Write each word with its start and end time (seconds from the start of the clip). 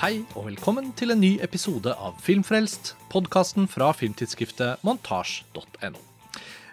Hei 0.00 0.22
og 0.32 0.46
velkommen 0.46 0.94
til 0.96 1.12
en 1.12 1.18
ny 1.20 1.34
episode 1.44 1.92
av 1.92 2.14
Filmfrelst, 2.24 2.94
podkasten 3.12 3.66
fra 3.68 3.90
filmtidsskriftet 3.92 4.80
montasj.no. 4.86 6.00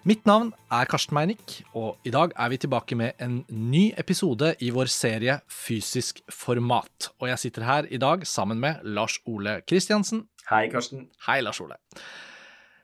Mitt 0.07 0.23
navn 0.29 0.53
er 0.71 0.87
Karsten 0.87 1.17
Meinick, 1.17 1.57
og 1.75 1.97
i 2.07 2.13
dag 2.15 2.31
er 2.39 2.53
vi 2.53 2.59
tilbake 2.63 2.95
med 2.95 3.19
en 3.19 3.41
ny 3.51 3.89
episode 3.99 4.53
i 4.63 4.69
vår 4.71 4.87
serie 4.93 5.35
Fysisk 5.51 6.21
format. 6.31 7.09
Og 7.19 7.27
jeg 7.27 7.43
sitter 7.43 7.67
her 7.67 7.91
i 7.91 7.99
dag 7.99 8.23
sammen 8.23 8.63
med 8.63 8.79
Lars 8.87 9.19
Ole 9.27 9.57
Kristiansen. 9.67 10.23
Hei, 10.47 10.69
Karsten. 10.71 11.09
Hei, 11.27 11.41
Lars 11.43 11.59
Ole. 11.59 11.75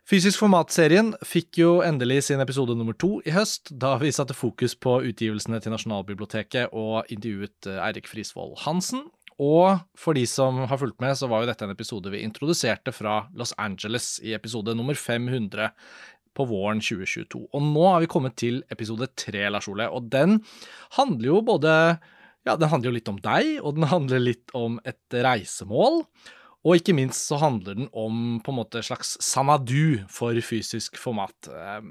Fysisk 0.04 0.44
format-serien 0.44 1.14
fikk 1.24 1.64
jo 1.64 1.78
endelig 1.88 2.26
sin 2.28 2.44
episode 2.44 2.76
nummer 2.76 3.00
to 3.00 3.22
i 3.24 3.32
høst, 3.32 3.72
da 3.80 3.96
vi 4.04 4.12
satte 4.12 4.36
fokus 4.36 4.76
på 4.76 5.00
utgivelsene 5.08 5.64
til 5.64 5.72
Nasjonalbiblioteket 5.72 6.76
og 6.76 7.08
intervjuet 7.08 7.72
eh, 7.72 7.80
Eirik 7.88 8.12
Frisvold 8.12 8.58
Hansen. 8.66 9.06
Og 9.42 9.80
for 9.98 10.18
de 10.18 10.26
som 10.30 10.62
har 10.70 10.80
fulgt 10.82 11.00
med, 11.02 11.16
så 11.18 11.30
var 11.32 11.44
jo 11.44 11.50
dette 11.50 11.66
en 11.66 11.74
episode 11.74 12.12
vi 12.14 12.22
introduserte 12.26 12.94
fra 12.94 13.24
Los 13.40 13.54
Angeles 13.58 14.18
i 14.24 14.36
episode 14.38 14.76
nummer 14.78 14.98
500 15.00 15.72
på 16.34 16.46
våren 16.50 16.82
2022. 16.82 17.44
Og 17.54 17.66
nå 17.66 17.88
har 17.90 18.04
vi 18.04 18.10
kommet 18.10 18.38
til 18.42 18.62
episode 18.74 19.08
tre, 19.20 19.46
Lars 19.54 19.68
Ole, 19.70 19.90
og 19.90 20.10
den 20.14 20.40
handler 20.98 21.30
jo 21.32 21.42
både 21.46 21.74
Ja, 22.44 22.58
den 22.60 22.68
handler 22.68 22.90
jo 22.90 22.96
litt 22.98 23.08
om 23.08 23.20
deg, 23.24 23.54
og 23.64 23.78
den 23.78 23.86
handler 23.88 24.20
litt 24.20 24.52
om 24.58 24.80
et 24.84 25.16
reisemål. 25.16 26.02
Og 26.64 26.80
ikke 26.80 26.94
minst 26.96 27.28
så 27.28 27.38
handler 27.40 27.76
den 27.76 27.88
om 27.92 28.40
på 28.44 28.52
en 28.52 28.58
måte 28.58 28.82
slags 28.84 29.18
sanadu 29.24 30.00
for 30.12 30.36
fysisk 30.44 30.96
format. 31.00 31.36
Eh, 31.48 31.82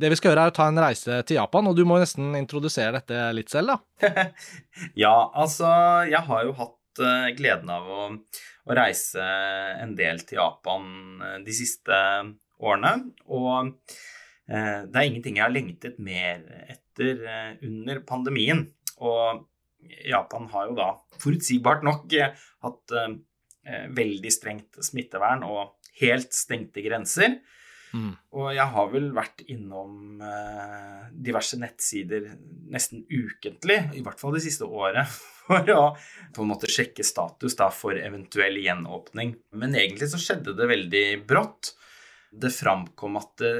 Det 0.00 0.10
vi 0.12 0.16
skal 0.16 0.32
gjøre, 0.32 0.46
er 0.48 0.52
å 0.52 0.56
ta 0.56 0.68
en 0.68 0.80
reise 0.80 1.18
til 1.28 1.36
Japan, 1.36 1.68
og 1.68 1.76
du 1.76 1.84
må 1.88 1.98
nesten 2.00 2.32
introdusere 2.36 2.96
dette 2.96 3.26
litt 3.36 3.52
selv, 3.52 3.72
da. 3.76 4.28
ja, 5.04 5.14
altså, 5.32 5.68
jeg 6.08 6.20
har 6.28 6.44
jo 6.48 6.54
hatt 6.60 6.76
uh, 7.00 7.30
gleden 7.38 7.70
av 7.72 7.88
å, 7.88 8.02
å, 8.12 8.76
reise 8.76 9.22
en 9.22 9.94
del 9.98 10.20
til 10.26 10.40
Japan 10.40 10.84
uh, 11.22 11.38
de 11.44 11.56
siste 11.56 12.02
årene. 12.62 12.92
Og 13.32 13.72
uh, 13.72 14.80
det 14.84 14.92
er 14.92 15.08
ingenting 15.08 15.40
jeg 15.40 15.46
har 15.46 15.54
lengtet 15.54 15.98
mer 16.02 16.44
etter 16.68 17.24
under 17.64 18.04
pandemien. 18.04 18.66
Og 19.00 19.46
Japan 20.06 20.48
har 20.52 20.68
jo 20.68 20.78
da 20.78 20.92
forutsigbart 21.22 21.86
nok 21.86 22.12
hatt 22.12 22.92
Eh, 23.62 23.84
veldig 23.94 24.30
strengt 24.34 24.80
smittevern 24.82 25.44
og 25.46 25.76
helt 26.00 26.32
stengte 26.34 26.82
grenser. 26.82 27.36
Mm. 27.94 28.16
Og 28.34 28.48
jeg 28.56 28.66
har 28.74 28.88
vel 28.90 29.12
vært 29.14 29.44
innom 29.52 30.18
eh, 30.18 31.04
diverse 31.14 31.60
nettsider 31.60 32.26
nesten 32.74 33.04
ukentlig, 33.06 33.76
i 33.94 34.02
hvert 34.02 34.18
fall 34.18 34.34
det 34.34 34.42
siste 34.42 34.66
året, 34.66 35.06
for 35.64 35.72
å 35.74 35.84
på 36.32 36.44
en 36.44 36.52
måte 36.52 36.70
sjekke 36.70 37.04
status 37.04 37.56
da, 37.58 37.68
for 37.74 37.98
eventuell 37.98 38.56
gjenåpning. 38.62 39.34
Men 39.58 39.76
egentlig 39.76 40.08
så 40.12 40.20
skjedde 40.20 40.56
det 40.56 40.70
veldig 40.70 41.06
brått. 41.28 41.74
Det 42.32 42.52
framkom 42.54 43.18
at 43.20 43.34
det 43.42 43.54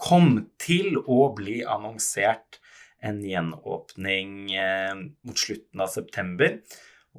kom 0.00 0.38
til 0.60 0.96
å 0.96 1.26
bli 1.36 1.60
annonsert 1.68 2.56
en 3.04 3.20
gjenåpning 3.24 4.54
eh, 4.56 4.94
mot 4.96 5.38
slutten 5.38 5.84
av 5.84 5.92
september. 5.92 6.56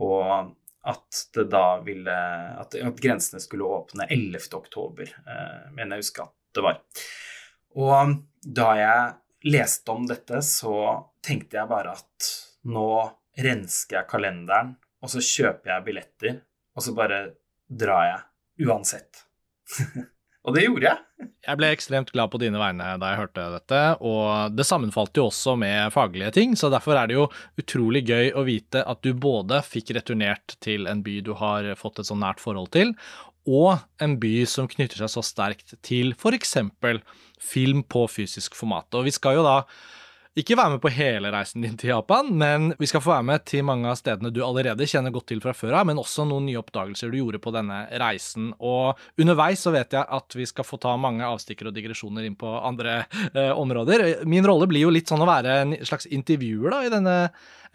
Og 0.02 0.55
at 0.81 1.23
det 1.35 1.45
da 1.53 1.77
ville 1.85 2.13
At, 2.57 2.73
at 2.73 3.02
grensene 3.02 3.41
skulle 3.44 3.69
åpne 3.69 4.07
11. 4.09 4.49
oktober, 4.57 5.09
eh, 5.27 5.72
mener 5.75 5.99
jeg 5.99 6.07
husker 6.07 6.29
at 6.29 6.38
det 6.57 6.66
var. 6.66 6.79
Og 7.77 8.16
da 8.41 8.69
jeg 8.79 9.52
leste 9.53 9.94
om 9.94 10.05
dette, 10.09 10.41
så 10.45 10.75
tenkte 11.23 11.59
jeg 11.59 11.69
bare 11.69 11.94
at 11.95 12.31
nå 12.68 12.89
rensker 13.40 14.02
jeg 14.02 14.09
kalenderen, 14.12 14.75
og 15.02 15.12
så 15.14 15.22
kjøper 15.24 15.75
jeg 15.75 15.86
billetter, 15.88 16.42
og 16.75 16.86
så 16.86 16.96
bare 16.97 17.22
drar 17.68 18.08
jeg 18.09 18.68
uansett. 18.68 19.24
Og 20.42 20.56
det 20.56 20.64
gjorde 20.66 20.88
jeg. 20.88 21.28
Jeg 21.46 21.58
ble 21.59 21.68
ekstremt 21.69 22.12
glad 22.16 22.31
på 22.34 22.40
dine 22.42 22.58
vegne 22.58 22.96
da 22.97 23.12
jeg 23.12 23.19
hørte 23.19 23.44
dette, 23.53 23.81
og 24.02 24.56
det 24.58 24.66
sammenfalt 24.66 25.18
jo 25.18 25.28
også 25.28 25.53
med 25.62 25.94
faglige 25.94 26.31
ting, 26.34 26.56
så 26.58 26.72
derfor 26.74 26.97
er 26.97 27.12
det 27.12 27.18
jo 27.19 27.28
utrolig 27.62 28.02
gøy 28.08 28.31
å 28.34 28.42
vite 28.47 28.81
at 28.81 29.03
du 29.06 29.12
både 29.14 29.59
fikk 29.62 29.94
returnert 30.00 30.56
til 30.66 30.90
en 30.90 31.03
by 31.06 31.19
du 31.25 31.36
har 31.38 31.69
fått 31.78 32.02
et 32.02 32.09
så 32.09 32.18
nært 32.18 32.42
forhold 32.42 32.72
til, 32.74 32.96
og 33.50 33.86
en 34.02 34.18
by 34.22 34.34
som 34.50 34.69
knytter 34.69 35.03
seg 35.03 35.13
så 35.13 35.24
sterkt 35.25 35.75
til 35.86 36.16
f.eks. 36.18 36.58
film 37.42 37.86
på 37.86 38.08
fysisk 38.09 38.58
format. 38.58 38.90
Og 38.98 39.06
vi 39.06 39.13
skal 39.13 39.40
jo 39.40 39.46
da 39.46 39.59
ikke 40.40 40.56
være 40.56 40.78
med 40.78 40.80
på 40.80 40.90
hele 40.96 41.28
reisen 41.34 41.64
din 41.66 41.74
til 41.75 41.90
Japan, 41.92 42.30
men 42.40 42.69
vi 42.80 42.88
skal 42.88 43.02
få 43.03 43.12
være 43.12 43.25
med 43.28 43.44
til 43.52 43.66
mange 43.68 43.90
av 43.92 43.97
stedene 44.00 44.31
du 44.31 44.40
allerede 44.46 44.88
kjenner 44.88 45.12
godt 45.12 45.28
til 45.34 45.42
fra 45.44 45.52
før 45.52 45.75
av, 45.81 45.90
men 45.90 46.00
også 46.00 46.24
noen 46.30 46.46
nye 46.47 46.62
oppdagelser 46.62 47.12
du 47.12 47.18
gjorde 47.19 47.42
på 47.44 47.52
denne 47.52 47.81
reisen. 48.00 48.53
Og 48.64 48.96
underveis 49.19 49.66
så 49.66 49.74
vet 49.75 49.92
jeg 49.97 50.08
at 50.08 50.38
vi 50.40 50.47
skal 50.47 50.68
få 50.68 50.80
ta 50.80 50.96
mange 50.96 51.28
avstikker 51.28 51.68
og 51.68 51.75
digresjoner 51.75 52.30
inn 52.30 52.40
på 52.40 52.47
andre 52.47 53.02
eh, 53.34 53.52
områder. 53.52 54.24
Min 54.24 54.47
rolle 54.47 54.69
blir 54.72 54.86
jo 54.86 54.96
litt 54.96 55.12
sånn 55.12 55.25
å 55.25 55.28
være 55.28 55.58
en 55.66 55.75
slags 55.84 56.08
intervjuer 56.08 56.78
da 56.78 56.81
i 56.88 56.96
denne 56.96 57.18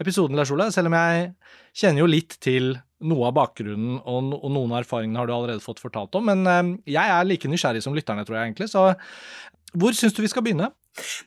episoden, 0.01 0.37
Lars 0.37 0.49
Ole, 0.53 0.71
selv 0.73 0.89
om 0.89 0.97
jeg 0.97 1.31
kjenner 1.77 2.01
jo 2.01 2.09
litt 2.09 2.39
til 2.41 2.73
noe 3.05 3.27
av 3.29 3.35
bakgrunnen 3.37 3.99
og, 4.09 4.31
noen 4.49 4.71
av 4.73 4.79
erfaringene 4.81 5.21
har 5.21 5.29
du 5.29 5.33
allerede 5.35 5.61
fått 5.61 5.81
fortalt 5.83 6.17
om, 6.17 6.25
men 6.31 6.41
eh, 6.49 6.77
jeg 6.97 7.17
er 7.19 7.29
like 7.29 7.53
nysgjerrig 7.53 7.85
som 7.85 7.93
lytterne, 7.93 8.25
tror 8.25 8.39
jeg 8.39 8.49
egentlig, 8.49 8.73
så 8.73 8.95
hvor 9.75 9.95
syns 9.95 10.15
du 10.15 10.21
vi 10.23 10.31
skal 10.31 10.45
begynne? 10.45 10.69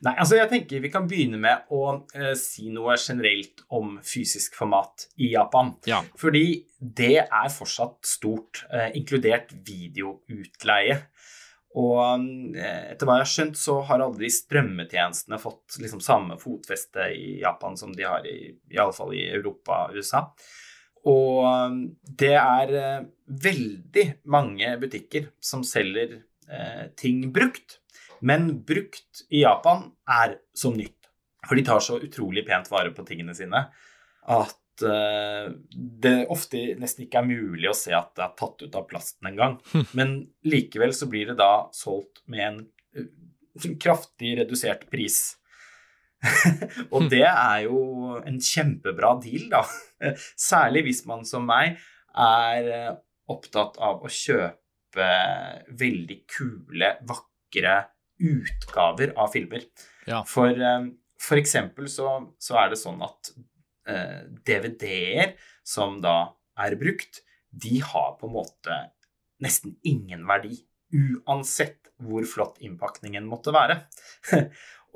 Nei, 0.02 0.14
altså 0.16 0.34
jeg 0.34 0.50
tenker 0.50 0.80
Vi 0.82 0.90
kan 0.90 1.04
begynne 1.06 1.38
med 1.38 1.68
å 1.70 1.82
eh, 2.16 2.32
si 2.38 2.72
noe 2.74 2.96
generelt 2.98 3.62
om 3.76 3.98
fysisk 4.02 4.56
format 4.58 5.06
i 5.22 5.32
Japan. 5.34 5.74
Ja. 5.86 6.00
Fordi 6.18 6.64
det 6.80 7.16
er 7.22 7.52
fortsatt 7.54 8.00
stort, 8.08 8.64
eh, 8.72 8.90
inkludert 8.98 9.52
videoutleie. 9.66 10.98
Og 11.78 12.00
eh, 12.58 12.94
etter 12.94 13.06
hva 13.06 13.20
jeg 13.20 13.26
har 13.26 13.32
skjønt, 13.34 13.60
så 13.60 13.76
har 13.86 14.02
aldri 14.02 14.32
strømmetjenestene 14.34 15.38
fått 15.38 15.78
liksom, 15.82 16.02
samme 16.02 16.40
fotfeste 16.40 17.12
i 17.14 17.36
Japan 17.44 17.78
som 17.78 17.94
de 17.94 18.08
har 18.08 18.26
i, 18.26 18.50
i 18.72 18.80
alle 18.80 18.96
fall 18.96 19.14
i 19.14 19.28
Europa 19.28 19.84
og 19.86 20.00
USA. 20.00 20.24
Og 21.08 21.44
eh, 21.46 21.76
det 22.24 22.34
er 22.36 22.74
eh, 22.80 23.04
veldig 23.46 24.06
mange 24.32 24.74
butikker 24.82 25.30
som 25.42 25.62
selger 25.66 26.18
eh, 26.50 26.88
ting 26.98 27.28
brukt. 27.34 27.79
Men 28.26 28.50
brukt 28.66 29.24
i 29.30 29.42
Japan 29.44 29.88
er 30.08 30.38
som 30.56 30.76
nytt. 30.76 30.96
For 31.46 31.56
de 31.56 31.64
tar 31.64 31.80
så 31.84 31.98
utrolig 32.02 32.44
pent 32.46 32.68
vare 32.70 32.92
på 32.94 33.04
tingene 33.08 33.34
sine 33.36 33.64
at 34.30 34.84
uh, 34.84 35.48
det 35.72 36.16
ofte 36.32 36.60
nesten 36.80 37.06
ikke 37.06 37.22
er 37.22 37.30
mulig 37.30 37.70
å 37.70 37.76
se 37.76 37.94
at 37.96 38.12
det 38.18 38.26
er 38.26 38.36
tatt 38.38 38.64
ut 38.64 38.76
av 38.76 38.86
plasten 38.90 39.30
engang. 39.32 39.58
Men 39.96 40.18
likevel 40.46 40.94
så 40.96 41.08
blir 41.10 41.32
det 41.32 41.38
da 41.40 41.70
solgt 41.74 42.22
med 42.30 42.46
en 42.46 42.62
uh, 43.00 43.70
kraftig 43.80 44.36
redusert 44.42 44.86
pris. 44.92 45.22
og 46.94 47.08
det 47.08 47.24
er 47.24 47.62
jo 47.64 48.18
en 48.20 48.36
kjempebra 48.44 49.14
deal, 49.24 49.48
da. 49.52 49.64
Særlig 50.50 50.84
hvis 50.90 51.06
man 51.08 51.24
som 51.28 51.48
meg 51.48 51.80
er 52.12 52.68
uh, 52.68 52.98
opptatt 53.32 53.80
av 53.80 54.04
å 54.04 54.12
kjøpe 54.12 55.08
veldig 55.80 56.18
kule, 56.28 56.94
vakre 57.08 57.78
utgaver 58.20 59.14
av 59.16 59.32
filmer. 59.34 59.64
Ja. 60.06 60.22
For, 60.28 60.50
eh, 60.50 60.86
for 61.20 61.40
eksempel 61.40 61.88
så, 61.92 62.12
så, 62.38 62.58
er 62.62 62.72
det 62.72 62.80
sånn 62.80 63.00
at 63.04 63.32
eh, 63.88 64.22
DVD-er 64.46 65.34
som 65.66 66.00
da 66.04 66.34
er 66.60 66.76
brukt, 66.80 67.22
de 67.50 67.80
har 67.82 68.16
på 68.20 68.28
en 68.28 68.36
måte 68.36 68.80
nesten 69.42 69.76
ingen 69.86 70.26
verdi. 70.28 70.58
Uansett 70.90 71.92
hvor 72.02 72.24
flott 72.26 72.58
innpakningen 72.64 73.26
måtte 73.28 73.54
være. 73.54 73.82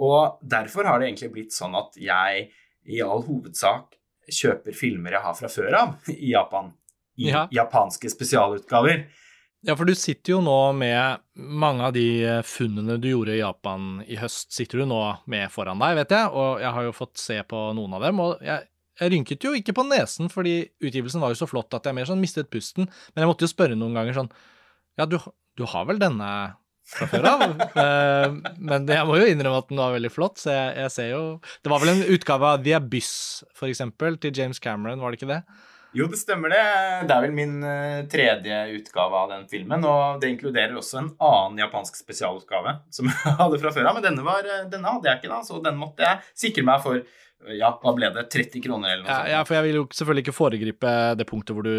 og 0.09 0.41
derfor 0.43 0.89
har 0.89 1.01
det 1.01 1.11
egentlig 1.11 1.33
blitt 1.35 1.57
sånn 1.57 1.77
at 1.79 1.99
jeg 2.01 2.49
i 2.85 3.03
all 3.05 3.23
hovedsak 3.25 3.95
kjøper 4.33 4.77
filmer 4.77 5.17
jeg 5.17 5.25
har 5.25 5.37
fra 5.37 5.51
før 5.53 5.77
av 5.79 6.09
i 6.13 6.33
Japan. 6.33 6.73
I 7.21 7.29
ja. 7.31 7.45
japanske 7.55 8.11
spesialutgaver. 8.11 9.05
Ja, 9.65 9.73
for 9.79 9.89
du 9.89 9.95
sitter 9.97 10.35
jo 10.35 10.43
nå 10.45 10.57
med 10.77 11.23
mange 11.41 11.87
av 11.87 11.95
de 11.97 12.05
eh, 12.21 12.43
funnene 12.45 12.99
du 13.01 13.07
gjorde 13.09 13.33
i 13.33 13.41
Japan 13.41 14.03
i 14.05 14.19
høst, 14.21 14.51
sitter 14.53 14.83
du 14.83 14.89
nå 14.91 15.01
med 15.31 15.49
foran 15.53 15.81
deg, 15.81 15.97
vet 16.03 16.13
jeg, 16.13 16.33
og 16.37 16.61
jeg 16.61 16.73
har 16.77 16.85
jo 16.85 16.93
fått 16.93 17.21
se 17.21 17.39
på 17.49 17.63
noen 17.79 17.97
av 17.97 18.05
dem. 18.05 18.21
og 18.21 18.45
jeg, 18.45 18.69
jeg 19.01 19.15
rynket 19.15 19.47
jo 19.47 19.55
ikke 19.57 19.75
på 19.79 19.87
nesen, 19.89 20.29
fordi 20.33 20.59
utgivelsen 20.85 21.25
var 21.25 21.33
jo 21.33 21.41
så 21.41 21.49
flott 21.49 21.73
at 21.79 21.89
jeg 21.89 21.97
mer 21.97 22.11
sånn 22.11 22.21
mistet 22.21 22.53
pusten, 22.53 22.91
men 23.15 23.25
jeg 23.25 23.31
måtte 23.31 23.49
jo 23.49 23.55
spørre 23.55 23.79
noen 23.79 23.97
ganger 23.97 24.21
sånn 24.21 24.31
Ja, 25.01 25.09
du, 25.09 25.17
du 25.57 25.65
har 25.73 25.89
vel 25.89 26.03
denne 26.03 26.29
fra 26.85 27.09
før 27.09 27.31
av? 27.33 27.45
uh, 27.57 28.37
men 28.69 28.85
jeg 28.85 29.09
må 29.09 29.17
jo 29.17 29.31
innrømme 29.33 29.65
at 29.65 29.73
den 29.73 29.81
var 29.81 29.97
veldig 29.97 30.13
flott, 30.13 30.45
så 30.45 30.53
jeg, 30.53 30.75
jeg 30.85 30.93
ser 30.99 31.15
jo 31.15 31.23
Det 31.65 31.73
var 31.73 31.81
vel 31.81 31.97
en 31.97 32.09
utgave 32.19 32.53
av 32.53 32.67
The 32.69 32.77
Abyss, 32.77 33.15
for 33.57 33.73
eksempel, 33.73 34.21
til 34.21 34.37
James 34.37 34.61
Cameron, 34.61 35.01
var 35.01 35.15
det 35.15 35.23
ikke 35.23 35.33
det? 35.33 35.45
Jo, 35.95 36.09
det 36.11 36.19
stemmer 36.19 36.51
det. 36.51 36.63
Det 37.07 37.15
er 37.15 37.23
vel 37.23 37.35
min 37.37 37.61
uh, 37.63 38.03
tredje 38.11 38.57
utgave 38.75 39.19
av 39.21 39.29
den 39.31 39.45
filmen. 39.51 39.85
Og 39.87 40.19
det 40.23 40.33
inkluderer 40.33 40.75
også 40.75 40.99
en 40.99 41.11
annen 41.23 41.61
japansk 41.63 42.01
spesialutgave 42.01 42.81
som 42.95 43.07
jeg 43.13 43.37
hadde 43.39 43.61
fra 43.63 43.71
før 43.77 43.91
av. 43.91 44.01
Men 44.01 44.09
denne, 44.09 44.25
var, 44.27 44.43
uh, 44.43 44.65
denne, 44.73 44.91
hadde 44.97 45.11
jeg 45.11 45.23
ikke, 45.23 45.31
da, 45.31 45.39
så 45.47 45.61
den 45.63 45.79
måtte 45.79 46.03
jeg 46.03 46.35
sikre 46.47 46.67
meg 46.67 46.83
for 46.83 47.05
ja, 47.53 47.71
hva 47.83 47.93
ble 47.97 48.09
det? 48.15 48.25
30 48.33 48.63
kroner 48.65 48.95
eller 48.95 49.05
noe 49.05 49.11
Ja, 49.11 49.19
sånt? 49.19 49.31
ja, 49.33 49.41
for 49.45 49.57
jeg 49.59 49.67
vil 49.67 49.79
jo 49.79 49.85
selvfølgelig 49.93 50.25
ikke 50.25 50.37
foregripe 50.37 50.93
det 51.19 51.27
punktet 51.29 51.57
hvor 51.57 51.67
du 51.67 51.75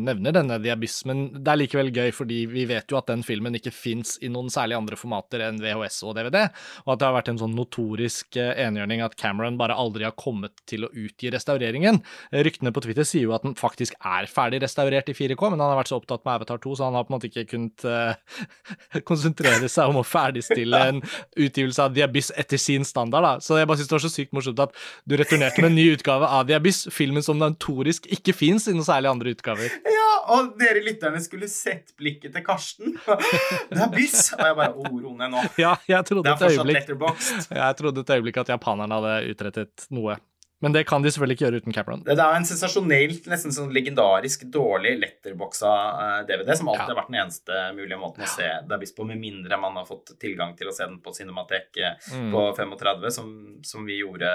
nevner 0.00 0.34
denne 0.34 0.58
The 0.60 0.76
men 1.08 1.22
det 1.36 1.50
er 1.52 1.60
likevel 1.60 1.90
gøy 1.92 2.12
fordi 2.14 2.38
vi 2.50 2.64
vet 2.70 2.90
jo 2.90 2.98
at 2.98 3.10
den 3.10 3.24
filmen 3.26 3.56
ikke 3.58 3.72
fins 3.74 4.16
i 4.24 4.30
noen 4.32 4.50
særlig 4.52 4.78
andre 4.78 4.96
formater 4.98 5.44
enn 5.44 5.60
VHS 5.60 6.00
og 6.08 6.16
DVD, 6.16 6.46
og 6.84 6.94
at 6.94 7.02
det 7.02 7.08
har 7.08 7.16
vært 7.16 7.30
en 7.32 7.40
sånn 7.42 7.56
notorisk 7.56 8.38
eh, 8.40 8.52
enhjørning 8.64 9.04
at 9.04 9.16
Cameron 9.20 9.58
bare 9.60 9.76
aldri 9.78 10.06
har 10.06 10.16
kommet 10.18 10.62
til 10.70 10.86
å 10.86 10.92
utgi 10.92 11.32
restaureringen. 11.32 12.00
Ryktene 12.32 12.72
på 12.74 12.84
Twitter 12.84 13.06
sier 13.08 13.26
jo 13.28 13.34
at 13.36 13.44
den 13.46 13.56
faktisk 13.58 13.96
er 14.00 14.28
ferdig 14.30 14.62
restaurert 14.64 15.10
i 15.12 15.16
4K, 15.16 15.50
men 15.50 15.60
han 15.60 15.72
har 15.74 15.80
vært 15.82 15.92
så 15.92 16.00
opptatt 16.00 16.24
med 16.24 16.38
Avatar 16.38 16.62
2, 16.62 16.76
så 16.78 16.88
han 16.88 16.98
har 16.98 17.06
på 17.06 17.12
en 17.12 17.18
måte 17.18 17.30
ikke 17.30 17.46
kunnet 17.50 17.86
uh, 17.86 19.00
konsentrere 19.10 19.68
seg 19.70 19.90
om 19.92 20.00
å 20.00 20.06
ferdigstille 20.06 20.82
en 20.90 21.02
utgivelse 21.02 21.84
av 21.84 21.94
Diabyss 21.96 22.32
etter 22.40 22.60
sin 22.60 22.86
standard, 22.88 23.26
da. 23.26 23.32
Så 23.44 23.58
jeg 23.60 23.68
bare 23.68 23.80
synes 23.80 23.92
det 23.92 23.98
var 23.98 24.06
så 24.06 24.12
sykt 24.12 24.34
morsomt 24.36 24.64
at 24.64 24.76
du 25.10 25.16
returnerte 25.18 25.60
med 25.64 25.72
en 25.72 25.76
ny 25.80 25.88
utgave 25.96 26.28
av 26.30 26.46
The 26.48 26.54
Abyss, 26.60 26.84
filmen 26.94 27.24
som 27.26 27.40
notorisk 27.40 28.06
ikke 28.14 28.34
fins 28.36 28.68
i 28.70 28.74
noen 28.76 28.86
særlig 28.86 29.10
andre 29.10 29.34
utgaver. 29.34 29.74
Ja, 29.90 30.08
og 30.36 30.54
dere 30.60 30.82
lytterne 30.86 31.18
skulle 31.24 31.48
sett 31.50 31.90
blikket 31.98 32.32
til 32.36 32.46
Karsten. 32.46 32.94
The 33.74 33.84
Abyss! 33.88 33.98
byss! 33.98 34.32
Og 34.38 34.46
jeg 34.46 34.58
bare 34.62 34.72
Å, 34.78 34.88
ro 35.02 35.14
ned 35.18 35.34
nå. 35.34 35.44
Ja, 35.60 35.74
jeg 35.90 36.06
trodde 36.08 36.24
Det 36.28 36.32
er 36.32 36.38
et 36.38 36.46
fortsatt 36.46 36.66
øyeblikk. 36.94 37.54
Jeg 37.60 37.78
trodde 37.82 38.04
et 38.06 38.16
øyeblikk 38.16 38.42
at 38.44 38.54
japanerne 38.54 39.00
hadde 39.00 39.14
utrettet 39.34 39.88
noe. 39.94 40.16
Men 40.60 40.74
det 40.74 40.82
kan 40.84 41.00
de 41.00 41.08
selvfølgelig 41.08 41.36
ikke 41.38 41.44
gjøre 41.46 41.58
uten 41.62 41.72
Cameron. 41.72 42.00
Det 42.04 42.18
er 42.20 42.34
en 42.36 42.44
sensasjonelt, 42.44 43.24
nesten 43.32 43.54
sånn 43.56 43.70
legendarisk 43.72 44.42
dårlig 44.52 44.90
letterboxa 45.00 45.70
eh, 45.72 46.16
DVD, 46.28 46.50
som 46.58 46.68
alltid 46.68 46.82
Ja. 46.84 46.88
har 46.90 46.98
vært 46.98 47.08
den 47.08 47.20
eneste 47.22 47.60
mulige 47.78 47.96
måten 48.02 48.26
å 48.26 48.28
se 48.28 48.44
The 48.68 48.76
Abyss 48.76 48.92
på, 48.92 49.06
med 49.08 49.16
mindre 49.22 49.56
man 49.56 49.78
har 49.80 49.86
fått 49.88 50.12
tilgang 50.20 50.52
til 50.60 50.68
å 50.68 50.74
se 50.76 50.84
den 50.84 50.98
på 51.00 51.14
Cinematek 51.16 51.80
eh, 51.80 51.96
Mm. 52.12 52.28
på 52.34 52.42
35, 52.60 53.08
som, 53.16 53.30
som 53.64 53.88
vi 53.88 54.02
gjorde 54.02 54.28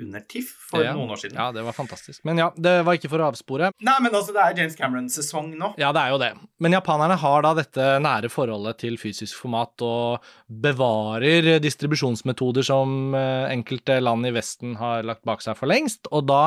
under 0.00 0.20
TIFF 0.26 0.50
for 0.70 0.82
Ja. 0.84 0.92
noen 0.96 1.10
år 1.14 1.20
siden. 1.22 1.36
Ja, 1.36 1.50
det 1.52 1.62
var 1.66 1.72
fantastisk. 1.76 2.22
Men 2.24 2.38
ja, 2.38 2.50
det 2.56 2.84
var 2.86 2.94
ikke 2.98 3.10
for 3.12 3.18
å 3.22 3.28
avspore. 3.32 3.70
Nei, 3.80 3.96
men 4.00 4.12
altså, 4.14 4.32
det 4.36 4.42
er 4.44 4.56
James 4.62 4.76
Cameron-sesong 4.78 5.52
nå. 5.58 5.72
Ja, 5.78 5.92
det 5.92 6.00
er 6.06 6.10
jo 6.14 6.18
det. 6.22 6.32
Men 6.58 6.72
japanerne 6.76 7.16
har 7.18 7.42
da 7.46 7.54
dette 7.54 7.88
nære 8.02 8.30
forholdet 8.32 8.78
til 8.84 8.96
fysisk 9.00 9.36
format 9.42 9.82
og 9.82 10.20
bevarer 10.50 11.58
distribusjonsmetoder 11.62 12.64
som 12.66 13.14
eh, 13.14 13.50
enkelte 13.54 14.00
land 14.02 14.26
i 14.28 14.32
Vesten 14.34 14.76
har 14.80 15.02
lagt 15.06 15.24
bak 15.28 15.42
seg 15.44 15.56
for 15.58 15.70
lengst, 15.70 16.08
og 16.12 16.26
da 16.30 16.42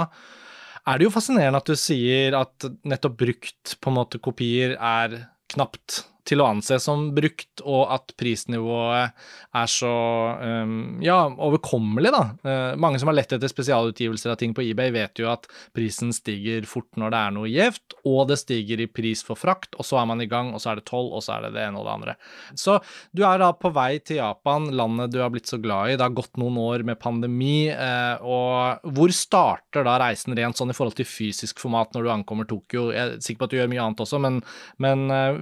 er 0.87 0.99
det 0.99 1.05
jo 1.07 1.13
fascinerende 1.15 1.61
at 1.61 1.69
du 1.69 1.77
sier 1.79 2.35
at 2.35 2.65
nettopp 2.83 3.15
brukt 3.21 3.77
på 3.79 3.91
en 3.91 3.95
måte 4.01 4.19
kopier 4.23 4.73
er 4.75 5.13
knapt 5.53 6.01
til 6.27 6.41
å 6.41 6.47
anse 6.53 6.77
som 6.81 7.09
brukt, 7.15 7.61
og 7.63 7.91
at 7.93 8.13
prisnivået 8.19 9.13
er 9.53 9.69
så 9.69 9.93
um, 10.39 11.01
ja, 11.03 11.17
overkommelig, 11.27 12.13
da. 12.15 12.23
Uh, 12.45 12.79
mange 12.79 13.01
som 13.01 13.11
har 13.11 13.17
lett 13.17 13.35
etter 13.35 13.51
spesialutgivelser 13.51 14.33
av 14.33 14.39
ting 14.39 14.55
på 14.55 14.63
eBay, 14.65 14.93
vet 14.95 15.19
jo 15.21 15.29
at 15.31 15.49
prisen 15.75 16.13
stiger 16.15 16.67
fort 16.69 16.89
når 16.99 17.13
det 17.13 17.19
er 17.19 17.35
noe 17.35 17.51
gjevt, 17.51 17.97
og 18.09 18.31
det 18.31 18.39
stiger 18.41 18.83
i 18.83 18.89
pris 18.89 19.23
for 19.25 19.39
frakt, 19.39 19.75
og 19.77 19.87
så 19.87 19.99
er 20.01 20.09
man 20.09 20.23
i 20.23 20.29
gang, 20.31 20.53
og 20.55 20.63
så 20.63 20.73
er 20.73 20.79
det 20.79 20.87
toll, 20.89 21.11
og 21.11 21.25
så 21.25 21.37
er 21.37 21.47
det 21.47 21.53
det 21.57 21.65
ene 21.67 21.81
og 21.81 21.87
det 21.87 21.95
andre. 21.97 22.15
Så 22.59 22.79
du 23.11 23.23
er 23.27 23.43
da 23.43 23.51
på 23.57 23.73
vei 23.75 23.97
til 23.99 24.21
Japan, 24.21 24.69
landet 24.73 25.13
du 25.13 25.19
har 25.21 25.31
blitt 25.33 25.51
så 25.51 25.59
glad 25.61 25.91
i. 25.91 25.97
Det 25.99 26.07
har 26.07 26.15
gått 26.15 26.39
noen 26.41 26.59
år 26.61 26.85
med 26.87 27.01
pandemi, 27.03 27.67
uh, 27.71 28.23
og 28.23 28.93
hvor 28.95 29.13
starter 29.15 29.85
da 29.85 29.99
reisen 30.01 30.35
rent 30.37 30.59
sånn 30.59 30.71
i 30.71 30.77
forhold 30.77 30.97
til 30.97 31.09
fysisk 31.09 31.59
format 31.63 31.93
når 31.93 32.07
du 32.07 32.13
ankommer 32.15 32.47
Tokyo? 32.49 32.89
Jeg 32.95 33.03
er 33.03 33.19
sikker 33.23 33.43
på 33.43 33.49
at 33.49 33.53
du 33.53 33.59
gjør 33.59 33.71
mye 33.71 33.83
annet 33.83 34.03
også, 34.03 34.19
men, 34.23 34.39
men 34.83 35.05
eh, 35.13 35.37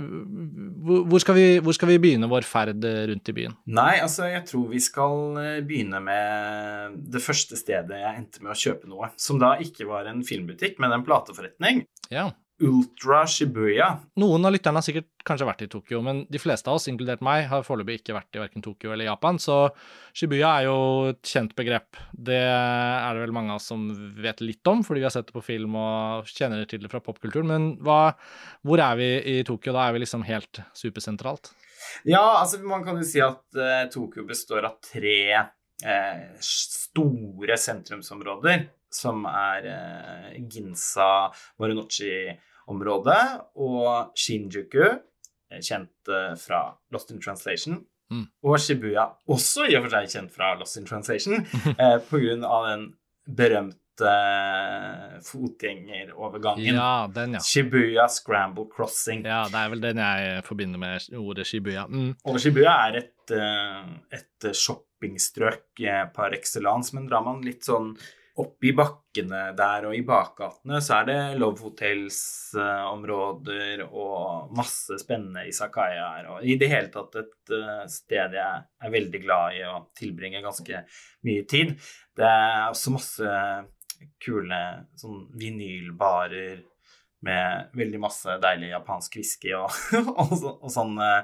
hvor, 0.71 1.19
skal 1.21 1.37
vi, 1.37 1.45
hvor 1.63 1.75
skal 1.75 1.91
vi 1.91 1.99
begynne 2.01 2.29
vår 2.31 2.45
ferd 2.47 2.85
eh, 2.87 3.03
rundt 3.11 3.31
i 3.31 3.35
byen? 3.35 3.55
Nei, 3.71 3.95
altså, 4.03 4.27
jeg 4.31 4.43
tror 4.49 4.67
vi 4.71 4.81
skal 4.83 5.39
eh, 5.41 5.59
begynne 5.67 6.01
med 6.03 6.99
det 7.13 7.23
første 7.23 7.59
stedet 7.59 8.01
jeg 8.01 8.17
endte 8.17 8.43
med 8.43 8.53
å 8.53 8.57
kjøpe 8.57 8.89
noe. 8.91 9.11
Som 9.21 9.41
da 9.41 9.55
ikke 9.61 9.89
var 9.89 10.09
en 10.11 10.23
filmbutikk, 10.27 10.79
men 10.81 10.95
en 10.95 11.05
plateforretning. 11.07 11.85
Ja. 12.13 12.29
Ultra 12.61 13.23
Shibuya. 13.29 13.87
Noen 14.21 14.45
av 14.45 14.53
lytterne 14.53 14.81
har 14.81 14.85
sikkert 14.85 15.09
kanskje 15.25 15.47
vært 15.47 15.63
i 15.65 15.69
Tokyo, 15.71 16.01
men 16.05 16.23
de 16.31 16.41
fleste 16.41 16.69
av 16.69 16.77
oss, 16.77 16.87
inkludert 16.91 17.23
meg, 17.25 17.47
har 17.49 17.65
foreløpig 17.65 17.99
ikke 17.99 18.15
vært 18.17 18.37
i 18.37 18.41
verken 18.41 18.65
Tokyo 18.65 18.93
eller 18.93 19.09
Japan, 19.09 19.39
så 19.41 19.57
Shibuya 20.17 20.51
er 20.59 20.67
jo 20.67 20.77
et 21.11 21.21
kjent 21.33 21.55
begrep. 21.57 21.99
Det 22.13 22.39
er 22.41 23.09
det 23.17 23.23
vel 23.25 23.35
mange 23.35 23.53
av 23.53 23.61
oss 23.61 23.69
som 23.71 23.87
vet 24.21 24.43
litt 24.45 24.71
om, 24.71 24.83
fordi 24.85 25.01
vi 25.01 25.07
har 25.09 25.15
sett 25.15 25.29
det 25.29 25.37
på 25.37 25.45
film 25.45 25.77
og 25.79 26.29
kjenner 26.29 26.67
til 26.69 26.83
det 26.83 26.91
fra 26.91 27.01
popkulturen. 27.03 27.49
Men 27.51 27.71
hva, 27.81 28.13
hvor 28.67 28.83
er 28.83 28.99
vi 28.99 29.09
i 29.33 29.39
Tokyo? 29.47 29.73
Da 29.77 29.87
er 29.87 29.97
vi 29.97 30.03
liksom 30.05 30.25
helt 30.27 30.61
supersentralt. 30.77 31.53
Ja, 32.05 32.23
altså 32.41 32.61
man 32.65 32.85
kan 32.85 32.99
jo 33.01 33.07
si 33.07 33.21
at 33.23 33.43
uh, 33.57 33.87
Tokyo 33.93 34.25
består 34.29 34.67
av 34.69 34.77
tre 34.85 35.17
uh, 35.37 36.21
store 36.45 37.57
sentrumsområder, 37.57 38.67
som 38.91 39.23
er 39.29 39.67
eh, 39.71 40.39
Ginza, 40.51 41.29
Marunouchi-området 42.71 43.41
og 43.55 44.11
Shinjuku, 44.15 44.83
eh, 45.51 45.59
kjent 45.61 46.07
eh, 46.09 46.35
fra 46.37 46.77
Lost 46.91 47.11
in 47.11 47.21
Translation. 47.21 47.83
Mm. 48.11 48.25
Og 48.43 48.59
Shibuya, 48.59 49.07
også 49.27 49.69
i 49.69 49.77
og 49.77 49.85
for 49.85 49.95
seg 49.95 50.09
kjent 50.11 50.33
fra 50.33 50.55
Lost 50.59 50.77
in 50.77 50.85
Translation, 50.85 51.45
eh, 51.77 52.43
av 52.45 52.67
den 52.67 52.93
berømte 53.25 54.11
eh, 54.11 55.19
fotgjengerovergangen. 55.23 56.75
Ja, 56.75 57.07
den, 57.13 57.37
ja. 57.37 57.39
Shibuya 57.39 58.07
Scramble 58.09 58.67
Crossing. 58.71 59.23
Ja, 59.25 59.45
det 59.47 59.59
er 59.59 59.69
vel 59.69 59.81
den 59.81 60.01
jeg 60.01 60.45
forbinder 60.47 60.81
med 60.81 61.11
ordet 61.19 61.47
Shibuya. 61.47 61.87
Mm. 61.87 62.15
Og 62.25 62.39
Shibuya 62.41 62.75
er 62.87 63.03
et, 63.03 63.35
et 64.11 64.51
shoppingstrøk 64.51 65.85
par 66.15 66.35
excellence, 66.35 66.95
men 66.95 67.07
drar 67.07 67.23
man 67.23 67.45
litt 67.45 67.63
sånn 67.67 67.93
opp 68.39 68.63
i 68.63 68.71
bakkene 68.77 69.41
der 69.57 69.85
og 69.89 69.95
i 69.97 70.03
bakgatene, 70.07 70.77
så 70.81 70.91
er 71.01 71.05
det 71.09 71.17
Love 71.41 71.59
Hotels-områder 71.65 73.81
og 73.89 74.53
masse 74.55 74.95
spennende 75.01 75.43
isakayaer. 75.49 76.29
Og 76.31 76.37
i 76.47 76.55
det 76.61 76.69
hele 76.71 76.89
tatt 76.93 77.15
et 77.21 77.51
eh, 77.57 77.83
sted 77.91 78.29
jeg 78.37 78.53
er 78.87 78.93
veldig 78.95 79.21
glad 79.25 79.47
i 79.59 79.61
å 79.67 79.73
tilbringe 79.97 80.41
ganske 80.45 80.75
mye 81.27 81.43
tid. 81.51 81.69
Det 82.17 82.27
er 82.27 82.69
også 82.71 82.89
masse 82.95 83.27
kule 84.23 84.61
sånn 84.97 85.27
vinylbarer 85.37 86.61
med 87.21 87.67
veldig 87.77 87.99
masse 88.01 88.33
deilig 88.41 88.71
japansk 88.71 89.13
whisky 89.19 89.51
og, 89.53 89.69
og, 90.23 90.31
så- 90.39 90.55
og 90.57 90.71
sånn. 90.73 90.95
eh, 90.97 91.21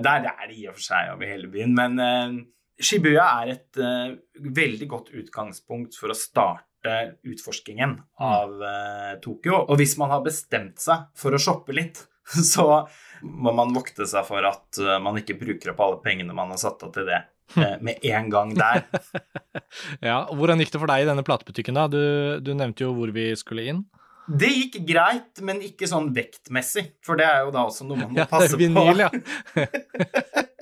Der 0.00 0.24
er 0.30 0.46
det 0.48 0.56
i 0.56 0.64
og 0.70 0.78
for 0.78 0.84
seg 0.86 1.10
over 1.12 1.28
hele 1.28 1.50
byen. 1.52 1.74
Men 1.76 1.98
eh, 2.00 2.38
Shibuya 2.80 3.24
er 3.42 3.52
et 3.54 3.78
uh, 3.80 4.12
veldig 4.56 4.88
godt 4.90 5.12
utgangspunkt 5.16 5.96
for 5.98 6.12
å 6.12 6.16
starte 6.18 6.96
utforskingen 7.26 7.96
av 8.22 8.52
uh, 8.60 9.14
Tokyo. 9.24 9.62
Og 9.66 9.80
hvis 9.80 9.96
man 9.98 10.12
har 10.12 10.20
bestemt 10.26 10.78
seg 10.82 11.08
for 11.18 11.34
å 11.34 11.40
shoppe 11.40 11.74
litt, 11.74 12.02
så 12.52 12.84
må 13.22 13.54
man 13.56 13.72
vokte 13.74 14.06
seg 14.08 14.26
for 14.28 14.44
at 14.46 14.80
uh, 14.82 14.98
man 15.02 15.18
ikke 15.22 15.38
bruker 15.40 15.72
opp 15.72 15.82
alle 15.86 15.98
pengene 16.04 16.36
man 16.36 16.52
har 16.54 16.60
satt 16.62 16.84
av 16.86 16.92
til 16.94 17.08
det. 17.08 17.22
Med 17.56 18.02
en 18.02 18.26
gang 18.32 18.56
der. 18.58 18.82
Ja, 20.02 20.24
Hvordan 20.34 20.58
gikk 20.60 20.72
det 20.74 20.80
for 20.82 20.90
deg 20.90 21.04
i 21.04 21.06
denne 21.06 21.22
platebutikken? 21.26 21.76
da? 21.78 21.84
Du, 21.90 22.00
du 22.42 22.50
nevnte 22.58 22.82
jo 22.82 22.90
hvor 22.96 23.10
vi 23.14 23.28
skulle 23.38 23.62
inn. 23.70 23.84
Det 24.26 24.48
gikk 24.50 24.80
greit, 24.88 25.38
men 25.46 25.60
ikke 25.62 25.86
sånn 25.86 26.08
vektmessig. 26.16 26.88
For 27.06 27.18
det 27.18 27.28
er 27.28 27.44
jo 27.46 27.52
da 27.54 27.62
også 27.68 27.86
noe 27.86 28.00
man 28.02 28.16
må 28.16 28.26
passe 28.26 28.48
Ja, 28.50 28.58
det 28.58 28.58
er 28.58 28.62
vinyl, 28.64 29.04
på. 29.04 29.62
ja. 29.62 30.42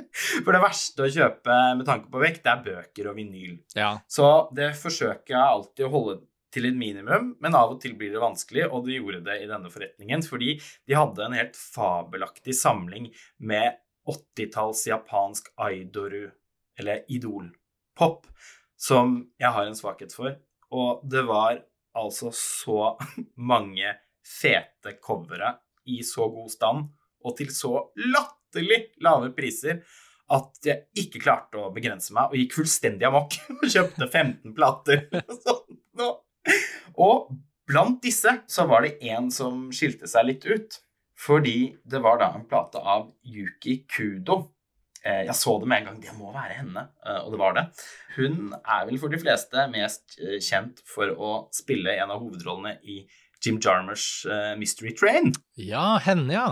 For 0.45 0.55
det 0.55 0.63
verste 0.63 1.07
å 1.07 1.11
kjøpe 1.11 1.57
med 1.79 1.87
tanke 1.89 2.11
på 2.13 2.23
vekt, 2.23 2.45
det 2.45 2.53
er 2.53 2.63
bøker 2.69 3.11
og 3.11 3.19
vinyl. 3.19 3.59
ja. 3.75 3.97
Så 4.09 4.29
det 4.55 4.71
forsøker 4.79 5.35
jeg 5.35 5.43
alltid 5.43 5.89
å 5.89 5.93
holde 5.95 6.21
til 6.55 6.69
et 6.69 6.77
minimum, 6.79 7.33
men 7.43 7.57
av 7.59 7.75
og 7.75 7.81
til 7.83 7.97
blir 7.99 8.13
det 8.15 8.23
vanskelig, 8.23 8.69
og 8.71 8.87
de 8.87 8.99
gjorde 8.99 9.25
det 9.27 9.41
i 9.43 9.49
denne 9.51 9.71
forretningen, 9.73 10.23
fordi 10.23 10.55
de 10.87 10.95
hadde 10.95 11.25
en 11.25 11.35
helt 11.35 11.59
fabelaktig 11.59 12.55
samling 12.55 13.11
med 13.43 13.81
80-talls 14.11 14.85
japansk 14.87 15.51
aidoru, 15.67 16.29
eller 16.79 17.03
idol-pop, 17.11 18.27
som 18.79 19.21
jeg 19.41 19.51
har 19.57 19.67
en 19.67 19.79
svakhet 19.79 20.15
for. 20.15 20.35
Og 20.75 21.03
det 21.11 21.25
var 21.27 21.59
altså 21.95 22.31
så 22.35 22.95
mange 23.53 23.97
fete 24.25 24.97
covere 25.03 25.57
i 25.91 26.01
så 26.07 26.29
god 26.33 26.51
stand, 26.53 26.89
og 27.25 27.37
til 27.39 27.51
så 27.55 27.77
latterlig 27.99 28.81
lave 29.05 29.33
priser, 29.37 29.83
at 30.33 30.67
jeg 30.67 31.05
ikke 31.05 31.21
klarte 31.21 31.61
å 31.61 31.73
begrense 31.75 32.15
meg, 32.17 32.31
og 32.33 32.39
gikk 32.41 32.57
fullstendig 32.57 33.09
amok 33.09 33.37
og 33.61 33.67
kjøpte 33.69 34.09
15 34.09 34.55
plater. 34.57 35.07
Og 37.01 37.31
blant 37.67 38.03
disse 38.05 38.31
så 38.51 38.67
var 38.69 38.85
det 38.85 38.99
en 39.11 39.31
som 39.33 39.71
skilte 39.75 40.07
seg 40.11 40.29
litt 40.29 40.45
ut, 40.47 40.77
fordi 41.19 41.75
det 41.89 42.01
var 42.05 42.21
da 42.21 42.29
en 42.37 42.45
plate 42.49 42.79
av 42.79 43.09
Yuki 43.27 43.81
Kudo. 43.91 44.55
Eh, 45.05 45.25
Jeg 45.29 45.37
så 45.37 45.59
det 45.61 45.69
med 45.69 45.83
en 45.83 45.91
gang. 45.91 46.01
Det 46.03 46.15
må 46.19 46.33
være 46.35 46.59
henne, 46.61 46.87
eh, 47.05 47.21
og 47.25 47.35
det 47.35 47.41
var 47.41 47.57
det. 47.57 47.65
Hun 48.17 48.55
er 48.55 48.87
vel 48.89 48.99
for 49.01 49.13
de 49.13 49.21
fleste 49.21 49.67
mest 49.73 50.19
eh, 50.21 50.41
kjent 50.41 50.81
for 50.89 51.13
å 51.13 51.35
spille 51.55 51.97
en 51.99 52.13
av 52.15 52.23
hovedrollene 52.25 52.79
i 52.83 53.05
Jim 53.45 53.59
Jarmers 53.61 54.25
Mystery 54.57 54.95
Train 54.97 55.35
ja, 55.61 55.99
henne, 56.01 56.33
ja. 56.33 56.47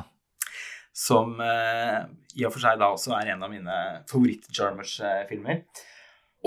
Som 0.92 1.40
eh, 1.40 2.04
i 2.36 2.44
og 2.46 2.54
for 2.54 2.64
seg 2.64 2.78
da 2.80 2.92
også 2.92 3.16
er 3.16 3.32
en 3.32 3.42
av 3.44 3.52
mine 3.52 3.78
favoritt-Jarmers-filmer. 4.10 5.64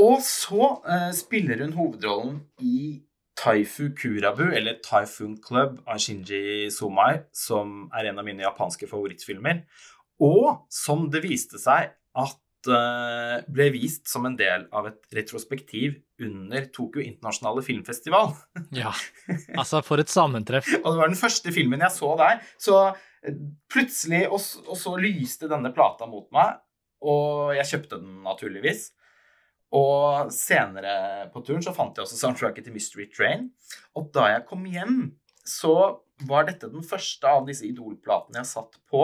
Og 0.01 0.19
så 0.25 0.69
eh, 0.91 1.11
spiller 1.15 1.63
hun 1.63 1.75
hovedrollen 1.77 2.39
i 2.61 3.01
Taifu 3.35 3.89
Kurabu, 3.97 4.47
eller 4.55 4.79
Typhoon 4.83 5.35
Club 5.43 5.81
av 5.87 5.99
Shinji 5.99 6.69
Somai, 6.71 7.25
som 7.35 7.89
er 7.95 8.09
en 8.09 8.21
av 8.21 8.27
mine 8.27 8.45
japanske 8.45 8.87
favorittfilmer, 8.87 9.65
og 10.23 10.65
som 10.71 11.09
det 11.11 11.25
viste 11.25 11.59
seg 11.59 11.91
at 12.15 12.69
eh, 12.71 13.41
ble 13.51 13.69
vist 13.73 14.07
som 14.11 14.27
en 14.27 14.37
del 14.39 14.67
av 14.75 14.87
et 14.87 15.17
retrospektiv 15.17 15.97
under 16.23 16.69
Tokyo 16.71 17.03
internasjonale 17.03 17.63
filmfestival. 17.65 18.31
Ja, 18.75 18.93
altså 19.59 19.83
for 19.83 19.99
et 19.99 20.11
sammentreff. 20.11 20.69
Og 20.83 20.87
det 20.87 20.99
var 21.01 21.11
den 21.11 21.19
første 21.19 21.51
filmen 21.55 21.83
jeg 21.83 21.91
så 21.91 22.13
der. 22.19 22.39
Så 22.55 22.77
eh, 22.87 23.03
plutselig, 23.71 24.25
og, 24.29 24.39
og 24.69 24.77
så 24.79 24.93
lyste 25.01 25.49
denne 25.51 25.71
plata 25.75 26.07
mot 26.09 26.27
meg, 26.35 26.59
og 27.05 27.53
jeg 27.57 27.67
kjøpte 27.71 27.99
den 28.01 28.21
naturligvis. 28.25 28.87
Og 29.75 30.29
senere 30.31 31.25
på 31.33 31.41
turen 31.43 31.63
så 31.65 31.73
fant 31.75 31.97
jeg 31.97 32.05
også 32.05 32.19
soundtracket 32.19 32.67
til 32.67 32.75
Mystery 32.75 33.09
Train. 33.11 33.49
Og 33.97 34.07
da 34.15 34.29
jeg 34.31 34.45
kom 34.47 34.63
hjem, 34.69 34.99
så 35.45 35.73
var 36.29 36.47
dette 36.47 36.69
den 36.71 36.85
første 36.85 37.27
av 37.27 37.43
disse 37.49 37.65
Idol-platene 37.67 38.39
jeg 38.39 38.49
satt 38.53 38.77
på. 38.89 39.01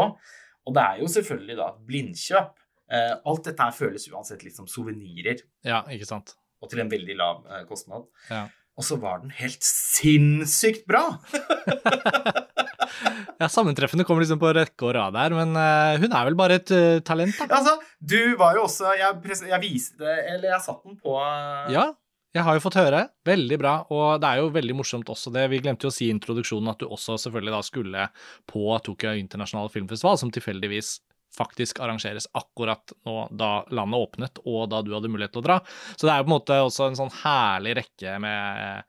Og 0.62 0.75
det 0.78 0.84
er 0.86 1.01
jo 1.01 1.10
selvfølgelig 1.12 1.58
da 1.60 1.68
et 1.74 1.82
blindkjøp. 1.90 2.54
Eh, 2.92 3.13
alt 3.28 3.46
dette 3.50 3.68
her 3.68 3.75
føles 3.75 4.08
uansett 4.13 4.46
litt 4.46 4.56
som 4.58 4.70
suvenirer, 4.70 5.44
Ja, 5.68 5.82
ikke 5.92 6.08
sant. 6.08 6.36
og 6.62 6.70
til 6.72 6.82
en 6.84 6.92
veldig 6.92 7.16
lav 7.20 7.44
eh, 7.50 7.63
kostnad. 7.68 8.08
Ja. 8.30 8.46
Og 8.80 8.86
så 8.88 8.96
var 9.01 9.20
den 9.25 9.34
helt 9.36 9.66
sinnssykt 9.68 10.86
bra! 10.88 11.04
Ja, 13.41 13.50
Sammentreffene 13.50 14.05
kommer 14.07 14.25
liksom 14.25 14.41
på 14.41 14.51
rekke 14.55 14.88
og 14.88 14.95
rad 14.98 15.17
her, 15.17 15.36
men 15.38 15.55
uh, 15.57 15.98
hun 16.01 16.12
er 16.12 16.27
vel 16.29 16.38
bare 16.39 16.60
et 16.62 16.74
uh, 16.75 17.00
talent, 17.05 17.36
da. 17.39 17.62
Altså, 17.62 17.77
du 18.00 18.36
var 18.39 18.57
jo 18.57 18.65
også 18.65 18.93
Jeg, 18.98 19.38
jeg 19.50 19.60
viste 19.62 20.05
Eller 20.05 20.55
jeg 20.55 20.63
satt 20.65 20.81
den 20.86 20.98
på 21.01 21.15
uh... 21.17 21.69
Ja, 21.74 21.91
jeg 22.31 22.45
har 22.48 22.55
jo 22.55 22.63
fått 22.63 22.79
høre. 22.79 23.01
Veldig 23.27 23.57
bra. 23.60 23.74
Og 23.91 24.21
det 24.24 24.29
er 24.29 24.39
jo 24.39 24.51
veldig 24.55 24.75
morsomt 24.79 25.10
også 25.12 25.33
det. 25.36 25.50
Vi 25.51 25.60
glemte 25.63 25.88
jo 25.88 25.91
å 25.91 25.95
si 25.95 26.07
i 26.07 26.13
introduksjonen 26.15 26.71
at 26.71 26.79
du 26.79 26.88
også 26.88 27.17
selvfølgelig 27.19 27.55
da 27.57 27.63
skulle 27.67 28.05
på 28.48 28.77
Tokyo 28.86 29.12
internasjonale 29.19 29.71
Filmfestival, 29.74 30.19
som 30.21 30.31
tilfeldigvis 30.31 31.00
faktisk 31.36 31.79
arrangeres 31.83 32.27
akkurat 32.36 32.91
nå 33.07 33.15
da 33.39 33.63
landet 33.71 34.03
åpnet, 34.03 34.41
og 34.43 34.65
da 34.71 34.81
du 34.83 34.91
hadde 34.95 35.12
mulighet 35.12 35.36
til 35.36 35.43
å 35.43 35.45
dra. 35.45 35.57
Så 35.95 36.07
det 36.07 36.13
er 36.13 36.21
jo 36.21 36.27
på 36.27 36.31
en 36.31 36.36
måte 36.36 36.60
også 36.65 36.88
en 36.88 36.98
sånn 37.00 37.13
herlig 37.21 37.77
rekke 37.79 38.17
med, 38.24 38.88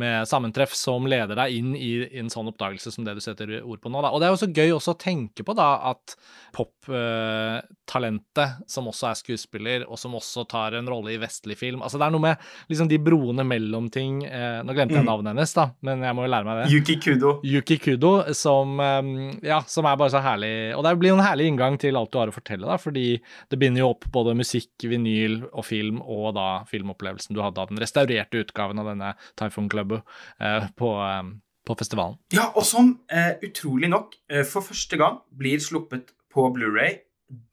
med 0.00 0.26
sammentreff 0.28 0.72
som 0.74 1.06
leder 1.06 1.36
deg 1.38 1.54
inn 1.58 1.74
i, 1.76 1.92
i 2.08 2.18
en 2.22 2.30
sånn 2.32 2.48
oppdagelse 2.50 2.90
som 2.94 3.04
det 3.06 3.14
du 3.14 3.20
setter 3.22 3.52
ord 3.62 3.80
på 3.82 3.90
nå. 3.92 4.00
Da. 4.02 4.10
Og 4.10 4.20
det 4.22 4.26
er 4.28 4.32
jo 4.34 4.40
så 4.42 4.48
gøy 4.50 4.72
også 4.74 4.94
å 4.94 4.98
tenke 5.00 5.44
på 5.46 5.54
da 5.54 5.68
at 5.92 6.16
poptalentet, 6.54 8.54
som 8.70 8.88
også 8.90 9.08
er 9.10 9.18
skuespiller, 9.18 9.84
og 9.88 9.98
som 10.00 10.14
også 10.16 10.44
tar 10.50 10.76
en 10.78 10.88
rolle 10.90 11.12
i 11.14 11.18
vestlig 11.20 11.56
film 11.58 11.82
Altså 11.84 11.98
det 12.00 12.06
er 12.06 12.12
noe 12.14 12.22
med 12.22 12.36
liksom 12.70 12.88
de 12.90 12.98
broene 13.02 13.44
mellom 13.46 13.88
ting 13.92 14.20
uh, 14.26 14.60
Nå 14.64 14.74
glemte 14.76 14.94
jeg 14.96 15.02
Mm. 15.04 15.08
navnet 15.10 15.32
hennes, 15.34 15.52
da, 15.56 15.64
men 15.84 16.02
jeg 16.06 16.14
må 16.16 16.22
jo 16.24 16.30
lære 16.30 16.46
meg 16.46 16.58
det. 16.62 16.66
Yuki 16.72 16.94
Kudo. 17.02 17.30
Yuki 17.44 17.76
Kudo, 17.82 18.10
som, 18.32 18.78
um, 18.80 19.08
ja, 19.44 19.58
som 19.68 19.84
er 19.90 19.96
bare 20.00 20.12
så 20.14 20.20
herlig 20.24 20.52
Og 20.78 20.84
det 20.86 20.92
blir 21.00 21.10
jo 21.10 21.16
en 21.18 21.24
herlig 21.26 21.48
inngang 21.50 21.74
til 21.82 21.98
alt 21.98 22.12
du 22.14 22.18
har 22.20 22.30
å 22.30 22.34
fortelle, 22.34 22.64
da, 22.68 22.76
fordi 22.80 23.18
det 23.50 23.58
binder 23.60 23.82
jo 23.82 23.90
opp 23.92 24.04
både 24.14 24.36
musikk, 24.38 24.70
vinyl 24.88 25.40
og 25.50 25.64
film, 25.66 25.98
og 26.00 26.30
da 26.38 26.46
filmopplevelsen 26.70 27.34
du 27.36 27.42
hadde 27.44 27.60
av 27.60 27.68
den 27.72 27.82
restaurerte 27.82 28.40
utgaven 28.46 28.80
av 28.80 28.86
denne 28.92 29.10
Typhoon 29.40 29.68
Club 29.72 29.83
eh, 29.92 30.68
på, 30.76 30.90
eh, 31.04 31.22
på 31.66 31.78
festivalen. 31.78 32.18
Ja, 32.34 32.50
og 32.54 32.64
som 32.68 33.00
eh, 33.08 33.34
utrolig 33.44 33.90
nok 33.92 34.16
for 34.48 34.64
første 34.64 34.98
gang 35.00 35.20
blir 35.32 35.62
sluppet 35.62 36.14
på 36.32 36.48
Blu-ray 36.54 37.00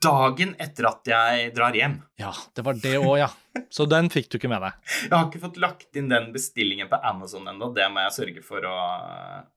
dagen 0.04 0.56
etter 0.62 0.88
at 0.90 1.08
jeg 1.08 1.52
drar 1.56 1.76
hjem. 1.76 2.00
Ja, 2.20 2.32
det 2.56 2.66
var 2.66 2.78
det 2.78 2.98
òg, 3.00 3.16
ja. 3.22 3.30
Så 3.72 3.86
den 3.89 4.08
fikk 4.12 4.29
du 4.31 4.38
ikke 4.38 4.50
med 4.51 4.63
deg. 4.63 4.75
Jeg 5.05 5.12
har 5.12 5.25
ikke 5.27 5.41
fått 5.43 5.58
lagt 5.60 5.98
inn 6.00 6.08
den 6.12 6.29
bestillingen 6.31 6.88
på 6.91 7.00
Amazon 7.08 7.48
ennå. 7.51 7.67
Det 7.75 7.88
må 7.91 8.03
jeg 8.05 8.13
sørge 8.15 8.43
for 8.46 8.63
å, 8.67 8.75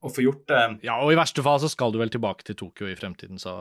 å 0.03 0.11
få 0.11 0.25
gjort. 0.25 0.51
eh. 0.51 0.77
Ja, 0.89 0.97
og 1.03 1.13
i 1.15 1.19
verste 1.19 1.45
fall 1.47 1.61
så 1.63 1.71
skal 1.71 1.95
du 1.95 2.01
vel 2.03 2.11
tilbake 2.11 2.47
til 2.47 2.59
Tokyo 2.59 2.89
i 2.91 2.97
fremtiden, 2.99 3.39
så 3.39 3.55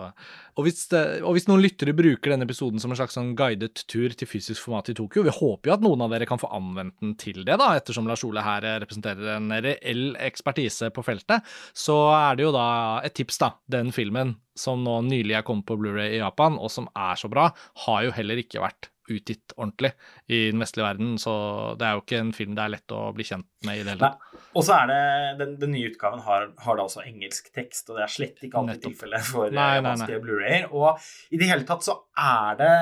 Og 0.57 0.65
hvis, 0.65 0.87
det, 0.91 1.01
og 1.25 1.35
hvis 1.37 1.47
noen 1.49 1.61
lyttere 1.61 1.93
bruker 1.97 2.33
denne 2.33 2.47
episoden 2.47 2.81
som 2.81 2.93
en 2.93 2.97
slags 2.97 3.17
sånn 3.17 3.33
guidet 3.37 3.85
tur 3.89 4.13
til 4.17 4.29
fysisk 4.29 4.61
format 4.65 4.89
i 4.93 4.97
Tokyo, 4.97 5.25
vi 5.25 5.33
håper 5.33 5.69
jo 5.69 5.75
at 5.77 5.85
noen 5.85 6.05
av 6.05 6.13
dere 6.13 6.29
kan 6.29 6.41
få 6.41 6.49
anvendt 6.53 6.97
den 7.01 7.13
til 7.21 7.43
det, 7.45 7.57
da, 7.61 7.71
ettersom 7.77 8.09
Lars 8.09 8.25
Ole 8.25 8.45
her 8.45 8.65
eh, 8.65 8.79
representerer 8.83 9.35
en 9.35 9.53
reell 9.65 10.15
ekspertise 10.21 10.89
på 10.93 11.05
feltet, 11.05 11.45
så 11.77 11.97
er 12.13 12.39
det 12.39 12.47
jo 12.47 12.53
da 12.55 12.67
et 13.05 13.17
tips, 13.17 13.41
da. 13.41 13.53
Den 13.69 13.93
filmen 13.95 14.37
som 14.57 14.83
nå 14.85 14.99
nylig 15.07 15.37
er 15.37 15.45
kommet 15.45 15.65
på 15.69 15.77
Blu-ray 15.81 16.17
i 16.17 16.21
Japan, 16.21 16.57
og 16.61 16.69
som 16.73 16.89
er 16.93 17.17
så 17.17 17.29
bra, 17.31 17.49
har 17.87 18.03
jo 18.05 18.13
heller 18.17 18.41
ikke 18.41 18.61
vært 18.61 18.92
utgitt 19.11 19.53
ordentlig 19.57 19.91
i 20.31 20.45
den 20.51 20.61
vestlige 20.63 20.85
verden, 20.85 21.15
så 21.21 21.33
det 21.79 21.87
er 21.87 21.97
jo 21.97 22.03
ikke 22.03 22.19
en 22.21 22.31
film 22.35 22.53
det 22.55 22.63
er 22.63 22.73
lett 22.75 22.95
å 22.95 23.01
bli 23.15 23.25
kjent 23.27 23.47
med 23.67 23.79
i 23.79 23.83
det 23.83 23.95
hele 23.95 24.09
tatt. 24.09 24.41
Og 24.53 24.65
så 24.67 24.75
er 24.77 24.91
det, 24.91 24.99
den, 25.41 25.55
den 25.61 25.73
nye 25.75 25.89
utgaven 25.89 26.21
har, 26.23 26.45
har 26.65 26.77
da 26.77 26.85
også 26.85 27.03
engelsk 27.07 27.49
tekst, 27.55 27.89
og 27.89 27.97
det 27.97 28.05
er 28.05 28.13
slett 28.15 28.45
ikke 28.45 28.61
alltid 28.61 28.75
Nettopp. 28.77 28.93
tilfellet 28.93 29.27
for 29.27 29.47
eh, 29.49 29.73
japanske 29.79 30.19
Blu-rayer. 30.23 30.67
Og 30.71 31.33
i 31.33 31.41
det 31.41 31.49
hele 31.49 31.67
tatt 31.67 31.87
så 31.87 31.97
er 32.23 32.59
det 32.61 32.75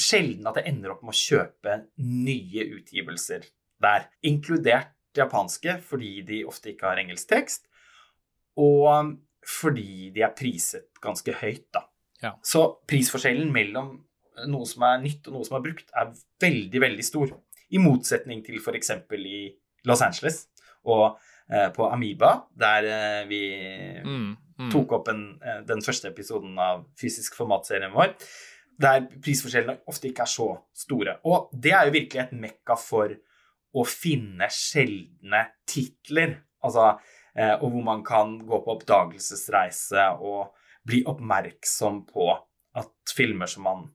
sjelden 0.00 0.48
at 0.50 0.60
jeg 0.60 0.72
ender 0.72 0.94
opp 0.94 1.04
med 1.04 1.14
å 1.14 1.20
kjøpe 1.20 1.78
nye 2.00 2.66
utgivelser 2.78 3.46
der, 3.84 4.08
inkludert 4.24 4.94
japanske, 5.14 5.78
fordi 5.84 6.16
de 6.26 6.42
ofte 6.48 6.72
ikke 6.72 6.88
har 6.88 7.02
engelsk 7.02 7.28
tekst, 7.30 7.68
og 8.58 9.14
fordi 9.44 10.10
de 10.14 10.24
er 10.24 10.32
priset 10.36 10.88
ganske 11.04 11.34
høyt, 11.42 11.66
da. 11.74 11.84
Ja. 12.24 12.32
Så 12.46 12.64
prisforskjellen 12.88 13.50
mellom 13.52 13.98
noe 14.50 14.68
som 14.68 14.86
er 14.88 15.02
nytt 15.02 15.28
og 15.28 15.38
noe 15.38 15.48
som 15.48 15.58
er 15.58 15.66
brukt, 15.66 15.92
er 15.94 16.14
veldig, 16.42 16.80
veldig 16.86 17.06
stor. 17.06 17.34
I 17.74 17.80
motsetning 17.82 18.42
til 18.46 18.60
f.eks. 18.60 18.90
i 19.18 19.44
Los 19.88 20.02
Angeles 20.04 20.44
og 20.90 21.18
eh, 21.50 21.70
på 21.74 21.86
Amoeba, 21.88 22.34
der 22.58 22.88
eh, 22.88 23.20
vi 23.30 23.42
Mm, 24.04 24.34
mm. 24.58 24.72
tok 24.72 24.92
opp 24.98 25.08
en, 25.08 25.22
eh, 25.42 25.62
den 25.66 25.82
første 25.84 26.10
episoden 26.10 26.58
av 26.60 26.84
fysisk 27.00 27.36
format-serien 27.38 27.94
vår, 27.94 28.14
der 28.80 29.06
prisforskjellene 29.22 29.84
ofte 29.90 30.10
ikke 30.10 30.24
er 30.24 30.30
så 30.30 30.48
store. 30.74 31.18
Og 31.24 31.50
det 31.52 31.72
er 31.72 31.88
jo 31.88 31.94
virkelig 31.94 32.24
et 32.24 32.34
mekka 32.46 32.76
for 32.78 33.14
å 33.74 33.84
finne 33.86 34.48
sjeldne 34.52 35.44
titler. 35.66 36.38
Altså, 36.64 36.94
eh, 37.34 37.54
og 37.54 37.70
hvor 37.70 37.84
man 37.86 38.04
kan 38.06 38.38
gå 38.46 38.60
på 38.64 38.76
oppdagelsesreise 38.78 40.08
og 40.20 40.54
bli 40.86 41.02
oppmerksom 41.08 42.04
på 42.10 42.30
at 42.76 43.14
filmer 43.16 43.50
som 43.50 43.66
man 43.66 43.86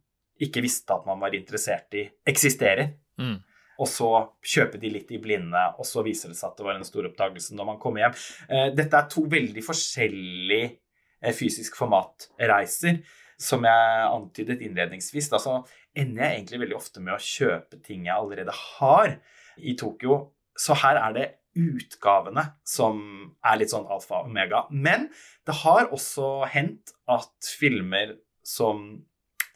ikke 0.44 0.64
visste 0.64 0.96
at 0.96 1.08
man 1.08 1.20
var 1.22 1.36
interessert 1.38 1.96
i, 2.00 2.06
eksisterer. 2.28 2.94
Mm. 3.20 3.38
Og 3.80 3.88
så 3.88 4.10
kjøpe 4.44 4.80
de 4.80 4.92
litt 4.92 5.12
i 5.16 5.22
blinde, 5.24 5.62
og 5.80 5.88
så 5.88 6.04
viser 6.04 6.32
det 6.32 6.38
seg 6.40 6.50
at 6.50 6.60
det 6.60 6.68
var 6.68 6.80
en 6.80 6.88
stor 6.88 7.08
oppdagelse 7.08 7.56
når 7.56 7.70
man 7.72 7.80
kommer 7.80 8.04
hjem. 8.04 8.18
Eh, 8.52 8.68
Dette 8.76 9.00
er 9.00 9.08
to 9.12 9.24
veldig 9.32 9.64
forskjellige 9.64 10.68
eh, 10.68 11.36
fysisk 11.36 11.80
format-reiser. 11.80 13.02
Som 13.40 13.64
jeg 13.64 14.08
antydet 14.12 14.60
innledningsvis, 14.66 15.30
da, 15.32 15.40
så 15.40 15.62
ender 15.96 16.26
jeg 16.26 16.42
egentlig 16.42 16.60
veldig 16.66 16.76
ofte 16.76 17.04
med 17.04 17.16
å 17.16 17.24
kjøpe 17.24 17.80
ting 17.86 18.10
jeg 18.10 18.18
allerede 18.18 18.56
har 18.56 19.16
i 19.64 19.78
Tokyo. 19.80 20.26
Så 20.60 20.76
her 20.82 21.00
er 21.00 21.16
det 21.16 21.28
utgavene 21.60 22.44
som 22.68 23.00
er 23.48 23.62
litt 23.62 23.72
sånn 23.72 23.88
alfa 23.88 24.20
og 24.20 24.28
omega. 24.28 24.66
Men 24.72 25.08
det 25.48 25.56
har 25.64 25.88
også 25.96 26.50
hendt 26.52 26.94
at 27.10 27.52
filmer 27.60 28.18
som 28.46 29.06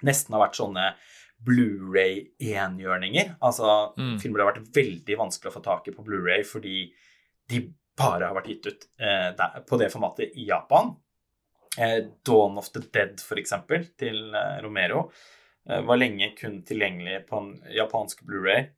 nesten 0.04 0.36
har 0.36 0.48
vært 0.48 0.60
sånne 0.60 0.94
Blu-ray-enhjørninger. 1.44 3.36
Altså 3.42 3.94
Mm. 3.98 4.20
filmer 4.20 4.40
har 4.44 4.54
vært 4.54 4.74
veldig 4.76 5.18
vanskelig 5.18 5.52
å 5.52 5.56
få 5.58 5.64
tak 5.64 5.88
i 5.88 5.92
på 5.92 6.04
Blu-ray 6.06 6.44
fordi 6.48 6.94
de 7.50 7.74
bare 7.98 8.28
har 8.28 8.34
vært 8.36 8.48
gitt 8.48 8.66
ut 8.68 8.86
eh, 9.00 9.32
der, 9.38 9.64
på 9.68 9.78
det 9.78 9.92
formatet 9.92 10.36
i 10.36 10.46
Japan. 10.48 10.96
Eh, 11.78 12.06
Dawn 12.26 12.58
of 12.58 12.72
the 12.72 12.80
Dead, 12.80 13.20
for 13.20 13.36
eksempel, 13.38 13.86
til 13.98 14.34
eh, 14.34 14.62
Romero, 14.62 15.12
eh, 15.70 15.82
var 15.82 15.98
lenge 15.98 16.36
kun 16.38 16.64
tilgjengelig 16.64 17.28
på 17.28 17.38
en 17.42 17.62
japansk 17.76 18.24
Blu-ray. 18.26 18.70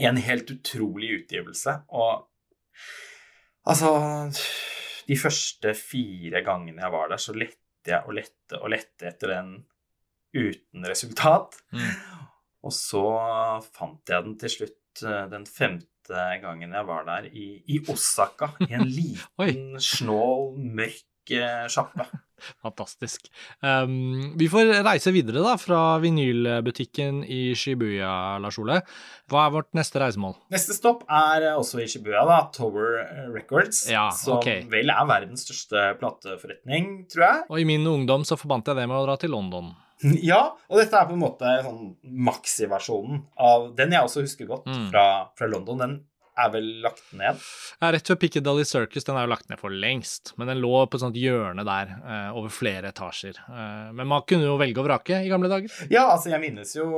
En 0.00 0.16
helt 0.16 0.50
utrolig 0.50 1.10
utgivelse. 1.20 1.82
Og 1.90 2.26
altså 3.66 4.32
De 5.06 5.16
første 5.18 5.74
fire 5.74 6.42
gangene 6.46 6.80
jeg 6.84 6.92
var 6.92 7.08
der, 7.10 7.18
så 7.18 7.34
lette 7.34 7.56
jeg 7.90 8.04
og 8.06 8.14
lette 8.14 8.58
og 8.60 8.70
lette 8.70 9.08
etter 9.08 9.32
den 9.34 9.64
uten 10.34 10.86
resultat. 10.88 11.58
Mm. 11.74 11.92
Og 12.66 12.74
så 12.76 13.04
fant 13.72 14.12
jeg 14.12 14.26
den 14.26 14.36
til 14.40 14.54
slutt 14.56 15.04
eh, 15.06 15.26
den 15.32 15.46
femte 15.48 16.26
gangen 16.42 16.74
jeg 16.74 16.88
var 16.88 17.06
der, 17.06 17.30
i, 17.30 17.62
i 17.70 17.78
Osaka. 17.88 18.52
I 18.66 18.74
en 18.80 18.88
liten, 18.98 19.78
snål, 19.80 20.58
mørk 20.58 21.06
sjappe. 21.70 22.06
Fantastisk. 22.62 23.28
Um, 23.60 24.32
vi 24.38 24.48
får 24.48 24.70
reise 24.84 25.12
videre 25.12 25.42
da, 25.44 25.56
fra 25.60 25.98
vinylbutikken 26.00 27.22
i 27.24 27.54
Shibuya, 27.54 28.38
Lars 28.40 28.58
Ole. 28.58 28.80
Hva 29.30 29.44
er 29.44 29.54
vårt 29.54 29.68
neste 29.76 30.00
reisemål? 30.00 30.38
Neste 30.52 30.76
stopp 30.76 31.04
er 31.04 31.50
også 31.52 31.82
i 31.84 31.88
Shibuya, 31.90 32.24
da, 32.28 32.40
Tower 32.54 33.04
Records. 33.34 33.84
Ja, 33.92 34.08
som 34.16 34.40
vel 34.72 34.90
er 34.94 35.10
verdens 35.10 35.44
største 35.46 35.92
plateforretning, 36.00 37.04
tror 37.12 37.26
jeg. 37.26 37.46
Og 37.50 37.60
i 37.60 37.68
min 37.68 37.86
ungdom 37.86 38.24
så 38.28 38.40
forbandt 38.40 38.72
jeg 38.72 38.80
det 38.80 38.88
med 38.88 38.98
å 38.98 39.04
dra 39.06 39.20
til 39.20 39.36
London. 39.36 39.74
Ja, 40.30 40.56
og 40.70 40.78
dette 40.80 40.96
er 40.96 41.06
på 41.08 41.12
en 41.16 41.20
måte 41.22 41.50
sånn 41.64 41.96
maxi-versjonen 42.04 43.24
av 43.38 43.74
den 43.76 43.92
jeg 43.92 44.06
også 44.06 44.22
husker 44.24 44.48
godt 44.48 44.66
Mm. 44.70 44.86
fra, 44.92 45.04
fra 45.36 45.46
London. 45.50 45.78
Den 45.78 45.96
er 46.44 46.50
vel 46.54 46.68
lagt 46.84 47.12
ned. 47.16 47.38
Ja, 47.80 47.90
rett 47.94 48.10
ved 48.10 48.18
Piccadilly 48.22 48.64
Circus, 48.68 49.04
den 49.06 49.16
er 49.16 49.26
jo 49.26 49.30
lagt 49.32 49.48
ned 49.50 49.60
for 49.60 49.70
lengst, 49.72 50.32
men 50.40 50.48
den 50.50 50.60
lå 50.62 50.82
på 50.90 50.98
et 50.98 51.04
sånt 51.04 51.18
hjørne 51.20 51.64
der, 51.66 51.92
uh, 52.04 52.36
over 52.38 52.52
flere 52.52 52.90
etasjer. 52.92 53.38
Uh, 53.48 53.90
men 53.96 54.08
man 54.10 54.24
kunne 54.28 54.46
jo 54.48 54.56
velge 54.60 54.82
og 54.82 54.88
vrake 54.88 55.20
i 55.24 55.30
gamle 55.32 55.50
dager. 55.52 55.72
Ja, 55.92 56.06
altså, 56.14 56.30
jeg 56.32 56.42
minnes 56.42 56.74
jo 56.76 56.88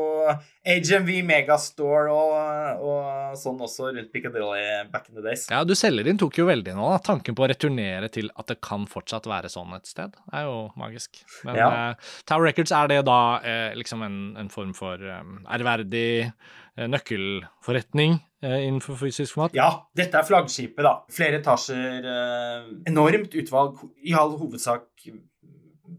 HMV 0.66 1.10
Megastore 1.26 2.12
og, 2.14 2.82
og 2.86 3.36
sånn 3.40 3.60
også 3.62 3.90
rundt 3.92 4.12
Piccadilly 4.14 4.64
back 4.92 5.08
in 5.10 5.18
the 5.18 5.24
days. 5.24 5.46
Ja, 5.50 5.62
du 5.66 5.74
selger 5.78 6.08
inn 6.10 6.20
tok 6.20 6.38
jo 6.38 6.46
veldig 6.50 6.76
nå, 6.78 6.88
da. 6.94 7.00
Tanken 7.12 7.36
på 7.38 7.46
å 7.46 7.50
returnere 7.50 8.08
til 8.14 8.30
at 8.38 8.50
det 8.52 8.60
kan 8.64 8.86
fortsatt 8.90 9.26
være 9.30 9.50
sånn 9.52 9.74
et 9.78 9.90
sted, 9.90 10.14
er 10.32 10.46
jo 10.48 10.58
magisk. 10.80 11.22
Men 11.46 11.58
Ja. 11.62 11.68
uh, 11.92 12.12
Tower 12.28 12.48
Records, 12.50 12.72
er 12.74 12.88
det 12.92 13.00
da 13.06 13.20
liksom 13.76 14.02
en, 14.06 14.18
en 14.38 14.48
form 14.52 14.72
for 14.76 15.00
eh, 15.02 15.22
ærverdig 15.52 16.32
nøkkelforretning 17.12 18.18
innenfor 18.42 18.98
fysisk 18.98 19.36
format? 19.36 19.54
Ja, 19.56 19.68
dette 19.96 20.18
er 20.18 20.26
flaggskipet, 20.26 20.82
da. 20.86 20.96
Flere 21.12 21.38
etasjer, 21.40 22.08
eh, 22.12 22.72
enormt 22.90 23.36
utvalg, 23.38 23.82
i 24.02 24.14
all 24.18 24.34
hovedsak 24.40 25.06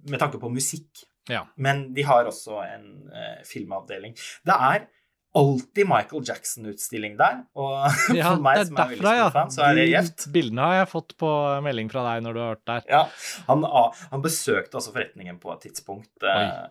med 0.09 0.19
tanke 0.19 0.41
på 0.41 0.51
musikk. 0.51 1.05
Ja. 1.31 1.45
Men 1.55 1.93
de 1.95 2.03
har 2.03 2.27
også 2.27 2.59
en 2.65 2.89
eh, 3.15 3.39
filmavdeling. 3.47 4.17
Det 4.43 4.57
er 4.57 4.87
alltid 5.33 5.87
Michael 5.89 6.25
Jackson-utstilling 6.27 7.15
der, 7.17 7.39
og 7.57 7.87
Ja, 8.19 8.33
for 8.35 8.43
meg 8.45 8.59
er 8.59 8.67
som 8.69 8.77
er 8.77 8.91
veldig 8.91 8.99
stor 9.01 9.17
ja. 9.17 9.29
fan, 9.33 9.53
så 9.55 9.65
er 9.65 9.79
det 9.79 9.87
De 9.87 9.93
gjevt. 9.95 10.27
Bildene 10.35 10.67
har 10.67 10.79
jeg 10.81 10.91
fått 10.91 11.15
på 11.23 11.31
melding 11.65 11.89
fra 11.93 12.03
deg 12.11 12.25
når 12.27 12.35
du 12.35 12.41
har 12.43 12.53
vært 12.53 12.69
der. 12.69 12.87
Ja, 12.91 13.03
han, 13.47 13.65
ah, 13.65 14.05
han 14.11 14.25
besøkte 14.25 14.77
også 14.79 14.93
forretningen 14.93 15.39
på 15.41 15.53
et 15.55 15.65
tidspunkt. 15.69 16.11
eh, 16.21 16.63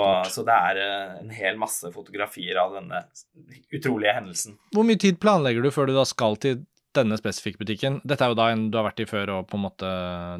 og, 0.00 0.28
så 0.32 0.44
det 0.46 0.56
er 0.56 0.82
eh, 0.82 1.14
en 1.22 1.32
hel 1.36 1.58
masse 1.60 1.90
fotografier 1.94 2.58
av 2.62 2.76
denne 2.78 3.04
utrolige 3.72 4.14
hendelsen. 4.16 4.58
Hvor 4.72 4.86
mye 4.88 5.00
tid 5.00 5.18
planlegger 5.22 5.64
du 5.64 5.72
før 5.74 5.90
du 5.90 5.96
da 5.96 6.06
skal 6.08 6.38
til 6.42 6.62
denne 6.96 7.16
spesifikke 7.20 7.60
butikken? 7.62 8.00
Dette 8.04 8.24
er 8.26 8.32
jo 8.32 8.36
da 8.38 8.50
en 8.52 8.66
du 8.72 8.76
har 8.78 8.86
vært 8.88 9.00
i 9.04 9.06
før, 9.08 9.30
og 9.38 9.46
på 9.50 9.56
en 9.58 9.64
måte 9.64 9.90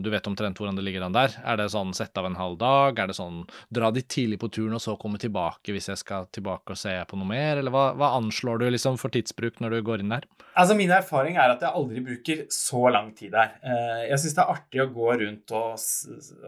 du 0.04 0.10
vet 0.12 0.26
omtrent 0.30 0.58
hvordan 0.60 0.76
det 0.78 0.84
ligger 0.86 1.06
an 1.06 1.14
der. 1.16 1.34
Er 1.44 1.56
det 1.60 1.70
sånn 1.72 1.94
sette 1.96 2.20
av 2.20 2.28
en 2.28 2.36
halv 2.38 2.58
dag? 2.60 2.98
Er 3.02 3.10
det 3.10 3.16
sånn 3.18 3.42
dra 3.72 3.90
dit 3.94 4.08
tidlig 4.12 4.38
på 4.42 4.50
turen 4.52 4.76
og 4.76 4.82
så 4.84 4.94
komme 5.00 5.20
tilbake 5.22 5.72
hvis 5.74 5.88
jeg 5.92 6.00
skal 6.02 6.28
tilbake 6.34 6.74
og 6.76 6.80
se 6.80 6.94
på 7.08 7.18
noe 7.20 7.28
mer? 7.30 7.60
Eller 7.62 7.72
hva, 7.74 7.88
hva 7.98 8.12
anslår 8.18 8.62
du 8.62 8.66
liksom 8.74 8.98
for 9.00 9.12
tidsbruk 9.14 9.60
når 9.64 9.78
du 9.78 9.82
går 9.88 10.04
inn 10.04 10.12
der? 10.14 10.28
Altså 10.52 10.76
Min 10.76 10.90
erfaring 10.92 11.38
er 11.40 11.54
at 11.54 11.62
jeg 11.64 11.72
aldri 11.72 12.02
bruker 12.04 12.44
så 12.52 12.84
lang 12.92 13.12
tid 13.16 13.32
der. 13.32 13.54
Eh, 13.64 14.02
Jeg 14.10 14.20
syns 14.20 14.34
det 14.36 14.42
er 14.44 14.52
artig 14.58 14.82
å 14.84 14.88
gå 14.92 15.12
rundt 15.22 15.54
og, 15.56 15.84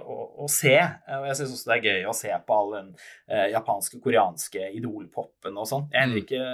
og, 0.04 0.24
og 0.44 0.50
se. 0.52 0.74
Eh, 0.76 1.18
Og 1.20 1.28
jeg 1.30 1.38
syns 1.40 1.54
også 1.56 1.70
det 1.72 1.76
er 1.78 1.86
gøy 1.88 2.08
å 2.10 2.16
se 2.16 2.32
på 2.46 2.58
all 2.58 2.74
den 2.76 2.90
eh, 3.30 3.46
japanske, 3.54 4.00
koreanske 4.04 4.68
idolpopen 4.76 5.56
og 5.56 5.70
sånn. 5.70 5.86
Jeg 5.92 5.96
er 6.00 6.04
heller 6.08 6.24
ikke 6.26 6.44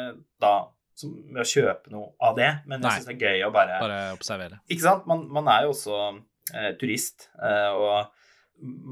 da 0.40 0.52
som, 1.00 1.12
med 1.32 1.42
å 1.42 1.48
kjøpe 1.48 1.90
noe 1.94 2.12
av 2.20 2.36
det, 2.38 2.50
men 2.66 2.80
Nei. 2.80 2.90
jeg 2.94 3.00
syns 3.02 3.08
det 3.10 3.16
er 3.16 3.26
gøy 3.34 3.44
å 3.48 3.52
bare 3.54 3.80
Bare 3.82 4.00
observere. 4.14 4.60
Ikke 4.70 4.84
sant? 4.86 5.06
Man, 5.10 5.26
man 5.32 5.48
er 5.52 5.66
jo 5.66 5.72
også 5.74 5.98
eh, 6.54 6.72
turist, 6.80 7.28
eh, 7.40 7.70
og 7.74 8.16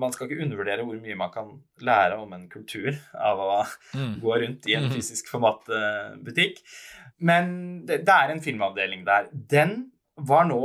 man 0.00 0.12
skal 0.14 0.24
ikke 0.30 0.40
undervurdere 0.46 0.84
hvor 0.86 0.96
mye 1.02 1.16
man 1.20 1.30
kan 1.34 1.50
lære 1.84 2.16
om 2.22 2.30
en 2.32 2.46
kultur 2.48 2.94
av 3.14 3.38
å 3.44 3.50
Mm. 3.94 4.14
gå 4.22 4.36
rundt 4.40 4.66
i 4.70 4.74
en 4.78 4.86
Mhm. 4.88 4.94
fysisk 4.96 5.28
formatbutikk. 5.28 6.62
Men 7.20 7.84
det, 7.84 8.04
det 8.06 8.14
er 8.14 8.30
en 8.32 8.40
filmavdeling 8.40 9.04
der. 9.04 9.28
Den 9.32 9.90
var 10.16 10.44
nå 10.48 10.60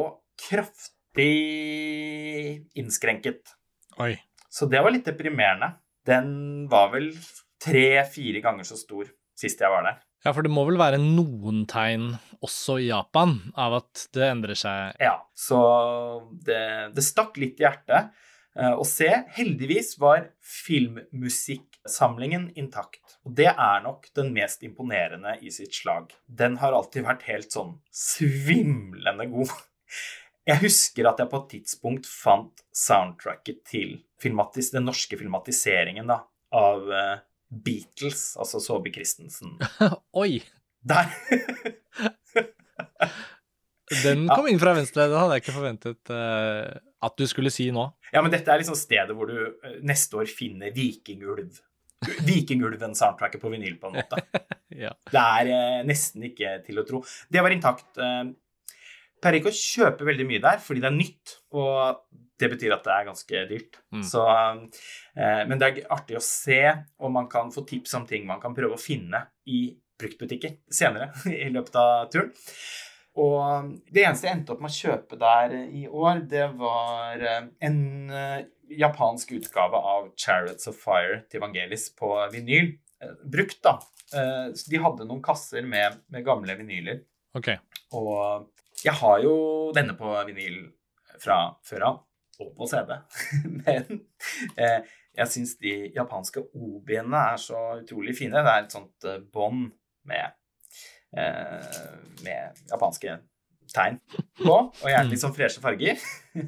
kraftig 1.44 2.64
innskrenket. 2.76 3.54
Oi. 4.00 4.16
Så 4.50 4.68
det 4.70 4.82
var 4.84 4.92
litt 4.94 5.06
deprimerende. 5.08 5.74
Den 6.06 6.68
var 6.70 6.92
vel 6.94 7.12
tre-fire 7.64 8.42
ganger 8.44 8.64
så 8.68 8.78
stor 8.78 9.06
sist 9.40 9.60
jeg 9.64 9.70
var 9.72 9.84
der. 9.88 10.00
Ja, 10.24 10.32
for 10.32 10.46
det 10.46 10.54
må 10.56 10.64
vel 10.70 10.80
være 10.80 11.02
noen 11.04 11.66
tegn 11.68 12.14
også 12.44 12.78
i 12.80 12.88
Japan 12.88 13.36
av 13.60 13.74
at 13.82 14.06
det 14.16 14.24
endrer 14.30 14.56
seg 14.60 14.96
Ja, 15.04 15.18
så 15.36 15.60
det, 16.48 16.96
det 16.96 17.04
stakk 17.04 17.36
litt 17.42 17.60
i 17.60 17.66
hjertet 17.66 18.12
eh, 18.56 18.72
å 18.72 18.86
se. 18.88 19.10
Heldigvis 19.36 19.98
var 20.00 20.30
filmmusikksamlingen 20.64 22.54
intakt. 22.60 23.18
Og 23.28 23.36
det 23.36 23.52
er 23.52 23.84
nok 23.84 24.08
den 24.16 24.32
mest 24.36 24.64
imponerende 24.64 25.38
i 25.44 25.52
sitt 25.52 25.76
slag. 25.76 26.16
Den 26.28 26.58
har 26.64 26.76
alltid 26.76 27.04
vært 27.08 27.28
helt 27.28 27.52
sånn 27.56 27.78
svimlende 27.92 29.28
god. 29.32 29.52
Jeg 30.48 30.60
husker 30.64 31.08
at 31.08 31.20
jeg 31.20 31.32
på 31.32 31.40
et 31.40 31.52
tidspunkt 31.58 32.08
fant 32.08 32.64
soundtracket 32.76 33.60
til 33.68 34.00
den 34.24 34.88
norske 34.88 35.20
filmatiseringen 35.20 36.08
da, 36.08 36.24
av 36.56 36.92
eh, 36.92 37.20
Beatles, 37.54 38.34
altså 38.40 38.62
Saabye 38.64 38.94
Christensen. 38.96 39.58
Oi! 40.24 40.42
Der! 40.84 41.12
Den 44.04 44.26
kom 44.32 44.48
inn 44.50 44.62
fra 44.62 44.74
venstre, 44.74 45.06
det 45.12 45.20
hadde 45.20 45.36
jeg 45.36 45.44
ikke 45.44 45.56
forventet 45.56 46.12
uh, 46.14 46.80
at 47.04 47.20
du 47.20 47.28
skulle 47.30 47.52
si 47.54 47.68
nå. 47.74 47.84
Ja, 48.14 48.24
men 48.24 48.32
dette 48.34 48.50
er 48.50 48.62
liksom 48.62 48.78
stedet 48.80 49.14
hvor 49.14 49.30
du 49.30 49.36
uh, 49.38 49.76
neste 49.86 50.18
år 50.18 50.32
finner 50.32 50.74
Vikingulv. 50.74 51.60
Vikingulven-soundtracket 52.26 53.40
på 53.44 53.52
vinyl, 53.54 53.78
på 53.80 53.92
en 53.92 54.02
måte. 54.02 54.24
Ja. 54.74 54.90
Det 55.06 55.22
er 55.22 55.50
uh, 55.54 55.82
nesten 55.86 56.24
ikke 56.26 56.56
til 56.66 56.80
å 56.82 56.84
tro. 56.88 57.04
Det 57.30 57.44
var 57.46 57.54
intakt. 57.54 57.92
Pleier 59.24 59.40
ikke 59.40 59.54
å 59.54 59.56
kjøpe 59.56 60.08
veldig 60.08 60.28
mye 60.28 60.44
der, 60.44 60.60
fordi 60.60 60.84
det 60.84 60.90
er 60.90 60.98
nytt. 60.98 61.36
Og 61.56 62.04
det 62.44 62.50
betyr 62.52 62.76
at 62.76 62.84
det 62.86 62.94
er 62.94 63.08
ganske 63.08 63.44
dyrt. 63.50 63.80
Mm. 63.96 64.04
Så, 64.08 64.24
eh, 65.16 65.44
men 65.48 65.60
det 65.62 65.70
er 65.70 65.94
artig 65.96 66.18
å 66.20 66.26
se, 66.26 66.62
og 67.00 67.14
man 67.16 67.30
kan 67.32 67.54
få 67.54 67.64
tips 67.70 67.96
om 68.00 68.08
ting 68.10 68.28
man 68.28 68.42
kan 68.44 68.56
prøve 68.58 68.76
å 68.76 68.82
finne 68.82 69.26
i 69.48 69.66
bruktbutikker 70.02 70.58
senere 70.74 71.12
i 71.46 71.52
løpet 71.54 71.78
av 71.80 72.10
turen. 72.14 72.34
Og 73.22 73.74
det 73.94 74.08
eneste 74.08 74.26
jeg 74.26 74.40
endte 74.40 74.56
opp 74.56 74.64
med 74.64 74.74
å 74.74 74.80
kjøpe 74.80 75.20
der 75.22 75.54
i 75.70 75.84
år, 75.86 76.24
det 76.30 76.48
var 76.58 77.22
eh, 77.22 77.44
en 77.68 77.82
eh, 78.10 78.40
japansk 78.74 79.36
utgave 79.38 79.78
av 79.78 80.10
Chariots 80.18 80.70
of 80.72 80.80
Fire 80.82 81.22
til 81.30 81.44
Vangelis 81.44 81.92
på 81.98 82.10
vinyl. 82.34 82.72
Eh, 83.04 83.14
Brukt, 83.24 83.62
da. 83.66 83.78
De 84.14 84.78
hadde 84.82 85.06
noen 85.10 85.22
kasser 85.26 85.66
med, 85.66 86.02
med 86.14 86.26
gamle 86.26 86.54
vinyler. 86.58 87.00
Ok. 87.38 87.48
Og 87.98 88.50
jeg 88.84 88.96
har 89.00 89.22
jo 89.24 89.36
denne 89.76 89.96
på 89.98 90.12
vinyl 90.28 90.66
fra 91.22 91.38
før 91.66 91.88
av, 91.90 92.00
og 92.44 92.54
på 92.58 92.68
CD. 92.70 92.96
Men 93.64 94.00
eh, 94.58 94.94
jeg 95.14 95.30
syns 95.30 95.58
de 95.62 95.76
japanske 95.96 96.42
obiene 96.58 97.26
er 97.34 97.42
så 97.42 97.60
utrolig 97.82 98.16
fine. 98.18 98.42
Det 98.42 98.56
er 98.56 98.66
et 98.66 98.74
sånt 98.76 99.08
eh, 99.10 99.22
bånd 99.34 99.70
med, 100.10 100.36
eh, 101.18 101.94
med 102.26 102.64
japanske 102.72 103.20
tegn 103.74 104.00
på, 104.38 104.54
og 104.54 104.84
gjerne 104.90 105.10
litt 105.10 105.22
sånn 105.22 105.36
freshe 105.36 105.64
farger. 105.64 106.02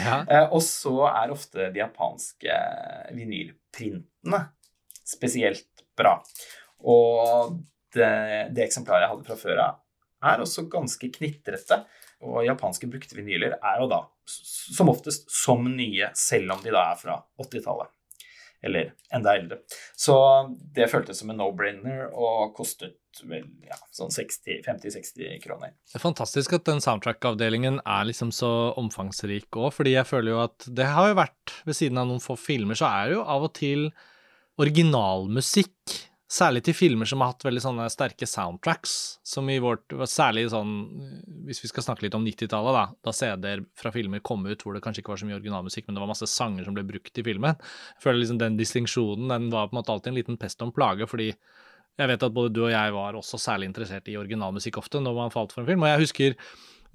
Ja. 0.00 0.20
Eh, 0.22 0.46
og 0.54 0.60
så 0.64 0.92
er 1.08 1.32
ofte 1.32 1.70
de 1.72 1.80
japanske 1.80 2.56
vinylprintene 3.16 4.40
spesielt 5.08 5.82
bra. 5.98 6.14
Og 6.88 7.56
det, 7.96 8.10
det 8.54 8.66
eksemplaret 8.66 9.04
jeg 9.06 9.12
hadde 9.14 9.26
fra 9.26 9.38
før 9.40 9.62
av, 9.64 9.80
er 10.24 10.42
også 10.42 10.66
ganske 10.70 11.10
knitrete. 11.14 11.82
Og 12.20 12.42
japanske 12.44 12.88
brukte 12.90 13.16
vinyler 13.16 13.56
er 13.56 13.80
jo 13.80 13.88
da 13.90 14.02
som 14.30 14.90
oftest 14.92 15.30
som 15.32 15.64
nye, 15.64 16.10
selv 16.14 16.52
om 16.56 16.60
de 16.64 16.74
da 16.74 16.90
er 16.92 17.00
fra 17.00 17.16
80-tallet. 17.40 17.90
Eller 18.60 18.90
enda 19.16 19.32
eldre. 19.38 19.62
Så 19.96 20.14
det 20.76 20.90
føltes 20.92 21.22
som 21.22 21.32
en 21.32 21.38
no-brainer 21.40 22.10
og 22.12 22.52
kostet 22.58 22.98
vel 23.24 23.46
ja, 23.64 23.78
sånn 23.94 24.12
50-60 24.12 25.40
kroner. 25.42 25.72
Det 25.88 25.96
er 25.96 26.02
fantastisk 26.02 26.52
at 26.58 26.68
den 26.68 26.82
soundtrack-avdelingen 26.84 27.80
er 27.80 28.04
liksom 28.06 28.30
så 28.36 28.50
omfangsrik 28.80 29.48
òg, 29.56 29.72
fordi 29.74 29.96
jeg 29.96 30.06
føler 30.06 30.34
jo 30.34 30.42
at 30.44 30.68
det 30.68 30.90
har 30.92 31.10
jo 31.10 31.18
vært, 31.18 31.56
ved 31.64 31.78
siden 31.80 31.98
av 32.02 32.10
noen 32.10 32.22
få 32.22 32.36
filmer, 32.38 32.78
så 32.78 32.92
er 32.92 33.08
det 33.08 33.16
jo 33.16 33.24
av 33.24 33.48
og 33.48 33.54
til 33.56 33.88
originalmusikk. 34.60 35.96
Særlig 36.30 36.60
til 36.62 36.76
filmer 36.78 37.08
som 37.10 37.24
har 37.24 37.32
hatt 37.32 37.42
veldig 37.42 37.60
sånne 37.64 37.88
sterke 37.90 38.26
soundtracks, 38.28 38.92
som 39.26 39.48
i 39.50 39.56
vårt 39.62 39.90
Særlig 40.06 40.44
sånn 40.52 40.74
Hvis 41.48 41.58
vi 41.64 41.70
skal 41.72 41.82
snakke 41.82 42.04
litt 42.04 42.14
om 42.14 42.22
90-tallet, 42.22 42.76
da, 42.76 42.84
da 43.08 43.14
CD-er 43.16 43.64
fra 43.78 43.90
filmer 43.94 44.22
kom 44.22 44.44
ut 44.46 44.62
hvor 44.62 44.76
det 44.76 44.82
kanskje 44.84 45.02
ikke 45.02 45.14
var 45.16 45.22
så 45.22 45.26
mye 45.26 45.40
originalmusikk, 45.40 45.88
men 45.88 45.98
det 45.98 46.04
var 46.04 46.12
masse 46.12 46.28
sanger 46.30 46.68
som 46.68 46.76
ble 46.76 46.86
brukt 46.86 47.18
i 47.18 47.24
filmen. 47.26 47.58
Jeg 47.96 48.04
føler 48.04 48.22
liksom 48.22 48.38
den 48.42 48.60
distinksjonen, 48.60 49.26
den 49.32 49.50
var 49.50 49.66
på 49.66 49.74
en 49.74 49.80
måte 49.80 49.96
alltid 49.96 50.12
en 50.12 50.20
liten 50.20 50.38
pest 50.38 50.62
om 50.62 50.70
plage, 50.76 51.08
fordi 51.10 51.32
jeg 51.32 52.08
vet 52.12 52.22
at 52.22 52.36
både 52.36 52.54
du 52.54 52.62
og 52.62 52.72
jeg 52.72 52.94
var 52.94 53.18
også 53.18 53.40
særlig 53.42 53.72
interessert 53.72 54.06
i 54.08 54.16
originalmusikk 54.20 54.78
ofte 54.80 55.02
når 55.02 55.18
man 55.18 55.34
falt 55.34 55.52
for 55.52 55.64
en 55.64 55.68
film. 55.68 55.82
Og 55.82 55.90
jeg 55.90 56.04
husker 56.06 56.38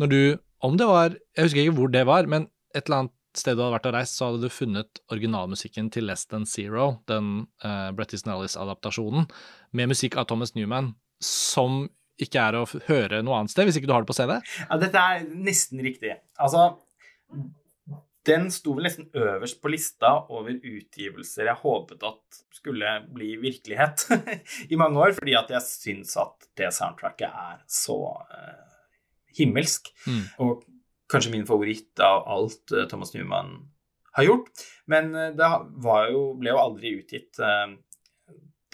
når 0.02 0.12
du 0.12 0.20
Om 0.66 0.78
det 0.80 0.86
var 0.88 1.12
Jeg 1.36 1.46
husker 1.46 1.62
ikke 1.62 1.76
hvor 1.78 1.92
det 1.92 2.06
var, 2.08 2.26
men 2.26 2.48
et 2.74 2.88
eller 2.88 3.04
annet 3.04 3.14
sted 3.42 3.58
du 3.58 3.64
hadde 3.64 3.76
vært 3.76 3.90
og 3.90 3.96
reist, 3.98 4.18
så 4.18 4.30
hadde 4.30 4.46
du 4.46 4.54
funnet 4.54 5.02
originalmusikken 5.14 5.92
til 5.94 6.08
Less 6.10 6.30
Than 6.32 6.48
Zero, 6.50 7.02
den 7.10 7.48
uh, 7.66 7.92
Brettis 7.96 8.22
Easton 8.22 8.36
Ellis-adaptasjonen, 8.36 9.28
med 9.76 9.92
musikk 9.92 10.18
av 10.22 10.30
Thomas 10.30 10.56
Newman, 10.58 10.94
som 11.24 11.86
ikke 12.22 12.48
er 12.48 12.58
å 12.60 12.66
høre 12.88 13.22
noe 13.26 13.42
annet 13.42 13.52
sted, 13.52 13.68
hvis 13.68 13.80
ikke 13.80 13.90
du 13.92 13.96
har 13.96 14.06
det 14.06 14.12
på 14.12 14.18
CD? 14.18 14.38
Ja, 14.64 14.80
dette 14.80 15.02
er 15.02 15.26
nesten 15.28 15.82
riktig. 15.84 16.14
Altså, 16.40 16.70
den 18.26 18.48
sto 18.54 18.76
vel 18.78 18.88
nesten 18.88 19.10
øverst 19.14 19.60
på 19.62 19.72
lista 19.74 20.14
over 20.34 20.56
utgivelser 20.56 21.50
jeg 21.52 21.62
håpet 21.62 22.06
at 22.08 22.40
skulle 22.56 22.94
bli 23.14 23.36
virkelighet 23.42 24.08
i 24.72 24.80
mange 24.80 25.02
år, 25.02 25.18
fordi 25.18 25.36
at 25.38 25.52
jeg 25.54 25.68
syns 25.68 26.16
at 26.22 26.48
det 26.58 26.72
soundtracket 26.74 27.28
er 27.30 27.60
så 27.70 28.00
uh, 28.16 28.64
himmelsk. 29.38 29.92
Mm. 30.08 30.24
Og 30.46 30.64
kanskje 31.12 31.34
min 31.34 31.48
favoritt 31.48 32.00
av 32.04 32.28
alt 32.28 32.74
uh, 32.76 32.86
Thomas 32.92 33.14
Newman 33.14 33.58
har 34.18 34.28
gjort. 34.28 34.52
Men 34.92 35.12
uh, 35.16 35.32
det 35.36 35.50
jo, 36.12 36.24
ble 36.40 36.54
jo 36.54 36.62
aldri 36.62 36.96
utgitt 37.00 37.42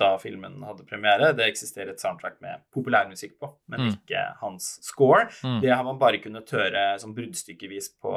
da 0.01 0.15
filmen 0.17 0.63
hadde 0.65 0.85
premiere. 0.89 1.31
Det 1.37 1.45
eksisterer 1.45 1.93
et 1.93 2.01
soundtrack 2.01 2.39
med 2.41 2.63
populærmusikk 2.73 3.35
på, 3.41 3.51
men 3.71 3.83
mm. 3.83 3.91
ikke 3.95 4.23
hans 4.41 4.73
score. 4.85 5.27
Mm. 5.45 5.59
Det 5.61 5.73
har 5.73 5.83
man 5.85 5.99
bare 6.01 6.21
kunnet 6.23 6.49
høre 6.55 6.85
som 7.01 7.13
bruddstykkevis 7.17 7.91
på, 8.01 8.15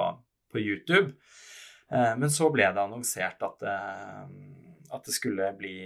på 0.52 0.62
YouTube. 0.62 1.12
Eh, 1.92 2.14
men 2.20 2.30
så 2.32 2.48
ble 2.54 2.70
det 2.72 2.82
annonsert 2.82 3.42
at, 3.44 3.58
det, 3.60 3.76
at 4.96 5.04
det 5.04 5.16
skulle 5.16 5.50
bli, 5.58 5.76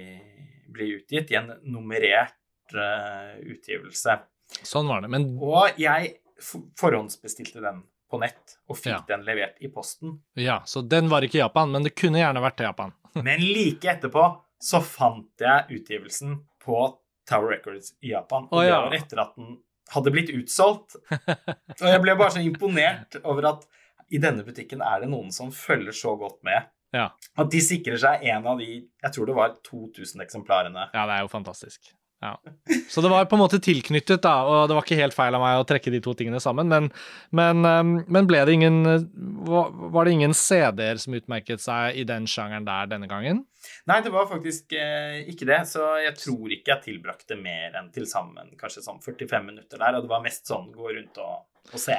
bli, 0.70 0.92
utgitt 1.00 1.32
i 1.34 1.40
en 1.40 1.52
nummerert 1.66 2.36
utgivelse. 2.68 4.18
Sånn 4.60 4.88
var 4.90 5.00
det, 5.00 5.08
men 5.12 5.30
Og 5.40 5.78
jeg 5.80 6.18
forhåndsbestilte 6.38 7.62
den 7.64 7.80
på 8.10 8.20
nett 8.22 8.56
og 8.68 8.78
fikk 8.78 8.94
ja. 8.94 9.04
den 9.08 9.24
levert 9.26 9.60
i 9.64 9.70
posten. 9.72 10.18
Ja, 10.38 10.62
så 10.66 10.82
den 10.82 11.10
var 11.12 11.24
ikke 11.24 11.38
i 11.38 11.42
Japan, 11.42 11.72
men 11.74 11.86
det 11.86 11.94
kunne 11.98 12.20
gjerne 12.20 12.42
vært 12.44 12.58
til 12.60 12.68
Japan. 12.68 12.94
men 13.28 13.44
like 13.44 13.90
etterpå 13.92 14.26
så 14.58 14.80
fant 14.82 15.44
jeg 15.44 15.78
utgivelsen 15.78 16.38
på 16.64 16.82
Tower 17.28 17.52
Records 17.52 17.92
i 18.00 18.12
Japan. 18.14 18.48
Og 18.50 18.60
oh, 18.60 18.64
ja. 18.64 18.78
det 18.78 18.86
var 18.86 18.96
etter 18.98 19.22
at 19.22 19.36
den 19.38 19.58
hadde 19.92 20.12
blitt 20.14 20.32
utsolgt. 20.34 20.96
Og 21.80 21.86
jeg 21.86 22.00
ble 22.04 22.16
bare 22.18 22.34
så 22.36 22.42
imponert 22.44 23.20
over 23.22 23.52
at 23.52 23.68
i 24.08 24.20
denne 24.20 24.44
butikken 24.44 24.82
er 24.84 25.04
det 25.04 25.10
noen 25.12 25.30
som 25.34 25.52
følger 25.52 25.96
så 25.96 26.14
godt 26.20 26.40
med. 26.46 26.68
Ja. 26.96 27.10
At 27.36 27.50
de 27.52 27.60
sikrer 27.60 28.00
seg 28.00 28.24
en 28.32 28.46
av 28.48 28.60
de 28.60 28.68
jeg 28.80 29.12
tror 29.14 29.28
det 29.28 29.36
var 29.36 29.56
2000 29.68 30.24
eksemplarene. 30.24 30.88
Ja, 30.94 31.04
det 31.04 31.18
er 31.18 31.26
jo 31.26 31.32
fantastisk. 31.32 31.92
Ja. 32.20 32.42
Så 32.90 33.00
det 33.00 33.08
var 33.08 33.24
på 33.30 33.36
en 33.36 33.42
måte 33.44 33.60
tilknyttet, 33.62 34.24
da, 34.24 34.32
og 34.42 34.68
det 34.68 34.74
var 34.74 34.82
ikke 34.82 34.98
helt 34.98 35.14
feil 35.14 35.36
av 35.38 35.42
meg 35.42 35.60
å 35.60 35.66
trekke 35.68 35.92
de 35.94 36.00
to 36.02 36.16
tingene 36.18 36.40
sammen. 36.42 36.66
Men, 36.70 36.88
men, 37.30 37.62
um, 37.62 37.92
men 38.10 38.26
ble 38.26 38.40
det 38.48 38.56
ingen 38.56 38.80
Var 38.82 40.08
det 40.08 40.14
ingen 40.16 40.34
CD-er 40.34 40.98
som 40.98 41.14
utmerket 41.14 41.62
seg 41.62 42.00
i 42.00 42.06
den 42.08 42.26
sjangeren 42.30 42.66
der 42.66 42.90
denne 42.90 43.06
gangen? 43.10 43.44
Nei, 43.90 44.00
det 44.02 44.10
var 44.14 44.26
faktisk 44.30 44.74
eh, 44.74 45.20
ikke 45.30 45.46
det. 45.48 45.60
Så 45.70 45.84
jeg 46.02 46.16
tror 46.18 46.54
ikke 46.54 46.74
jeg 46.74 46.84
tilbrakte 46.88 47.38
mer 47.38 47.76
enn 47.78 47.92
til 47.94 48.06
sammen 48.10 48.50
kanskje 48.58 48.82
sånn 48.86 49.02
45 49.04 49.46
minutter 49.46 49.78
der. 49.78 49.98
Og 49.98 50.06
det 50.06 50.12
var 50.12 50.24
mest 50.24 50.50
sånn 50.50 50.72
gå 50.74 50.90
rundt 50.90 51.20
og, 51.22 51.44
og 51.70 51.82
se. 51.82 51.98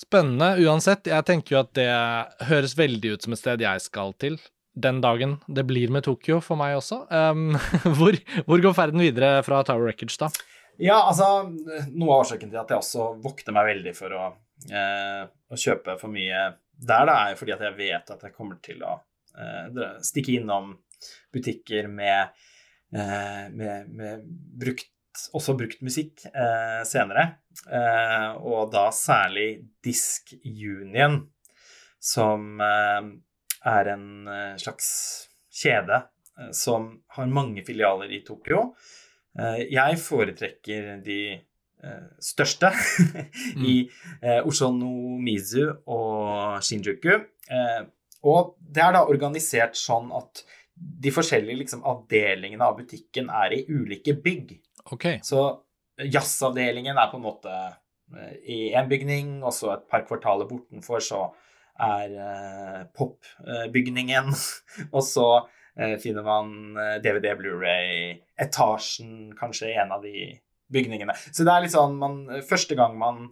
Spennende 0.00 0.54
uansett. 0.64 1.10
Jeg 1.12 1.28
tenker 1.28 1.56
jo 1.56 1.60
at 1.60 1.74
det 1.76 1.90
høres 2.48 2.76
veldig 2.78 3.16
ut 3.16 3.26
som 3.26 3.36
et 3.36 3.42
sted 3.42 3.66
jeg 3.66 3.84
skal 3.84 4.16
til 4.16 4.40
den 4.82 5.00
dagen 5.04 5.38
det 5.48 5.66
blir 5.68 5.92
med 5.92 6.06
Tokyo 6.06 6.40
for 6.44 6.60
meg 6.60 6.78
også. 6.78 7.02
Um, 7.10 7.56
hvor, 7.98 8.16
hvor, 8.46 8.62
går 8.62 8.76
ferden 8.76 9.02
videre 9.04 9.40
fra 9.46 9.62
Tower 9.66 9.90
Records, 9.90 10.18
da? 10.20 10.30
Ja, 10.80 11.02
altså 11.04 11.44
Noe 11.92 12.14
av 12.14 12.22
årsaken 12.22 12.48
til 12.48 12.60
at 12.60 12.70
jeg 12.72 12.80
også 12.80 13.10
vokter 13.20 13.52
meg 13.52 13.68
veldig 13.68 13.92
for 13.96 14.16
å, 14.16 14.28
eh, 14.72 15.24
å 15.28 15.58
kjøpe 15.60 15.98
for 16.00 16.12
mye 16.12 16.46
der, 16.80 17.04
da, 17.04 17.16
er 17.28 17.36
fordi 17.36 17.52
at 17.52 17.64
jeg 17.66 17.76
vet 17.76 18.12
at 18.14 18.22
jeg 18.24 18.32
kommer 18.36 18.56
til 18.64 18.80
å 18.86 18.94
eh, 19.36 19.98
stikke 20.06 20.38
innom 20.38 20.72
butikker 21.34 21.88
med, 21.92 22.32
eh, 22.94 23.44
med, 23.52 23.90
med 23.92 24.24
brukt, 24.62 24.88
også 25.36 25.56
brukt 25.58 25.82
musikk 25.84 26.24
eh, 26.30 26.80
senere. 26.88 27.26
Eh, 27.66 28.30
og 28.40 28.70
da 28.72 28.88
særlig 28.94 29.48
Disk 29.84 30.32
Union, 30.46 31.20
som 32.00 32.62
eh, 32.64 33.10
er 33.66 33.92
en 33.94 34.08
eh, 34.28 34.56
slags 34.60 34.88
kjede 35.62 36.02
eh, 36.38 36.50
som 36.56 36.90
har 37.16 37.30
mange 37.32 37.64
filialer 37.66 38.12
i 38.12 38.22
Tokyo. 38.26 38.70
Eh, 39.38 39.66
jeg 39.70 40.00
foretrekker 40.02 40.98
de 41.04 41.22
største 42.20 42.68
mm. 43.56 43.62
i 43.64 43.74
Oshonomizu 44.44 45.62
og 45.88 46.58
Shinjuku. 46.60 47.14
Og 48.28 48.50
det 48.60 48.82
er 48.84 48.92
da 48.92 49.00
organisert 49.08 49.78
sånn 49.80 50.10
at 50.12 50.42
de 50.76 51.08
forskjellige 51.08 51.62
liksom, 51.62 51.80
avdelingene 51.88 52.66
av 52.68 52.76
butikken 52.82 53.32
er 53.32 53.54
i 53.56 53.62
ulike 53.72 54.12
bygg. 54.12 54.52
Okay. 54.92 55.22
Så 55.24 55.40
jazzavdelingen 56.04 57.00
er 57.00 57.08
på 57.08 57.16
en 57.16 57.24
måte 57.24 57.56
i 58.44 58.74
én 58.76 58.92
bygning, 58.92 59.38
og 59.40 59.56
så 59.56 59.72
et 59.78 59.88
par 59.88 60.04
kvartaler 60.04 60.52
bortenfor 60.52 61.00
så 61.00 61.22
er 61.80 62.14
eh, 62.26 62.82
popbygningen. 62.96 64.30
og 64.96 65.02
så 65.06 65.26
eh, 65.76 65.96
finner 66.02 66.26
man 66.26 66.52
DVD, 67.02 67.32
eh, 67.32 67.38
Blu-ray, 67.38 68.16
etasjen, 68.40 69.32
kanskje 69.38 69.74
en 69.80 69.94
av 69.96 70.04
de 70.04 70.32
bygningene. 70.70 71.16
Så 71.32 71.46
det 71.46 71.54
er 71.54 71.64
litt 71.64 71.74
sånn 71.74 71.96
man, 71.98 72.20
Første 72.46 72.76
gang 72.78 72.94
man 72.98 73.24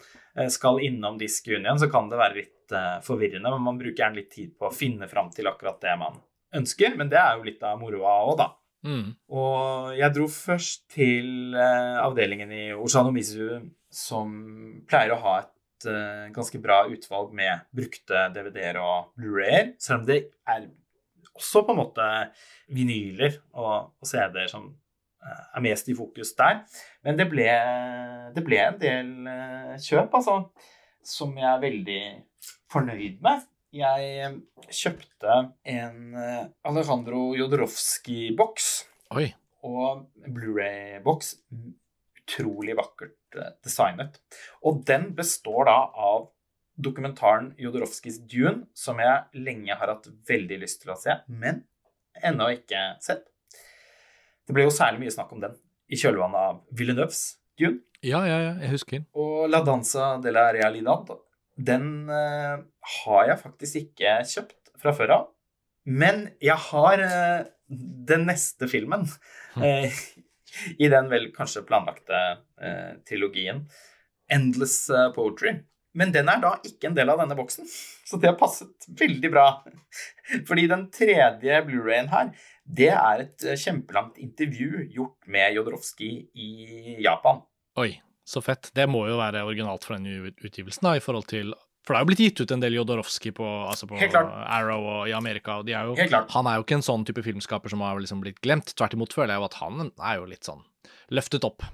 skal 0.50 0.80
innom 0.82 1.18
Disk 1.20 1.46
Union, 1.50 1.78
så 1.78 1.86
kan 1.90 2.08
det 2.10 2.18
være 2.18 2.36
litt 2.36 2.74
uh, 2.74 2.98
forvirrende, 3.02 3.50
men 3.50 3.62
man 3.62 3.78
bruker 3.78 4.04
gjerne 4.04 4.20
litt 4.20 4.30
tid 4.30 4.52
på 4.58 4.68
å 4.68 4.74
finne 4.74 5.08
fram 5.10 5.32
til 5.34 5.46
akkurat 5.50 5.80
det 5.82 5.94
man 5.98 6.18
ønsker. 6.54 6.94
Men 6.98 7.10
det 7.10 7.18
er 7.18 7.36
jo 7.38 7.46
litt 7.46 7.62
av 7.66 7.78
moroa 7.80 8.16
òg, 8.28 8.34
da. 8.38 8.48
Mm. 8.86 9.06
Og 9.34 9.94
jeg 9.98 10.14
dro 10.14 10.28
først 10.30 10.84
til 10.94 11.56
uh, 11.58 11.98
avdelingen 12.04 12.52
i 12.54 12.64
Oshanomizu 12.74 13.58
som 13.90 14.34
pleier 14.86 15.14
å 15.14 15.22
ha 15.24 15.38
et 15.42 15.50
uh, 15.86 16.28
ganske 16.34 16.60
bra 16.62 16.82
utvalg 16.90 17.32
med 17.36 17.64
brukte 17.74 18.26
DVD-er 18.34 18.80
og 18.82 19.12
Blu-rayer, 19.18 19.74
selv 19.82 20.02
om 20.02 20.08
det 20.08 20.18
er 20.48 20.68
også 21.38 21.62
på 21.66 21.74
en 21.74 21.80
måte 21.80 22.06
vinyler 22.74 23.38
og, 23.54 23.92
og 23.94 24.08
CD-er 24.08 24.50
som 24.50 24.66
uh, 24.72 25.44
er 25.54 25.64
mest 25.64 25.90
i 25.90 25.96
fokus 25.98 26.34
der. 26.38 26.64
Men 27.06 27.20
det 27.20 27.28
ble, 27.30 27.46
det 28.34 28.44
ble 28.46 28.62
en 28.64 28.80
del 28.82 29.12
uh, 29.28 29.76
kjøp, 29.84 30.18
altså, 30.18 30.40
som 31.06 31.36
jeg 31.38 31.48
er 31.52 31.64
veldig 31.68 32.02
fornøyd 32.72 33.22
med. 33.24 33.46
Jeg 33.78 34.30
kjøpte 34.72 35.34
en 35.68 36.16
Alejandro 36.64 37.34
Jodorowsky-boks 37.36 38.70
og 39.68 40.06
Blu-ray-boks 40.24 41.34
utrolig 42.28 42.76
vakkert 42.76 43.38
eh, 43.38 43.54
designet. 43.64 44.20
Og 44.66 44.84
den 44.86 45.12
består 45.16 45.68
da 45.68 45.78
av 45.94 46.28
dokumentaren 46.78 47.52
Jodorowskis 47.58 48.20
Dune, 48.30 48.68
som 48.76 49.00
jeg 49.02 49.42
lenge 49.42 49.74
har 49.74 49.90
hatt 49.90 50.06
veldig 50.28 50.60
lyst 50.62 50.82
til 50.84 50.94
å 50.94 50.98
se, 50.98 51.16
men 51.26 51.64
ennå 52.22 52.50
ikke 52.54 52.84
sett. 53.02 53.26
Det 54.46 54.54
ble 54.56 54.68
jo 54.68 54.74
særlig 54.74 55.02
mye 55.02 55.14
snakk 55.14 55.32
om 55.34 55.42
den 55.42 55.56
i 55.88 55.98
kjølvannet 55.98 56.38
av 56.52 56.60
Villeneuves 56.76 57.22
Dune. 57.58 57.82
Ja, 58.04 58.22
ja, 58.28 58.38
ja, 58.38 58.52
jeg 58.62 58.76
husker. 58.76 59.02
Og 59.18 59.48
La 59.50 59.60
Danza 59.66 60.12
de 60.22 60.30
la 60.30 60.46
Realidad, 60.54 61.10
den 61.58 62.06
uh, 62.06 62.62
har 63.02 63.24
jeg 63.26 63.40
faktisk 63.40 63.80
ikke 63.80 64.14
kjøpt 64.30 64.72
fra 64.78 64.94
før 64.94 65.14
av. 65.16 65.24
Men 65.88 66.28
jeg 66.44 66.54
har 66.68 67.02
uh, 67.02 67.48
den 67.68 68.28
neste 68.28 68.68
filmen 68.70 69.08
uh, 69.58 69.98
i 70.84 70.90
den 70.92 71.10
vel 71.12 71.30
kanskje 71.34 71.64
planlagte 71.68 72.20
eh, 72.62 72.94
trilogien. 73.08 73.64
Endless 74.32 74.90
eh, 74.90 75.10
Poetry. 75.16 75.58
Men 75.98 76.12
den 76.14 76.28
er 76.30 76.40
da 76.42 76.52
ikke 76.66 76.90
en 76.90 76.96
del 76.96 77.10
av 77.10 77.22
denne 77.22 77.34
boksen, 77.38 77.66
så 78.06 78.18
det 78.20 78.28
har 78.30 78.36
passet 78.38 78.86
veldig 79.00 79.30
bra. 79.32 79.46
Fordi 80.48 80.66
den 80.70 80.84
tredje 80.94 81.62
Blu-rayen 81.66 82.10
her, 82.12 82.34
det 82.64 82.90
er 82.92 83.24
et 83.24 83.46
eh, 83.46 83.58
kjempelangt 83.58 84.20
intervju 84.22 84.84
gjort 84.94 85.30
med 85.30 85.56
Jodorowsky 85.56 86.10
i 86.34 86.98
Japan. 87.04 87.40
Oi, 87.80 87.94
så 88.28 88.42
fett. 88.44 88.70
Det 88.76 88.86
må 88.90 89.06
jo 89.08 89.16
være 89.18 89.46
originalt 89.48 89.88
for 89.88 89.96
den 89.96 90.30
utgivelsen, 90.36 90.84
da, 90.90 90.98
i 90.98 91.02
forhold 91.02 91.28
til 91.30 91.54
for 91.88 91.96
det 91.96 92.02
er 92.02 92.04
jo 92.04 92.08
blitt 92.10 92.20
gitt 92.20 92.40
ut 92.44 92.50
en 92.52 92.60
del 92.60 92.74
Jodorowsky 92.76 93.30
på, 93.32 93.46
altså 93.64 93.86
på 93.88 93.96
Arrow 93.96 94.82
og 94.92 95.08
i 95.08 95.14
Amerika. 95.16 95.54
og 95.62 95.70
er 95.72 95.88
jo, 95.88 95.94
Han 96.34 96.50
er 96.50 96.58
jo 96.58 96.66
ikke 96.66 96.76
en 96.76 96.84
sånn 96.84 97.06
type 97.08 97.24
filmskaper 97.24 97.72
som 97.72 97.80
har 97.80 97.96
liksom 97.96 98.20
blitt 98.20 98.42
glemt. 98.44 98.74
Tvert 98.76 98.92
imot 98.92 99.16
føler 99.16 99.32
jeg 99.32 99.40
jo 99.40 99.46
at 99.48 99.56
han 99.62 99.88
er 99.88 100.18
jo 100.20 100.28
litt 100.28 100.44
sånn 100.44 100.60
løftet 101.16 101.48
opp 101.48 101.64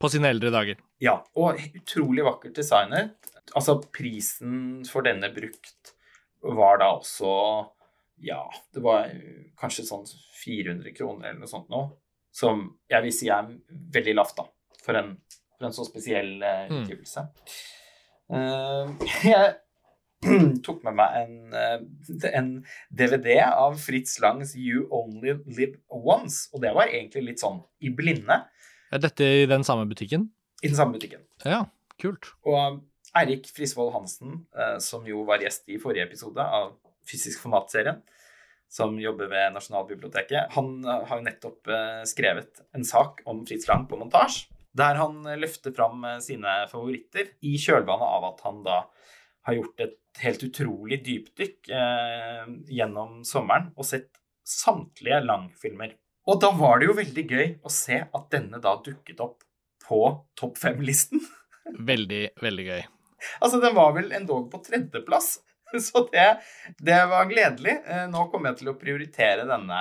på 0.00 0.10
sine 0.10 0.32
eldre 0.34 0.50
dager. 0.50 0.82
Ja, 0.98 1.20
og 1.38 1.62
utrolig 1.70 2.26
vakkert 2.26 2.58
designer. 2.58 3.12
Altså, 3.54 3.78
prisen 3.94 4.82
for 4.90 5.06
denne 5.06 5.30
brukt 5.34 5.94
var 6.42 6.82
da 6.82 6.94
også 6.96 7.30
Ja, 8.20 8.42
det 8.74 8.82
var 8.84 9.06
kanskje 9.60 9.86
sånn 9.86 10.02
400 10.42 10.92
kroner 10.96 11.30
eller 11.30 11.44
noe 11.44 11.54
sånt 11.54 11.70
nå. 11.70 11.86
Som 12.34 12.72
jeg 12.90 13.06
vil 13.06 13.14
si 13.14 13.30
er 13.30 13.54
veldig 13.94 14.18
lavt, 14.18 14.34
da, 14.42 14.50
for 14.82 14.98
en, 14.98 15.14
for 15.54 15.68
en 15.68 15.78
så 15.78 15.86
spesiell 15.86 16.34
uh, 16.42 16.66
utgivelse. 16.66 17.24
Mm. 17.30 17.78
Uh, 18.30 18.94
jeg 19.26 19.56
tok 20.66 20.82
med 20.84 20.96
meg 20.98 21.16
en, 21.22 21.36
eh, 21.56 22.32
en, 22.36 22.50
DVD 22.92 23.38
av 23.46 23.78
Fritz 23.80 24.18
Langs 24.20 24.52
You 24.58 24.84
Only 24.92 25.38
Live 25.48 25.80
Once. 25.88 26.50
Og 26.52 26.60
det 26.64 26.74
var 26.76 26.92
egentlig 26.92 27.24
litt 27.30 27.42
sånn 27.42 27.62
i 27.80 27.92
blinde. 27.96 28.42
Er 28.90 29.00
dette 29.00 29.24
i 29.24 29.48
den 29.48 29.64
samme 29.66 29.88
butikken? 29.88 30.28
I 30.60 30.68
den 30.68 30.76
samme 30.76 30.98
butikken. 30.98 31.24
Ja, 31.46 31.64
kult. 32.02 32.34
Og 32.44 32.82
Eirik 33.16 33.48
Frisvold 33.54 33.94
Hansen, 33.96 34.44
eh, 34.52 34.76
som 34.84 35.08
jo 35.08 35.24
var 35.28 35.40
gjest 35.42 35.70
i 35.72 35.80
forrige 35.80 36.10
episode 36.10 36.44
av 36.44 36.74
Fysisk 37.08 37.40
format-serien, 37.42 38.02
som 38.70 38.92
jobber 39.00 39.30
ved 39.32 39.54
Nasjonalbiblioteket, 39.56 40.52
han 40.52 40.72
eh, 40.84 41.06
har 41.08 41.16
jo 41.16 41.26
nettopp 41.26 41.72
skrevet 42.06 42.60
en 42.76 42.84
sak 42.86 43.24
om 43.30 43.40
Fritz 43.48 43.66
Lang 43.72 43.88
på 43.88 43.98
montasje. 43.98 44.49
Der 44.76 44.98
han 45.00 45.24
løfter 45.40 45.74
fram 45.74 46.04
sine 46.22 46.60
favoritter 46.70 47.32
i 47.46 47.56
kjølvannet 47.58 48.12
av 48.18 48.26
at 48.28 48.44
han 48.46 48.60
da 48.66 48.76
har 49.48 49.56
gjort 49.56 49.82
et 49.82 50.22
helt 50.22 50.42
utrolig 50.46 51.00
dypdykk 51.06 51.70
eh, 51.74 52.46
gjennom 52.70 53.20
sommeren 53.26 53.70
og 53.76 53.86
sett 53.88 54.20
samtlige 54.46 55.20
langfilmer. 55.24 55.94
Og 56.30 56.40
da 56.42 56.52
var 56.56 56.80
det 56.80 56.90
jo 56.90 56.96
veldig 56.98 57.26
gøy 57.26 57.46
å 57.64 57.72
se 57.72 58.02
at 58.04 58.32
denne 58.32 58.60
da 58.62 58.76
dukket 58.84 59.22
opp 59.24 59.44
på 59.86 60.00
topp 60.38 60.58
fem-listen. 60.60 61.22
veldig, 61.90 62.24
veldig 62.42 62.66
gøy. 62.66 62.82
Altså, 63.40 63.60
den 63.60 63.76
var 63.76 63.94
vel 63.96 64.12
endog 64.16 64.50
på 64.52 64.60
tredjeplass. 64.64 65.38
Så 65.86 66.02
det, 66.12 66.26
det, 66.78 66.98
var 67.10 67.28
gledelig. 67.30 67.76
Eh, 67.86 68.06
nå 68.10 68.26
kommer 68.30 68.50
jeg 68.50 68.62
til 68.62 68.72
å 68.72 68.78
prioritere 68.80 69.46
denne 69.48 69.80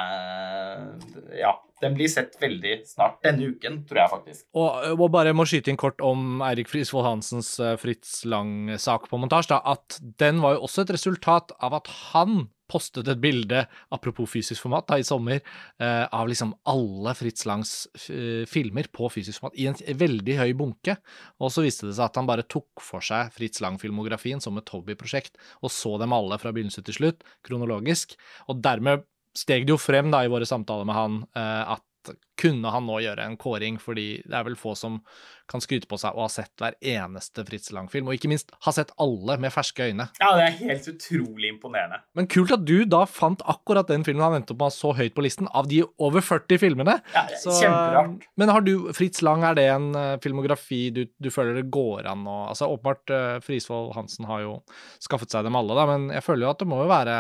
Ja, 1.40 1.56
den 1.82 1.98
blir 1.98 2.12
sett 2.12 2.38
veldig 2.42 2.76
snart. 2.88 3.20
Denne 3.26 3.52
uken, 3.54 3.82
tror 3.90 4.04
jeg 4.04 4.14
faktisk. 4.14 4.46
Og, 4.58 4.94
og 4.96 5.10
bare 5.14 5.34
må 5.38 5.48
skyte 5.50 5.72
inn 5.72 5.80
kort 5.80 6.02
om 6.06 6.44
Eirik 6.46 6.72
Frisvold 6.72 7.08
Hansens 7.08 7.56
uh, 7.64 7.76
Fritz 7.80 8.22
Lang-sak 8.30 9.10
på 9.10 9.20
montasje, 9.22 9.56
da, 9.56 9.78
at 9.78 10.00
den 10.22 10.44
var 10.44 10.58
jo 10.58 10.66
også 10.68 10.86
et 10.86 10.96
resultat 10.98 11.56
av 11.64 11.80
at 11.80 11.92
han 12.12 12.48
postet 12.70 13.08
et 13.10 13.22
bilde, 13.22 13.64
apropos 13.94 14.30
fysisk 14.30 14.64
format, 14.66 14.88
da, 14.90 15.00
i 15.00 15.08
sommer, 15.08 15.42
eh, 15.82 16.06
av 16.06 16.30
liksom 16.30 16.54
alle 16.70 17.16
Fritz 17.18 17.48
Langs 17.50 17.74
uh, 18.10 18.46
filmer 18.50 18.90
på 18.94 19.10
fysisk 19.10 19.42
format 19.42 19.58
i 19.60 19.68
en 19.72 19.80
veldig 20.04 20.36
høy 20.38 20.54
bunke. 20.60 21.00
Og 21.42 21.54
så 21.54 21.66
viste 21.66 21.90
det 21.90 21.96
seg 21.98 22.06
at 22.10 22.20
han 22.22 22.30
bare 22.30 22.46
tok 22.46 22.84
for 22.86 23.06
seg 23.06 23.34
Fritz 23.36 23.64
Lang-filmografien 23.66 24.44
som 24.44 24.60
et 24.62 24.74
hobbyprosjekt, 24.74 25.40
og 25.64 25.74
så 25.74 25.96
dem 26.02 26.14
alle 26.16 26.38
fra 26.42 26.54
begynnelse 26.56 26.86
til 26.86 27.00
slutt, 27.00 27.26
kronologisk. 27.48 28.14
Og 28.50 28.62
dermed 28.66 29.09
steg 29.38 29.68
det 29.68 29.76
jo 29.76 29.80
frem 29.82 30.10
da 30.14 30.24
i 30.26 30.32
våre 30.32 30.48
samtaler 30.48 30.88
med 30.88 30.98
han 30.98 31.22
eh, 31.38 31.76
at 31.76 32.14
kunne 32.40 32.72
han 32.74 32.88
nå 32.88 33.02
gjøre 33.04 33.26
en 33.28 33.38
kåring, 33.40 33.80
fordi 33.82 34.08
det 34.26 34.38
er 34.38 34.48
vel 34.48 34.58
få 34.60 34.76
som 34.80 35.02
kan 35.50 35.62
skryte 35.64 35.90
på 35.90 35.98
seg 35.98 36.14
å 36.14 36.26
ha 36.26 36.30
sett 36.32 36.52
hver 36.62 36.76
eneste 36.86 37.44
Fritz 37.48 37.72
Lang-film, 37.74 38.10
og 38.10 38.18
ikke 38.18 38.30
minst 38.32 38.52
ha 38.66 38.74
sett 38.76 38.92
alle 39.02 39.38
med 39.42 39.54
ferske 39.54 39.90
øyne. 39.90 40.06
Ja, 40.22 40.30
det 40.38 40.46
er 40.46 40.58
helt 40.60 40.90
utrolig 40.92 41.50
imponerende. 41.56 42.02
Men 42.18 42.30
kult 42.30 42.54
at 42.54 42.66
du 42.70 42.84
da 42.90 43.02
fant 43.10 43.42
akkurat 43.50 43.90
den 43.90 44.06
filmen 44.06 44.26
han 44.28 44.38
endte 44.38 44.54
opp 44.54 44.62
med 44.62 44.76
så 44.76 44.94
høyt 44.98 45.16
på 45.18 45.26
listen, 45.26 45.50
av 45.58 45.70
de 45.72 45.82
over 45.98 46.24
40 46.26 46.62
filmene. 46.62 47.00
Ja, 47.16 47.26
så, 47.42 47.56
kjemperart. 47.64 48.28
Men 48.40 48.54
har 48.54 48.66
du, 48.66 48.74
Fritz 48.96 49.24
Lang, 49.26 49.46
er 49.48 49.58
det 49.58 49.66
en 49.74 49.90
uh, 49.98 50.20
filmografi 50.24 50.82
du, 50.94 51.04
du, 51.18 51.32
føler 51.34 51.58
det 51.58 51.70
går 51.74 52.08
an 52.10 52.28
å 52.30 52.38
Altså 52.50 52.70
åpenbart, 52.72 53.12
uh, 53.14 53.42
Frisvold 53.44 53.94
Hansen 53.98 54.28
har 54.30 54.44
jo 54.46 54.54
skaffet 55.02 55.34
seg 55.34 55.46
dem 55.46 55.58
alle, 55.58 55.76
da, 55.78 55.86
men 55.90 56.10
jeg 56.14 56.26
føler 56.26 56.46
jo 56.46 56.54
at 56.54 56.62
det 56.62 56.70
må 56.70 56.82
jo 56.84 56.92
være 56.92 57.16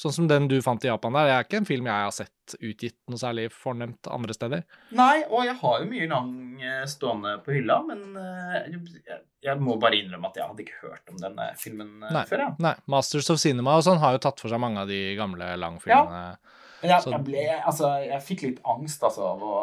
sånn 0.00 0.14
som 0.14 0.30
den 0.30 0.48
du 0.50 0.58
fant 0.64 0.82
i 0.86 0.90
Japan 0.90 1.18
der. 1.18 1.28
Det 1.28 1.34
er 1.34 1.46
ikke 1.46 1.60
en 1.62 1.68
film 1.68 1.90
jeg 1.90 2.06
har 2.06 2.14
sett 2.14 2.56
utgitt 2.58 2.98
noe 3.10 3.20
særlig 3.20 3.48
fornemt 3.54 4.10
andre 4.10 4.34
steder. 4.36 4.61
Nei, 4.96 5.22
og 5.28 5.44
jeg 5.46 5.56
har 5.62 5.82
jo 5.82 5.88
mye 5.88 6.08
lang 6.10 6.32
eh, 6.62 6.80
stående 6.90 7.36
på 7.44 7.54
hylla, 7.56 7.78
men 7.88 8.16
eh, 8.20 9.20
jeg 9.42 9.60
må 9.62 9.78
bare 9.80 9.98
innrømme 9.98 10.30
at 10.30 10.40
jeg 10.40 10.48
hadde 10.48 10.64
ikke 10.66 10.80
hørt 10.82 11.12
om 11.12 11.20
denne 11.20 11.50
filmen 11.60 11.94
eh, 12.02 12.16
nei, 12.18 12.24
før. 12.28 12.46
Ja. 12.46 12.50
Nei, 12.62 12.74
Masters 12.92 13.30
of 13.32 13.40
Cinema 13.42 13.78
og 13.78 13.86
sånn 13.86 14.02
har 14.02 14.16
jo 14.16 14.24
tatt 14.26 14.42
for 14.42 14.52
seg 14.52 14.60
mange 14.62 14.82
av 14.84 14.90
de 14.90 15.00
gamle 15.18 15.54
langfilmene. 15.60 16.24
Ja. 16.32 16.58
Jeg, 16.82 16.98
jeg, 17.12 17.18
ble, 17.22 17.42
altså, 17.62 17.92
jeg 18.02 18.18
fikk 18.26 18.40
litt 18.42 18.56
angst 18.66 19.04
altså, 19.06 19.28
av 19.36 19.42
å 19.46 19.58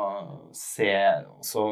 se 0.55 0.93
også 1.33 1.65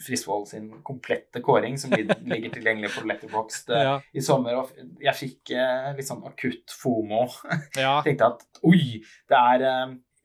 Frisvold 0.00 0.46
sin 0.48 0.70
komplette 0.86 1.42
kåring, 1.44 1.76
som 1.76 1.92
ligger 1.92 2.48
tilgjengelig 2.56 2.94
på 2.94 3.04
Letterboxd 3.10 3.74
ja. 3.76 3.98
i 4.16 4.24
sommer. 4.24 4.62
Og 4.62 5.04
jeg 5.04 5.14
fikk 5.18 5.52
litt 5.98 6.08
sånn 6.08 6.24
akutt 6.24 6.72
fomo. 6.72 7.26
Ja. 7.76 7.98
Tenkte 8.06 8.30
at 8.32 8.64
oi, 8.64 9.04
det 9.28 9.42
er 9.42 9.66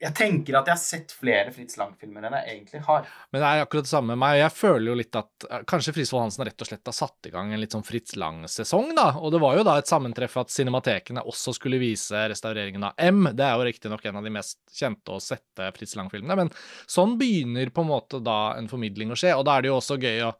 jeg 0.00 0.16
tenker 0.16 0.56
at 0.56 0.70
jeg 0.70 0.76
har 0.78 0.80
sett 0.80 1.12
flere 1.12 1.52
Fritz 1.52 1.76
Lang-filmer 1.76 2.24
enn 2.24 2.38
jeg 2.38 2.54
egentlig 2.54 2.82
har. 2.86 3.08
Men 3.30 3.42
det 3.42 3.48
er 3.50 3.66
akkurat 3.66 3.84
det 3.84 3.92
samme 3.92 4.14
med 4.14 4.22
meg. 4.22 4.38
Jeg 4.40 4.56
føler 4.56 4.92
jo 4.92 4.98
litt 5.02 5.18
at 5.18 5.48
kanskje 5.68 5.90
kanskje 5.90 5.96
Frisvold 5.96 6.22
Hansen 6.22 6.44
rett 6.44 6.60
og 6.60 6.68
slett 6.68 6.86
har 6.86 6.94
satt 6.94 7.26
i 7.26 7.30
gang 7.30 7.52
en 7.52 7.60
litt 7.60 7.74
sånn 7.74 7.84
Fritz 7.86 8.16
Lang-sesong, 8.16 8.94
da. 8.96 9.08
Og 9.20 9.32
det 9.32 9.40
var 9.42 9.56
jo 9.58 9.64
da 9.66 9.76
et 9.78 9.90
sammentreff 9.90 10.36
at 10.40 10.52
Cinematekene 10.52 11.24
også 11.24 11.54
skulle 11.56 11.80
vise 11.80 12.26
restaureringen 12.30 12.84
av 12.90 12.94
M. 13.00 13.28
Det 13.34 13.44
er 13.44 13.56
jo 13.56 13.68
riktignok 13.68 14.04
en 14.06 14.20
av 14.20 14.26
de 14.26 14.34
mest 14.34 14.60
kjente 14.76 15.14
og 15.14 15.22
sette 15.24 15.70
Fritz 15.76 15.96
Lang-filmene, 15.98 16.36
men 16.36 16.52
sånn 16.86 17.16
begynner 17.20 17.72
på 17.74 17.84
en 17.84 17.90
måte 17.90 18.20
da 18.24 18.56
en 18.58 18.70
formidling 18.70 19.12
å 19.12 19.18
skje, 19.18 19.34
og 19.36 19.46
da 19.48 19.56
er 19.56 19.64
det 19.64 19.72
jo 19.72 19.80
også 19.80 20.00
gøy 20.00 20.28
å 20.28 20.34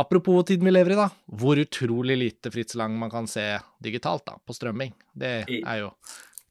Apropos 0.00 0.46
tiden 0.48 0.64
vi 0.64 0.70
lever 0.70 0.94
i, 0.94 0.96
da. 0.96 1.10
Hvor 1.36 1.58
utrolig 1.60 2.14
lite 2.16 2.48
Fritz 2.48 2.72
Lang 2.80 2.94
man 2.96 3.10
kan 3.12 3.26
se 3.28 3.44
digitalt, 3.84 4.24
da, 4.24 4.38
på 4.40 4.54
strømming. 4.56 4.94
Det 5.12 5.32
er 5.44 5.82
jo 5.82 5.90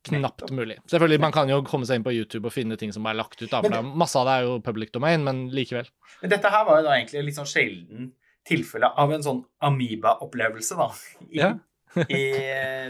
knapt 0.09 0.51
mulig. 0.55 0.77
Selvfølgelig, 0.89 1.21
man 1.21 1.33
kan 1.35 1.49
jo 1.51 1.59
komme 1.67 1.87
seg 1.87 1.99
inn 1.99 2.05
på 2.05 2.13
YouTube 2.15 2.49
og 2.49 2.55
finne 2.55 2.77
ting 2.79 2.93
som 2.95 3.05
er 3.09 3.17
lagt 3.19 3.41
ut, 3.41 3.51
det, 3.51 3.81
masse 3.93 4.17
av 4.19 4.27
det 4.27 4.37
er 4.37 4.47
jo 4.47 4.57
public 4.65 4.93
domain, 4.95 5.23
men 5.25 5.45
likevel. 5.53 5.89
Men 6.23 6.33
dette 6.33 6.51
her 6.53 6.65
var 6.67 6.81
jo 6.81 6.87
da 6.87 6.95
egentlig 6.97 7.25
litt 7.27 7.39
sånn 7.39 7.49
sjelden 7.49 8.11
tilfelle 8.47 8.89
av 8.97 9.11
en 9.13 9.25
sånn 9.25 9.43
Amoeba-opplevelse, 9.67 10.77
da, 10.79 10.87
i, 11.29 11.41
ja. 11.41 11.51
i 12.07 12.23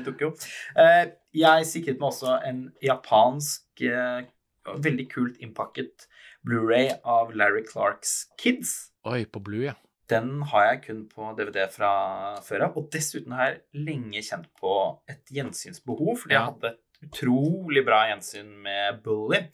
Tokyo. 0.05 0.31
Eh, 0.79 1.03
jeg 1.35 1.67
sikret 1.67 1.99
meg 1.99 2.11
også 2.11 2.37
en 2.47 2.63
japansk, 2.83 3.65
eh, 3.83 4.23
veldig 4.71 5.07
kult 5.11 5.39
innpakket 5.41 6.07
Blu-ray 6.47 6.91
av 7.03 7.35
Larry 7.35 7.63
Clarks 7.67 8.31
Kids. 8.41 8.93
Oi, 9.09 9.25
på 9.25 9.41
Blue, 9.43 9.65
ja. 9.67 9.75
Den 10.11 10.41
har 10.51 10.65
jeg 10.67 10.79
kun 10.85 11.03
på 11.07 11.29
DVD 11.37 11.65
fra 11.71 11.91
før 12.43 12.67
av. 12.67 12.79
Og 12.79 12.89
dessuten 12.91 13.35
har 13.37 13.51
jeg 13.51 13.85
lenge 13.87 14.23
kjent 14.25 14.49
på 14.59 14.73
et 15.09 15.31
gjensynsbehov, 15.31 16.17
fordi 16.23 16.35
ja. 16.35 16.41
jeg 16.41 16.49
hadde 16.49 16.73
utrolig 17.05 17.85
bra 17.85 18.05
gjensyn 18.11 18.49
med 18.63 19.01
Bully. 19.05 19.45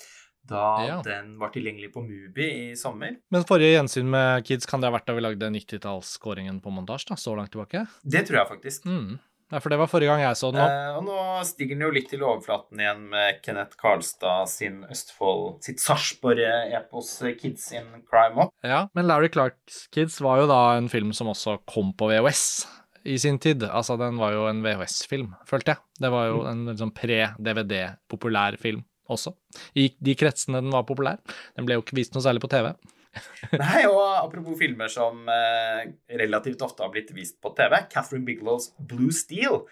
Da 0.47 0.65
ja. 0.87 0.97
den 1.03 1.33
var 1.41 1.51
tilgjengelig 1.51 1.91
på 1.93 2.01
Mubi 2.01 2.45
i 2.71 2.75
sommer. 2.79 3.17
Men 3.33 3.43
forrige 3.47 3.75
gjensyn 3.75 4.07
med 4.09 4.45
Kids, 4.47 4.67
kan 4.69 4.79
det 4.79 4.87
ha 4.87 4.95
vært 4.95 5.09
da 5.09 5.15
vi 5.17 5.23
lagde 5.25 5.49
90-tallsskåringen 5.51 6.61
på 6.63 6.71
montasje? 6.71 7.09
da, 7.11 7.19
Så 7.19 7.35
langt 7.35 7.51
tilbake? 7.51 7.83
Det 8.03 8.23
tror 8.29 8.41
jeg 8.41 8.51
faktisk. 8.53 8.87
Mm. 8.87 9.17
Ja, 9.51 9.61
for 9.63 9.71
det 9.71 9.77
var 9.79 9.87
forrige 9.87 10.11
gang 10.11 10.21
jeg 10.25 10.39
så 10.39 10.49
den 10.51 10.59
òg. 10.59 10.71
Eh, 10.71 10.95
og 10.99 11.05
nå 11.07 11.19
stiger 11.47 11.77
den 11.77 11.85
jo 11.85 11.91
litt 11.95 12.09
til 12.11 12.23
overflaten 12.23 12.81
igjen 12.83 13.05
med 13.11 13.39
Kenneth 13.43 13.79
Karlstad 13.79 14.49
sin 14.51 14.81
Østfold, 14.91 15.61
sitt 15.63 15.83
Sarpsborg-epos 15.83 17.13
Kids 17.39 17.69
in 17.75 17.87
Crime 18.09 18.47
Up. 18.47 18.55
Ja, 18.63 18.85
men 18.95 19.07
Larry 19.07 19.31
Clarks 19.31 19.85
Kids 19.95 20.19
var 20.23 20.43
jo 20.43 20.49
da 20.51 20.61
en 20.75 20.91
film 20.91 21.13
som 21.15 21.31
også 21.31 21.61
kom 21.67 21.93
på 21.95 22.11
VHS 22.11 22.43
i 23.07 23.17
sin 23.21 23.39
tid. 23.41 23.63
Altså, 23.67 23.97
den 23.99 24.19
var 24.19 24.35
jo 24.35 24.45
en 24.49 24.61
VHS-film, 24.65 25.31
følte 25.47 25.73
jeg. 25.73 25.83
Det 26.03 26.11
var 26.13 26.29
jo 26.29 26.43
en 26.49 26.65
liksom, 26.71 26.93
pre-DVD-populær 26.97 28.59
film 28.61 28.83
også. 29.07 29.33
I 29.79 29.89
de 30.03 30.15
kretsene 30.19 30.61
den 30.63 30.73
var 30.73 30.85
populær. 30.87 31.19
Den 31.55 31.67
ble 31.67 31.77
jo 31.77 31.85
ikke 31.85 31.97
vist 31.99 32.15
noe 32.15 32.25
særlig 32.25 32.43
på 32.43 32.51
TV. 32.51 32.71
Nei, 33.63 33.83
og 33.89 34.01
apropos 34.19 34.59
filmer 34.59 34.91
som 34.93 35.23
eh, 35.31 35.87
relativt 36.19 36.61
ofte 36.65 36.85
har 36.85 36.93
blitt 36.93 37.13
vist 37.15 37.39
på 37.41 37.53
TV. 37.57 37.79
Catherine 37.91 38.27
Biglows 38.27 38.71
Blue 38.77 39.13
Steel. 39.15 39.63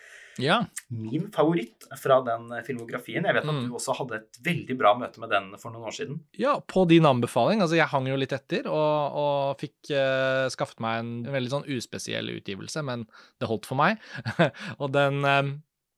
Ja. 0.42 0.58
Min 0.88 1.30
favoritt 1.34 1.86
fra 2.02 2.20
den 2.26 2.50
filmografien. 2.68 3.26
Jeg 3.26 3.38
vet 3.38 3.46
at 3.46 3.58
mm. 3.58 3.68
du 3.70 3.76
også 3.78 3.96
hadde 4.00 4.20
et 4.20 4.40
veldig 4.46 4.78
bra 4.80 4.94
møte 5.00 5.22
med 5.24 5.32
den 5.32 5.52
for 5.62 5.74
noen 5.74 5.90
år 5.90 5.96
siden. 5.96 6.20
Ja, 6.40 6.58
på 6.60 6.86
din 6.90 7.08
anbefaling. 7.08 7.64
Altså, 7.64 7.78
jeg 7.80 7.90
hang 7.92 8.10
jo 8.10 8.18
litt 8.20 8.36
etter 8.36 8.70
og, 8.72 9.20
og 9.22 9.62
fikk 9.62 9.94
uh, 9.94 10.48
skaffet 10.54 10.84
meg 10.84 11.04
en, 11.04 11.14
en, 11.24 11.34
veldig 11.36 11.54
sånn 11.54 11.70
uspesiell 11.78 12.34
utgivelse, 12.36 12.84
men 12.88 13.06
det 13.40 13.52
holdt 13.52 13.70
for 13.70 13.80
meg. 13.80 14.02
og 14.82 14.92
den, 14.96 15.22
um, 15.24 15.54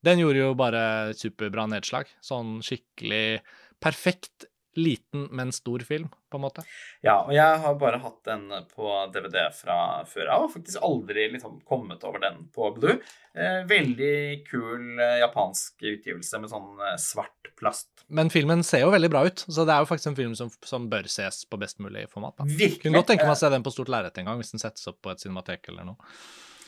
den 0.06 0.22
gjorde 0.24 0.44
jo 0.44 0.52
bare 0.60 0.84
superbra 1.18 1.68
nedslag. 1.72 2.12
Sånn 2.26 2.60
skikkelig 2.66 3.42
perfekt 3.84 4.48
liten, 4.78 5.28
men 5.36 5.52
stor 5.56 5.84
film, 5.86 6.08
på 6.32 6.40
en 6.40 6.44
måte. 6.44 6.64
Ja, 7.06 7.20
og 7.26 7.34
jeg 7.36 7.60
har 7.64 7.78
bare 7.82 8.00
hatt 8.04 8.20
den 8.28 8.48
på 8.72 8.92
DVD 9.14 9.48
fra 9.56 9.78
før 10.10 10.32
av, 10.36 10.46
og 10.48 10.54
faktisk 10.54 10.82
aldri 10.86 11.28
liksom 11.34 11.60
kommet 11.68 12.06
over 12.08 12.24
den 12.24 12.46
på 12.56 12.70
Blue. 12.78 12.98
Eh, 13.38 13.62
veldig 13.70 14.18
kul 14.48 14.98
eh, 15.02 15.20
japansk 15.22 15.84
utgivelse 15.84 16.42
med 16.42 16.54
sånn 16.54 16.82
eh, 16.82 16.98
svart 17.02 17.52
plast. 17.60 17.90
Men 18.08 18.32
filmen 18.34 18.64
ser 18.64 18.86
jo 18.86 18.94
veldig 18.94 19.12
bra 19.12 19.26
ut, 19.28 19.46
så 19.46 19.66
det 19.68 19.76
er 19.76 19.84
jo 19.84 19.90
faktisk 19.90 20.14
en 20.14 20.20
film 20.20 20.36
som, 20.40 20.52
som 20.66 20.90
bør 20.92 21.10
ses 21.12 21.44
på 21.50 21.60
best 21.62 21.82
mulig 21.84 22.08
format. 22.14 22.38
Da. 22.40 22.48
Virkelig. 22.48 22.84
Kunne 22.86 23.02
godt 23.02 23.12
tenke 23.14 23.28
meg 23.28 23.36
å 23.36 23.42
se 23.42 23.52
den 23.54 23.66
på 23.66 23.74
stort 23.76 23.92
lerret 23.94 24.18
en 24.22 24.30
gang, 24.30 24.42
hvis 24.42 24.54
den 24.56 24.64
settes 24.64 24.88
opp 24.90 25.02
på 25.04 25.14
et 25.14 25.24
cinematek 25.24 25.72
eller 25.74 25.92
noe. 25.92 26.14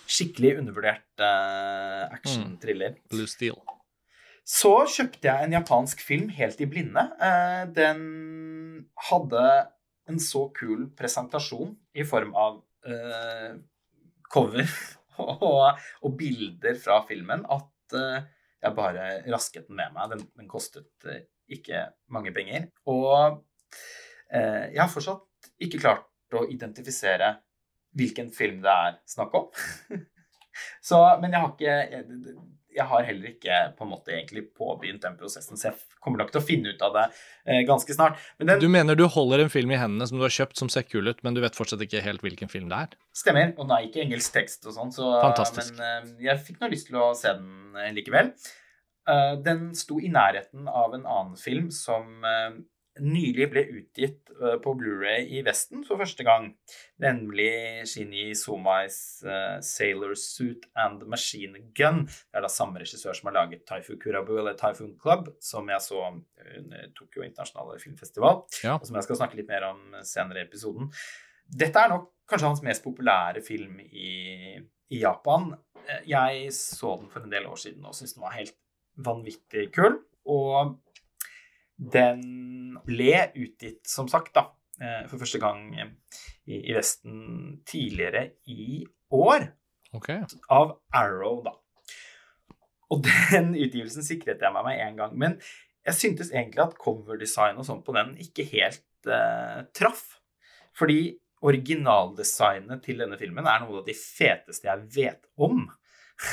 Skikkelig 0.10 0.56
undervurdert 0.64 1.22
eh, 1.22 2.06
action-thriller. 2.18 2.98
Mm. 2.98 3.04
Blue 3.14 3.30
Steel. 3.30 3.60
Så 4.50 4.72
kjøpte 4.90 5.28
jeg 5.28 5.46
en 5.46 5.54
japansk 5.60 6.00
film 6.02 6.30
helt 6.34 6.62
i 6.64 6.68
blinde. 6.70 7.04
Eh, 7.22 7.64
den 7.76 8.00
hadde 9.10 9.44
en 10.10 10.22
så 10.24 10.48
kul 10.58 10.88
presentasjon 10.98 11.76
i 11.94 12.06
form 12.08 12.32
av 12.34 12.56
uh, 12.90 13.52
cover 14.34 14.66
og, 15.22 15.78
og, 16.02 16.16
bilder 16.18 16.80
fra 16.82 17.04
filmen 17.06 17.44
at 17.46 17.94
uh, 17.94 18.24
jeg 18.60 18.76
bare 18.78 19.10
rasket 19.30 19.68
den 19.70 19.78
med 19.78 19.94
meg. 19.94 20.16
Den, 20.16 20.26
den 20.42 20.50
kostet 20.50 20.90
uh, 21.06 21.20
ikke 21.50 21.86
mange 22.14 22.34
penger. 22.34 22.72
Og 22.90 23.44
jeg 24.30 24.78
har 24.78 24.90
fortsatt 24.94 25.48
ikke 25.66 25.80
klart 25.82 26.36
å 26.38 26.44
identifisere 26.54 27.32
hvilken 27.98 28.28
film 28.34 28.60
det 28.62 28.70
er 28.70 29.00
snakk 29.10 29.34
om. 29.40 29.48
så, 30.88 31.00
men 31.22 31.34
jeg 31.34 31.42
har 31.42 31.54
ikke 31.56 31.78
jeg, 31.96 32.36
jeg, 32.80 32.88
har 32.90 33.06
heller 33.08 33.34
ikke 33.34 33.58
på 33.78 33.86
en 33.86 33.92
måte 33.92 34.14
egentlig 34.16 34.46
påbegynt 34.58 35.04
den 35.06 35.18
prosessen, 35.20 35.60
så 35.60 35.70
jeg 35.70 36.00
kommer 36.04 36.24
nok 36.24 36.32
til 36.34 36.42
å 36.42 36.46
finne 36.46 36.74
ut 36.74 36.86
av 36.86 36.96
det 36.96 37.06
eh, 37.10 37.62
ganske 37.68 37.96
snart. 37.96 38.22
Den, 38.40 38.56
du 38.62 38.70
mener 38.72 38.98
du 38.98 39.06
holder 39.12 39.44
en 39.44 39.52
film 39.54 39.74
i 39.76 39.80
hendene 39.80 40.08
som 40.10 40.20
du 40.20 40.26
har 40.26 40.34
kjøpt 40.34 40.62
som 40.62 40.72
ser 40.72 40.88
kul 40.88 41.12
ut, 41.12 41.22
men 41.26 41.38
du 41.38 41.44
vet 41.44 41.58
fortsatt 41.58 41.84
ikke 41.86 42.04
helt 42.06 42.24
hvilken 42.26 42.52
film 42.52 42.72
det 42.72 42.86
er? 42.88 42.98
Stemmer. 43.16 43.54
Og 43.58 43.68
den 43.68 43.76
er 43.76 43.90
ikke 43.90 44.04
engelsk 44.06 44.36
tekst 44.36 44.66
og 44.70 44.76
sånn, 44.78 44.96
så, 44.96 45.12
Fantastisk. 45.24 45.78
men 45.78 46.10
eh, 46.16 46.26
jeg 46.30 46.46
fikk 46.48 46.64
nå 46.64 46.72
lyst 46.72 46.90
til 46.90 47.00
å 47.02 47.12
se 47.18 47.36
den 47.36 47.78
eh, 47.78 47.94
likevel. 47.98 48.34
Uh, 49.10 49.40
den 49.42 49.72
sto 49.74 49.96
i 49.98 50.10
nærheten 50.12 50.68
av 50.70 50.94
en 50.94 51.08
annen 51.08 51.38
film 51.40 51.72
som 51.74 52.20
uh, 52.22 52.52
nylig 53.02 53.50
ble 53.52 53.64
utgitt 53.80 54.32
uh, 54.40 54.58
på 54.64 54.74
Blu-ray 54.80 55.28
i 55.38 55.44
Vesten 55.46 55.86
for 55.88 56.02
første 56.02 56.26
gang, 56.28 56.50
nemlig 57.02 57.50
Shinji 57.90 58.32
Somais 58.38 58.98
Sailor 59.66 60.16
Suit 60.20 60.68
and 60.80 61.06
Machine 61.10 61.64
Gun. 61.78 62.06
Det 62.08 62.40
er 62.40 62.46
da 62.46 62.52
samme 62.52 62.82
regissør 62.82 63.18
som 63.18 63.32
har 63.32 63.38
laget 63.42 63.66
'Taifu 63.66 63.98
Kurabu 64.02 64.36
eller 64.38 64.58
Typhoon 64.60 64.96
Club, 65.02 65.32
som 65.44 65.70
jeg 65.70 65.82
så 65.86 66.04
under 66.10 66.92
Tokyo 66.98 67.24
internasjonale 67.26 67.80
filmfestival, 67.80 68.44
ja. 68.64 68.78
og 68.78 68.88
som 68.88 68.98
jeg 68.98 69.08
skal 69.08 69.22
snakke 69.22 69.40
litt 69.40 69.52
mer 69.52 69.68
om 69.72 70.00
senere 70.04 70.44
i 70.44 70.48
episoden. 70.48 70.92
Dette 71.50 71.82
er 71.82 71.94
nok 71.94 72.12
kanskje 72.30 72.52
hans 72.52 72.66
mest 72.66 72.86
populære 72.86 73.42
film 73.46 73.80
i, 73.82 74.60
i 74.94 75.02
Japan. 75.02 75.54
Jeg 76.08 76.52
så 76.54 76.96
den 77.02 77.10
for 77.10 77.26
en 77.26 77.34
del 77.34 77.48
år 77.50 77.58
siden 77.58 77.86
og 77.86 77.96
syntes 77.98 78.16
den 78.18 78.26
var 78.26 78.38
helt 78.38 78.56
vanvittig 79.00 79.70
kul. 79.76 79.98
Og 80.30 80.76
den 81.80 82.80
ble 82.86 83.30
utgitt, 83.36 83.86
som 83.88 84.10
sagt, 84.12 84.34
da, 84.36 84.50
eh, 84.82 85.06
for 85.08 85.22
første 85.22 85.40
gang 85.42 85.72
i, 85.76 85.88
i 86.60 86.76
Vesten 86.76 87.62
tidligere 87.68 88.30
i 88.52 88.84
år. 89.16 89.48
Okay. 89.96 90.22
Av 90.54 90.76
Arrow, 90.94 91.42
da. 91.46 91.56
Og 92.90 93.04
den 93.08 93.54
utgivelsen 93.56 94.06
sikret 94.06 94.44
jeg 94.44 94.56
meg 94.56 94.68
med 94.68 94.84
en 94.84 95.02
gang. 95.04 95.18
Men 95.18 95.40
jeg 95.88 95.98
syntes 95.98 96.34
egentlig 96.34 96.66
at 96.66 96.78
coverdesign 96.82 97.60
og 97.60 97.68
sånn 97.68 97.84
på 97.86 97.96
den 97.96 98.16
ikke 98.22 98.46
helt 98.52 98.86
uh, 99.10 99.66
traff. 99.76 100.20
Fordi 100.78 101.18
originaldesignet 101.46 102.84
til 102.84 103.00
denne 103.00 103.18
filmen 103.20 103.48
er 103.48 103.62
noe 103.64 103.80
av 103.82 103.86
de 103.88 103.96
feteste 103.96 104.68
jeg 104.68 104.90
vet 104.96 105.30
om. 105.40 105.64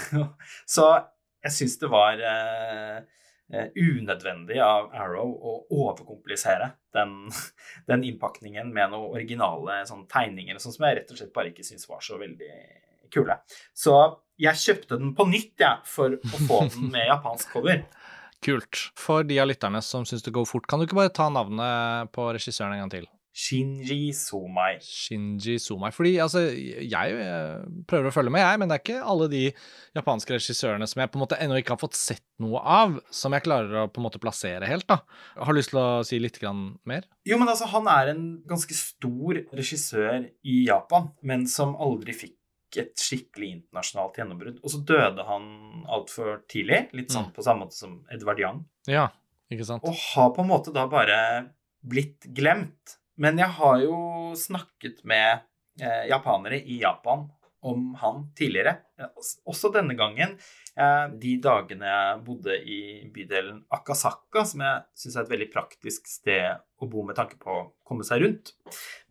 Så 0.74 0.88
jeg 1.46 1.54
syns 1.54 1.76
det 1.78 1.90
var 1.92 2.18
uh, 2.18 3.04
unødvendig 3.52 4.58
av 4.62 4.88
Arrow 4.90 5.30
å 5.30 5.52
overkomplisere 5.70 6.72
den, 6.96 7.28
den 7.90 8.04
innpakningen 8.08 8.72
med 8.74 8.90
noen 8.90 9.14
originale 9.14 9.82
sånn, 9.86 10.06
tegninger 10.10 10.58
sånn, 10.58 10.74
som 10.74 10.88
jeg 10.88 11.00
rett 11.00 11.12
og 11.14 11.20
slett 11.20 11.34
bare 11.36 11.52
ikke 11.52 11.66
syns 11.66 11.88
var 11.90 12.02
så 12.04 12.18
veldig 12.20 12.52
kule. 13.14 13.38
Så 13.76 13.94
jeg 14.42 14.62
kjøpte 14.62 14.98
den 15.00 15.14
på 15.16 15.28
nytt 15.30 15.62
ja, 15.62 15.76
for 15.86 16.18
å 16.18 16.42
få 16.48 16.64
den 16.74 16.90
med 16.92 17.08
japansk 17.08 17.54
cover. 17.54 17.84
Kult. 18.44 18.88
For 18.98 19.24
de 19.26 19.38
av 19.40 19.48
lytterne 19.48 19.80
som 19.82 20.04
syns 20.06 20.26
det 20.26 20.34
går 20.34 20.46
fort, 20.48 20.66
kan 20.68 20.80
du 20.80 20.86
ikke 20.86 20.98
bare 20.98 21.14
ta 21.14 21.30
navnet 21.32 22.12
på 22.14 22.28
regissøren 22.36 22.76
en 22.76 22.84
gang 22.84 22.92
til? 22.98 23.06
Shinji 23.36 24.14
Somai. 24.16 24.78
Shinji 24.80 25.58
Somai. 25.60 25.90
Fordi 25.92 26.14
altså, 26.24 26.46
jeg 26.56 27.16
eh, 27.20 27.66
prøver 27.88 28.08
å 28.08 28.14
følge 28.14 28.32
med, 28.32 28.40
jeg, 28.40 28.60
men 28.62 28.70
det 28.70 28.78
er 28.78 28.84
ikke 28.84 29.10
alle 29.12 29.28
de 29.32 29.42
japanske 29.98 30.38
regissørene 30.38 30.88
som 30.88 31.02
jeg 31.02 31.12
på 31.12 31.20
en 31.20 31.24
måte 31.26 31.38
ennå 31.44 31.58
ikke 31.60 31.74
har 31.74 31.82
fått 31.82 31.98
sett 32.00 32.24
noe 32.40 32.62
av, 32.64 32.96
som 33.12 33.36
jeg 33.36 33.44
klarer 33.44 33.82
å 33.82 33.90
på 33.92 34.00
en 34.00 34.06
måte 34.08 34.22
plassere 34.22 34.70
helt, 34.70 34.88
da. 34.88 35.02
Har 35.36 35.52
du 35.52 35.60
lyst 35.60 35.74
til 35.74 35.82
å 35.82 36.00
si 36.08 36.20
litt 36.22 36.40
mer? 36.88 37.04
Jo, 37.28 37.36
men 37.36 37.52
altså, 37.52 37.68
han 37.74 37.92
er 37.92 38.14
en 38.14 38.24
ganske 38.48 38.76
stor 38.76 39.42
regissør 39.52 40.30
i 40.48 40.58
Japan, 40.70 41.12
men 41.20 41.44
som 41.50 41.76
aldri 41.76 42.16
fikk 42.16 42.80
et 42.80 42.96
skikkelig 43.00 43.52
internasjonalt 43.58 44.16
gjennombrudd. 44.20 44.60
Og 44.64 44.72
så 44.72 44.80
døde 44.88 45.24
han 45.28 45.46
altfor 45.92 46.40
tidlig, 46.50 46.86
litt 46.96 47.12
sånn 47.12 47.28
mm. 47.30 47.34
på 47.36 47.44
samme 47.44 47.66
måte 47.66 47.76
som 47.78 48.00
Edvard 48.12 48.40
Young. 48.40 48.64
Ja, 48.88 49.10
ikke 49.52 49.68
sant. 49.68 49.84
Og 49.84 49.96
har 50.14 50.32
på 50.36 50.44
en 50.44 50.50
måte 50.50 50.72
da 50.74 50.88
bare 50.90 51.18
blitt 51.86 52.26
glemt. 52.36 52.96
Men 53.22 53.40
jeg 53.40 53.52
har 53.58 53.80
jo 53.84 53.98
snakket 54.36 55.02
med 55.08 55.46
eh, 55.80 56.04
japanere 56.10 56.60
i 56.60 56.80
Japan 56.82 57.26
om 57.66 57.94
han 57.98 58.26
tidligere. 58.36 58.76
Også 59.48 59.72
denne 59.74 59.96
gangen. 59.98 60.36
Eh, 60.76 61.06
de 61.18 61.36
dagene 61.42 61.88
jeg 61.88 62.24
bodde 62.26 62.58
i 62.62 62.80
bydelen 63.12 63.62
Akasaka, 63.74 64.44
som 64.46 64.62
jeg 64.64 64.84
syns 65.02 65.16
er 65.16 65.24
et 65.24 65.32
veldig 65.32 65.48
praktisk 65.54 66.10
sted 66.10 66.60
å 66.82 66.90
bo 66.90 67.06
med 67.06 67.18
tanke 67.18 67.40
på 67.40 67.52
å 67.52 67.64
komme 67.86 68.06
seg 68.06 68.22
rundt 68.22 68.52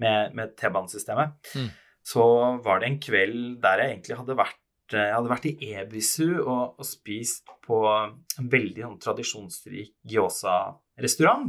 med, 0.01 0.35
med 0.37 0.53
T-banesystemet, 0.59 1.35
mm. 1.57 1.71
så 2.05 2.27
var 2.63 2.79
det 2.81 2.91
en 2.91 3.01
kveld 3.01 3.41
der 3.63 3.81
jeg 3.81 3.95
egentlig 3.95 4.21
hadde 4.21 4.37
vært 4.43 4.61
jeg 4.93 5.15
hadde 5.15 5.29
vært 5.31 5.47
i 5.49 5.71
Ebisu 5.81 6.43
og, 6.43 6.75
og 6.77 6.85
spist 6.85 7.49
på 7.65 7.79
en 7.89 8.49
veldig 8.51 8.83
sånn, 8.83 8.99
tradisjonsrik 9.01 9.95
gyoza-restaurant. 10.11 11.47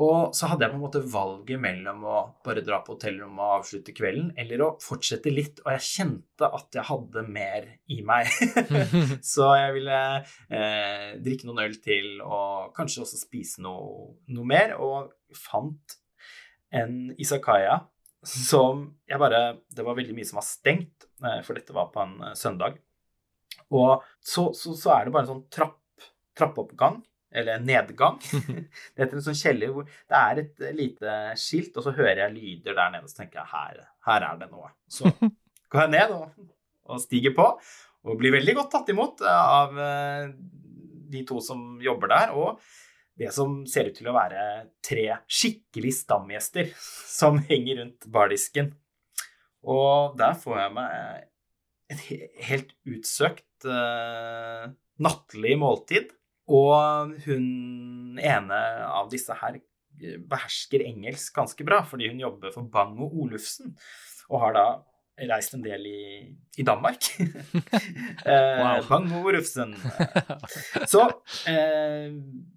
Og 0.00 0.32
så 0.32 0.48
hadde 0.48 0.64
jeg 0.64 0.72
på 0.72 0.78
en 0.78 0.82
måte 0.86 1.02
valget 1.12 1.60
mellom 1.60 2.04
å 2.08 2.20
bare 2.46 2.62
dra 2.64 2.78
på 2.80 2.94
hotellrommet 2.94 3.42
og 3.44 3.56
avslutte 3.58 3.92
kvelden, 3.94 4.30
eller 4.40 4.64
å 4.64 4.68
fortsette 4.80 5.32
litt. 5.32 5.60
Og 5.66 5.68
jeg 5.74 5.84
kjente 5.88 6.48
at 6.48 6.78
jeg 6.78 6.88
hadde 6.88 7.24
mer 7.28 7.68
i 7.92 8.00
meg. 8.06 8.30
så 9.34 9.50
jeg 9.60 9.76
ville 9.76 10.00
eh, 10.48 11.10
drikke 11.22 11.48
noen 11.48 11.64
øl 11.66 11.76
til 11.84 12.22
og 12.24 12.72
kanskje 12.76 13.04
også 13.04 13.20
spise 13.20 13.64
noe, 13.64 14.14
noe 14.32 14.48
mer. 14.48 14.78
Og 14.80 15.12
fant 15.36 15.98
en 16.72 17.12
isakaya 17.20 17.82
som 18.22 18.84
jeg 19.10 19.18
bare 19.18 19.40
Det 19.74 19.82
var 19.82 19.96
veldig 19.98 20.14
mye 20.14 20.26
som 20.28 20.38
var 20.38 20.46
stengt, 20.46 21.08
eh, 21.20 21.40
for 21.44 21.58
dette 21.58 21.76
var 21.76 21.92
på 21.92 22.00
en 22.00 22.16
eh, 22.30 22.36
søndag. 22.38 22.80
Og 23.72 24.00
så, 24.24 24.48
så, 24.56 24.72
så 24.78 24.96
er 24.96 25.04
det 25.04 25.14
bare 25.14 25.26
en 25.26 25.34
sånn 25.34 25.48
trapp, 25.52 25.80
trappeoppgang 26.38 27.02
eller 27.32 27.62
nedgang. 27.64 28.18
Det 28.92 29.04
heter 29.04 29.18
en 29.18 29.24
sånn 29.24 29.38
kjeller 29.38 29.72
hvor 29.74 29.86
det 29.88 30.18
er 30.18 30.42
et 30.42 30.64
lite 30.76 31.16
skilt, 31.40 31.76
og 31.76 31.86
så 31.86 31.94
hører 31.96 32.26
jeg 32.26 32.36
lyder 32.36 32.76
der 32.76 32.92
nede, 32.94 33.10
så 33.10 33.22
tenker 33.22 33.42
jeg 33.42 33.52
her, 33.52 33.80
her 34.08 34.28
er 34.28 34.42
det 34.42 34.50
noe. 34.52 34.72
Så 34.90 35.08
går 35.72 35.86
jeg 35.86 35.94
ned 35.94 36.14
og, 36.16 36.28
og, 36.88 37.00
stiger 37.02 37.34
på, 37.36 37.48
og 38.02 38.20
blir 38.20 38.34
veldig 38.36 38.56
godt 38.58 38.72
tatt 38.76 38.92
imot 38.92 39.24
av 39.28 39.78
eh, 39.80 40.30
de 41.12 41.24
to 41.28 41.40
som 41.44 41.76
jobber 41.82 42.12
der, 42.12 42.36
og 42.36 42.62
det 43.18 43.28
som 43.34 43.60
ser 43.68 43.90
ut 43.90 43.98
til 43.98 44.08
å 44.08 44.16
være 44.16 44.44
tre 44.84 45.04
skikkelig 45.30 45.92
stamgjester 46.00 46.72
som 46.78 47.38
henger 47.48 47.82
rundt 47.82 48.08
bardisken. 48.12 48.72
Og 49.68 50.16
der 50.18 50.34
får 50.40 50.58
jeg 50.58 50.74
meg 50.74 51.28
et 51.92 52.04
helt 52.48 52.72
utsøkt 52.88 53.68
uh, 53.68 54.72
nattlig 55.04 55.58
måltid 55.60 56.10
og 56.50 57.12
hun 57.26 58.18
ene 58.20 58.62
av 58.88 59.10
disse 59.12 59.34
her 59.42 59.60
behersker 60.28 60.82
engelsk 60.86 61.36
ganske 61.36 61.66
bra, 61.66 61.82
fordi 61.86 62.08
hun 62.10 62.22
jobber 62.22 62.54
for 62.54 62.66
Bang 62.72 62.96
og 63.02 63.14
Olufsen, 63.24 63.76
og 64.30 64.42
har 64.46 64.56
da 64.56 64.66
reist 65.28 65.54
en 65.54 65.62
del 65.62 65.84
i, 65.86 66.02
i 66.58 66.64
Danmark. 66.66 67.10
eh, 67.20 68.58
wow. 68.58 68.80
Bang 68.88 69.12
og 69.18 69.28
Olufsen. 69.30 69.74
Så, 70.92 71.04
eh, 71.50 72.08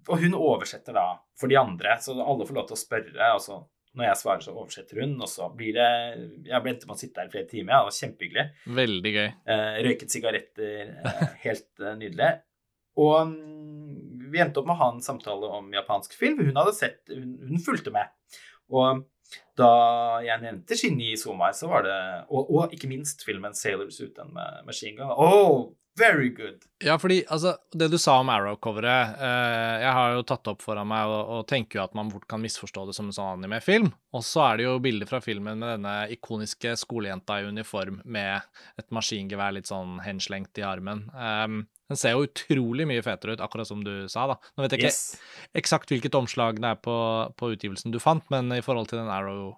og 0.08 0.24
hun 0.24 0.34
oversetter 0.34 0.96
da 0.96 1.10
for 1.38 1.52
de 1.52 1.58
andre, 1.60 1.98
så 2.00 2.16
alle 2.16 2.46
får 2.48 2.56
lov 2.56 2.70
til 2.70 2.78
å 2.78 2.80
spørre. 2.80 3.32
altså 3.36 3.60
når 3.96 4.10
jeg 4.10 4.20
svarer, 4.20 4.42
så 4.44 4.52
oversetter 4.52 5.00
hun, 5.00 5.14
og 5.24 5.28
så 5.30 5.46
blir 5.56 5.76
det 5.76 5.90
Jeg 6.50 6.60
ble 6.62 6.72
endte 6.74 6.88
med 6.88 6.98
å 6.98 7.00
sitte 7.00 7.22
her 7.22 7.30
i 7.30 7.32
flere 7.32 7.48
timer, 7.48 7.72
ja, 7.72 7.78
det 7.78 7.88
var 7.88 7.96
kjempehyggelig. 7.96 8.44
Veldig 8.76 9.12
gøy. 9.14 9.28
Eh, 9.54 9.78
røyket 9.86 10.12
sigaretter, 10.12 10.90
eh, 11.00 11.22
helt 11.46 11.70
eh, 11.80 11.94
nydelig. 12.02 12.28
Og 13.00 13.32
vi 14.32 14.42
endte 14.42 14.60
opp 14.60 14.68
med 14.68 14.76
å 14.76 14.82
ha 14.82 14.92
en 14.94 15.04
samtale 15.04 15.50
om 15.58 15.68
japansk 15.74 16.16
film. 16.18 16.42
Hun 16.48 16.58
hadde 16.58 16.74
sett, 16.76 17.02
hun, 17.12 17.36
hun 17.48 17.62
fulgte 17.62 17.94
med. 17.94 18.10
Og 18.74 19.04
da 19.56 19.70
jeg 20.24 20.42
nevnte 20.42 20.76
Shinji 20.78 21.16
Somai, 21.18 21.50
så 21.56 21.70
var 21.70 21.86
det 21.86 21.96
og, 22.28 22.44
og, 22.44 22.76
ikke 22.76 22.90
minst 22.90 23.24
filmen 23.26 23.56
'Sailors 23.56 23.98
Uten' 24.02 24.32
med 24.34 24.66
Machine 24.68 24.98
Gun'. 24.98 25.14
Oh, 25.16 25.72
very 25.98 26.28
good! 26.36 26.66
Ja, 26.84 26.98
fordi 27.00 27.22
altså, 27.32 27.54
det 27.72 27.88
du 27.88 27.96
sa 27.98 28.18
om 28.20 28.28
Arrow-coveret 28.28 29.16
eh, 29.16 29.76
Jeg 29.80 29.92
har 29.96 30.12
jo 30.12 30.26
tatt 30.28 30.50
opp 30.52 30.60
foran 30.64 30.90
meg 30.90 31.08
og, 31.08 31.22
og 31.38 31.46
tenker 31.48 31.80
jo 31.80 31.86
at 31.86 31.96
man 31.96 32.12
fort 32.12 32.28
kan 32.28 32.42
misforstå 32.42 32.84
det 32.88 32.96
som 32.98 33.08
en 33.08 33.16
sånn 33.16 33.38
anime-film. 33.38 33.88
Og 34.12 34.26
så 34.26 34.44
er 34.50 34.60
det 34.60 34.68
jo 34.68 34.76
bilder 34.84 35.08
fra 35.08 35.22
filmen 35.24 35.56
med 35.62 35.78
denne 35.78 35.96
ikoniske 36.12 36.76
skolejenta 36.76 37.40
i 37.40 37.48
uniform 37.48 38.02
med 38.04 38.44
et 38.76 38.92
maskingevær 38.92 39.56
litt 39.56 39.72
sånn 39.72 40.02
henslengt 40.04 40.60
i 40.60 40.66
armen. 40.68 41.06
Um, 41.16 41.64
den 41.90 42.00
ser 42.00 42.16
jo 42.16 42.24
utrolig 42.26 42.86
mye 42.88 43.04
fetere 43.04 43.36
ut, 43.36 43.44
akkurat 43.44 43.68
som 43.68 43.84
du 43.86 44.08
sa. 44.10 44.26
da. 44.32 44.38
Nå 44.56 44.64
vet 44.64 44.74
jeg 44.74 44.84
ikke 44.84 44.94
yes. 44.94 45.04
eksakt 45.62 45.92
hvilket 45.94 46.18
omslag 46.18 46.58
det 46.62 46.72
er 46.74 46.80
på, 46.82 46.96
på, 47.38 47.52
utgivelsen 47.54 47.94
du 47.94 48.02
fant, 48.02 48.26
men 48.34 48.50
i 48.56 48.64
forhold 48.64 48.90
til 48.90 49.02
den 49.02 49.12
Arrow 49.12 49.54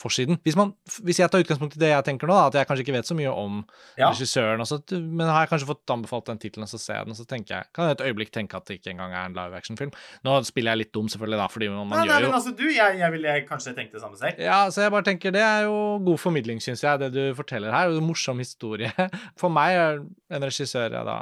forsiden. 0.00 0.38
Hvis, 0.44 0.56
man, 0.56 0.72
hvis 1.04 1.18
jeg 1.20 1.28
tar 1.28 1.42
utgangspunkt 1.42 1.74
i 1.76 1.80
det 1.82 1.90
jeg 1.90 2.04
tenker 2.06 2.28
nå, 2.30 2.32
da, 2.32 2.46
at 2.48 2.56
jeg 2.56 2.68
kanskje 2.68 2.84
ikke 2.86 2.94
vet 2.94 3.08
så 3.08 3.16
mye 3.16 3.32
om 3.36 3.58
Ja. 3.98 4.08
regissøren, 4.08 4.62
også, 4.64 4.80
men 4.96 5.28
har 5.28 5.44
jeg 5.44 5.50
kanskje 5.50 5.68
fått 5.68 5.92
anbefalt 5.92 6.30
den 6.30 6.40
tittelen, 6.40 6.68
så 6.70 6.80
ser 6.80 7.00
jeg 7.00 7.08
den, 7.08 7.12
og 7.12 7.18
så 7.18 7.26
tenker 7.28 7.56
jeg, 7.56 7.68
kan 7.76 7.88
jeg 7.88 7.98
et 7.98 8.04
øyeblikk 8.08 8.32
tenke 8.32 8.56
at 8.56 8.64
det 8.68 8.78
ikke 8.78 8.94
engang 8.94 9.12
er 9.12 9.28
en 9.28 9.36
live 9.36 9.56
action-film. 9.56 9.92
Nå 10.24 10.38
spiller 10.48 10.72
jeg 10.72 10.84
litt 10.84 10.92
dum, 10.96 11.10
selvfølgelig, 11.12 11.40
da, 11.42 11.48
fordi 11.52 11.68
man, 11.68 11.88
Nei, 11.88 11.98
nei, 11.98 12.06
gjør 12.08 12.24
jo 12.24 12.30
men 12.30 12.38
altså, 12.40 12.54
du, 12.56 12.64
jeg, 12.72 13.00
jeg 13.02 13.16
ville 13.16 13.36
kanskje 13.50 13.74
tenkt 13.76 13.96
det 13.96 14.04
samme 14.04 14.20
selv. 14.20 14.40
ja, 14.40 14.60
så 14.72 14.86
jeg 14.86 14.94
bare 14.96 15.08
tenker 15.10 15.36
Det 15.36 15.44
er 15.44 15.66
jo 15.68 15.76
god 16.06 16.22
formidling, 16.22 16.62
syns 16.64 16.84
jeg, 16.86 17.02
det 17.04 17.12
du 17.12 17.22
forteller 17.36 17.74
her. 17.74 17.92
Og 17.92 18.00
morsom 18.04 18.40
historie. 18.40 18.92
For 19.40 19.52
meg 19.52 19.76
er 19.76 20.00
en 20.00 20.48
regissør 20.48 20.88
jeg 20.88 21.04
da 21.06 21.20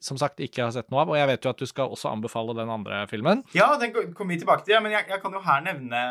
som 0.00 0.18
sagt 0.20 0.40
ikke 0.40 0.64
har 0.64 0.72
sett 0.74 0.88
noe 0.92 1.02
av, 1.02 1.12
og 1.12 1.18
jeg 1.18 1.28
vet 1.28 1.44
jo 1.44 1.52
at 1.52 1.60
du 1.60 1.68
skal 1.68 1.92
også 1.92 2.12
anbefale 2.12 2.54
den 2.56 2.70
andre 2.72 3.02
filmen. 3.10 3.42
Ja, 3.56 3.68
den 3.80 3.92
kommer 3.92 4.32
vi 4.32 4.40
tilbake 4.40 4.64
til, 4.64 4.76
ja, 4.76 4.80
men 4.84 4.94
jeg, 4.94 5.08
jeg 5.10 5.20
kan 5.22 5.36
jo 5.36 5.42
her 5.44 5.64
nevne 5.66 6.02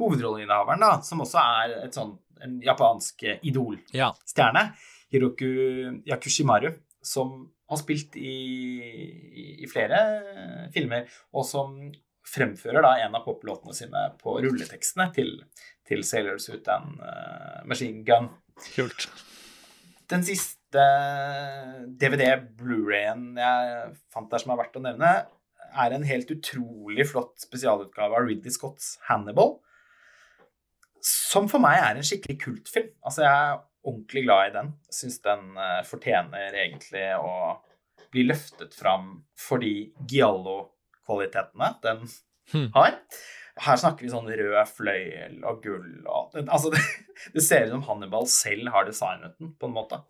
hovedrolleinnehaveren, 0.00 0.82
da, 0.82 0.92
som 1.06 1.22
også 1.24 1.42
er 1.42 1.76
et 1.86 1.98
sånn 1.98 2.16
en 2.42 2.56
japansk 2.64 3.22
eh, 3.22 3.38
idolstjerne, 3.46 4.64
Ja. 4.72 4.72
Hiroku 5.12 5.46
Yakushimaru, 6.08 6.72
som 7.04 7.52
har 7.68 7.78
spilt 7.80 8.16
i, 8.16 8.32
i, 8.82 9.44
i 9.62 9.68
flere 9.70 10.00
eh, 10.32 10.64
filmer, 10.74 11.06
og 11.36 11.46
som 11.46 11.76
fremfører 12.32 12.84
da 12.84 12.94
en 13.02 13.18
av 13.18 13.24
poplåtene 13.26 13.74
sine 13.76 14.06
på 14.20 14.38
rulletekstene 14.40 15.08
til, 15.14 15.34
til 15.88 16.02
Sailors 16.06 16.48
Suit 16.48 16.68
and 16.72 17.02
eh, 17.04 17.60
Machine 17.68 18.02
Gun. 18.08 18.30
Kult. 18.74 19.08
Den 20.10 20.24
siste 20.26 20.61
DVD-Blu-rayen 22.00 23.32
jeg 23.40 23.90
fant 24.12 24.30
der 24.32 24.42
som 24.42 24.54
er 24.54 24.60
verdt 24.62 24.78
å 24.78 24.84
nevne, 24.84 25.10
er 25.72 25.94
en 25.96 26.04
helt 26.04 26.30
utrolig 26.34 27.06
flott 27.08 27.36
spesialutgave 27.40 28.16
av 28.18 28.26
Ridley 28.28 28.52
Scotts 28.52 28.96
Hannibal. 29.08 29.56
Som 31.02 31.48
for 31.50 31.62
meg 31.64 31.80
er 31.80 31.98
en 31.98 32.06
skikkelig 32.06 32.38
kultfilm. 32.42 32.90
Altså, 33.02 33.24
jeg 33.24 33.32
er 33.32 33.62
ordentlig 33.88 34.24
glad 34.26 34.48
i 34.50 34.54
den. 34.56 34.74
Syns 34.92 35.16
den 35.24 35.56
eh, 35.58 35.80
fortjener 35.88 36.54
egentlig 36.54 37.06
å 37.18 37.56
bli 38.12 38.26
løftet 38.28 38.76
fram 38.76 39.14
for 39.38 39.62
de 39.62 39.90
giallo-kvalitetene 40.10 41.72
den 41.82 42.04
Hmm. 42.52 42.68
har. 42.74 42.96
Her 43.62 43.76
snakker 43.78 44.06
vi 44.06 44.10
sånn 44.12 44.26
rød 44.28 44.56
fløyel 44.72 45.42
og 45.46 45.60
gull 45.64 46.06
og 46.10 46.34
Altså, 46.42 46.72
det, 46.72 46.80
det 47.36 47.44
ser 47.44 47.66
ut 47.68 47.74
som 47.76 47.84
Hannibal 47.86 48.26
selv 48.30 48.72
har 48.74 48.88
designet 48.88 49.36
den, 49.38 49.52
på 49.60 49.68
en 49.68 49.76
måte. 49.76 50.00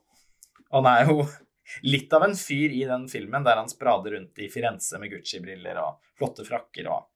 Og 0.73 0.83
han 0.83 0.91
er 0.93 1.11
jo 1.11 1.27
litt 1.95 2.13
av 2.17 2.27
en 2.27 2.37
fyr 2.39 2.75
i 2.75 2.83
den 2.89 3.07
filmen, 3.13 3.45
der 3.47 3.61
han 3.61 3.71
sprader 3.71 4.17
rundt 4.17 4.43
i 4.43 4.51
Firenze 4.53 5.01
med 5.01 5.13
Gucci-briller 5.13 5.81
og 5.83 6.03
flotte 6.19 6.47
frakker 6.49 6.91
og 6.91 7.09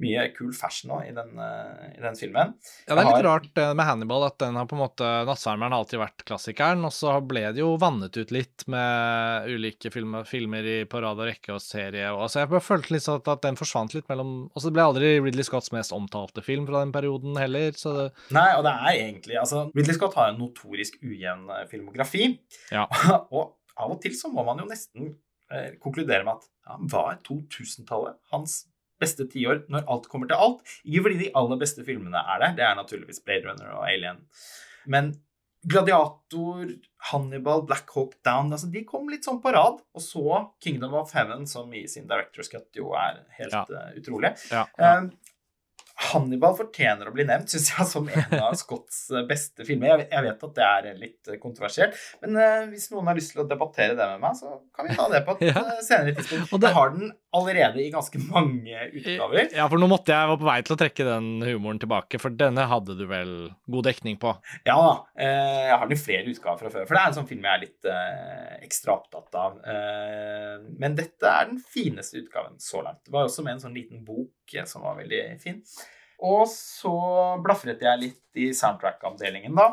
mye 0.00 0.24
kul 0.34 0.50
fashion 0.56 0.92
òg 0.96 1.08
i, 1.10 1.14
den, 1.16 1.34
eh, 1.40 1.90
i 1.98 2.02
den 2.02 2.16
filmen. 2.18 2.54
Ja, 2.86 2.94
det 2.94 3.02
er 3.02 3.08
litt 3.08 3.16
har- 3.18 3.28
rart 3.28 3.48
det 3.54 3.66
med 3.76 3.86
Hannibal, 3.86 4.24
at 4.26 4.38
den 4.42 4.56
har 4.56 4.66
på 4.70 4.76
en 4.78 4.82
måte 4.82 5.10
Nattsvermeren 5.28 5.74
har 5.74 5.84
alltid 5.84 6.00
vært 6.00 6.24
klassikeren, 6.28 6.84
og 6.88 6.94
så 6.96 7.14
ble 7.26 7.44
det 7.52 7.62
jo 7.62 7.76
vannet 7.80 8.16
ut 8.16 8.32
litt 8.34 8.66
med 8.70 9.48
ulike 9.50 9.92
filmer, 9.92 10.24
filmer 10.28 10.64
i, 10.64 10.78
på 10.84 11.02
rad 11.04 11.20
og 11.20 11.28
rekke 11.30 11.54
og 11.54 11.62
serie. 11.64 12.08
Og, 12.14 12.24
altså, 12.26 12.42
jeg 12.42 12.52
bare 12.54 12.64
følte 12.64 12.94
litt 12.96 13.06
sånn 13.06 13.20
at, 13.20 13.28
at 13.36 13.44
den 13.46 13.60
forsvant 13.60 13.94
litt 13.96 14.08
mellom 14.10 14.34
Og 14.50 14.62
så 14.62 14.72
ble 14.72 14.82
aldri 14.82 15.12
Ridley 15.20 15.44
Scotts 15.46 15.72
mest 15.74 15.92
omtalte 15.96 16.42
film 16.44 16.66
fra 16.68 16.82
den 16.84 16.92
perioden 16.94 17.36
heller, 17.38 17.72
så 17.78 17.94
det 17.96 18.06
Nei, 18.34 18.48
og 18.56 18.64
det 18.66 18.72
er 18.72 19.00
egentlig 19.04 19.38
altså, 19.40 19.66
Ridley 19.76 19.96
Scott 19.96 20.16
har 20.18 20.32
en 20.32 20.40
notorisk 20.40 20.98
ujevn 21.02 21.48
eh, 21.54 21.66
filmografi. 21.70 22.32
Ja. 22.72 22.86
og 23.34 23.56
av 23.80 23.94
og 23.94 24.00
til 24.02 24.16
så 24.16 24.30
må 24.32 24.44
man 24.46 24.60
jo 24.60 24.68
nesten 24.68 25.14
eh, 25.52 25.76
konkludere 25.82 26.24
med 26.26 26.38
at 26.38 26.48
ja, 26.68 26.76
var 26.92 27.20
2000-tallet 27.26 28.18
hans 28.32 28.64
beste 29.00 29.26
tiår 29.32 29.64
når 29.72 29.88
alt 29.90 30.06
kommer 30.12 30.28
til 30.30 30.36
alt? 30.40 30.60
Ikke 30.84 31.02
fordi 31.08 31.18
de 31.24 31.32
aller 31.40 31.58
beste 31.60 31.84
filmene 31.88 32.20
er 32.20 32.44
der, 32.44 32.54
det 32.60 32.66
er 32.68 32.78
naturligvis 32.78 33.22
Blade 33.24 33.48
Runner 33.48 33.72
og 33.78 33.88
Alien. 33.88 34.22
Men 34.86 35.12
Gladiator, 35.70 36.66
Hannibal, 37.10 37.62
Black 37.68 37.90
Hawk 37.94 38.14
Down 38.24 38.48
altså 38.52 38.70
De 38.72 38.80
kom 38.88 39.10
litt 39.12 39.26
sånn 39.28 39.42
på 39.44 39.52
rad. 39.52 39.82
Og 39.96 40.00
så 40.04 40.22
Kingdom 40.64 40.94
of 41.00 41.12
Heaven, 41.16 41.44
som 41.50 41.68
i 41.76 41.82
sin 41.90 42.08
Director's 42.08 42.48
Cut 42.52 42.68
jo 42.76 42.94
er 42.96 43.20
helt 43.38 43.52
Ja. 43.52 43.66
eh, 43.68 43.98
utrolig. 44.00 44.32
Ja. 44.50 44.66
ja. 44.78 44.94
Eh, 45.02 45.10
Hannibal 46.00 46.54
fortjener 46.56 47.10
å 47.10 47.12
bli 47.12 47.26
nevnt, 47.28 47.50
syns 47.52 47.66
jeg, 47.74 47.84
som 47.90 48.06
en 48.08 48.38
av 48.40 48.54
Scotts 48.56 49.02
eh, 49.12 49.26
beste 49.28 49.66
filmer. 49.68 49.90
Jeg, 50.00 50.06
jeg 50.14 50.24
vet 50.30 50.46
at 50.48 50.54
det 50.56 50.64
er 50.70 50.96
litt 50.96 51.28
eh, 51.28 51.36
kontroversielt, 51.42 51.98
men 52.24 52.40
hvis 52.72 52.86
noen 52.94 53.10
har 53.10 53.18
lyst 53.20 53.34
til 53.34 53.42
å 53.44 53.48
debattere 53.50 53.98
det 53.98 54.06
med 54.14 54.22
meg, 54.24 54.38
så 54.40 54.54
kan 54.72 54.88
vi 54.88 54.96
ta 54.96 55.10
det 55.12 55.20
på 55.28 55.36
et 55.36 55.52
senere 55.90 56.14
tidspunkt. 56.16 56.54
Og 56.56 56.62
det- 56.64 56.70
Jeg 56.72 56.78
har 56.80 56.94
den 56.96 57.12
allerede 57.36 57.82
i 57.82 57.90
ganske 57.92 58.18
mange 58.26 58.86
utgaver. 58.90 59.50
Ja, 59.54 59.66
for 59.70 59.78
nå 59.80 59.86
måtte 59.90 60.14
jeg 60.14 60.30
være 60.30 60.40
på 60.40 60.48
vei 60.48 60.56
til 60.66 60.74
å 60.74 60.78
trekke 60.80 61.06
den 61.06 61.28
humoren 61.44 61.80
tilbake, 61.82 62.18
for 62.22 62.34
denne 62.34 62.66
hadde 62.70 62.96
du 62.98 63.04
vel 63.10 63.32
god 63.70 63.86
dekning 63.86 64.18
på? 64.22 64.34
Ja 64.66 64.76
da. 64.80 64.92
Eh, 65.14 65.60
jeg 65.68 65.76
har 65.76 65.86
den 65.86 65.96
i 65.96 66.00
flere 66.00 66.34
utgaver 66.34 66.64
fra 66.64 66.72
før, 66.74 66.88
for 66.88 66.96
det 66.96 67.04
er 67.04 67.12
en 67.12 67.18
sånn 67.20 67.30
film 67.30 67.46
jeg 67.46 67.54
er 67.54 67.64
litt 67.64 67.90
eh, 67.92 68.58
ekstra 68.66 68.96
opptatt 68.98 69.38
av. 69.38 69.62
Eh, 69.62 70.66
men 70.82 70.98
dette 70.98 71.30
er 71.30 71.50
den 71.52 71.62
fineste 71.62 72.22
utgaven 72.24 72.58
så 72.62 72.82
langt. 72.86 73.04
Det 73.06 73.14
var 73.14 73.28
også 73.28 73.46
med 73.46 73.56
en 73.56 73.64
sånn 73.68 73.78
liten 73.78 74.04
bok 74.06 74.58
som 74.66 74.82
var 74.82 74.98
veldig 74.98 75.24
fin. 75.42 75.62
Og 76.26 76.44
så 76.50 76.94
blafret 77.40 77.80
jeg 77.84 78.02
litt 78.02 78.40
i 78.42 78.50
soundtrack-avdelingen, 78.56 79.54
da. 79.56 79.70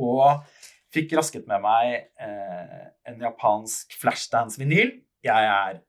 Og 0.00 0.44
fikk 0.92 1.16
rasket 1.18 1.48
med 1.48 1.62
meg 1.64 1.94
eh, 2.20 2.84
en 3.08 3.20
japansk 3.20 3.96
flashdance-vinyl. 4.00 4.94
Jeg 5.24 5.48
er 5.48 5.80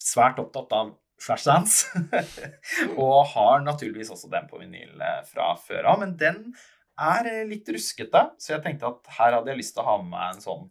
svært 0.00 0.40
opptatt 0.42 0.72
av 0.76 0.94
flashdance. 1.22 1.90
og 3.02 3.18
har 3.32 3.62
naturligvis 3.64 4.12
også 4.12 4.30
den 4.32 4.48
på 4.50 4.60
vinyl 4.60 5.00
eh, 5.00 5.22
fra 5.28 5.52
før 5.60 5.92
av. 5.92 6.02
Men 6.02 6.16
den 6.20 6.42
er 7.00 7.30
eh, 7.30 7.44
litt 7.48 7.68
ruskete, 7.72 8.28
så 8.40 8.56
jeg 8.56 8.64
tenkte 8.64 8.90
at 8.90 9.16
her 9.18 9.38
hadde 9.38 9.52
jeg 9.52 9.62
lyst 9.62 9.76
til 9.76 9.84
å 9.84 9.90
ha 9.90 9.96
med 10.02 10.12
meg 10.12 10.34
en 10.34 10.44
sånn 10.44 10.68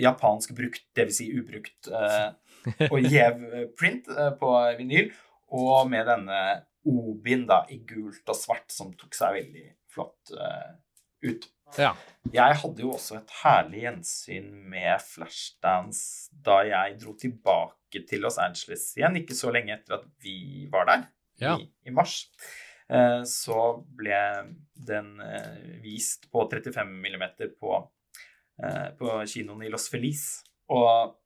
japansk 0.00 0.54
brukt, 0.54 0.84
dvs. 0.94 1.16
Si 1.16 1.28
ubrukt, 1.34 1.90
eh, 1.90 2.28
og 2.90 2.98
gjev 3.06 3.44
eh, 3.48 3.68
print 3.78 4.10
eh, 4.14 4.32
på 4.40 4.52
vinyl. 4.78 5.10
Og 5.60 5.88
med 5.90 6.06
denne 6.06 6.40
Obin 6.86 7.42
da, 7.48 7.64
i 7.68 7.80
gult 7.84 8.28
og 8.30 8.36
svart, 8.38 8.70
som 8.72 8.92
tok 8.96 9.16
seg 9.16 9.34
veldig 9.36 9.66
flott 9.92 10.32
eh, 10.32 10.70
ut. 11.28 11.48
Ja. 11.78 11.92
Jeg 12.34 12.56
hadde 12.60 12.82
jo 12.84 12.90
også 12.92 13.16
et 13.20 13.30
herlig 13.42 13.80
gjensyn 13.86 14.50
med 14.68 15.00
Flashdance 15.00 16.28
da 16.44 16.58
jeg 16.68 16.98
dro 17.00 17.14
tilbake 17.16 18.02
til 18.08 18.20
Los 18.20 18.36
Angeles 18.38 18.90
igjen, 18.98 19.16
ikke 19.22 19.34
så 19.38 19.52
lenge 19.54 19.72
etter 19.78 19.96
at 20.00 20.04
vi 20.22 20.66
var 20.72 20.84
der, 20.90 21.06
Ja. 21.40 21.54
i, 21.58 21.70
i 21.88 21.90
mars. 21.90 22.26
Eh, 22.90 23.22
Så 23.24 23.56
ble 23.96 24.18
den 24.74 25.20
eh, 25.20 25.80
vist 25.82 26.28
på 26.30 26.44
35 26.50 26.90
millimeter 27.00 27.48
på, 27.60 27.88
eh, 28.62 28.90
på 28.98 29.14
kinoen 29.26 29.62
i 29.64 29.70
Los 29.72 29.88
Feliz. 29.88 30.42
Og 30.68 31.16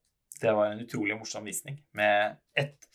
det 0.41 0.53
var 0.55 0.71
en 0.71 0.79
utrolig 0.85 1.17
morsom 1.19 1.43
visning 1.45 1.81
med 1.93 2.37
et 2.55 2.87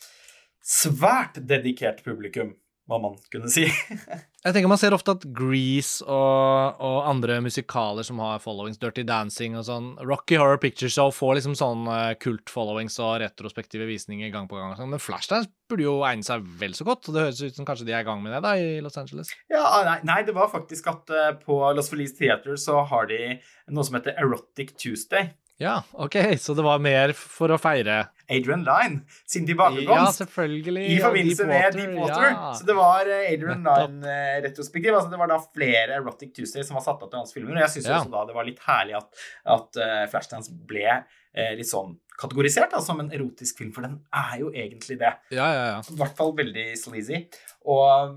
svært 0.61 1.37
dedikert 1.47 2.03
publikum, 2.05 2.55
må 2.91 2.99
man 3.03 3.17
kunne 3.31 3.49
si. 3.51 3.63
Jeg 4.41 4.55
tenker 4.55 4.71
Man 4.71 4.79
ser 4.81 4.95
ofte 4.95 5.13
at 5.13 5.25
Grease 5.37 6.01
og, 6.01 6.79
og 6.81 6.97
andre 7.05 7.37
musikaler 7.45 8.05
som 8.05 8.19
har 8.23 8.41
followings, 8.41 8.79
Dirty 8.81 9.03
Dancing 9.07 9.55
og 9.59 9.67
sånn, 9.67 9.91
Rocky 10.01 10.39
Horror 10.41 10.57
Picture 10.61 10.89
Show 10.91 11.13
får 11.13 11.37
liksom 11.37 11.53
sånn 11.59 11.85
eh, 11.93 12.13
kult-followings 12.21 12.97
og 13.05 13.19
retrospektive 13.21 13.85
visninger 13.89 14.33
gang 14.33 14.49
på 14.49 14.57
gang. 14.57 14.73
sånn, 14.79 14.89
Men 14.95 15.03
Flashdance 15.03 15.51
burde 15.69 15.85
jo 15.85 15.99
egne 16.07 16.25
seg 16.25 16.43
vel 16.59 16.73
så 16.75 16.87
godt, 16.87 17.07
og 17.07 17.15
det 17.15 17.27
høres 17.27 17.43
ut 17.45 17.59
som 17.59 17.67
kanskje 17.69 17.87
de 17.87 17.95
er 17.95 18.03
i 18.03 18.07
gang 18.07 18.23
med 18.23 18.33
det 18.35 18.41
da 18.43 18.55
i 18.57 18.81
Los 18.83 18.97
Angeles. 18.99 19.29
Ja, 19.53 19.63
nei, 19.87 19.99
nei, 20.09 20.19
det 20.27 20.35
var 20.35 20.49
faktisk 20.51 20.89
at 20.91 21.13
eh, 21.13 21.31
på 21.45 21.61
Los 21.77 21.93
Feliz 21.93 22.17
Theater 22.17 22.57
så 22.59 22.81
har 22.89 23.07
de 23.13 23.37
noe 23.71 23.87
som 23.87 23.99
heter 23.99 24.17
Erotic 24.19 24.73
Tuesday. 24.73 25.29
Ja, 25.61 25.75
ok, 25.93 26.15
så 26.41 26.55
det 26.57 26.63
var 26.65 26.79
mer 26.81 27.11
for 27.17 27.53
å 27.53 27.57
feire 27.61 27.99
Adrian 28.31 28.63
Lyne 28.65 29.01
sin 29.29 29.43
Ja, 29.45 29.51
tilbakekomst. 29.51 30.21
selvfølgelig. 30.23 30.85
I 30.89 30.99
forbindelse 31.03 31.45
med 31.49 31.75
Deepwater. 31.77 32.25
Ja. 32.31 32.51
Så 32.57 32.65
det 32.65 32.75
var 32.77 33.09
eh, 33.11 33.27
Adrian 33.33 33.61
Nettopp. 33.61 33.91
Lyne-retrospektiv. 33.91 34.95
Altså 34.95 35.11
det 35.11 35.19
var 35.21 35.29
da 35.33 35.37
flere 35.43 35.97
Erotic 35.99 36.31
Tuesday 36.37 36.63
som 36.65 36.79
var 36.79 36.85
satt 36.85 37.03
av 37.05 37.11
til 37.11 37.19
hans 37.21 37.35
filmer. 37.35 37.57
Og 37.59 37.61
jeg 37.65 37.73
syns 37.75 37.89
Ja. 37.91 37.99
også 37.99 38.13
da 38.15 38.23
det 38.29 38.37
var 38.37 38.47
litt 38.47 38.61
herlig 38.65 38.95
at, 39.01 39.21
at 39.57 39.81
eh, 39.85 40.05
Flashdance 40.13 40.53
ble 40.71 40.85
eh, 40.87 41.53
litt 41.59 41.69
sånn 41.69 41.97
kategorisert 42.21 42.71
da, 42.71 42.79
som 42.85 42.99
en 43.03 43.11
erotisk 43.11 43.57
film, 43.61 43.71
for 43.75 43.81
den 43.85 43.99
er 44.13 44.35
jo 44.39 44.49
egentlig 44.53 44.97
det. 45.01 45.13
Ja, 45.35 45.47
ja, 45.51 45.63
ja. 45.75 45.79
I 45.91 45.97
hvert 46.01 46.15
fall 46.17 46.33
veldig 46.37 46.65
sleazy. 46.79 47.25
Og 47.67 48.15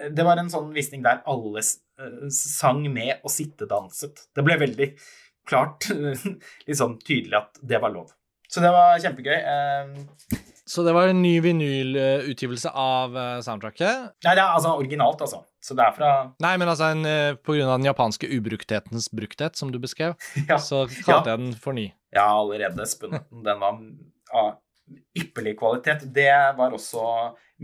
eh, 0.00 0.08
det 0.14 0.24
var 0.26 0.40
en 0.40 0.50
sånn 0.52 0.72
visning 0.74 1.04
der 1.06 1.20
alle 1.30 1.60
eh, 1.60 2.24
sang 2.34 2.82
med 2.94 3.18
og 3.22 3.30
sittedanset. 3.34 4.26
Det 4.34 4.46
ble 4.46 4.56
veldig 4.64 4.90
klart, 5.48 5.88
liksom 6.68 6.98
tydelig 7.04 7.36
at 7.40 7.60
det 7.62 7.80
var 7.82 7.92
lov. 7.94 8.10
Så 8.48 8.60
det 8.62 8.70
var 8.74 8.98
kjempegøy. 9.02 9.34
Eh, 9.34 10.40
Så 10.64 10.80
det 10.86 10.94
var 10.96 11.10
en 11.10 11.18
ny 11.20 11.34
vinylutgivelse 11.44 12.70
av 12.72 13.16
eh, 13.18 13.40
soundtracket. 13.44 14.14
Nei, 14.24 14.32
det 14.34 14.40
er 14.40 14.54
altså 14.54 14.70
originalt, 14.78 15.20
altså. 15.20 15.42
Så 15.64 15.74
det 15.76 15.84
er 15.84 15.92
fra 15.96 16.10
Nei, 16.44 16.54
men 16.60 16.68
altså 16.72 16.90
en, 16.94 17.04
eh, 17.08 17.34
på 17.36 17.56
grunn 17.56 17.68
av 17.68 17.78
den 17.80 17.88
japanske 17.88 18.28
ubrukthetens 18.32 19.10
brukthet, 19.12 19.56
som 19.60 19.72
du 19.72 19.78
beskrev, 19.82 20.14
Ja, 20.50 20.56
så 20.60 20.84
kalte 21.04 21.34
jeg 21.34 21.42
den 21.42 21.52
for 21.60 21.76
ny. 21.76 21.90
Ja, 22.14 22.28
allerede 22.38 22.86
spunnet 22.88 23.26
den. 23.30 23.42
Den 23.44 23.60
var 23.60 23.80
ypperlig 25.16 25.56
kvalitet. 25.58 26.04
Det 26.12 26.30
var 26.58 26.74
også 26.76 27.04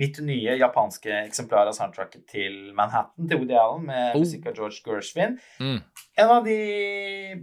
mitt 0.01 0.21
nye 0.25 0.55
japanske 0.57 1.11
eksemplar 1.27 1.67
av 1.69 1.75
soundtracket 1.77 2.23
til 2.31 2.73
Manhattan 2.79 3.29
til 3.29 3.39
Woody 3.43 3.57
Allen 3.59 3.85
med 3.87 4.15
Oh. 4.15 4.21
musikk 4.23 4.47
av 4.47 4.55
George 4.57 4.81
Gershwin. 4.87 5.39
Mm. 5.61 5.83
En 6.17 6.29
av 6.31 6.45
de 6.45 6.57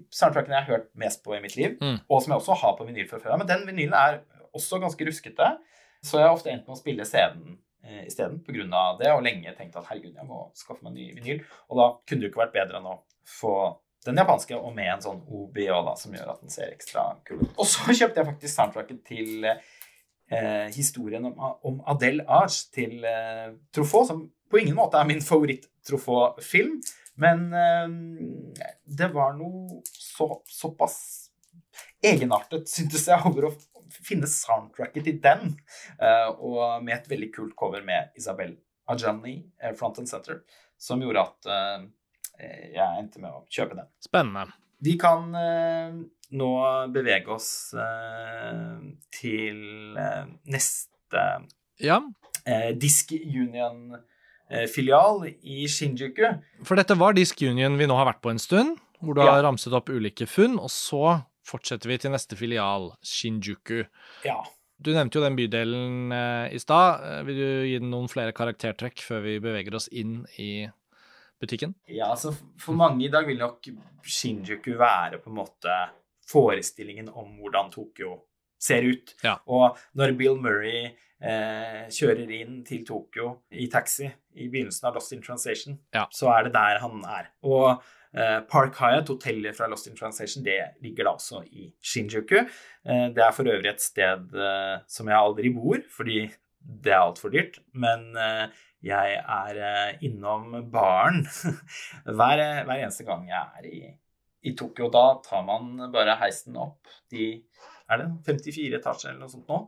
soundtrackene 0.09 0.55
jeg 0.55 0.63
har 0.65 0.71
hørt 0.77 0.89
mest 0.95 1.23
på 1.23 1.35
i 1.35 1.41
mitt 1.43 1.55
liv, 1.57 1.77
Mm. 1.81 1.99
og 2.09 2.21
som 2.23 2.31
jeg 2.33 2.39
også 2.41 2.55
har 2.61 2.77
på 2.77 2.85
vinyl 2.87 3.07
fra 3.09 3.19
før. 3.19 3.37
Men 3.37 3.47
den 3.47 3.65
vinylen 3.67 3.93
er 3.93 4.21
også 4.55 4.79
ganske 4.81 5.05
ruskete, 5.05 5.57
så 6.03 6.17
jeg 6.19 6.27
har 6.27 6.35
ofte 6.35 6.49
endt 6.51 6.67
med 6.67 6.75
å 6.75 6.79
spille 6.79 7.05
CD-en 7.05 7.57
eh, 7.83 8.05
isteden 8.07 8.39
pga. 8.43 8.97
det, 8.99 9.11
og 9.13 9.23
lenge 9.23 9.55
tenkt 9.55 9.75
at 9.75 9.85
herregud, 9.85 10.15
jeg 10.15 10.25
må 10.25 10.51
skaffe 10.55 10.83
meg 10.83 10.93
ny 10.93 11.13
vinyl. 11.15 11.43
Og 11.69 11.77
da 11.77 11.97
kunne 12.07 12.21
det 12.21 12.27
jo 12.27 12.31
ikke 12.33 12.45
vært 12.45 12.53
bedre 12.53 12.77
enn 12.77 12.85
å 12.89 12.99
få 13.25 13.77
den 14.05 14.19
japanske, 14.21 14.55
og 14.55 14.75
med 14.75 14.91
en 14.91 15.03
sånn 15.03 15.23
OBO 15.25 15.81
da, 15.87 15.95
som 15.99 16.13
gjør 16.15 16.33
at 16.35 16.43
den 16.43 16.53
ser 16.53 16.71
ekstra 16.71 17.09
kul 17.27 17.41
ut. 17.43 17.53
Og 17.57 17.67
så 17.67 17.87
kjøpte 17.99 18.21
jeg 18.21 18.29
faktisk 18.29 18.53
soundtracket 18.53 19.01
til 19.07 19.47
eh, 19.49 20.67
historien 20.75 21.27
om, 21.29 21.35
om 21.67 21.81
Adele 21.89 22.25
Arch 22.27 22.67
til 22.75 23.03
eh, 23.07 23.51
Truffaut, 23.75 24.07
som 24.09 24.25
på 24.47 24.61
ingen 24.61 24.77
måte 24.77 24.99
er 24.99 25.07
min 25.09 25.23
favoritt-Truffaut-film. 25.23 26.77
Men 27.19 27.47
eh, 27.57 28.69
det 28.99 29.09
var 29.15 29.35
noe 29.39 29.81
så, 29.89 30.29
såpass 30.51 30.99
egenartet, 32.05 32.69
syntes 32.69 33.07
jeg, 33.09 33.19
over 33.27 33.49
å 33.49 33.55
finne 33.97 34.29
soundtracket 34.29 35.07
til 35.07 35.19
den. 35.23 35.57
eh, 35.99 36.29
og 36.37 36.83
med 36.83 36.95
et 36.99 37.11
veldig 37.11 37.31
kult 37.35 37.55
cover 37.59 37.83
med 37.85 38.15
Isabel 38.19 38.55
Ajani, 38.87 39.39
eh, 39.61 39.73
front 39.75 39.99
and 39.99 40.09
center, 40.09 40.41
som 40.77 41.01
gjorde 41.01 41.25
at 41.25 41.49
eh, 41.51 41.87
jeg 42.39 42.99
endte 43.01 43.19
med 43.19 43.31
å 43.31 43.45
kjøpe 43.49 43.75
den. 43.79 43.87
Spennende. 44.03 44.51
Vi 44.83 44.93
kan 45.01 45.33
eh, 45.35 45.91
nå 46.37 46.49
bevege 46.93 47.27
oss 47.33 47.73
eh, 47.73 48.77
til 49.17 49.97
eh, 49.97 50.25
neste 50.53 51.23
Ja, 51.81 51.97
eh, 52.45 52.75
Disk 52.77 53.11
Union-filial 53.17 55.25
i 55.41 55.65
Shinjuku. 55.67 56.27
for 56.63 56.75
dette 56.79 56.95
var 56.97 57.13
Disk 57.17 57.41
Union 57.41 57.77
vi 57.77 57.87
nå 57.89 57.95
har 57.97 58.05
vært 58.11 58.21
på 58.21 58.29
en 58.33 58.39
stund, 58.41 58.77
hvor 59.01 59.13
du 59.15 59.21
Ja. 59.21 59.31
har 59.35 59.43
ramset 59.43 59.73
opp 59.73 59.89
ulike 59.89 60.27
funn, 60.27 60.59
og 60.59 60.69
så 60.69 61.23
fortsetter 61.45 61.87
vi 61.87 61.97
til 61.97 62.11
neste 62.11 62.35
filial, 62.35 62.91
Shinjuku. 63.03 63.85
Ja. 64.25 64.43
Du 64.79 64.91
nevnte 64.93 65.15
jo 65.17 65.23
den 65.23 65.35
bydelen 65.35 66.11
eh, 66.13 66.53
i 66.53 66.57
stad. 66.59 67.01
Eh, 67.03 67.23
Vil 67.25 67.35
du 67.35 67.65
gi 67.65 67.79
den 67.79 67.89
noen 67.89 68.07
flere 68.11 68.31
karaktertrekk 68.31 68.99
før 69.01 69.21
vi 69.23 69.39
beveger 69.39 69.73
oss 69.75 69.87
inn 69.89 70.25
i 70.37 70.67
butikken? 71.41 71.75
ja, 71.87 72.09
altså 72.11 72.31
for 72.59 72.73
mange 72.77 73.05
i 73.05 73.11
dag 73.13 73.27
vil 73.27 73.37
nok 73.37 73.67
Shinjuku 74.07 74.73
være 74.79 75.19
på 75.23 75.29
en 75.29 75.35
måte 75.41 75.75
forestillingen 76.31 77.09
om 77.09 77.35
hvordan 77.39 77.69
Tokyo 77.73 78.17
ser 78.59 78.87
ut. 78.89 79.13
Ja. 79.23 79.35
Og 79.47 79.77
når 79.97 80.15
Bill 80.17 80.39
Murray 80.41 80.87
eh, 81.21 81.83
kjører 81.93 82.31
inn 82.39 82.63
til 82.67 82.81
Tokyo 82.87 83.35
i 83.53 83.67
taxi 83.71 84.07
i 84.37 84.47
begynnelsen 84.49 84.89
av 84.89 84.97
Lost 84.97 85.13
in 85.13 85.21
Translation, 85.21 85.77
Ja. 85.93 86.07
så 86.11 86.31
er 86.33 86.47
det 86.47 86.53
der 86.57 86.79
han 86.81 87.03
er. 87.05 87.29
Og 87.45 87.83
eh, 88.17 88.39
Park 88.49 88.75
Hyatt, 88.81 89.07
hotellet 89.13 89.55
fra 89.57 89.69
Lost 89.69 89.87
in 89.91 89.95
Translation, 89.97 90.43
det 90.45 90.57
ligger 90.81 91.05
da 91.07 91.13
også 91.19 91.43
i 91.51 91.69
Shinjuku. 91.81 92.39
Eh, 92.41 93.07
det 93.13 93.23
er 93.23 93.31
for 93.37 93.45
øvrig 93.45 93.69
et 93.75 93.81
sted 93.85 94.33
eh, 94.35 94.75
som 94.89 95.07
jeg 95.13 95.17
aldri 95.21 95.53
bor, 95.53 95.77
fordi 95.93 96.23
det 96.67 96.91
er 96.91 96.99
altfor 97.05 97.31
dyrt. 97.31 97.61
Men 97.77 98.09
eh, 98.17 98.47
jeg 98.85 99.17
er 99.17 99.61
eh, 99.69 100.03
innom 100.05 100.51
baren 100.71 101.23
hver, 102.17 102.43
hver 102.67 102.75
eneste 102.77 103.07
gang 103.07 103.25
jeg 103.29 103.61
er 103.61 103.69
i, 103.69 103.81
i 104.47 104.55
Tokyo. 104.57 104.91
Da 104.93 105.19
tar 105.25 105.45
man 105.47 105.89
bare 105.93 106.17
heisen 106.21 106.57
opp 106.61 106.89
de 107.11 107.31
er 107.87 108.01
det 108.01 108.09
54 108.27 108.75
etasjer 108.81 109.13
eller 109.13 109.23
noe 109.23 109.31
sånt 109.31 109.51
nå, 109.51 109.61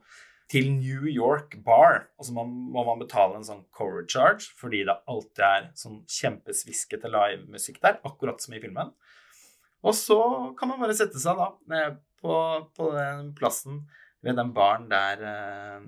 til 0.50 0.72
New 0.74 1.06
York 1.10 1.58
Bar. 1.66 2.10
Og 2.20 2.28
så 2.28 2.36
må, 2.36 2.46
man 2.74 3.02
betale 3.02 3.40
en 3.40 3.48
sånn 3.48 3.64
cover 3.76 4.06
charge, 4.10 4.50
fordi 4.60 4.84
det 4.88 4.98
alltid 5.10 5.46
er 5.46 5.70
sånn 5.80 6.02
kjempesviskete 6.20 7.12
livemusikk 7.12 7.80
der, 7.86 8.00
akkurat 8.08 8.42
som 8.44 8.56
i 8.58 8.62
filmen. 8.64 8.94
Og 9.86 9.96
så 9.96 10.20
kan 10.60 10.72
man 10.72 10.82
bare 10.82 10.98
sette 10.98 11.22
seg 11.22 11.40
da 11.40 11.52
eh, 11.78 11.94
på, 12.20 12.34
på 12.76 12.90
den 12.98 13.30
plassen 13.38 13.86
ved 14.26 14.36
den 14.36 14.52
baren 14.56 14.90
der 14.92 15.22
eh, 15.24 15.86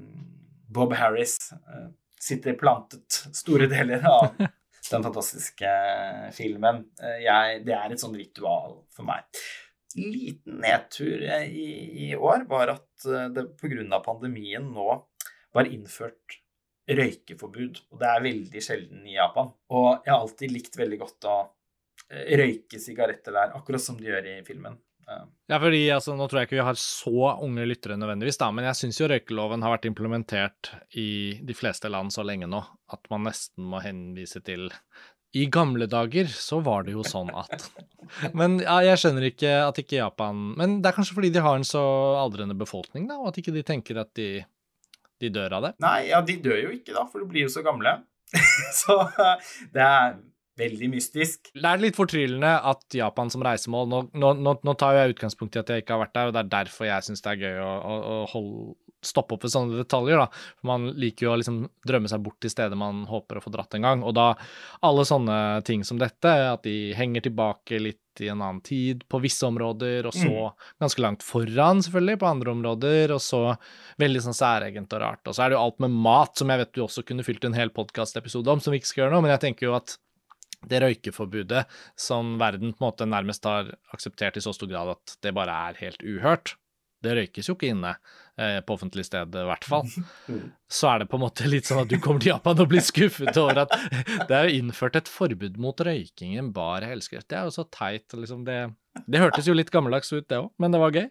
Bob 0.72 0.94
Harris 0.96 1.36
eh, 1.52 1.90
sitter 2.22 2.58
plantet 2.60 3.24
store 3.36 3.68
deler 3.72 4.06
av 4.08 4.30
den 4.38 5.04
fantastiske 5.06 5.74
filmen. 6.38 6.86
Eh, 7.02 7.20
jeg, 7.26 7.66
det 7.68 7.76
er 7.78 7.92
et 7.94 8.02
sånn 8.02 8.18
ritual 8.18 8.82
for 8.94 9.08
meg 9.10 9.28
liten 9.96 10.62
nedtur 10.64 11.24
i, 11.24 12.10
i 12.10 12.16
år 12.16 12.46
var 12.50 12.76
at 12.76 13.06
eh, 13.06 13.28
det 13.34 13.48
pga. 13.60 14.00
pandemien 14.04 14.68
nå 14.74 14.88
var 15.54 15.68
innført 15.68 16.40
røykeforbud. 16.92 17.82
Og 17.92 18.00
det 18.02 18.12
er 18.12 18.24
veldig 18.26 18.64
sjelden 18.64 19.08
i 19.08 19.18
Japan. 19.18 19.52
Og 19.72 19.90
jeg 20.06 20.14
har 20.14 20.20
alltid 20.20 20.54
likt 20.54 20.78
veldig 20.80 21.02
godt 21.02 21.28
å 21.30 21.38
eh, 22.10 22.38
røyke 22.40 22.80
sigaretter 22.80 23.36
der, 23.36 23.56
akkurat 23.58 23.84
som 23.84 24.00
de 24.00 24.10
gjør 24.10 24.32
i 24.34 24.40
filmen. 24.48 24.80
Ja, 25.08 25.58
fordi 25.60 25.82
altså, 25.92 26.16
Nå 26.16 26.28
tror 26.30 26.42
jeg 26.42 26.50
ikke 26.50 26.60
vi 26.60 26.68
har 26.68 26.80
så 26.80 27.32
unge 27.44 27.66
lyttere 27.68 27.98
nødvendigvis, 28.00 28.40
da, 28.42 28.52
men 28.56 28.68
jeg 28.70 28.80
syns 28.80 29.02
jo 29.02 29.10
røykeloven 29.12 29.66
har 29.66 29.76
vært 29.76 29.88
implementert 29.90 30.72
i 30.98 31.40
de 31.44 31.56
fleste 31.58 31.92
land 31.92 32.14
så 32.14 32.26
lenge 32.28 32.50
nå 32.50 32.62
at 32.92 33.10
man 33.12 33.26
nesten 33.28 33.68
må 33.72 33.82
henvise 33.84 34.42
til 34.46 34.70
I 35.36 35.48
gamle 35.52 35.88
dager 35.92 36.32
så 36.32 36.62
var 36.64 36.88
det 36.88 36.96
jo 36.96 37.06
sånn 37.08 37.32
at 37.36 37.68
Men 38.38 38.60
ja, 38.64 38.80
jeg 38.86 39.02
skjønner 39.04 39.28
ikke 39.30 39.52
at 39.66 39.78
ikke 39.80 40.00
Japan 40.00 40.42
Men 40.60 40.80
det 40.84 40.92
er 40.92 40.98
kanskje 40.98 41.16
fordi 41.20 41.34
de 41.36 41.44
har 41.44 41.60
en 41.60 41.68
så 41.68 41.84
aldrende 42.22 42.58
befolkning, 42.60 43.10
da, 43.12 43.20
og 43.20 43.32
at 43.32 43.42
ikke 43.42 43.56
de 43.56 43.66
tenker 43.68 44.02
at 44.04 44.14
de, 44.20 44.30
de 45.24 45.32
dør 45.34 45.60
av 45.60 45.70
det? 45.70 45.76
Nei, 45.84 46.12
ja, 46.12 46.24
de 46.26 46.40
dør 46.44 46.60
jo 46.68 46.74
ikke, 46.78 46.96
da, 46.96 47.06
for 47.08 47.24
de 47.24 47.32
blir 47.32 47.48
jo 47.48 47.54
så 47.54 47.64
gamle. 47.66 48.00
så 48.82 48.98
eh, 49.10 49.50
det 49.76 49.84
er 49.84 50.20
veldig 50.60 50.90
mystisk. 50.92 51.52
Det 51.56 51.68
er 51.68 51.82
litt 51.82 51.98
fortryllende 51.98 52.52
at 52.72 52.98
Japan 52.98 53.32
som 53.32 53.44
reisemål 53.46 53.90
Nå, 53.92 54.02
nå, 54.20 54.56
nå, 54.60 54.74
tar 54.80 54.98
jeg 54.98 55.16
utgangspunkt 55.16 55.56
i 55.56 55.62
at 55.62 55.72
jeg 55.72 55.84
ikke 55.84 55.96
har 55.96 56.04
vært 56.06 56.16
der, 56.18 56.30
og 56.30 56.36
det 56.36 56.44
er 56.44 56.54
derfor 56.58 56.90
jeg 56.90 57.08
syns 57.08 57.24
det 57.24 57.34
er 57.34 57.44
gøy 57.46 57.62
å, 57.64 57.72
å, 57.72 58.00
å 58.02 58.18
holde, 58.34 58.64
stoppe 59.02 59.36
opp 59.36 59.46
ved 59.46 59.54
sånne 59.54 59.80
detaljer. 59.80 60.22
da. 60.22 60.28
For 60.60 60.70
Man 60.70 60.92
liker 61.00 61.26
jo 61.26 61.34
å 61.34 61.40
liksom 61.42 61.64
drømme 61.88 62.12
seg 62.12 62.22
bort 62.22 62.38
til 62.44 62.54
steder 62.54 62.78
man 62.78 63.04
håper 63.10 63.40
å 63.40 63.44
få 63.44 63.54
dratt 63.54 63.74
en 63.78 63.88
gang. 63.88 64.04
Og 64.06 64.14
da 64.18 64.28
alle 64.86 65.08
sånne 65.08 65.38
ting 65.68 65.86
som 65.88 66.00
dette, 66.02 66.30
at 66.52 66.62
de 66.68 66.94
henger 66.98 67.26
tilbake 67.26 67.82
litt 67.82 68.22
i 68.22 68.28
en 68.28 68.42
annen 68.44 68.60
tid 68.62 69.06
på 69.10 69.22
visse 69.24 69.48
områder, 69.48 70.06
og 70.10 70.14
så 70.14 70.52
ganske 70.84 71.02
langt 71.02 71.24
foran 71.24 71.80
selvfølgelig 71.82 72.20
på 72.22 72.28
andre 72.28 72.54
områder, 72.54 73.16
og 73.16 73.24
så 73.24 73.42
veldig 74.04 74.26
sånn 74.28 74.38
særegent 74.38 74.94
og 74.94 75.02
rart. 75.02 75.24
Og 75.26 75.38
så 75.38 75.46
er 75.46 75.52
det 75.52 75.58
jo 75.58 75.64
alt 75.64 75.82
med 75.82 75.96
mat, 75.96 76.36
som 76.38 76.52
jeg 76.52 76.62
vet 76.62 76.74
du 76.76 76.84
også 76.86 77.06
kunne 77.08 77.26
fylt 77.26 77.48
en 77.48 77.58
hel 77.58 77.72
podkastepisode 77.74 78.52
om, 78.52 78.62
som 78.62 78.76
vi 78.76 78.82
ikke 78.82 78.92
skal 78.92 79.06
gjøre 79.06 79.16
nå, 79.16 79.24
men 79.26 79.34
jeg 79.34 79.46
tenker 79.48 79.70
jo 79.70 79.78
at 79.80 79.96
det 80.70 80.82
røykeforbudet 80.84 81.66
som 82.00 82.36
verden 82.42 82.76
på 82.76 82.84
en 82.84 82.88
måte 82.90 83.08
nærmest 83.10 83.46
har 83.50 83.72
akseptert 83.96 84.38
i 84.38 84.44
så 84.46 84.54
stor 84.56 84.70
grad 84.70 84.94
at 84.94 85.16
det 85.26 85.34
bare 85.36 85.56
er 85.70 85.80
helt 85.82 86.04
uhørt, 86.06 86.56
det 87.02 87.16
røykes 87.18 87.50
jo 87.50 87.56
ikke 87.56 87.72
inne 87.74 87.96
eh, 88.38 88.60
på 88.66 88.76
offentlig 88.76 89.08
sted, 89.08 89.34
i 89.34 89.46
hvert 89.48 89.66
fall. 89.66 89.88
Så 90.78 90.90
er 90.92 91.02
det 91.02 91.08
på 91.12 91.18
en 91.18 91.24
måte 91.24 91.50
litt 91.50 91.68
sånn 91.70 91.82
at 91.84 91.90
du 91.90 91.98
kommer 92.02 92.22
til 92.22 92.34
Japan 92.36 92.62
og 92.62 92.70
blir 92.72 92.84
skuffet 92.86 93.38
over 93.42 93.64
at 93.64 93.74
det 94.30 94.38
er 94.38 94.54
innført 94.54 95.00
et 95.00 95.10
forbud 95.10 95.58
mot 95.62 95.82
røyking 95.82 96.36
i 96.36 96.42
en 96.42 96.52
bar 96.56 96.86
i 96.86 96.92
helskrift. 96.92 97.28
Det 97.32 97.40
er 97.40 97.50
jo 97.50 97.56
så 97.58 97.66
teit. 97.74 98.06
Liksom 98.14 98.46
det, 98.46 98.60
det 99.08 99.24
hørtes 99.24 99.50
jo 99.50 99.58
litt 99.58 99.74
gammeldags 99.74 100.14
ut, 100.14 100.28
det 100.30 100.44
òg, 100.44 100.52
men 100.62 100.76
det 100.76 100.84
var 100.84 100.96
gøy. 100.96 101.10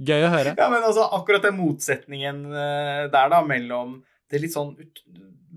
Gøy 0.00 0.26
å 0.26 0.32
høre. 0.32 0.54
Ja, 0.58 0.68
men 0.72 0.82
altså, 0.82 1.06
akkurat 1.14 1.46
den 1.46 1.58
motsetningen 1.60 2.46
eh, 2.50 3.06
der, 3.12 3.30
da, 3.30 3.42
mellom 3.46 4.00
det 4.30 4.40
litt 4.42 4.54
sånn 4.54 4.74
ut, 4.78 5.00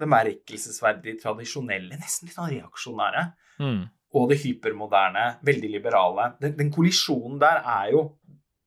bemerkelsesverdig 0.04 1.20
tradisjonelle, 1.22 1.98
nesten 2.02 2.28
litt 2.28 2.38
sånn 2.38 2.52
reaksjonære, 2.56 3.28
Mm. 3.60 3.84
og 4.18 4.30
det 4.30 4.40
hypermoderne, 4.42 5.38
veldig 5.46 5.70
liberale. 5.70 6.32
Den, 6.42 6.56
den 6.58 6.72
kollisjonen 6.74 7.40
der 7.42 7.62
er 7.62 7.92
jo 7.94 8.02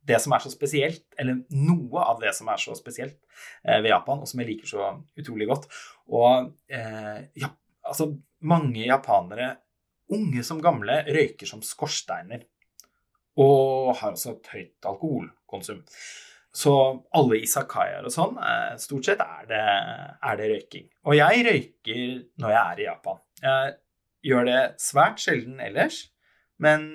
det 0.07 0.21
som 0.23 0.33
er 0.37 0.39
så 0.45 0.51
spesielt, 0.53 1.03
eller 1.19 1.41
noe 1.51 2.03
av 2.07 2.21
det 2.23 2.33
som 2.35 2.49
er 2.53 2.61
så 2.63 2.75
spesielt 2.79 3.19
eh, 3.65 3.81
ved 3.81 3.91
Japan, 3.91 4.21
og 4.23 4.29
som 4.31 4.41
jeg 4.41 4.53
liker 4.53 4.71
så 4.71 4.91
utrolig 5.19 5.49
godt. 5.51 5.67
Og 6.15 6.53
eh, 6.71 7.27
ja, 7.35 7.51
altså, 7.83 8.13
mange 8.47 8.87
japanere, 8.87 9.57
unge 10.15 10.45
som 10.47 10.63
gamle, 10.63 11.01
røyker 11.11 11.51
som 11.51 11.65
skorsteiner. 11.67 12.47
Og 13.43 13.91
har 13.99 14.15
også 14.15 14.37
et 14.37 14.53
høyt 14.55 14.87
alkoholkonsum. 14.87 15.83
Så 16.57 16.73
alle 17.19 17.41
isakayaer 17.45 18.07
og 18.09 18.13
sånn, 18.15 18.39
eh, 18.41 18.77
stort 18.81 19.09
sett 19.09 19.21
er 19.21 19.49
det, 19.51 19.65
er 20.31 20.39
det 20.41 20.47
røyking. 20.55 20.87
Og 21.05 21.19
jeg 21.19 21.43
røyker 21.45 22.05
når 22.41 22.55
jeg 22.55 22.63
er 22.63 22.81
i 22.81 22.87
Japan. 22.87 23.21
Jeg 23.43 23.75
gjør 24.31 24.49
det 24.49 24.63
svært 24.81 25.21
sjelden 25.21 25.61
ellers, 25.61 26.01
men 26.65 26.87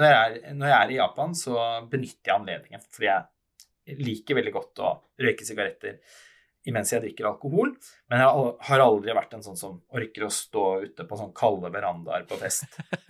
når 0.00 0.08
jeg, 0.08 0.16
er, 0.40 0.54
når 0.56 0.72
jeg 0.72 0.78
er 0.78 0.94
i 0.94 0.98
Japan, 1.00 1.36
så 1.36 1.66
benytter 1.90 2.30
jeg 2.30 2.38
anledningen. 2.38 2.86
Fordi 2.94 3.10
jeg 3.10 4.00
liker 4.00 4.38
veldig 4.38 4.54
godt 4.54 4.82
å 4.86 4.94
røyke 5.20 5.44
sigaretter 5.44 6.00
imens 6.68 6.92
jeg 6.92 7.00
drikker 7.04 7.28
alkohol. 7.30 7.70
Men 8.10 8.22
jeg 8.22 8.28
har 8.68 8.82
aldri 8.84 9.14
vært 9.16 9.32
en 9.36 9.44
sånn 9.44 9.58
som 9.58 9.78
orker 9.96 10.26
å 10.26 10.34
stå 10.34 10.64
ute 10.84 11.02
på 11.08 11.18
sånn 11.18 11.32
kalde 11.36 11.68
verandaer 11.72 12.22
på 12.28 12.38
fest. 12.40 12.62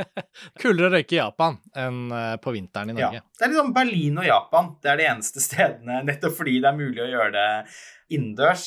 Kulere 0.62 0.88
å 0.90 0.92
røyke 0.94 1.14
i 1.16 1.20
Japan 1.20 1.54
enn 1.74 2.12
eh, 2.14 2.36
på 2.42 2.48
vinteren 2.54 2.90
i 2.92 2.96
Norge. 2.96 3.20
Ja, 3.22 3.26
det 3.38 3.44
er 3.46 3.52
liksom 3.54 3.76
Berlin 3.76 4.20
og 4.22 4.28
Japan. 4.28 4.64
Det 4.82 4.88
er 4.92 4.98
de 5.00 5.10
eneste 5.10 5.40
stedene, 5.46 5.94
nettopp 6.06 6.34
fordi 6.38 6.54
det 6.62 6.70
er 6.70 6.78
mulig 6.78 7.02
å 7.04 7.10
gjøre 7.10 7.32
det 7.36 7.50
innendørs. 8.16 8.64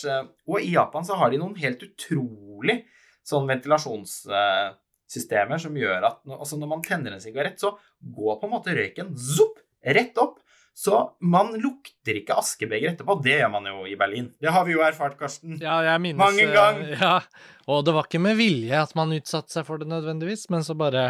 Og 0.49 0.57
i 0.59 0.73
Japan 0.75 1.03
så 1.07 1.13
har 1.19 1.27
de 1.31 1.41
noen 1.41 1.59
helt 1.59 1.81
utrolig 1.87 2.77
sånn 3.23 3.47
ventilasjonssystemer 3.47 5.57
som 5.63 5.79
gjør 5.79 5.99
at 6.09 6.17
altså 6.35 6.55
når 6.59 6.69
man 6.75 6.83
tenner 6.83 7.11
en 7.15 7.23
sigarett, 7.23 7.57
så 7.59 7.69
går 8.03 8.33
på 8.39 8.45
en 8.47 8.55
måte 8.57 8.75
røyken 8.75 9.09
zopp, 9.15 9.55
rett 9.83 10.17
opp. 10.19 10.42
Så 10.73 10.99
man 11.21 11.51
lukter 11.61 12.17
ikke 12.17 12.37
askebeger 12.41 12.93
etterpå. 12.93 13.19
Det 13.21 13.35
gjør 13.37 13.51
man 13.53 13.67
jo 13.69 13.83
i 13.85 13.93
Berlin. 13.97 14.31
Det 14.41 14.53
har 14.53 14.65
vi 14.65 14.73
jo 14.73 14.81
erfart, 14.81 15.19
Karsten. 15.19 15.59
Ja, 15.61 15.77
jeg 15.85 16.01
minnes 16.01 16.21
Mange 16.23 16.47
ganger. 16.49 16.95
Ja. 16.97 17.19
Og 17.69 17.85
det 17.85 17.93
var 17.93 18.09
ikke 18.09 18.23
med 18.23 18.39
vilje 18.39 18.81
at 18.81 18.95
man 18.97 19.13
utsatte 19.13 19.53
seg 19.53 19.67
for 19.67 19.81
det 19.81 19.87
nødvendigvis, 19.91 20.49
men 20.53 20.65
så 20.65 20.75
bare 20.77 21.05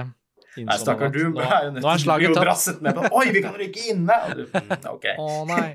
Nei, 0.53 0.75
stakkar, 0.77 1.09
du 1.09 1.31
nå, 1.31 1.41
er 1.41 1.63
jo 1.65 1.71
nødt 1.73 2.03
til 2.03 2.11
å 2.13 2.17
bli 2.19 2.29
brasset 2.35 2.81
med 2.85 2.93
på 2.93 3.07
Oi, 3.17 3.23
vi 3.33 3.41
kan 3.41 3.55
ryke 3.57 3.87
inne! 3.89 4.17
Du, 4.37 4.43
mm, 4.51 4.73
ok. 4.91 5.07
Å 5.23 5.39
nei. 5.49 5.69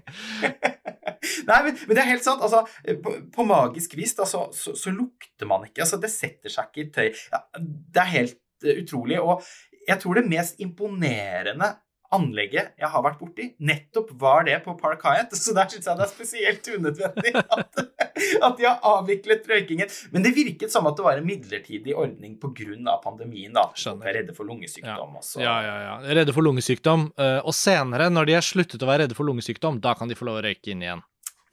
nei, 1.48 1.58
men, 1.64 1.72
men, 1.72 1.94
det 1.96 2.02
er 2.04 2.10
helt 2.12 2.26
sant. 2.26 2.44
Altså, 2.46 2.62
på, 3.02 3.16
på 3.34 3.46
magisk 3.48 3.96
vis 3.98 4.14
da, 4.18 4.28
så, 4.28 4.44
så, 4.54 4.76
så, 4.78 4.92
lukter 4.94 5.50
man 5.50 5.66
ikke. 5.66 5.82
Altså, 5.82 5.98
det 6.02 6.12
setter 6.14 6.52
seg 6.54 6.70
ikke 6.70 6.84
i 6.84 6.92
tøy. 6.94 7.24
Ja, 7.34 7.42
det 7.58 8.04
er 8.04 8.12
helt 8.12 8.38
uh, 8.68 8.74
utrolig. 8.76 9.18
Og 9.18 9.42
jeg 9.88 9.98
tror 10.04 10.20
det 10.20 10.28
mest 10.30 10.62
imponerende 10.62 11.72
anlegget 12.14 12.72
jeg 12.78 12.88
har 12.92 13.04
vært 13.04 13.18
borti, 13.20 13.48
nettopp 13.64 14.12
var 14.20 14.46
det 14.48 14.56
på 14.64 14.74
Park 14.80 15.04
Hyatt. 15.04 15.34
Så 15.42 15.54
der 15.56 15.68
syns 15.70 15.88
jeg 15.88 15.98
det 15.98 16.06
er 16.06 16.12
spesielt 16.12 16.70
unødvendig 16.76 17.34
at, 17.58 17.82
at, 17.82 18.54
de 18.58 18.66
har 18.66 18.78
avviklet 18.94 19.48
røykingen. 19.50 19.92
Men 20.14 20.24
det 20.26 20.34
virket 20.36 20.72
som 20.74 20.88
at 20.90 20.96
det 20.98 21.06
var 21.06 21.20
en 21.20 21.28
midlertidig 21.28 21.96
ordning 21.96 22.38
pga. 22.40 22.96
pandemien. 23.04 23.52
da. 23.52 23.68
Skjønner. 23.74 24.08
Er 24.08 24.20
redde 24.22 24.36
for 24.36 24.48
lungesykdom 24.48 25.20
også. 25.20 25.42
Ja, 25.44 25.58
ja, 25.64 25.76
ja. 25.84 25.94
Redde 26.20 26.34
for 26.36 26.46
lungesykdom. 26.46 27.10
Eh, 27.18 27.38
og 27.42 27.54
senere, 27.56 28.08
når 28.12 28.28
de 28.28 28.38
har 28.38 28.46
sluttet 28.46 28.82
å 28.82 28.88
være 28.88 29.06
redde 29.06 29.18
for 29.18 29.28
lungesykdom, 29.28 29.82
da 29.84 29.94
kan 29.98 30.10
de 30.10 30.18
få 30.18 30.28
lov 30.28 30.40
å 30.40 30.46
røyke 30.48 30.72
inn 30.72 30.84
igjen. 30.84 31.04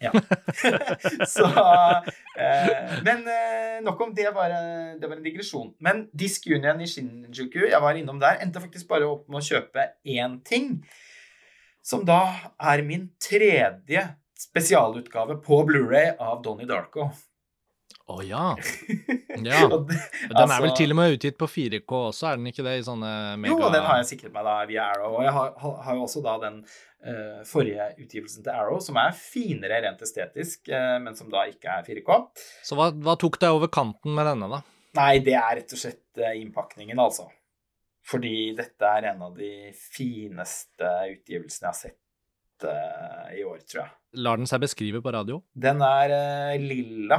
Ja. 0.04 0.12
så 1.36 1.46
eh, 2.36 3.00
Men 3.06 3.24
eh, 3.32 3.78
nok 3.86 4.02
om 4.02 4.14
det. 4.16 4.28
Var, 4.36 4.56
det 5.00 5.08
var 5.08 5.18
en 5.18 5.26
digresjon. 5.26 5.74
Men 5.80 6.06
Disk 6.14 6.48
Union 6.52 6.82
i 6.84 6.90
Shinjuku, 6.90 7.62
jeg 7.70 7.82
var 7.82 8.00
innom 8.00 8.20
der, 8.22 8.42
endte 8.44 8.64
faktisk 8.64 8.90
bare 8.92 9.08
opp 9.08 9.30
med 9.30 9.42
å 9.42 9.46
kjøpe 9.46 9.90
én 10.04 10.40
ting. 10.48 10.80
Som 11.86 12.04
da 12.08 12.22
er 12.58 12.84
min 12.86 13.12
tredje 13.22 14.04
spesialutgave 14.40 15.38
på 15.46 15.62
Blu-ray 15.68 16.16
av 16.20 16.42
Donnie 16.44 16.68
Darko. 16.68 17.12
Å 18.06 18.20
oh, 18.20 18.22
ja. 18.22 18.52
ja. 19.34 19.38
den 19.42 19.48
er 19.50 20.60
vel 20.62 20.68
altså- 20.68 20.76
til 20.78 20.94
og 20.94 20.98
med 21.00 21.16
utgitt 21.16 21.40
på 21.42 21.48
4K 21.50 22.02
også, 22.12 22.28
er 22.30 22.38
den 22.38 22.52
ikke 22.52 22.66
det? 22.68 22.76
i 22.78 22.84
sånne 22.86 23.14
mega... 23.42 23.56
Jo, 23.56 23.72
den 23.74 23.88
har 23.88 23.98
jeg 24.04 24.10
sikret 24.12 24.36
meg 24.36 24.46
da 24.46 24.54
via 24.70 24.84
Arrow. 24.92 25.16
Og 25.18 25.26
jeg 25.26 25.34
har, 25.34 25.56
har 25.88 25.98
jo 25.98 26.04
også 26.04 26.22
da 26.22 26.36
den 26.44 26.60
uh, 26.68 27.42
forrige 27.50 27.90
utgivelsen 27.98 28.46
til 28.46 28.54
Arrow, 28.54 28.78
som 28.86 29.02
er 29.02 29.18
finere 29.18 29.82
rent 29.88 30.06
estetisk, 30.06 30.70
uh, 30.70 31.00
men 31.02 31.18
som 31.18 31.34
da 31.34 31.48
ikke 31.50 31.80
er 31.80 31.90
4K. 31.90 32.22
Så 32.70 32.78
hva, 32.78 32.92
hva, 32.94 33.18
tok 33.18 33.42
deg 33.42 33.58
over 33.58 33.74
kanten 33.74 34.14
med 34.14 34.30
denne, 34.30 34.54
da? 34.54 34.62
Nei, 35.02 35.12
det 35.26 35.40
er 35.42 35.62
rett 35.64 35.74
og 35.74 35.82
slett 35.88 36.22
uh, 36.22 36.30
innpakningen, 36.38 37.02
altså. 37.02 37.26
Fordi 38.06 38.38
dette 38.54 38.96
er 39.00 39.14
en 39.16 39.30
av 39.32 39.34
de 39.34 39.72
fineste 39.74 40.94
utgivelsene 41.10 41.66
jeg 41.66 41.74
har 41.74 41.80
sett 41.88 42.02
i 43.36 43.42
år, 43.44 43.58
tror 43.66 43.82
jeg. 43.82 43.90
Lar 44.24 44.38
den 44.38 44.48
seg 44.48 44.62
beskrive 44.62 45.02
på 45.04 45.12
radio? 45.12 45.42
Den 45.58 45.82
er 45.84 46.14
lilla 46.62 47.18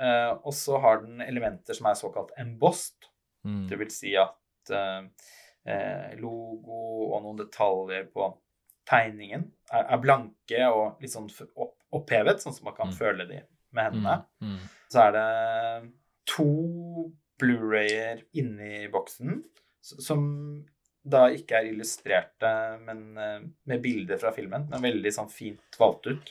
Uh, 0.00 0.40
og 0.42 0.54
så 0.54 0.78
har 0.82 1.04
den 1.04 1.22
elementer 1.22 1.76
som 1.76 1.86
er 1.86 1.98
såkalt 1.98 2.32
embossed. 2.40 3.06
Mm. 3.46 3.66
Det 3.70 3.78
vil 3.78 3.92
si 3.94 4.14
at 4.18 4.72
uh, 4.74 5.04
logo 6.18 6.80
og 7.12 7.20
noen 7.22 7.38
detaljer 7.44 8.08
på 8.12 8.28
tegningen 8.88 9.46
er, 9.70 9.86
er 9.86 10.00
blanke 10.02 10.66
og 10.68 11.02
litt 11.02 11.14
sånn 11.14 11.30
opp, 11.54 11.76
opphevet, 11.94 12.42
sånn 12.42 12.56
som 12.56 12.68
man 12.68 12.76
kan 12.76 12.90
mm. 12.90 12.96
føle 12.98 13.28
de 13.30 13.40
med 13.74 13.90
hendene. 13.90 14.18
Mm. 14.42 14.54
mm. 14.56 14.72
Så 14.92 15.02
er 15.06 15.14
det 15.16 15.28
to 16.30 16.50
Blu-rayer 17.40 18.20
inni 18.38 18.86
boksen 18.92 19.40
som 19.82 20.20
da 21.04 21.26
ikke 21.34 21.58
er 21.58 21.66
illustrerte, 21.72 22.50
men 22.86 23.00
med 23.12 23.82
bilder 23.82 24.20
fra 24.22 24.30
filmen, 24.32 24.68
men 24.70 24.84
veldig 24.84 25.10
sånn 25.12 25.28
fint 25.28 25.76
valgt 25.80 26.06
ut. 26.06 26.30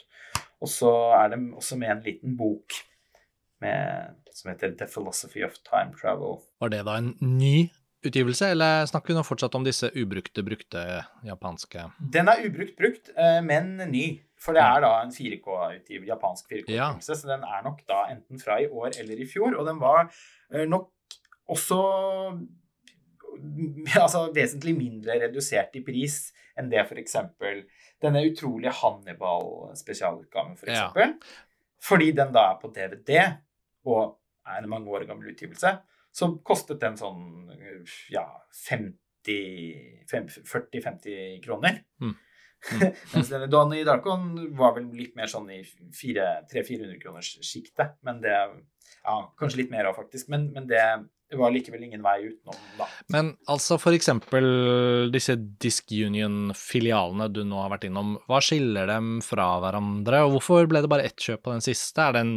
Og 0.64 0.72
så 0.72 0.94
er 1.18 1.34
det 1.34 1.42
også 1.60 1.78
med 1.78 1.92
en 1.92 2.02
liten 2.08 2.38
bok 2.40 2.80
med, 3.64 4.20
som 4.36 4.52
heter 4.52 4.76
The 4.80 4.90
Philosophy 4.90 5.46
of 5.48 5.56
Time 5.68 5.96
Travel. 5.96 6.42
Var 6.62 6.74
det 6.74 6.84
da 6.88 7.00
en 7.00 7.14
ny 7.22 7.70
utgivelse, 8.04 8.50
eller 8.52 8.86
snakker 8.90 9.14
vi 9.14 9.18
nå 9.18 9.24
fortsatt 9.26 9.56
om 9.56 9.66
disse 9.66 9.90
ubrukte, 9.96 10.44
brukte 10.44 10.84
japanske 11.24 11.88
Den 12.14 12.32
er 12.32 12.44
ubrukt 12.48 12.76
brukt, 12.80 13.12
eh, 13.16 13.40
men 13.46 13.78
ny. 13.92 14.08
For 14.44 14.56
det 14.58 14.64
er 14.64 14.84
da 14.84 14.90
en 15.00 15.14
4K-utgivelse, 15.16 16.10
japansk 16.10 16.50
4K-utgivelse, 16.52 17.14
ja. 17.14 17.20
så 17.20 17.30
den 17.30 17.46
er 17.48 17.64
nok 17.64 17.80
da 17.88 18.02
enten 18.12 18.42
fra 18.42 18.60
i 18.60 18.68
år 18.68 18.98
eller 19.00 19.22
i 19.24 19.28
fjor. 19.30 19.56
Og 19.56 19.70
den 19.70 19.80
var 19.80 20.10
eh, 20.52 20.66
nok 20.68 20.90
også 21.54 21.80
altså 24.04 24.26
vesentlig 24.36 24.76
mindre 24.78 25.16
redusert 25.24 25.76
i 25.80 25.84
pris 25.86 26.18
enn 26.60 26.70
det 26.70 26.84
f.eks. 26.84 27.16
denne 28.04 28.26
utrolige 28.28 28.76
Hannibal-spesialutgaven, 28.82 30.60
f.eks. 30.60 30.84
For 30.92 31.06
ja. 31.06 31.14
Fordi 31.84 32.12
den 32.16 32.36
da 32.36 32.50
er 32.52 32.60
på 32.62 32.70
DVD, 32.76 33.16
og 33.88 34.20
er 34.48 34.64
en 34.64 34.70
mange 34.72 34.90
år 34.92 35.06
gammel 35.10 35.32
utgivelse, 35.32 35.72
så 36.14 36.38
kostet 36.46 36.82
den 36.84 36.98
sånn 37.00 37.22
ja, 38.14 38.26
40-50 38.68 41.42
kroner. 41.46 41.74
Mm. 42.04 42.16
Mm. 42.72 42.94
Mens 43.12 43.28
denne 43.28 43.84
Darkon 43.84 44.30
var 44.56 44.78
vel 44.78 44.86
litt 44.96 45.18
mer 45.20 45.28
sånn 45.28 45.50
i 45.52 45.58
300-400 45.68 46.96
kroners 47.02 47.34
sjiktet. 47.44 47.98
Men 48.08 48.22
det 48.24 48.38
Ja, 49.04 49.18
kanskje 49.40 49.64
litt 49.64 49.72
mer 49.74 49.90
òg, 49.90 49.98
faktisk. 49.98 50.30
Men, 50.32 50.46
men 50.56 50.68
det, 50.70 50.80
det, 51.28 51.36
var 51.40 51.52
likevel 51.52 51.84
ingen 51.84 52.04
vei 52.06 52.30
utenom, 52.30 52.56
da. 52.78 52.88
Men 53.12 53.34
altså 53.52 53.76
for 53.82 53.96
eksempel 53.96 54.46
disse 55.12 55.36
Disc 55.36 55.92
Union-filialene 55.92 57.28
du 57.36 57.42
nå 57.44 57.60
har 57.60 57.74
vært 57.74 57.90
innom, 57.90 58.16
hva 58.30 58.40
skiller 58.44 58.88
dem 58.88 59.18
fra 59.26 59.58
hverandre, 59.64 60.24
og 60.24 60.38
hvorfor 60.38 60.72
ble 60.72 60.86
det 60.86 60.92
bare 60.94 61.10
ett 61.10 61.20
kjøp 61.20 61.44
på 61.44 61.58
den 61.58 61.66
siste? 61.66 62.00
Er 62.00 62.16
det 62.16 62.24
en 62.24 62.36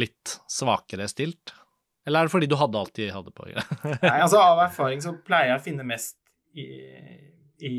litt 0.00 0.38
svakere 0.50 1.06
stilt? 1.10 1.54
Eller 2.04 2.20
er 2.20 2.28
det 2.28 2.34
fordi 2.34 2.48
du 2.50 2.56
hadde 2.60 2.80
alt 2.80 2.94
de 2.98 3.08
hadde 3.12 3.32
på? 3.32 3.46
Nei, 3.52 4.18
altså 4.18 4.42
Av 4.42 4.60
erfaring 4.66 5.00
så 5.04 5.14
pleier 5.24 5.54
jeg 5.54 5.60
å 5.60 5.64
finne 5.64 5.86
mest 5.88 6.18
i, 6.52 6.66
i 7.64 7.76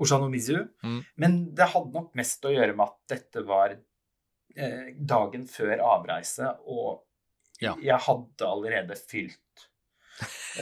Oshanomizu. 0.00 0.62
Mm. 0.84 1.00
Men 1.20 1.36
det 1.56 1.68
hadde 1.74 1.94
nok 1.94 2.14
mest 2.18 2.44
å 2.48 2.54
gjøre 2.54 2.76
med 2.78 2.86
at 2.86 3.16
dette 3.16 3.42
var 3.46 3.74
eh, 3.74 4.94
dagen 4.96 5.44
før 5.50 5.82
avreise, 5.96 6.54
og 6.70 7.04
ja. 7.62 7.74
jeg 7.82 7.98
hadde 8.06 8.46
allerede 8.48 8.96
fylt 9.00 9.66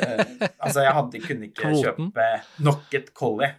eh, 0.01 0.24
Altså, 0.64 0.82
jeg 0.82 0.94
hadde, 0.97 1.22
kunne 1.28 1.51
ikke 1.51 1.68
Kvoten. 1.68 2.11
kjøpe 2.11 2.64
nok 2.66 2.99
et 2.99 3.12
Collie. 3.16 3.53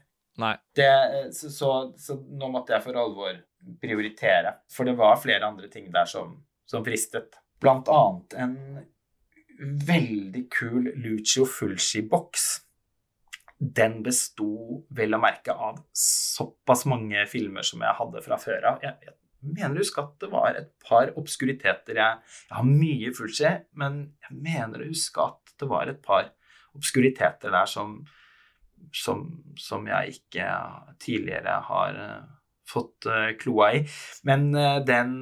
Det, 0.78 0.90
så, 1.34 1.50
så, 1.50 1.70
så, 1.98 2.18
nå 2.18 2.50
måtte 2.54 2.76
jeg 2.76 2.84
for 2.84 3.00
alvor 3.00 3.40
prioritere. 3.82 4.54
For 4.70 4.86
det 4.86 4.98
var 5.00 5.18
flere 5.22 5.48
andre 5.48 5.70
ting 5.72 5.88
der 5.94 6.10
som 6.10 6.36
som 6.70 6.86
fristet. 6.86 7.39
Blant 7.61 7.89
annet 7.89 8.36
en 8.38 8.55
veldig 9.88 10.45
kul 10.53 10.91
Lucio 11.01 11.45
Fulci-boks. 11.49 12.47
Den 13.57 14.01
besto 14.05 14.84
vel 14.93 15.18
å 15.18 15.22
merke 15.22 15.55
av 15.55 15.80
såpass 15.97 16.86
mange 16.89 17.24
filmer 17.30 17.65
som 17.65 17.82
jeg 17.82 17.97
hadde 17.99 18.22
fra 18.26 18.38
før 18.41 18.68
av. 18.74 18.84
Jeg, 18.86 18.99
jeg 19.07 19.15
mener 19.41 19.80
å 19.80 19.86
huske 19.86 20.03
at 20.03 20.13
det 20.22 20.30
var 20.34 20.59
et 20.59 20.70
par 20.86 21.13
obskuriteter. 21.18 21.97
Jeg, 21.97 22.22
jeg, 22.45 22.55
har 22.59 22.70
mye 22.70 23.13
Fulci, 23.18 23.53
men 23.82 23.99
jeg 24.28 24.38
mener 24.45 24.84
å 24.84 24.91
huske 24.91 25.26
at 25.26 25.55
det 25.57 25.72
var 25.72 25.89
et 25.89 26.01
par 26.05 26.32
obskuriteter 26.78 27.53
der 27.55 27.70
som, 27.70 27.99
som, 28.93 29.26
som 29.57 29.88
jeg 29.89 30.20
ikke 30.20 30.49
tidligere 31.01 31.55
har 31.65 31.97
uh, 31.97 32.28
fått 32.70 33.09
uh, 33.09 33.32
kloa 33.41 33.72
i. 33.80 33.86
Men 34.30 34.51
uh, 34.53 34.78
den 34.86 35.15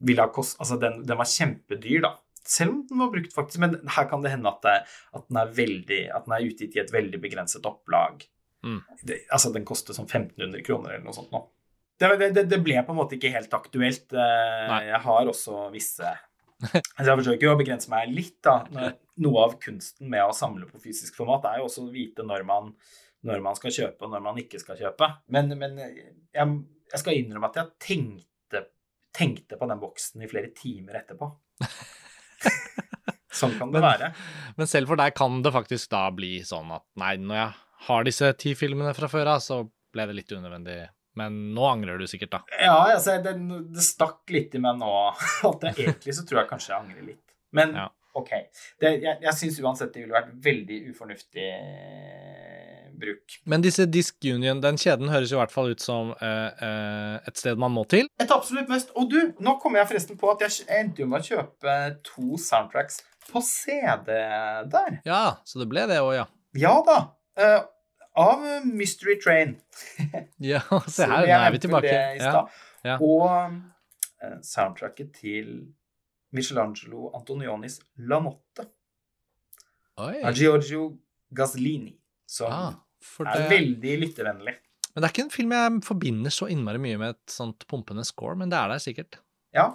ville 0.00 0.24
ha 0.24 0.32
kost, 0.32 0.58
altså 0.60 0.78
den, 0.80 1.02
den, 1.04 1.18
var 1.20 1.28
kjempedyr, 1.28 2.02
da. 2.06 2.14
Selv 2.40 2.72
om 2.72 2.82
den 2.88 3.02
var 3.02 3.12
brukt, 3.12 3.34
faktisk. 3.36 3.60
Men 3.62 3.76
her 3.96 4.08
kan 4.10 4.24
det 4.24 4.32
hende 4.32 4.50
at, 4.50 4.62
det, 4.64 4.76
at, 5.12 5.24
den, 5.28 5.38
er 5.42 5.54
veldig, 5.56 6.02
at 6.16 6.26
den 6.26 6.36
er 6.36 6.46
utgitt 6.48 6.76
i 6.76 6.82
et 6.82 6.92
veldig 6.94 7.20
begrenset 7.22 7.68
opplag. 7.68 8.24
Mm. 8.64 8.80
Det, 9.04 9.22
altså, 9.32 9.52
den 9.54 9.66
koster 9.68 9.96
sånn 9.96 10.08
1500 10.08 10.64
kroner 10.66 10.96
eller 10.96 11.06
noe 11.06 11.16
sånt 11.16 11.32
nå. 11.34 11.44
Det, 12.00 12.08
det, 12.32 12.46
det, 12.48 12.58
ble 12.64 12.80
på 12.80 12.94
en 12.94 12.96
måte 12.96 13.18
ikke 13.18 13.32
helt 13.34 13.52
aktuelt. 13.52 14.08
Eh, 14.16 14.66
Nei. 14.70 14.82
Jeg 14.88 15.02
har 15.04 15.28
også 15.28 15.66
visse 15.74 16.08
altså 16.60 17.06
Jeg 17.08 17.18
forsøker 17.22 17.46
jo 17.46 17.52
å 17.54 17.60
begrense 17.60 17.92
meg 17.92 18.10
litt. 18.12 18.38
da. 18.44 18.90
Noe 19.20 19.44
av 19.44 19.56
kunsten 19.60 20.08
med 20.12 20.24
å 20.24 20.36
samle 20.36 20.68
på 20.68 20.80
fysisk 20.80 21.16
format 21.20 21.48
er 21.50 21.60
jo 21.60 21.68
også 21.68 21.86
å 21.86 21.92
vite 21.92 22.24
når 22.26 22.44
man, 22.48 22.72
når 23.28 23.44
man 23.44 23.56
skal 23.58 23.74
kjøpe, 23.76 24.06
og 24.06 24.14
når 24.14 24.24
man 24.24 24.40
ikke 24.40 24.60
skal 24.62 24.80
kjøpe. 24.80 25.08
Men, 25.32 25.52
men 25.60 25.76
jeg, 25.80 26.10
jeg, 26.36 27.00
skal 27.02 27.20
innrømme 27.20 27.52
at 27.52 27.60
jeg 27.60 27.72
tenkte 27.84 28.29
tenkte 29.16 29.58
på 29.58 29.68
den 29.70 29.80
boksen 29.80 30.22
i 30.22 30.28
flere 30.30 30.52
timer 30.56 31.00
etterpå. 31.02 31.30
sånn 33.40 33.56
kan 33.58 33.72
det 33.74 33.82
være. 33.84 34.12
Men 34.58 34.70
selv 34.70 34.90
for 34.90 35.00
deg 35.00 35.14
kan 35.18 35.42
det 35.44 35.52
faktisk 35.54 35.90
da 35.92 36.06
bli 36.14 36.38
sånn 36.46 36.72
at 36.76 36.86
nei, 37.00 37.16
når 37.22 37.40
jeg 37.40 37.52
har 37.88 38.06
disse 38.06 38.32
ti 38.40 38.54
filmene 38.58 38.94
fra 38.96 39.08
før 39.10 39.34
av, 39.36 39.44
så 39.44 39.62
ble 39.94 40.06
det 40.10 40.18
litt 40.18 40.34
unødvendig. 40.34 40.80
Men 41.18 41.38
nå 41.56 41.64
angrer 41.66 41.98
du 41.98 42.06
sikkert, 42.06 42.36
da. 42.36 42.42
Ja, 42.62 42.76
altså, 42.94 43.16
det, 43.22 43.34
det 43.74 43.84
stakk 43.84 44.30
litt 44.30 44.54
i 44.54 44.60
meg 44.62 44.78
nå. 44.80 44.90
At 45.50 45.66
jeg, 45.70 45.88
egentlig 45.88 46.14
så 46.16 46.26
tror 46.28 46.42
jeg 46.42 46.52
kanskje 46.52 46.74
jeg 46.74 46.84
angrer 46.84 47.08
litt. 47.14 47.24
Men 47.56 47.74
Ja. 47.78 47.88
OK. 48.18 48.30
Det, 48.82 48.90
jeg 49.04 49.22
jeg 49.22 49.34
syns 49.38 49.60
uansett 49.62 49.92
det 49.94 50.00
ville 50.02 50.16
vært 50.16 50.32
veldig 50.42 50.78
ufornuftig 50.90 51.44
bruk. 53.00 53.38
Men 53.50 53.64
disse 53.64 53.86
Disc 53.90 54.16
Union, 54.24 54.60
den 54.62 54.78
kjeden 54.80 55.08
høres 55.12 55.32
jo 55.32 55.38
i 55.38 55.40
hvert 55.40 55.54
fall 55.54 55.72
ut 55.72 55.82
som 55.82 56.12
eh, 56.20 56.62
eh, 56.66 57.16
et 57.30 57.40
sted 57.40 57.58
man 57.60 57.72
må 57.74 57.84
til. 57.90 58.06
Et 58.22 58.30
absolutt 58.34 58.68
mest. 58.72 58.92
Og 59.00 59.08
du, 59.10 59.18
nå 59.42 59.56
kommer 59.62 59.82
jeg 59.82 59.90
forresten 59.94 60.20
på 60.20 60.30
at 60.34 60.44
jeg 60.46 60.66
endte 60.80 61.02
jo 61.04 61.08
med 61.10 61.24
å 61.24 61.28
kjøpe 61.32 61.76
to 62.06 62.38
soundtracks 62.40 63.00
på 63.30 63.42
CD 63.46 64.12
der. 64.72 65.00
Ja, 65.06 65.24
så 65.46 65.60
det 65.62 65.68
ble 65.72 65.84
det 65.90 66.00
òg, 66.04 66.14
ja. 66.20 66.26
Ja 66.58 66.76
da. 66.86 66.96
eh, 67.40 67.60
av 68.20 68.40
Mystery 68.66 69.18
Train. 69.22 69.56
Ja, 70.52 70.60
se 70.90 71.04
her, 71.06 71.26
nå 71.28 71.36
er 71.36 71.52
vi 71.54 71.60
tilbake. 71.62 71.92
Ja. 72.18 72.40
ja. 72.86 72.96
Og 72.98 73.28
eh, 74.24 74.38
soundtracket 74.44 75.12
til 75.20 75.52
Michelangelo 76.34 77.10
Antonionis 77.18 77.80
La 78.08 78.18
Notte 78.22 78.64
Oi. 80.00 80.20
av 80.24 80.32
Giorgio 80.38 80.84
Gaslini. 81.34 81.92
Som 82.30 82.52
Ah, 82.54 82.74
for 83.04 83.28
er 83.30 83.42
det... 83.44 83.48
veldig 83.52 83.96
lyttevennlig. 84.04 84.54
Men 84.90 85.02
det 85.02 85.06
er 85.06 85.12
ikke 85.14 85.24
en 85.28 85.34
film 85.34 85.52
jeg 85.54 85.82
forbinder 85.86 86.32
så 86.34 86.48
innmari 86.50 86.80
mye 86.82 86.98
med 86.98 87.14
et 87.14 87.34
sånt 87.34 87.66
pumpende 87.70 88.02
score, 88.06 88.34
men 88.38 88.50
det 88.50 88.58
er 88.58 88.72
der 88.72 88.82
sikkert. 88.82 89.20
Ja, 89.54 89.68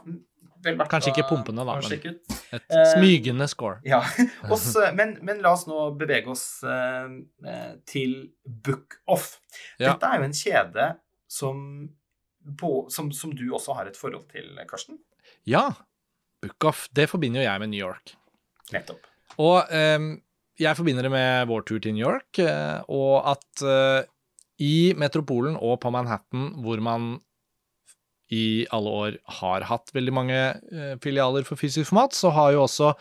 vel 0.65 0.77
verdt 0.79 0.91
Kanskje 0.91 1.13
ikke 1.13 1.27
pumpende, 1.29 1.63
da, 1.67 1.77
men- 1.79 2.15
ut. 2.15 2.35
Et 2.55 2.75
Eh, 2.75 2.85
smygende 2.95 3.47
score. 3.47 3.79
Ja, 3.87 4.01
Også, 4.53 4.89
men, 4.95 5.17
men 5.25 5.41
la 5.43 5.53
oss 5.55 5.65
nå 5.69 5.91
bevege 5.99 6.31
oss 6.31 6.63
eh, 6.63 7.15
eh, 7.47 7.73
til 7.87 8.15
Book 8.45 8.99
Off. 9.07 9.39
Ja. 9.79 9.93
Dette 9.93 10.11
er 10.11 10.19
jo 10.21 10.27
en 10.29 10.35
kjede 10.35 10.87
som, 11.31 11.63
på, 12.59 12.73
som, 12.93 13.11
som 13.15 13.33
du 13.35 13.47
også 13.53 13.75
har 13.79 13.87
et 13.91 13.97
forhold 13.99 14.27
til, 14.31 14.51
Karsten. 14.69 14.99
Ja, 15.47 15.69
Bookoff. 16.43 16.87
Det 16.95 17.07
forbinder 17.09 17.41
jo 17.41 17.47
jeg 17.49 17.59
med 17.63 17.71
New 17.71 17.81
York. 17.81 18.15
Nettopp. 18.73 19.05
Og 19.41 19.63
ehm, 19.73 20.11
jeg 20.61 20.77
forbinder 20.77 21.05
det 21.05 21.11
med 21.13 21.47
vår 21.49 21.65
tur 21.67 21.79
til 21.83 21.95
New 21.95 22.05
York, 22.05 22.39
eh, 22.39 22.79
og 22.91 23.27
at 23.33 23.63
eh, 23.65 24.07
i 24.63 24.93
metropolen 24.97 25.57
og 25.59 25.79
på 25.83 25.91
Manhattan, 25.91 26.53
hvor 26.63 26.81
man 26.83 27.15
i 28.33 28.65
alle 28.73 28.89
år 28.89 29.17
har 29.41 29.67
hatt 29.69 29.91
veldig 29.93 30.13
mange 30.15 30.37
eh, 30.37 30.95
filialer 31.03 31.45
for 31.45 31.59
fysisk 31.59 31.91
format, 31.91 32.15
så 32.17 32.31
har 32.33 32.55
jo 32.55 32.63
også 32.63 32.93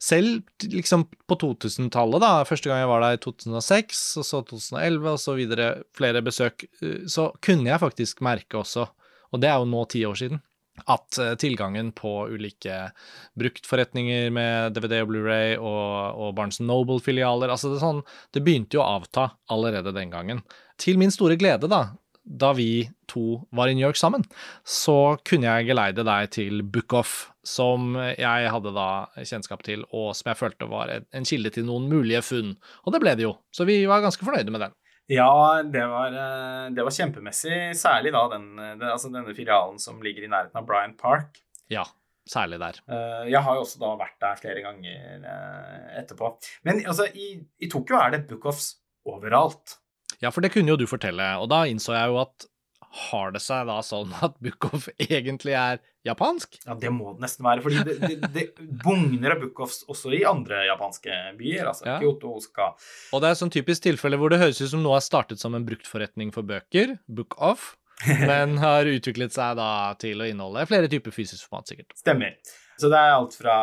selv 0.00 0.44
liksom 0.62 1.06
på 1.28 1.38
2000-tallet, 1.40 2.22
da, 2.22 2.44
første 2.48 2.70
gang 2.70 2.84
jeg 2.84 2.92
var 2.92 3.02
der 3.04 3.16
i 3.16 3.22
2006, 3.24 4.04
og 4.20 4.28
så 4.28 4.44
2011 4.52 5.10
og 5.10 5.18
så 5.20 5.34
videre, 5.36 5.72
flere 5.96 6.22
besøk, 6.24 6.64
så 7.10 7.30
kunne 7.44 7.68
jeg 7.68 7.82
faktisk 7.82 8.22
merke 8.24 8.60
også, 8.60 8.86
og 9.30 9.42
det 9.42 9.50
er 9.50 9.60
jo 9.60 9.68
nå 9.68 9.84
ti 9.90 10.04
år 10.08 10.16
siden, 10.20 10.40
at 10.86 11.18
eh, 11.18 11.34
tilgangen 11.40 11.92
på 11.96 12.28
ulike 12.32 12.90
bruktforretninger 13.38 14.30
med 14.34 14.76
DVD 14.76 15.00
og 15.04 15.10
Blu-ray 15.12 15.56
og, 15.58 16.20
og 16.20 16.36
Barnes 16.38 16.60
Noble-filialer, 16.64 17.52
altså 17.52 17.72
det, 17.72 17.80
sånn, 17.82 18.04
det 18.34 18.44
begynte 18.46 18.78
jo 18.78 18.84
å 18.84 19.00
avta 19.00 19.30
allerede 19.52 19.94
den 19.96 20.12
gangen. 20.12 20.44
Til 20.80 21.00
min 21.00 21.12
store 21.12 21.36
glede, 21.40 21.68
da, 21.70 21.82
da 22.24 22.52
vi 22.56 22.88
to 23.10 23.42
var 23.56 23.68
i 23.68 23.74
New 23.74 23.84
York 23.84 23.98
sammen, 23.98 24.24
så 24.64 25.18
kunne 25.26 25.50
jeg 25.50 25.70
geleide 25.72 26.06
deg 26.06 26.30
til 26.36 26.62
Bookoff, 26.62 27.30
som 27.46 27.94
jeg 27.96 28.50
hadde 28.52 28.72
da 28.76 28.90
kjennskap 29.16 29.64
til, 29.66 29.84
og 29.96 30.12
som 30.16 30.30
jeg 30.30 30.38
følte 30.38 30.68
var 30.70 30.92
en 31.00 31.26
kilde 31.26 31.52
til 31.54 31.66
noen 31.68 31.88
mulige 31.90 32.22
funn. 32.24 32.54
Og 32.84 32.94
det 32.94 33.02
ble 33.02 33.16
det 33.18 33.26
jo, 33.26 33.34
så 33.54 33.66
vi 33.68 33.82
var 33.90 34.04
ganske 34.04 34.24
fornøyde 34.26 34.54
med 34.54 34.68
den. 34.68 34.76
Ja, 35.10 35.62
det 35.66 35.82
var, 35.90 36.14
eh, 36.14 36.66
det 36.76 36.84
var 36.86 36.94
kjempemessig. 36.94 37.56
Særlig 37.78 38.12
da 38.14 38.24
den, 38.36 38.44
det, 38.78 38.86
altså 38.92 39.10
denne 39.10 39.34
filialen 39.34 39.80
som 39.82 39.98
ligger 40.04 40.26
i 40.26 40.30
nærheten 40.30 40.60
av 40.60 40.68
Bryant 40.68 40.96
Park. 41.00 41.40
Ja, 41.70 41.82
særlig 42.30 42.60
der. 42.62 42.78
Eh, 42.86 43.24
Jeg 43.32 43.42
har 43.46 43.58
jo 43.58 43.64
også 43.64 43.80
da 43.82 43.90
vært 43.98 44.18
der 44.22 44.38
flere 44.38 44.62
ganger 44.66 45.26
eh, 45.34 45.98
etterpå. 46.02 46.30
Men 46.68 46.84
altså, 46.86 47.08
i, 47.10 47.32
i 47.58 47.70
Tokyo 47.72 47.98
er 47.98 48.14
det 48.14 48.24
bookoffs 48.30 48.76
overalt. 49.08 49.78
Ja, 50.22 50.30
for 50.30 50.44
det 50.44 50.52
kunne 50.54 50.70
jo 50.74 50.78
du 50.78 50.86
fortelle, 50.90 51.26
og 51.40 51.48
da 51.50 51.64
innså 51.70 51.94
jeg 51.96 52.10
jo 52.12 52.18
at 52.22 52.46
har 52.90 53.30
det 53.34 53.40
seg 53.44 53.68
da 53.68 53.76
sånn 53.86 54.10
at 54.18 54.34
Bukhov 54.42 54.88
egentlig 54.98 55.54
er 55.54 55.78
japansk? 56.06 56.56
Ja, 56.64 56.74
det 56.80 56.90
må 56.90 57.12
det 57.14 57.22
nesten 57.26 57.46
være. 57.46 57.62
fordi 57.62 57.82
det, 57.86 57.96
det, 58.02 58.30
det 58.34 58.44
bugner 58.82 59.36
av 59.36 59.42
Bukhovs 59.44 59.84
også 59.90 60.10
i 60.16 60.22
andre 60.26 60.64
japanske 60.66 61.18
byer. 61.38 61.68
Altså 61.70 61.86
Ja. 61.86 61.98
Kyoto, 62.02 62.32
Osaka. 62.40 62.72
Og 63.14 63.22
det 63.22 63.30
er 63.30 63.38
sånn 63.38 63.52
typisk 63.54 63.84
tilfelle 63.86 64.18
hvor 64.18 64.32
det 64.32 64.40
høres 64.42 64.58
ut 64.62 64.72
som 64.72 64.82
noe 64.82 64.96
har 64.98 65.04
startet 65.06 65.38
som 65.42 65.54
en 65.54 65.66
bruktforretning 65.68 66.32
for 66.34 66.42
bøker, 66.48 66.96
Bookoff, 67.06 67.76
men 68.30 68.56
har 68.62 68.88
utviklet 68.88 69.34
seg 69.36 69.58
da 69.60 69.70
til 70.00 70.22
å 70.24 70.26
inneholde 70.26 70.66
flere 70.70 70.88
typer 70.90 71.14
fysisk 71.14 71.46
format, 71.46 71.68
sikkert. 71.70 71.94
Stemmer. 72.00 72.38
Så 72.80 72.88
det 72.88 72.96
er 72.96 73.12
alt 73.12 73.34
fra 73.36 73.56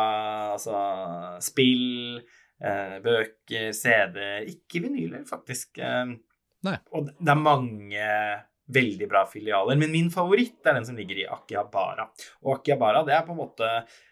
altså, 0.54 0.78
spill, 1.42 2.20
eh, 2.62 2.98
bøker, 3.02 3.72
CD-er 3.74 4.46
Ikke 4.46 4.84
vinyler, 4.84 5.24
faktisk. 5.26 5.80
Eh, 5.82 6.14
Nei. 6.66 6.76
Og 6.94 7.10
det 7.18 7.32
er 7.34 7.38
mange 7.42 8.06
veldig 8.74 9.08
bra 9.08 9.24
filialer, 9.28 9.78
men 9.80 9.92
min 9.92 10.10
favoritt 10.12 10.66
er 10.66 10.76
den 10.76 10.86
som 10.88 10.96
ligger 10.98 11.22
i 11.22 11.28
Akihabara. 11.32 12.08
Og 12.44 12.58
Akihabara 12.58 13.04
det 13.06 13.16
er 13.16 13.24
på 13.26 13.34
en 13.34 13.40
måte 13.40 13.68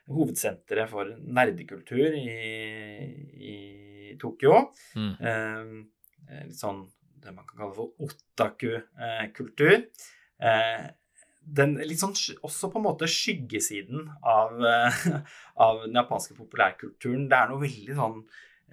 hovedsenteret 0.08 0.90
for 0.90 1.10
nerdekultur 1.20 2.16
i, 2.16 2.26
i 3.36 3.56
Tokyo. 4.20 4.62
Mm. 4.96 5.12
Eh, 5.20 6.44
litt 6.46 6.60
sånn 6.60 6.84
det 7.26 7.34
man 7.34 7.46
kan 7.48 7.64
kalle 7.64 7.74
for 7.76 8.06
otaku-kultur. 8.06 9.76
Eh, 10.38 10.86
den 11.58 11.76
litt 11.86 12.02
sånn 12.02 12.14
også 12.46 12.70
på 12.72 12.80
en 12.80 12.86
måte 12.88 13.08
skyggesiden 13.10 14.08
av, 14.26 14.54
eh, 14.66 15.02
av 15.66 15.84
den 15.84 15.98
japanske 16.00 16.36
populærkulturen. 16.38 17.28
Det 17.30 17.38
er 17.38 17.52
noe 17.52 17.64
veldig 17.64 17.98
sånn 17.98 18.22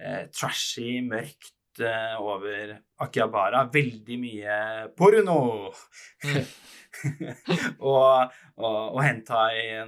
eh, 0.00 0.24
trashy, 0.34 0.98
mørkt 1.06 1.54
eh, 1.82 2.14
over 2.20 2.76
Akihabara. 3.04 3.64
Veldig 3.72 4.18
mye 4.20 4.58
porno! 4.96 5.38
og, 7.90 8.34
og, 8.60 8.76
og 8.94 9.00
hentai 9.02 9.82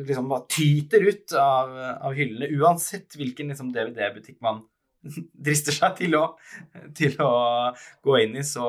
liksom 0.00 0.30
bare 0.30 0.46
tyter 0.52 1.04
ut 1.04 1.36
av, 1.40 1.74
av 2.08 2.16
hyllene, 2.16 2.48
uansett 2.56 3.18
hvilken 3.18 3.52
liksom, 3.52 3.74
DVD-butikk 3.74 4.40
man 4.44 4.64
drister 5.46 5.74
seg 5.76 5.98
til 6.00 6.16
å, 6.18 6.24
til 6.96 7.16
å 7.22 7.32
gå 8.04 8.20
inn 8.22 8.38
i, 8.40 8.44
så 8.46 8.66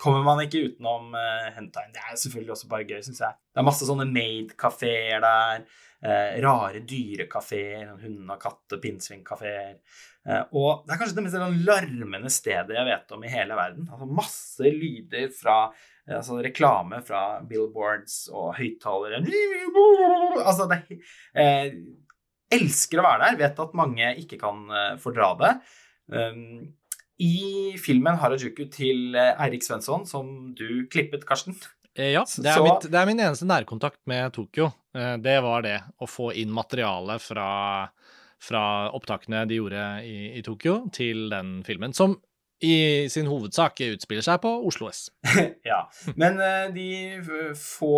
kommer 0.00 0.24
man 0.26 0.42
ikke 0.44 0.64
utenom 0.70 1.12
uh, 1.14 1.50
hentaien. 1.56 1.92
Det 1.94 2.02
er 2.02 2.18
selvfølgelig 2.18 2.56
også 2.56 2.70
bare 2.72 2.88
gøy, 2.88 3.02
syns 3.06 3.22
jeg. 3.24 3.38
Det 3.52 3.62
er 3.62 3.68
masse 3.68 3.88
sånne 3.88 4.08
made-kafeer 4.10 5.22
der. 5.24 5.68
Eh, 6.04 6.38
rare 6.44 6.80
dyrekafeer, 6.86 7.94
hunde- 8.02 8.34
og 8.34 8.40
katte- 8.42 8.80
pinnsvinkafeer. 8.82 9.78
Eh, 10.28 10.42
og 10.52 10.84
det 10.86 10.94
er 10.94 11.00
kanskje 11.00 11.16
det 11.16 11.24
mest 11.26 11.38
sånn 11.38 11.62
larmende 11.66 12.32
stedet 12.32 12.76
jeg 12.76 12.88
vet 12.90 13.14
om 13.16 13.24
i 13.24 13.32
hele 13.32 13.56
verden. 13.58 13.88
Altså 13.90 14.10
Masse 14.20 14.72
lyder 14.74 15.30
fra 15.34 15.58
eh, 16.06 16.16
altså 16.18 16.40
reklame 16.44 17.00
fra 17.06 17.22
billboards 17.48 18.26
og 18.32 18.54
høyttalere. 18.58 19.22
Altså, 20.44 20.68
det 20.70 20.82
eh, 21.34 21.72
elsker 22.54 23.00
å 23.00 23.06
være 23.06 23.24
der. 23.30 23.40
Vet 23.44 23.62
at 23.64 23.78
mange 23.78 24.12
ikke 24.22 24.40
kan 24.40 24.66
eh, 24.70 24.92
fordra 25.02 25.32
det. 25.40 25.54
Um, 26.08 26.74
I 27.20 27.74
filmen 27.82 28.16
Harajuku 28.20 28.62
til 28.72 29.16
eh, 29.18 29.34
Eirik 29.44 29.66
Svensson, 29.66 30.06
som 30.08 30.54
du 30.56 30.86
klippet, 30.92 31.26
Karsten 31.28 31.56
Ja, 31.98 32.22
det 32.22 32.46
er, 32.52 32.62
mitt, 32.62 32.86
det 32.92 32.98
er 33.00 33.08
min 33.10 33.18
eneste 33.24 33.46
nærkontakt 33.48 33.98
med 34.06 34.30
Tokyo. 34.36 34.70
Eh, 34.94 35.16
Det 35.18 35.36
var 35.42 35.64
det, 35.66 35.76
å 35.98 36.06
få 36.06 36.30
inn 36.38 36.52
materiale 36.54 37.18
fra, 37.18 37.48
fra 38.42 38.62
opptakene 38.94 39.44
de 39.50 39.58
gjorde 39.58 39.82
i, 40.06 40.16
i 40.38 40.42
Tokyo, 40.46 40.84
til 40.94 41.26
den 41.32 41.58
filmen, 41.66 41.92
som 41.96 42.14
i 42.58 43.06
sin 43.06 43.28
hovedsak 43.30 43.78
utspiller 43.86 44.24
seg 44.26 44.40
på 44.42 44.50
Oslo 44.66 44.88
S. 44.90 45.04
Ja. 45.68 45.84
Men 46.18 46.40
eh, 46.42 46.70
de 46.74 46.86
få 47.54 47.92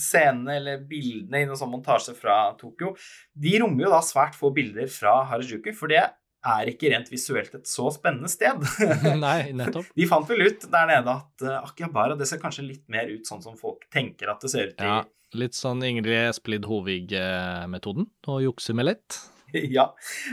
scenene 0.00 0.56
eller 0.58 0.84
bildene 0.88 1.42
i 1.42 1.48
noen 1.48 1.58
sånn 1.60 1.72
montasje 1.72 2.14
fra 2.16 2.54
Tokyo, 2.60 2.94
de 3.36 3.56
rommer 3.60 3.86
jo 3.86 3.92
da 3.92 4.00
svært 4.04 4.36
få 4.38 4.52
bilder 4.56 4.88
fra 4.92 5.22
Harajuku, 5.28 5.72
for 5.76 5.92
det 5.92 6.04
er 6.44 6.70
ikke 6.70 6.90
rent 6.92 7.10
visuelt 7.12 7.54
et 7.56 7.68
så 7.68 7.88
spennende 7.94 8.28
sted. 8.32 8.60
Nei, 9.24 9.52
nettopp. 9.56 9.88
De 9.96 10.08
fant 10.10 10.28
vel 10.28 10.46
ut 10.48 10.66
der 10.70 10.88
nede 10.90 11.14
at 11.18 11.44
uh, 11.46 11.60
Akihabara 11.62 12.18
det 12.20 12.28
ser 12.30 12.42
kanskje 12.42 12.66
litt 12.66 12.84
mer 12.92 13.08
ut 13.12 13.28
sånn 13.28 13.42
som 13.44 13.56
folk 13.60 13.86
tenker 13.94 14.32
at 14.32 14.44
det 14.44 14.52
ser 14.52 14.72
ut 14.72 14.82
i 14.82 14.90
Ja, 14.90 15.02
litt 15.38 15.56
sånn 15.58 15.82
Ingrid 15.86 16.28
Espelid 16.28 16.68
Hovig-metoden, 16.68 18.08
å 18.30 18.40
jukse 18.44 18.76
med 18.76 18.92
litt. 18.92 19.18
ja. 19.76 19.88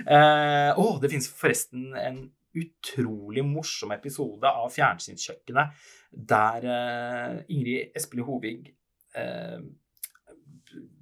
Eh, 0.06 0.70
å, 0.78 0.96
det 1.02 1.12
finnes 1.12 1.30
forresten 1.30 1.92
en 1.98 2.22
utrolig 2.58 3.44
morsom 3.48 3.94
episode 3.96 4.50
av 4.50 4.72
Fjernsynskjøkkenet 4.74 5.86
der 6.12 6.68
eh, 6.68 7.38
Ingrid 7.54 7.96
Espelid 7.96 8.28
Hovig 8.28 8.74
eh, 9.16 9.62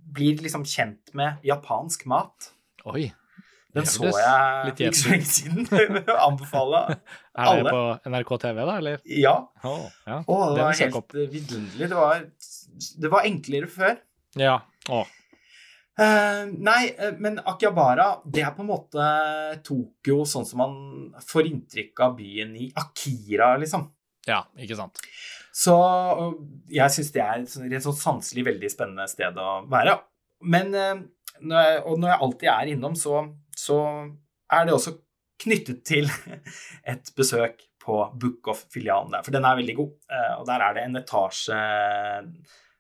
blir 0.09 0.43
liksom 0.43 0.65
kjent 0.65 1.13
med 1.17 1.41
japansk 1.45 2.05
mat. 2.09 2.51
Oi. 2.89 3.09
Den 3.75 3.85
så 3.85 4.07
jeg 4.09 4.71
ikke 4.73 4.89
så 4.97 5.11
lenge 5.13 5.27
siden. 5.29 5.67
Anbefale. 6.27 6.79
Er 7.39 7.59
det 7.61 7.69
på 7.69 7.81
NRK 8.09 8.31
TV, 8.41 8.57
da, 8.65 8.77
eller? 8.81 8.99
Ja. 9.05 9.35
Å, 9.63 9.73
ja. 10.09 10.17
Oh, 10.25 10.47
det 10.49 10.57
Det 10.57 10.63
var 10.65 10.79
helt 10.79 10.97
opp. 10.99 11.13
vidunderlig. 11.13 11.89
Det 11.91 11.99
var, 11.99 12.23
det 13.05 13.11
var 13.13 13.27
enklere 13.29 13.69
før. 13.71 13.99
Ja. 14.41 14.55
Å. 14.89 15.03
Uh, 15.99 16.47
nei, 16.63 16.93
eh, 16.95 17.11
men 17.19 17.41
Akihabara, 17.43 18.21
det 18.23 18.41
er 18.47 18.53
på 18.55 18.63
en 18.63 18.69
måte 18.69 19.05
Tokyo 19.67 20.21
sånn 20.31 20.45
som 20.47 20.61
man 20.63 20.75
får 21.27 21.49
inntrykk 21.49 22.03
av 22.05 22.13
byen 22.21 22.53
i 22.55 22.69
Akira, 22.79 23.49
liksom. 23.59 23.89
Ja, 24.29 24.45
ikke 24.59 24.77
sant. 24.79 25.01
Så 25.59 25.75
jeg 26.71 26.93
syns 26.95 27.11
det 27.11 27.21
er 27.25 27.41
et 27.43 27.51
sånn- 27.51 27.81
sånn 27.83 27.97
sanselig 27.99 28.45
veldig 28.47 28.69
spennende 28.71 29.07
sted 29.11 29.35
å 29.43 29.59
være. 29.69 29.97
Men 30.47 30.73
eh, 30.73 31.01
når 31.41 31.65
jeg, 31.67 31.83
Og 31.85 31.99
når 31.99 32.09
jeg 32.13 32.21
alltid 32.27 32.49
er 32.53 32.71
innom, 32.73 32.95
så, 32.95 33.19
så 33.59 33.79
er 34.51 34.65
det 34.67 34.75
også 34.75 34.95
knyttet 35.43 35.83
til 35.87 36.07
et 36.91 37.11
besøk 37.17 37.61
på 37.79 37.99
Book 38.21 38.47
of-filialen 38.51 39.13
der, 39.15 39.23
for 39.25 39.35
den 39.35 39.47
er 39.47 39.59
veldig 39.59 39.75
god. 39.77 39.91
Eh, 40.11 40.33
Og 40.39 40.47
der 40.49 40.63
er 40.65 40.75
det 40.75 40.85
en 40.85 40.99
etasje 40.99 41.59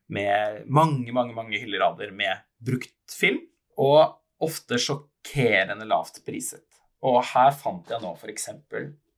med 0.09 0.65
mange, 0.67 1.13
mange, 1.15 1.35
mange 1.37 1.59
hyllerader 1.61 2.11
med 2.15 2.43
brukt 2.65 3.13
film, 3.13 3.41
og 3.79 4.17
ofte 4.43 4.79
sjokkerende 4.81 5.87
lavt 5.87 6.21
priset. 6.27 6.65
Og 7.05 7.21
her 7.31 7.51
fant 7.55 7.89
jeg 7.91 8.03
nå 8.03 8.11
f.eks. 8.17 8.49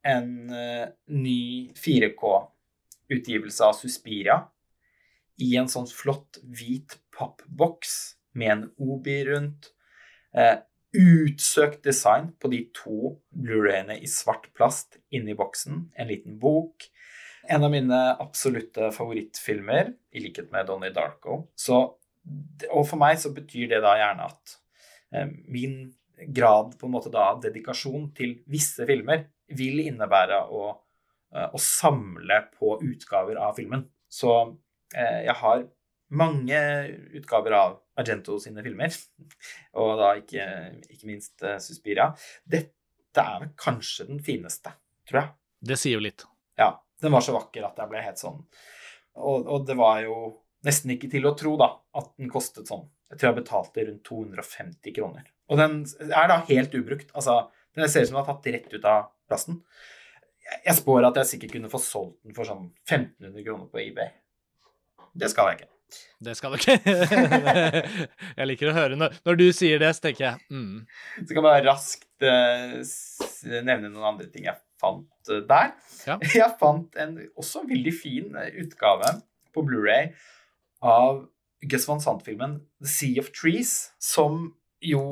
en 0.05 0.31
eh, 0.53 0.87
ny 1.09 1.71
4K-utgivelse 1.77 3.65
av 3.65 3.77
Suspiria 3.77 4.37
i 5.41 5.55
en 5.57 5.69
sånn 5.71 5.89
flott 5.89 6.37
hvit 6.45 6.99
pappboks 7.15 7.95
med 8.37 8.53
en 8.53 8.65
obi 8.85 9.17
rundt. 9.31 9.71
Eh, 10.37 10.59
utsøkt 10.97 11.85
design 11.85 12.31
på 12.39 12.49
de 12.51 12.65
to 12.75 13.13
Blu-rayene 13.31 13.97
i 14.01 14.09
svart 14.11 14.49
plast 14.57 14.99
inni 15.13 15.35
boksen. 15.37 15.85
En 15.95 16.09
liten 16.11 16.37
bok. 16.39 16.87
En 17.49 17.63
av 17.65 17.71
mine 17.73 17.99
absolutte 18.21 18.91
favorittfilmer, 18.93 19.93
i 20.11 20.23
likhet 20.23 20.51
med 20.53 20.67
Donnie 20.69 20.93
Darko. 20.93 21.45
Så, 21.55 21.79
og 22.69 22.83
for 22.87 22.99
meg 23.01 23.17
så 23.21 23.31
betyr 23.33 23.71
det 23.71 23.81
da 23.83 23.95
gjerne 23.99 24.27
at 24.29 24.55
eh, 25.15 25.31
min 25.49 25.79
grad 26.29 26.75
på 26.77 26.87
en 26.87 26.93
måte 26.93 27.11
da 27.13 27.31
dedikasjon 27.41 28.11
til 28.17 28.37
visse 28.51 28.85
filmer 28.85 29.25
vil 29.57 29.81
innebære 29.87 30.43
å, 30.53 30.67
eh, 31.33 31.47
å 31.49 31.61
samle 31.61 32.43
på 32.59 32.77
utgaver 32.85 33.39
av 33.41 33.55
filmen. 33.57 33.87
Så 34.11 34.31
eh, 34.93 35.23
jeg 35.25 35.37
har 35.41 35.65
mange 36.11 36.59
utgaver 37.17 37.55
av 37.55 37.79
Argento 37.99 38.37
sine 38.41 38.63
filmer, 38.65 38.93
og 39.79 39.95
da 39.99 40.13
ikke, 40.19 40.45
ikke 40.91 41.09
minst 41.09 41.43
eh, 41.45 41.59
Suspiria. 41.63 42.11
Dette 42.43 43.23
er 43.23 43.43
vel 43.43 43.53
kanskje 43.59 44.07
den 44.09 44.21
fineste, 44.23 44.73
tror 45.09 45.23
jeg. 45.23 45.33
Det 45.71 45.77
sier 45.79 45.99
jo 45.99 46.03
litt. 46.03 46.25
Ja, 46.59 46.73
den 47.01 47.13
var 47.13 47.23
så 47.25 47.35
vakker 47.35 47.65
at 47.67 47.79
jeg 47.79 47.89
ble 47.89 48.01
helt 48.03 48.19
sånn 48.19 48.39
Og, 49.15 49.45
og 49.45 49.63
det 49.65 49.75
var 49.79 50.01
jo 50.03 50.15
nesten 50.65 50.93
ikke 50.93 51.09
til 51.11 51.25
å 51.29 51.35
tro, 51.37 51.55
da, 51.59 51.69
at 51.97 52.11
den 52.19 52.29
kostet 52.31 52.69
sånn 52.69 52.83
Jeg 53.11 53.19
tror 53.19 53.29
jeg 53.29 53.39
betalte 53.41 53.85
rundt 53.87 54.03
250 54.07 54.95
kroner. 54.97 55.25
Og 55.51 55.59
den 55.59 55.81
er 56.07 56.29
da 56.31 56.37
helt 56.47 56.75
ubrukt. 56.77 57.09
Altså, 57.17 57.41
den 57.75 57.89
ser 57.91 58.05
ut 58.05 58.11
som 58.11 58.17
den 58.17 58.23
har 58.23 58.29
tatt 58.29 58.47
rett 58.53 58.71
ut 58.71 58.87
av 58.87 59.09
plasten. 59.27 59.59
Jeg, 60.45 60.61
jeg 60.69 60.77
spår 60.79 61.09
at 61.09 61.19
jeg 61.19 61.31
sikkert 61.33 61.55
kunne 61.57 61.71
få 61.73 61.81
solgt 61.83 62.21
den 62.23 62.37
for 62.37 62.47
sånn 62.47 62.69
1500 62.87 63.43
kroner 63.47 63.67
på 63.71 63.83
eBay. 63.83 64.13
Det 65.11 65.27
skal 65.33 65.51
jeg 65.51 65.61
ikke. 65.61 65.71
Det 66.23 66.35
skal 66.37 66.53
du 66.53 66.59
ikke. 66.61 66.77
jeg 68.39 68.47
liker 68.47 68.71
å 68.71 68.75
høre 68.75 68.97
når, 68.99 69.15
når 69.27 69.39
du 69.39 69.47
sier 69.55 69.81
det, 69.81 69.91
så 69.97 70.07
tenker 70.07 70.25
jeg 70.27 70.45
mm. 70.53 70.75
Så 71.21 71.29
kan 71.31 71.39
jeg 71.39 71.47
bare 71.47 71.65
raskt 71.65 72.25
uh, 72.25 72.77
nevne 73.65 73.89
noen 73.89 74.13
andre 74.13 74.29
ting 74.31 74.47
jeg 74.47 74.59
fant 74.81 75.29
eh, 75.29 75.43
der. 75.47 75.73
Ja. 76.07 76.17
Jeg 76.41 76.57
fant 76.59 76.95
en 76.99 77.17
også 77.39 77.65
veldig 77.69 77.93
fin 77.93 78.37
eh, 78.39 78.49
utgave 78.63 79.13
på 79.53 79.63
Blu-ray 79.67 80.09
av 80.81 81.25
Gus 81.69 81.85
Van 81.89 82.01
Sant-filmen 82.01 82.57
The 82.81 82.89
Sea 82.89 83.21
of 83.21 83.29
Trees, 83.37 83.91
som 84.01 84.47
jo 84.81 85.03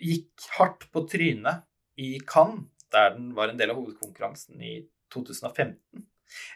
gikk 0.00 0.46
hardt 0.56 0.86
på 0.94 1.04
trynet 1.10 1.66
i 2.00 2.16
Cannes, 2.24 2.64
der 2.92 3.12
den 3.18 3.34
var 3.36 3.50
en 3.50 3.58
del 3.60 3.74
av 3.74 3.82
hovedkonkurransen 3.82 4.62
i 4.64 4.78
2015. 5.12 6.06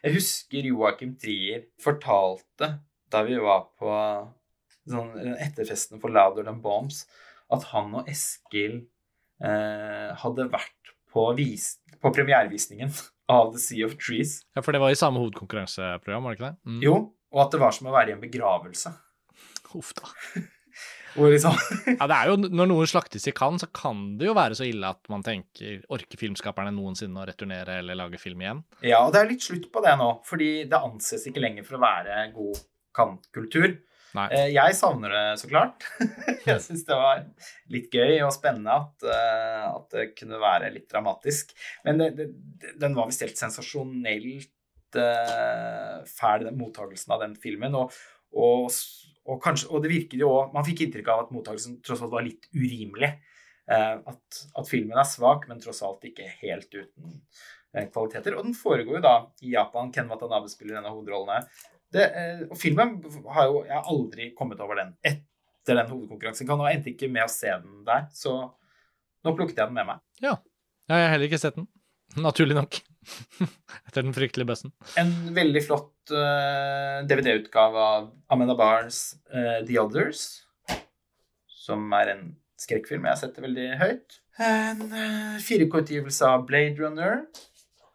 Jeg 0.04 0.16
husker 0.16 0.68
Joakim 0.68 1.12
Trier 1.20 1.66
fortalte 1.82 2.70
da 3.12 3.22
vi 3.26 3.36
var 3.40 3.66
på 3.78 3.92
sånn, 4.88 5.12
etterfesten 5.36 6.00
for 6.02 6.12
Louder 6.14 6.46
Than 6.46 6.62
Bombs, 6.64 7.04
at 7.52 7.68
han 7.72 7.92
og 8.00 8.08
Eskil 8.10 8.80
eh, 9.44 10.10
hadde 10.22 10.48
vært 10.52 10.94
på, 11.12 11.26
vis, 11.38 11.76
på 12.00 12.12
premierevisningen 12.14 12.92
av 13.32 13.52
The 13.52 13.62
Sea 13.62 13.88
of 13.88 13.98
Trees. 14.00 14.40
Ja, 14.56 14.64
for 14.64 14.74
det 14.74 14.82
var 14.82 14.94
i 14.94 14.98
samme 14.98 15.22
hovedkonkurranseprogram, 15.22 16.24
var 16.24 16.34
det 16.34 16.40
ikke 16.40 16.50
det? 16.50 16.72
Mm. 16.72 16.80
Jo, 16.86 16.96
og 17.32 17.44
at 17.46 17.54
det 17.54 17.62
var 17.62 17.76
som 17.76 17.92
å 17.92 17.94
være 17.94 18.12
i 18.12 18.16
en 18.16 18.24
begravelse. 18.24 18.96
Huff 19.72 19.94
da. 19.98 20.10
Liksom 21.12 21.52
Ja, 22.00 22.06
det 22.08 22.16
er 22.16 22.30
jo, 22.30 22.36
når 22.40 22.68
noen 22.70 22.88
slaktes 22.88 23.26
i 23.28 23.34
Cannes, 23.36 23.60
så 23.60 23.68
kan 23.68 24.14
det 24.16 24.30
jo 24.30 24.36
være 24.36 24.56
så 24.56 24.64
ille 24.64 24.88
at 24.94 25.10
man 25.12 25.20
tenker 25.24 25.82
orker 25.92 26.16
filmskaperne 26.16 26.72
noensinne 26.72 27.20
å 27.20 27.26
returnere 27.28 27.82
eller 27.82 27.98
lage 28.00 28.20
film 28.20 28.40
igjen? 28.40 28.62
Ja, 28.80 29.02
og 29.04 29.12
det 29.12 29.20
er 29.20 29.28
litt 29.28 29.44
slutt 29.44 29.68
på 29.74 29.82
det 29.84 29.92
nå, 30.00 30.08
fordi 30.24 30.52
det 30.70 30.80
anses 30.80 31.26
ikke 31.28 31.42
lenger 31.44 31.68
for 31.68 31.76
å 31.76 31.82
være 31.84 32.22
god 32.32 32.62
kantkultur. 32.96 33.80
Nei. 34.12 34.26
Eh, 34.36 34.48
Jeg 34.52 34.76
savner 34.76 35.12
det, 35.12 35.22
så 35.40 35.48
klart. 35.48 35.86
Jeg 36.48 36.60
syns 36.60 36.84
det 36.88 36.96
var 36.98 37.22
litt 37.72 37.94
gøy 37.94 38.18
og 38.26 38.32
spennende 38.34 38.74
at, 38.74 39.06
eh, 39.08 39.68
at 39.70 39.94
det 39.94 40.10
kunne 40.18 40.40
være 40.42 40.72
litt 40.74 40.88
dramatisk. 40.92 41.54
Men 41.86 42.02
det, 42.02 42.10
det, 42.18 42.74
den 42.80 42.96
var 42.98 43.08
visst 43.08 43.24
helt 43.24 43.40
sensasjonelt 43.40 44.50
uh, 44.98 46.02
fæl, 46.08 46.44
den 46.48 46.60
mottakelsen 46.60 47.16
av 47.16 47.24
den 47.24 47.38
filmen. 47.40 47.78
Og, 47.78 47.96
og, 48.36 48.68
og, 49.24 49.40
kanskje, 49.44 49.70
og 49.72 49.84
det 49.84 49.94
virket 49.94 50.20
jo 50.20 50.32
òg 50.34 50.52
Man 50.52 50.66
fikk 50.68 50.84
inntrykk 50.86 51.08
av 51.12 51.24
at 51.24 51.32
mottakelsen 51.34 51.80
tross 51.84 52.04
alt 52.04 52.12
var 52.12 52.28
litt 52.28 52.50
urimelig. 52.52 53.14
Uh, 53.70 53.96
At, 54.12 54.44
at 54.58 54.68
filmen 54.68 54.98
er 54.98 55.08
svak, 55.08 55.48
men 55.48 55.62
tross 55.62 55.80
alt 55.86 56.04
ikke 56.04 56.28
helt 56.42 56.68
uten 56.74 57.20
kvaliteter. 57.72 58.34
Og 58.36 58.44
den 58.44 58.52
foregår 58.52 58.98
jo 58.98 59.06
da 59.06 59.14
i 59.40 59.54
Japan. 59.54 59.88
Ken 59.94 60.10
Watanabe 60.10 60.50
spiller 60.52 60.76
en 60.76 60.90
av 60.90 60.98
hovedrollene. 60.98 61.46
Det, 61.92 62.06
eh, 62.08 62.44
og 62.48 62.56
filmen 62.56 62.96
har 63.34 63.50
jo 63.50 63.64
Jeg 63.66 63.74
har 63.76 63.90
aldri 63.92 64.30
kommet 64.38 64.60
over 64.64 64.80
den 64.80 64.94
etter 65.04 65.78
den 65.78 65.90
hovedkonkurransen. 65.90 66.48
Kan, 66.48 66.62
jeg 66.66 66.78
endte 66.78 66.92
ikke 66.94 67.10
med 67.12 67.26
å 67.26 67.32
se 67.32 67.52
den 67.52 67.84
der, 67.86 68.08
så 68.16 68.32
nå 69.22 69.34
plukket 69.36 69.60
jeg 69.60 69.68
den 69.68 69.76
med 69.76 69.92
meg. 69.92 70.02
Ja. 70.24 70.38
Jeg 70.90 71.04
har 71.04 71.12
heller 71.14 71.30
ikke 71.30 71.40
sett 71.40 71.58
den. 71.58 71.68
Naturlig 72.18 72.56
nok. 72.58 72.80
Etter 73.86 74.02
den 74.02 74.14
fryktelige 74.16 74.48
bøssen. 74.50 74.72
En 75.00 75.12
veldig 75.36 75.62
flott 75.64 76.12
uh, 76.12 77.02
DVD-utgave 77.08 77.86
av 77.86 78.10
Amanda 78.34 78.56
Barnes 78.58 79.00
uh, 79.32 79.62
The 79.66 79.78
Others, 79.80 80.42
som 81.62 81.86
er 81.98 82.12
en 82.16 82.26
skrekkfilm 82.60 83.06
jeg 83.08 83.22
setter 83.22 83.46
veldig 83.46 83.68
høyt. 83.80 84.18
En 84.42 84.84
uh, 84.90 85.38
4K-utgivelse 85.42 86.28
av 86.28 86.46
Blade 86.50 86.76
Runner. 86.82 87.22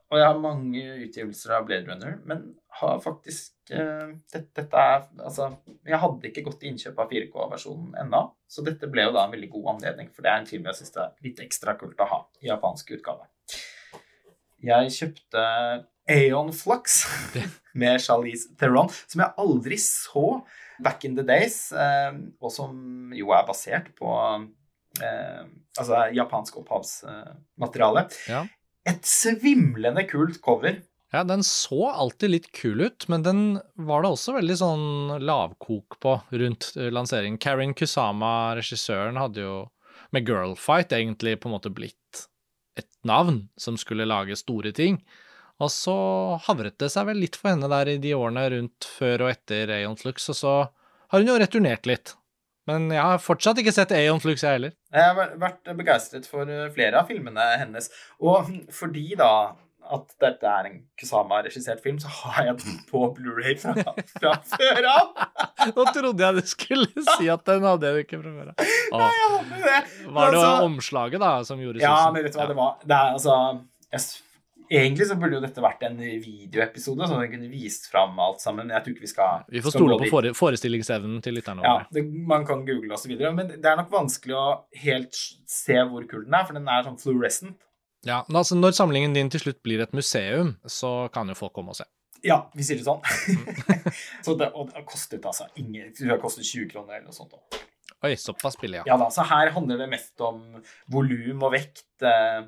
Og 0.08 0.20
jeg 0.22 0.28
har 0.28 0.38
mange 0.40 0.84
utgivelser 1.04 1.54
av 1.58 1.66
Blade 1.68 1.90
Runner, 1.90 2.14
men 2.30 2.44
har 2.80 3.00
faktisk 3.04 3.74
eh, 3.76 4.14
dette, 4.32 4.48
dette 4.56 4.84
er 4.84 5.02
Altså, 5.26 5.50
jeg 5.88 6.00
hadde 6.00 6.30
ikke 6.30 6.46
gått 6.46 6.62
til 6.62 6.72
innkjøp 6.72 7.02
av 7.04 7.12
4K-versjonen 7.12 7.98
ennå, 8.06 8.22
så 8.48 8.64
dette 8.64 8.88
ble 8.92 9.08
jo 9.08 9.16
da 9.16 9.26
en 9.26 9.36
veldig 9.36 9.50
god 9.52 9.74
anledning, 9.76 10.12
for 10.14 10.24
det 10.24 10.32
er 10.32 10.40
en 10.40 10.48
film 10.50 10.70
jeg 10.70 10.80
syns 10.80 10.96
det 10.96 11.04
er 11.04 11.28
litt 11.28 11.44
ekstra 11.44 11.76
kult 11.80 12.00
å 12.00 12.08
ha 12.14 12.22
i 12.40 12.48
japansk 12.52 12.96
utgave. 12.96 13.28
Jeg 14.64 14.94
kjøpte 14.96 15.44
Aeon 16.08 16.54
Flux 16.56 17.02
med 17.82 18.00
Charlize 18.02 18.56
Theron, 18.60 18.92
som 19.12 19.26
jeg 19.26 19.36
aldri 19.44 19.80
så 19.82 20.28
back 20.84 21.04
in 21.04 21.18
the 21.20 21.26
days, 21.28 21.74
eh, 21.76 22.14
og 22.40 22.54
som 22.54 23.12
jo 23.18 23.36
er 23.36 23.44
basert 23.48 23.92
på 23.98 24.14
eh, 25.04 25.44
altså 25.76 26.06
japansk 26.16 26.62
opphavsmateriale. 26.62 28.08
Ja. 28.32 28.46
Et 28.88 29.04
svimlende 29.08 30.06
kult 30.08 30.40
cover. 30.46 30.80
Ja, 31.14 31.24
den 31.24 31.44
så 31.44 31.88
alltid 31.90 32.34
litt 32.34 32.50
kul 32.52 32.82
ut, 32.82 33.08
men 33.08 33.24
den 33.24 33.42
var 33.80 34.04
det 34.04 34.12
også 34.12 34.36
veldig 34.36 34.58
sånn 34.60 34.88
lavkok 35.24 36.00
på 36.04 36.18
rundt 36.36 36.74
eh, 36.76 36.90
lanseringen. 36.92 37.40
Karin 37.40 37.76
Kusama, 37.78 38.56
regissøren, 38.60 39.20
hadde 39.20 39.46
jo 39.46 39.56
med 40.12 40.28
Girlfight 40.28 40.92
egentlig 40.96 41.38
på 41.40 41.50
en 41.50 41.56
måte 41.56 41.72
blitt 41.72 42.28
et 42.78 42.90
navn 43.08 43.48
som 43.60 43.80
skulle 43.80 44.08
lage 44.08 44.36
store 44.40 44.74
ting. 44.76 45.00
Og 45.64 45.72
så 45.74 45.98
havret 46.46 46.78
det 46.82 46.92
seg 46.94 47.08
vel 47.10 47.24
litt 47.24 47.40
for 47.40 47.54
henne 47.54 47.70
der 47.72 47.96
i 47.96 47.98
de 48.02 48.14
årene 48.18 48.44
rundt 48.54 48.88
før 49.00 49.26
og 49.26 49.34
etter 49.34 49.72
Aeon 49.80 49.98
Flux, 49.98 50.28
og 50.34 50.38
så 50.38 50.56
har 51.08 51.24
hun 51.24 51.32
jo 51.32 51.40
returnert 51.40 51.88
litt. 51.90 52.14
Men 52.68 52.90
jeg 52.92 53.02
har 53.02 53.22
fortsatt 53.24 53.58
ikke 53.62 53.72
sett 53.76 53.92
Aeon 53.96 54.20
Flux, 54.24 54.44
jeg 54.44 54.58
heller. 54.58 54.74
Jeg 54.94 55.04
har 55.04 55.32
vært- 55.40 55.72
begeistret 55.78 56.26
for 56.28 56.50
eh, 56.52 56.68
flere 56.76 57.00
av 57.00 57.08
filmene 57.08 57.46
hennes. 57.62 57.90
Og 58.20 58.50
fordi 58.76 59.16
da 59.20 59.32
at 59.88 60.10
dette 60.20 60.44
er 60.44 60.66
en 60.68 60.82
Kusama-regissert 61.00 61.80
film, 61.80 61.96
så 62.04 62.10
har 62.12 62.44
jeg 62.50 62.58
den 62.60 62.80
på 62.90 63.06
Blu-ray 63.16 63.54
fra, 63.62 63.72
fra 64.20 64.34
før 64.52 64.88
av. 64.92 65.14
Nå 65.72 65.86
trodde 65.96 66.26
jeg 66.26 66.36
du 66.36 66.42
skulle 66.52 67.06
si 67.16 67.30
at 67.32 67.46
den 67.48 67.64
hadde 67.64 67.88
jeg 67.94 68.04
ikke 68.04 68.20
fra 68.20 68.34
før 68.36 68.50
av. 68.52 68.66
Nei, 69.00 69.08
jeg 69.16 69.30
hadde 69.38 69.62
det. 69.64 69.80
Var 70.18 70.36
det 70.36 70.42
Altså- 70.42 70.66
omslaget, 70.68 71.20
da, 71.24 71.32
som 71.48 71.64
gjorde 71.64 71.80
Ja, 71.86 71.96
men 72.12 72.28
vet 72.28 72.36
du 72.36 72.40
hva 72.42 72.48
det 72.52 72.58
var? 72.60 72.76
Det 72.84 72.98
er 73.00 73.16
altså 73.16 73.38
jeg, 73.96 74.04
Egentlig 74.70 75.08
så 75.08 75.16
burde 75.20 75.38
jo 75.38 75.42
dette 75.44 75.62
vært 75.64 75.84
en 75.88 75.98
videoepisode, 75.98 77.08
sånn 77.08 77.20
at 77.22 77.26
vi 77.28 77.32
kunne 77.36 77.50
vist 77.52 77.88
fram 77.92 78.18
alt 78.20 78.42
sammen. 78.44 78.70
Jeg 78.74 78.84
tror 78.84 78.96
ikke 78.96 79.06
vi 79.06 79.12
skal 79.12 79.46
Vi 79.54 79.62
får 79.64 79.76
stole 79.78 79.98
på 80.02 80.10
fore, 80.12 80.34
forestillingsevnen 80.38 81.22
til 81.24 81.38
lytterne 81.40 81.64
Ja, 81.64 81.76
våre. 81.78 81.88
det, 81.96 82.04
man 82.34 82.46
kan 82.48 82.66
google 82.68 83.00
videre, 83.08 83.32
men 83.36 83.54
det 83.54 83.66
er 83.66 83.78
nok 83.80 83.92
vanskelig 83.94 84.36
å 84.36 84.48
helt 84.84 85.16
se 85.48 85.78
hvor 85.88 86.08
kul 86.10 86.26
den 86.28 86.36
er, 86.36 86.46
for 86.50 86.58
den 86.60 86.68
er 86.68 86.84
sånn 86.88 87.00
fluorescent. 87.00 87.58
Ja, 88.06 88.22
men 88.28 88.40
altså, 88.42 88.56
når 88.60 88.76
samlingen 88.78 89.14
din 89.16 89.30
til 89.34 89.42
slutt 89.42 89.62
blir 89.66 89.82
et 89.84 89.94
museum, 89.98 90.56
så 90.70 91.10
kan 91.14 91.28
jo 91.32 91.36
folk 91.40 91.54
komme 91.56 91.74
og 91.74 91.80
se. 91.80 91.88
Ja, 92.26 92.48
vi 92.58 92.64
sier 92.66 92.80
det 92.80 92.86
sånn. 92.88 93.02
Så 94.26 94.34
det, 94.40 94.48
og 94.58 94.72
det 94.74 94.82
kostet 94.90 95.26
altså 95.28 95.46
ingen 95.62 95.92
Det 95.94 96.08
har 96.10 96.18
kostet 96.22 96.48
20 96.50 96.70
kroner 96.72 96.98
eller 96.98 97.12
noe 97.12 97.16
sånt. 97.16 97.32
da. 97.36 97.60
Oi, 98.08 98.14
såpass 98.18 98.58
billig, 98.62 98.80
ja. 98.82 98.86
Ja 98.92 98.98
da, 99.02 99.08
så 99.14 99.24
her 99.26 99.52
handler 99.56 99.80
det 99.82 99.88
mest 99.90 100.22
om 100.26 100.42
volum 100.94 101.44
og 101.48 101.54
vekt. 101.56 101.84
eh, 102.06 102.46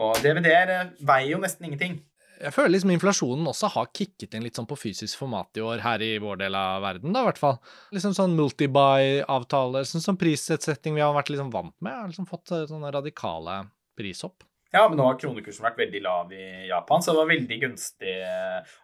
Og 0.00 0.16
DVD-er 0.24 0.72
eh, 0.72 0.90
veier 1.04 1.34
jo 1.34 1.42
nesten 1.42 1.68
ingenting. 1.68 1.98
Jeg 2.42 2.54
føler 2.56 2.72
liksom 2.74 2.90
inflasjonen 2.90 3.46
også 3.46 3.68
har 3.70 3.90
kicket 3.94 4.32
inn 4.34 4.42
litt 4.42 4.56
sånn 4.58 4.66
på 4.66 4.78
fysisk 4.78 5.20
format 5.20 5.60
i 5.60 5.62
år, 5.62 5.82
her 5.84 6.02
i 6.02 6.16
vår 6.18 6.40
del 6.40 6.56
av 6.58 6.80
verden, 6.82 7.12
da, 7.14 7.22
i 7.22 7.28
hvert 7.28 7.38
fall. 7.38 7.60
Liksom 7.94 8.16
sånn 8.16 8.34
multibuy-avtaler, 8.38 9.86
sånn 9.86 10.02
som 10.02 10.18
prissetting 10.18 10.96
vi 10.96 11.04
har 11.04 11.14
vært 11.14 11.30
liksom 11.30 11.52
vant 11.54 11.76
med, 11.78 11.94
har 11.94 12.10
liksom 12.10 12.26
fått 12.30 12.54
eh, 12.56 12.66
sånne 12.70 12.90
radikale 12.94 13.60
prishopp. 13.98 14.42
Ja, 14.72 14.86
men 14.88 14.96
nå 14.96 15.04
har 15.04 15.20
kronekursen 15.20 15.66
vært 15.66 15.82
veldig 15.82 16.00
lav 16.02 16.32
i 16.32 16.66
Japan, 16.70 17.04
så 17.04 17.12
det 17.12 17.20
var 17.20 17.28
veldig 17.28 17.58
gunstig. 17.60 18.14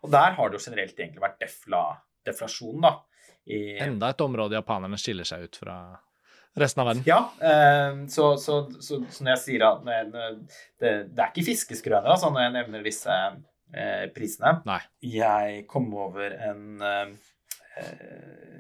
Og 0.05 0.11
der 0.13 0.35
har 0.37 0.51
det 0.51 0.59
jo 0.59 0.67
generelt 0.67 0.99
egentlig 1.01 1.23
vært 1.23 1.39
defla, 1.41 1.81
deflasjon, 2.29 2.83
da. 2.85 2.91
I, 3.49 3.79
Enda 3.81 4.11
et 4.13 4.21
område 4.21 4.59
japanerne 4.59 4.99
skiller 5.01 5.25
seg 5.25 5.47
ut 5.49 5.57
fra 5.57 5.79
resten 6.59 6.83
av 6.83 6.89
verden. 6.91 7.03
ja, 7.07 7.21
eh, 7.41 8.07
så, 8.09 8.37
så, 8.41 8.61
så, 8.81 9.01
så 9.11 9.25
når 9.25 9.35
jeg 9.37 9.43
sier 9.45 9.67
at 9.69 9.85
det, 9.85 10.27
det, 10.81 10.93
er 11.19 11.31
ikke 11.31 11.47
fiskeskrøner 11.51 12.11
altså, 12.15 12.31
når 12.35 12.47
jeg 12.47 12.55
nevner 12.57 12.87
disse 12.87 13.17
eh, 13.17 14.07
prisene. 14.15 14.59
Nei. 14.69 14.81
Jeg 15.05 15.65
kom 15.71 15.91
over 15.95 16.35
en 16.51 16.85
eh, 16.85 17.13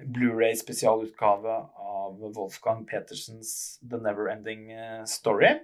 Blu-ray 0.09 0.55
spesialutgave 0.59 1.57
av 1.89 2.21
Wolfgang 2.37 2.85
Petersens 2.89 3.81
The 3.83 3.99
Neverending 4.03 4.69
Story. 5.11 5.57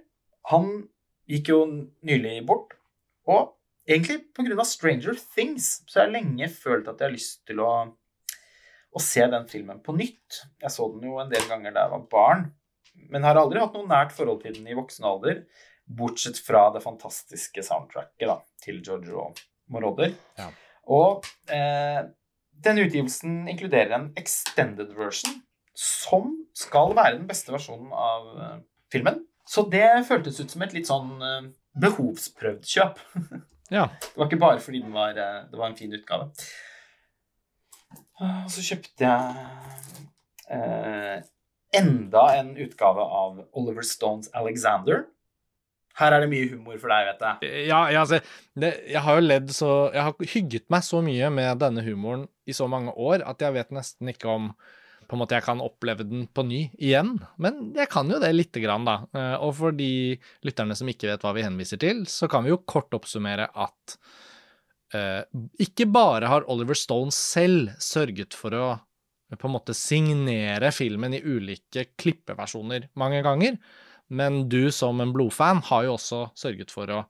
Han 0.51 0.73
gikk 1.31 1.53
jo 1.53 1.59
nylig 2.05 2.41
bort, 2.47 2.75
og 3.31 3.55
egentlig 3.87 4.25
pga. 4.35 4.65
Stranger 4.67 5.15
Things 5.35 5.81
så 5.87 6.01
har 6.01 6.09
jeg 6.09 6.17
lenge 6.17 6.49
følt 6.51 6.89
at 6.91 6.99
jeg 6.99 7.07
har 7.07 7.15
lyst 7.15 7.45
til 7.47 7.61
å, 7.63 7.71
å 8.95 9.01
se 9.03 9.25
den 9.31 9.47
filmen 9.51 9.81
på 9.83 9.95
nytt. 9.97 10.41
Jeg 10.61 10.71
så 10.71 10.87
den 10.93 11.09
jo 11.09 11.19
en 11.21 11.31
del 11.31 11.45
ganger 11.49 11.75
da 11.75 11.85
jeg 11.85 11.93
var 11.95 12.05
barn, 12.11 12.45
men 13.11 13.27
har 13.27 13.37
aldri 13.39 13.61
hatt 13.61 13.75
noe 13.75 13.89
nært 13.89 14.13
forhold 14.15 14.43
til 14.45 14.55
den 14.55 14.69
i 14.71 14.77
voksen 14.77 15.07
alder, 15.07 15.41
bortsett 15.85 16.39
fra 16.41 16.69
det 16.73 16.81
fantastiske 16.81 17.63
soundtracket 17.65 18.29
da, 18.29 18.39
til 18.63 18.79
Giorgio 18.81 19.27
Moroder. 19.73 20.15
Ja. 20.39 20.47
Og 20.95 21.27
eh, 21.51 22.01
denne 22.65 22.85
utgivelsen 22.87 23.49
inkluderer 23.51 23.97
en 23.97 24.11
extended 24.17 24.93
version, 24.97 25.41
som 25.75 26.31
skal 26.55 26.95
være 26.95 27.17
den 27.19 27.27
beste 27.29 27.53
versjonen 27.53 27.91
av 27.91 28.29
eh, 28.39 28.59
filmen. 28.93 29.19
Så 29.45 29.67
det 29.69 30.07
føltes 30.07 30.39
ut 30.39 30.53
som 30.53 30.63
et 30.65 30.73
litt 30.73 30.89
sånn 30.89 31.19
eh, 31.19 31.51
behovsprøvd 31.83 32.71
kjøp. 32.75 33.03
Ja. 33.73 33.87
Det 33.97 34.13
var 34.13 34.27
ikke 34.29 34.37
bare 34.37 34.59
fordi 34.61 34.77
den 34.83 34.91
var, 34.93 35.15
eh, 35.17 35.45
det 35.49 35.57
var 35.57 35.71
en 35.71 35.77
fin 35.77 35.93
utgave. 35.97 36.27
Og 38.23 38.51
så 38.53 38.63
kjøpte 38.63 39.03
jeg 39.03 40.05
eh, 40.55 41.17
enda 41.75 42.23
en 42.39 42.53
utgave 42.63 43.03
av 43.03 43.41
Oliver 43.57 43.83
Stones 43.87 44.29
Alexander. 44.37 45.03
Her 45.95 46.11
er 46.11 46.25
det 46.25 46.31
mye 46.31 46.47
humor 46.51 46.79
for 46.79 46.91
deg, 46.91 47.09
vet 47.09 47.21
jeg. 47.23 47.51
Ja, 47.69 47.81
jeg, 47.87 47.99
altså, 48.01 48.19
det, 48.59 48.71
jeg 48.91 49.03
har 49.05 49.15
jo 49.15 49.23
ledd 49.23 49.51
så 49.55 49.69
Jeg 49.95 50.03
har 50.03 50.25
hygget 50.33 50.65
meg 50.73 50.83
så 50.83 50.99
mye 51.03 51.29
med 51.31 51.61
denne 51.63 51.83
humoren 51.85 52.25
i 52.47 52.55
så 52.55 52.67
mange 52.71 52.91
år 52.99 53.23
at 53.23 53.39
jeg 53.43 53.55
vet 53.55 53.71
nesten 53.75 54.11
ikke 54.11 54.27
om 54.31 54.49
på 55.05 55.13
en 55.15 55.21
måte 55.21 55.37
jeg 55.37 55.45
kan 55.45 55.61
oppleve 55.61 56.01
den 56.07 56.23
på 56.33 56.41
ny 56.47 56.63
igjen. 56.81 57.11
Men 57.37 57.69
jeg 57.77 57.87
kan 57.93 58.09
jo 58.09 58.17
det 58.19 58.31
lite 58.33 58.57
grann, 58.63 58.87
da. 58.87 58.95
Eh, 59.13 59.35
Og 59.45 59.51
for 59.59 59.75
de 59.77 60.17
lytterne 60.47 60.75
som 60.75 60.89
ikke 60.89 61.11
vet 61.11 61.21
hva 61.21 61.33
vi 61.37 61.43
henviser 61.45 61.77
til, 61.81 62.03
så 62.09 62.27
kan 62.31 62.41
vi 62.43 62.49
jo 62.49 62.57
kort 62.65 62.89
oppsummere 62.97 63.45
at 63.53 63.97
ikke 64.93 65.87
bare 65.89 66.29
har 66.29 66.45
Oliver 66.51 66.77
Stone 66.77 67.11
selv 67.11 67.71
sørget 67.81 68.37
for 68.37 68.53
å 68.55 68.67
på 69.35 69.49
en 69.49 69.55
måte 69.55 69.73
signere 69.75 70.69
filmen 70.71 71.15
i 71.17 71.23
ulike 71.25 71.87
klippeversjoner 71.97 72.85
mange 73.01 73.23
ganger, 73.25 73.57
men 74.13 74.43
du 74.51 74.69
som 74.71 75.01
en 75.01 75.11
blodfan 75.15 75.63
har 75.65 75.87
jo 75.87 75.95
også 75.95 76.19
sørget 76.37 76.71
for 76.71 76.91
å 76.93 77.01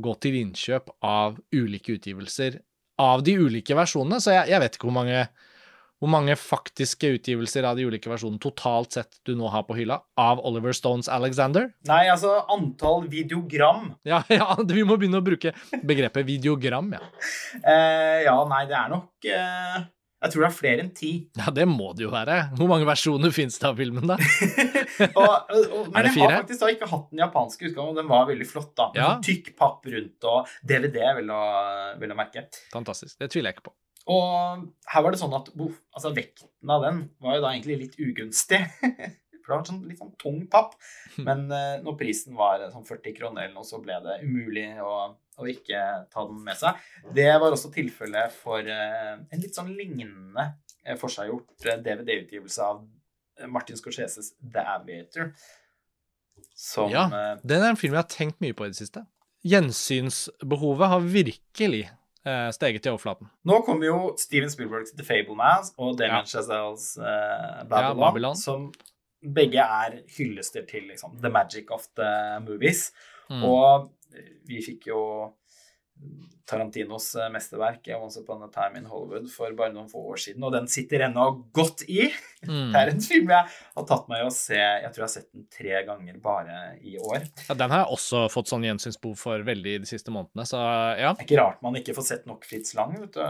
gå 0.00 0.14
til 0.22 0.38
innkjøp 0.40 0.88
av 1.04 1.36
ulike 1.52 1.98
utgivelser 1.98 2.60
av 2.98 3.22
de 3.26 3.36
ulike 3.38 3.76
versjonene, 3.78 4.18
så 4.22 4.34
jeg, 4.34 4.50
jeg 4.54 4.62
vet 4.62 4.78
ikke 4.78 4.88
hvor 4.88 4.96
mange, 4.96 5.26
hvor 5.98 6.10
mange 6.12 6.36
faktiske 6.38 7.08
utgivelser 7.16 7.66
av 7.66 7.74
de 7.78 7.86
ulike 7.88 8.06
versjonene 8.10 8.38
totalt 8.42 8.94
sett 8.94 9.18
du 9.26 9.32
nå 9.38 9.48
har 9.50 9.64
på 9.66 9.74
hylla 9.78 9.96
av 10.20 10.38
Oliver 10.46 10.72
Stones 10.76 11.08
Alexander. 11.10 11.72
Nei, 11.90 12.04
altså 12.12 12.36
antall 12.54 13.08
videogram 13.10 13.94
Ja, 14.06 14.22
ja, 14.32 14.52
vi 14.62 14.84
må 14.86 14.94
begynne 15.00 15.18
å 15.18 15.26
bruke 15.26 15.54
begrepet 15.82 16.26
videogram, 16.28 16.92
ja. 16.94 17.02
Uh, 17.64 18.18
Ja, 18.28 18.36
nei, 18.50 18.64
det 18.70 18.76
er 18.78 18.92
nok 18.92 19.26
uh, 19.30 19.78
Jeg 20.22 20.32
tror 20.32 20.42
det 20.44 20.48
er 20.48 20.54
flere 20.56 20.82
enn 20.84 20.92
ti. 20.94 21.10
Ja, 21.38 21.50
det 21.54 21.66
må 21.70 21.92
det 21.98 22.02
jo 22.06 22.12
være. 22.14 22.38
Hvor 22.58 22.70
mange 22.70 22.86
versjoner 22.88 23.30
finnes 23.34 23.58
det 23.62 23.68
av 23.68 23.76
filmen, 23.78 24.06
da? 24.10 24.16
og, 25.20 25.52
og, 25.52 25.90
men 25.94 26.08
jeg 26.08 26.14
har 26.24 26.40
faktisk 26.40 26.62
da 26.64 26.70
ikke 26.74 26.88
hatt 26.90 27.04
den 27.12 27.22
japanske 27.22 27.68
utgaven, 27.70 27.92
og 27.94 28.00
den 28.00 28.08
var 28.10 28.26
veldig 28.30 28.48
flott. 28.50 28.72
da. 28.78 28.88
Med 28.94 28.98
Ja. 29.02 29.10
sånn 29.12 29.26
Tykk 29.28 29.52
papp 29.60 29.86
rundt 29.94 30.26
og 30.30 30.50
DVD, 30.66 30.98
vil 31.20 31.30
jeg 31.30 32.18
merke. 32.18 32.48
Fantastisk. 32.74 33.14
Det 33.22 33.30
tviler 33.34 33.52
jeg 33.52 33.58
ikke 33.60 33.68
på. 33.70 33.76
Og 34.08 34.62
her 34.88 35.02
var 35.04 35.12
det 35.12 35.20
sånn 35.20 35.34
at 35.36 35.50
uff, 35.52 35.78
altså 35.92 36.14
vekten 36.16 36.70
av 36.72 36.84
den 36.86 37.00
var 37.20 37.36
jo 37.36 37.42
da 37.44 37.50
egentlig 37.52 37.76
litt 37.82 37.96
ugunstig. 38.00 38.62
For 39.44 39.54
det 39.54 39.56
var 39.58 39.64
sånn, 39.68 39.82
litt 39.88 40.00
sånn 40.00 40.14
tung 40.20 40.38
papp. 40.52 40.74
Men 41.24 41.46
uh, 41.52 41.76
når 41.84 41.94
prisen 42.00 42.34
var 42.36 42.66
sånn 42.72 42.84
40 42.88 43.14
kroner 43.16 43.46
eller 43.46 43.54
noe, 43.56 43.64
så 43.68 43.78
ble 43.80 43.96
det 44.04 44.18
umulig 44.24 44.66
å, 44.84 44.94
å 45.40 45.46
ikke 45.48 45.82
ta 46.12 46.24
den 46.28 46.42
med 46.44 46.56
seg. 46.60 46.76
Det 47.16 47.28
var 47.40 47.52
også 47.56 47.70
tilfellet 47.72 48.34
for 48.36 48.60
uh, 48.64 49.14
en 49.16 49.40
litt 49.44 49.56
sånn 49.56 49.70
lignende 49.76 50.44
uh, 50.84 50.96
forseggjort 51.00 51.64
eh, 51.68 51.80
DVD-utgivelse 51.86 52.64
av 52.64 52.82
eh, 53.40 53.48
Martin 53.48 53.80
Scorseses 53.80 54.34
The 54.40 54.64
Aviator. 54.76 55.32
Som 56.52 56.92
Ja. 56.92 57.06
eh, 57.08 57.40
Den 57.44 57.64
er 57.64 57.72
en 57.72 57.80
film 57.80 57.96
jeg 57.96 58.02
har 58.04 58.12
tenkt 58.12 58.40
mye 58.44 58.56
på 58.56 58.68
i 58.68 58.72
det 58.72 58.80
siste. 58.82 59.04
Gjensynsbehovet 59.48 60.88
har 60.92 61.00
virkelig 61.08 61.84
eh, 61.86 61.94
steget 62.52 62.82
til 62.82 62.92
overflaten. 62.92 63.28
Nå 63.44 63.60
kommer 63.66 63.86
jo 63.86 63.98
Steven 64.18 64.50
Spielbergs 64.50 64.90
The 64.96 65.04
Fablemans 65.06 65.72
og 65.78 65.98
Damien 65.98 66.22
Ja. 66.22 66.24
Chazelles 66.24 66.96
eh, 66.98 67.62
Babylon, 67.68 67.98
Ja, 67.98 68.10
Babylon. 68.10 68.36
som 68.36 68.72
begge 69.34 69.58
er 69.64 70.00
hyllester 70.18 70.62
til 70.68 70.82
liksom, 70.90 71.16
the 71.22 71.30
magic 71.30 71.70
of 71.70 71.86
the 71.96 72.40
movies. 72.44 72.92
Mm. 73.30 73.44
Og 73.44 73.88
vi 74.48 74.62
fikk 74.64 74.86
jo 74.88 75.00
Tarantinos 76.48 77.10
eh, 77.20 77.28
mesterverk 77.32 77.90
Once 77.98 78.20
Upon 78.20 78.46
a 78.46 78.48
Time 78.52 78.80
in 78.80 78.86
Hollywood 78.88 79.26
for 79.32 79.52
bare 79.56 79.72
noen 79.74 79.88
få 79.90 80.00
år 80.14 80.20
siden, 80.22 80.44
og 80.46 80.52
den 80.54 80.68
sitter 80.70 81.04
ennå 81.04 81.24
godt 81.54 81.84
i. 81.88 82.06
Mm. 82.46 82.70
Det 82.72 82.80
er 82.80 82.92
en 82.94 83.02
film 83.04 83.32
jeg 83.34 83.44
har 83.52 83.86
tatt 83.90 84.08
meg 84.08 84.22
i 84.22 84.28
å 84.28 84.32
se 84.32 84.56
Jeg 84.56 84.92
tror 84.94 85.02
jeg 85.02 85.06
har 85.06 85.12
sett 85.12 85.32
den 85.34 85.46
tre 85.52 85.82
ganger 85.88 86.20
bare 86.24 86.56
i 86.80 86.96
år. 86.96 87.26
Ja, 87.48 87.54
den 87.58 87.70
har 87.74 87.84
jeg 87.84 87.92
også 87.98 88.24
fått 88.32 88.52
sånn 88.52 88.64
gjensynsbehov 88.68 89.16
for 89.20 89.36
veldig 89.44 89.74
de 89.84 89.90
siste 89.90 90.14
månedene, 90.14 90.44
så 90.48 90.62
ja. 90.96 91.12
Det 91.12 91.26
er 91.26 91.28
ikke 91.28 91.42
rart 91.42 91.60
man 91.64 91.76
ikke 91.80 91.96
får 91.98 92.06
sett 92.14 92.24
nok 92.30 92.46
Fritz 92.48 92.70
Lang, 92.78 92.96
vet 93.02 93.14
du. 93.18 93.22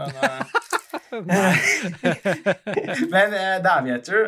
Men 3.09 3.33
uh, 3.33 3.57
The 3.65 3.71
Aviator 3.73 4.21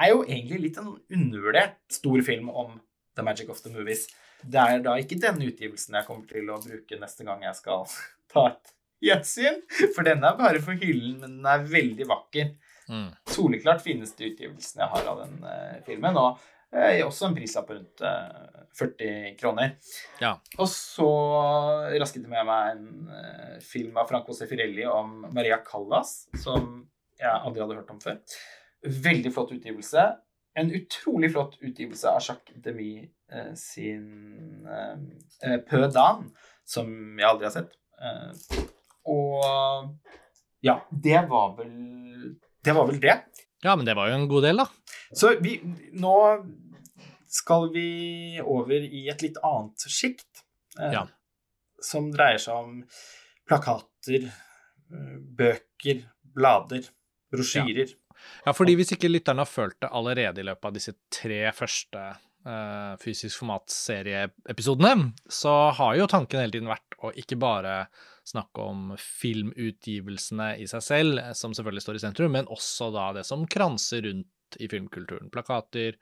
er 0.00 0.06
jo 0.10 0.24
egentlig 0.24 0.58
litt 0.68 0.78
en 0.80 0.96
undervurdert 0.96 1.76
stor 1.92 2.22
film 2.26 2.48
om 2.50 2.68
The 3.14 3.22
Magic 3.26 3.50
of 3.52 3.60
the 3.62 3.70
Movies. 3.72 4.08
Det 4.50 4.60
er 4.60 4.84
da 4.84 4.96
ikke 5.00 5.20
denne 5.20 5.48
utgivelsen 5.50 5.98
jeg 5.98 6.08
kommer 6.08 6.28
til 6.30 6.50
å 6.52 6.60
bruke 6.62 7.00
neste 7.00 7.26
gang 7.26 7.44
jeg 7.46 7.58
skal 7.60 7.86
ta 8.32 8.48
et 8.52 8.74
gjensyn. 9.04 9.60
For 9.94 10.06
denne 10.06 10.30
er 10.30 10.40
bare 10.40 10.62
for 10.64 10.78
hyllen, 10.80 11.18
men 11.22 11.38
den 11.38 11.50
er 11.50 11.68
veldig 11.68 12.08
vakker. 12.10 12.54
Mm. 12.88 13.08
Soleklart 13.32 13.80
fineste 13.84 14.26
utgivelsen 14.28 14.82
jeg 14.84 14.92
har 14.92 15.08
av 15.12 15.22
den 15.24 15.38
uh, 15.44 15.78
filmen. 15.86 16.18
Og 16.20 16.36
uh, 16.76 17.06
også 17.06 17.28
en 17.28 17.36
prislapp 17.36 17.68
på 17.70 17.78
rundt 17.78 18.04
uh, 18.04 18.64
40 18.74 19.36
kroner. 19.38 19.76
Ja. 20.22 20.34
Og 20.58 20.68
så 20.70 21.08
rasket 22.00 22.24
jeg 22.24 22.32
med 22.32 22.48
meg 22.48 22.72
en 22.72 23.12
eh, 23.14 23.56
film 23.62 24.00
av 24.00 24.08
Franco 24.10 24.34
Sefirelli 24.34 24.82
om 24.90 25.28
Maria 25.30 25.60
Callas, 25.62 26.24
som 26.42 26.82
jeg 27.20 27.30
aldri 27.30 27.62
hadde 27.62 27.76
hørt 27.78 27.92
om 27.94 28.00
før. 28.02 28.18
Veldig 28.82 29.30
flott 29.34 29.54
utgivelse. 29.54 30.08
En 30.56 30.70
utrolig 30.70 31.32
flott 31.34 31.56
utgivelse 31.60 32.08
av 32.10 32.20
Jacques 32.22 32.60
Demy 32.62 32.90
eh, 33.32 33.54
sin 33.58 34.66
eh, 34.70 34.98
eh, 35.50 35.56
Peu 35.66 35.88
Dan, 35.90 36.28
som 36.64 36.90
jeg 37.18 37.26
aldri 37.28 37.48
har 37.48 37.54
sett. 37.56 37.72
Eh, 37.98 38.60
og 39.10 39.90
ja, 40.64 40.76
det 40.90 41.24
var 41.28 41.56
vel 41.58 41.72
Det 42.64 42.72
var 42.76 42.86
vel 42.88 43.00
det. 43.02 43.16
Ja, 43.64 43.74
men 43.76 43.84
det 43.88 43.96
var 43.98 44.08
jo 44.08 44.14
en 44.20 44.28
god 44.30 44.46
del, 44.46 44.62
da. 44.62 44.68
Så 45.16 45.34
vi, 45.42 45.58
nå 45.98 46.14
skal 47.34 47.68
vi 47.74 47.88
over 48.40 48.84
i 48.86 49.06
et 49.10 49.22
litt 49.26 49.40
annet 49.44 49.86
sjikt. 49.90 50.44
Eh, 50.78 50.92
Ja. 50.94 51.06
Som 51.84 52.06
dreier 52.14 52.38
seg 52.40 52.56
om 52.56 52.78
plakater, 53.44 54.30
bøker, 55.36 55.98
blader, 56.34 56.86
brosjyrer. 57.34 57.90
Ja, 57.92 58.03
fordi 58.56 58.76
hvis 58.78 58.94
ikke 58.96 59.10
lytterne 59.10 59.44
har 59.44 59.50
følt 59.50 59.78
det 59.82 59.92
allerede 59.92 60.42
i 60.42 60.46
løpet 60.46 60.70
av 60.70 60.76
disse 60.76 60.94
tre 61.12 61.40
første 61.56 62.04
uh, 62.46 62.94
fysisk 63.02 63.42
format-serieepisodene, 63.42 65.12
så 65.30 65.54
har 65.78 65.96
jo 65.98 66.10
tanken 66.10 66.42
hele 66.42 66.56
tiden 66.56 66.72
vært 66.72 66.98
å 67.04 67.12
ikke 67.20 67.38
bare 67.40 67.76
snakke 68.24 68.64
om 68.64 68.94
filmutgivelsene 69.00 70.54
i 70.62 70.68
seg 70.70 70.84
selv, 70.84 71.18
eh, 71.20 71.34
som 71.36 71.52
selvfølgelig 71.52 71.84
står 71.84 71.98
i 71.98 72.04
sentrum, 72.06 72.32
men 72.32 72.48
også 72.52 72.88
da 72.94 73.10
det 73.18 73.26
som 73.28 73.44
kranser 73.50 74.06
rundt 74.06 74.56
i 74.56 74.68
filmkulturen. 74.70 75.28
Plakater, 75.34 75.98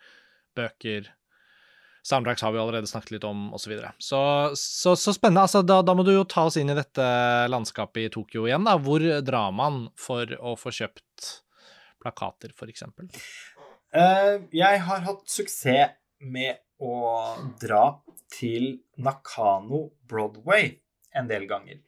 bøker, 0.54 1.08
soundtracks 2.06 2.42
har 2.42 2.52
vi 2.54 2.60
allerede 2.62 2.86
snakket 2.90 3.16
litt 3.16 3.26
om, 3.26 3.48
osv. 3.54 3.74
Så, 3.98 4.22
så 4.58 4.94
så 4.94 4.96
Så 4.96 5.14
spennende. 5.16 5.46
Altså, 5.46 5.62
da, 5.66 5.80
da 5.82 5.94
må 5.94 6.04
du 6.06 6.12
jo 6.14 6.24
ta 6.28 6.46
oss 6.46 6.58
inn 6.60 6.70
i 6.70 6.78
dette 6.78 7.06
landskapet 7.50 8.06
i 8.06 8.12
Tokyo 8.12 8.46
igjen. 8.46 8.66
da. 8.66 8.76
Hvor 8.78 9.02
drar 9.22 9.54
man 9.54 9.88
for 9.98 10.30
å 10.38 10.54
få 10.58 10.74
kjøpt 10.74 11.42
plakater, 12.02 12.54
f.eks.? 12.56 12.84
Uh, 13.92 14.42
jeg 14.54 14.84
har 14.86 15.06
hatt 15.06 15.24
suksess 15.28 15.96
med 16.22 16.60
å 16.82 16.94
dra 17.60 17.84
til 18.32 18.74
Nakano 19.02 19.84
Broadway 20.08 20.72
en 21.14 21.28
del 21.30 21.46
ganger. 21.50 21.80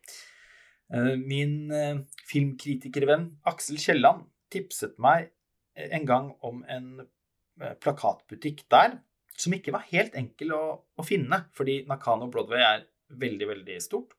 Eh, 0.92 1.14
min 1.18 1.72
eh, 1.72 2.02
filmkritikervenn 2.28 3.30
Aksel 3.48 3.80
Kielland 3.80 4.26
tipset 4.52 4.98
meg 5.02 5.30
en 5.74 6.06
gang 6.06 6.30
om 6.44 6.60
en 6.70 6.88
eh, 7.00 7.74
plakatbutikk 7.80 8.66
der 8.70 8.98
som 9.34 9.54
ikke 9.56 9.74
var 9.74 9.88
helt 9.90 10.14
enkel 10.18 10.52
å, 10.54 10.64
å 10.94 11.06
finne, 11.06 11.46
fordi 11.56 11.80
Nakano 11.90 12.28
Broadway 12.30 12.62
er 12.62 12.84
veldig, 13.18 13.48
veldig 13.50 13.78
stort. 13.82 14.14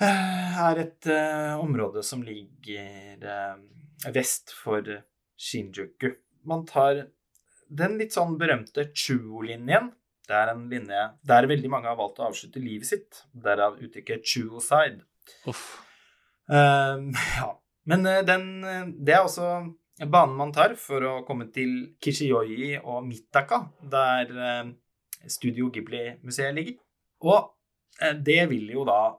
Det 0.00 0.08
er 0.08 0.78
et 0.80 1.08
uh, 1.12 1.60
område 1.60 2.00
som 2.04 2.22
ligger 2.24 3.24
eh, 3.24 3.56
vest 4.08 4.54
for 4.56 4.86
Shinjuku. 5.40 6.14
Man 6.48 6.64
tar 6.68 7.06
den 7.70 7.98
litt 8.00 8.16
sånn 8.16 8.36
berømte 8.40 8.88
Chuo-linjen. 8.96 9.92
Det 10.26 10.36
er 10.36 10.52
en 10.52 10.66
linje 10.70 11.04
der 11.26 11.48
veldig 11.50 11.70
mange 11.72 11.90
har 11.90 11.98
valgt 11.98 12.20
å 12.22 12.28
avslutte 12.28 12.62
livet 12.62 12.88
sitt. 12.88 13.22
Derav 13.32 13.78
uttrykket 13.82 14.26
Chuo-side. 14.26 15.02
Uff. 15.50 15.64
Ehm, 16.50 17.10
ja. 17.38 17.50
Men 17.90 18.06
eh, 18.06 18.22
den, 18.26 18.64
eh, 18.64 18.84
det 18.98 19.16
er 19.16 19.24
også 19.24 19.48
banen 20.10 20.36
man 20.38 20.52
tar 20.54 20.76
for 20.80 21.04
å 21.06 21.14
komme 21.26 21.48
til 21.54 21.96
Kishiyoyi 22.02 22.76
og 22.80 23.02
Mitaka, 23.06 23.64
der 23.92 24.30
eh, 24.34 24.70
Studio 25.30 25.70
Ghibli-museet 25.72 26.56
ligger. 26.56 26.78
Og 27.26 27.50
det 28.24 28.46
vil 28.48 28.70
jo 28.72 28.86
da 28.88 29.10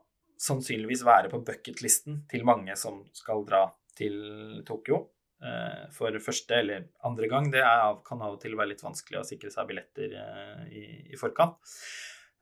sannsynligvis 0.42 1.04
være 1.06 1.30
på 1.30 1.44
bucketlisten 1.46 2.24
til 2.32 2.48
mange 2.48 2.74
som 2.80 3.04
skal 3.14 3.44
dra 3.46 3.68
til 3.98 4.62
Tokyo 4.68 5.02
eh, 5.44 5.88
for 5.96 6.16
første 6.24 6.60
eller 6.62 6.88
andre 7.08 7.30
gang. 7.32 7.50
Det 7.54 7.64
er, 7.64 7.98
kan 8.08 8.22
av 8.24 8.38
og 8.38 8.42
til 8.44 8.56
være 8.58 8.74
litt 8.74 8.86
vanskelig 8.86 9.22
å 9.22 9.28
sikre 9.28 9.52
seg 9.54 9.70
billetter 9.70 10.16
eh, 10.22 10.64
i, 10.70 10.86
i 11.12 11.20
forkant. 11.20 11.60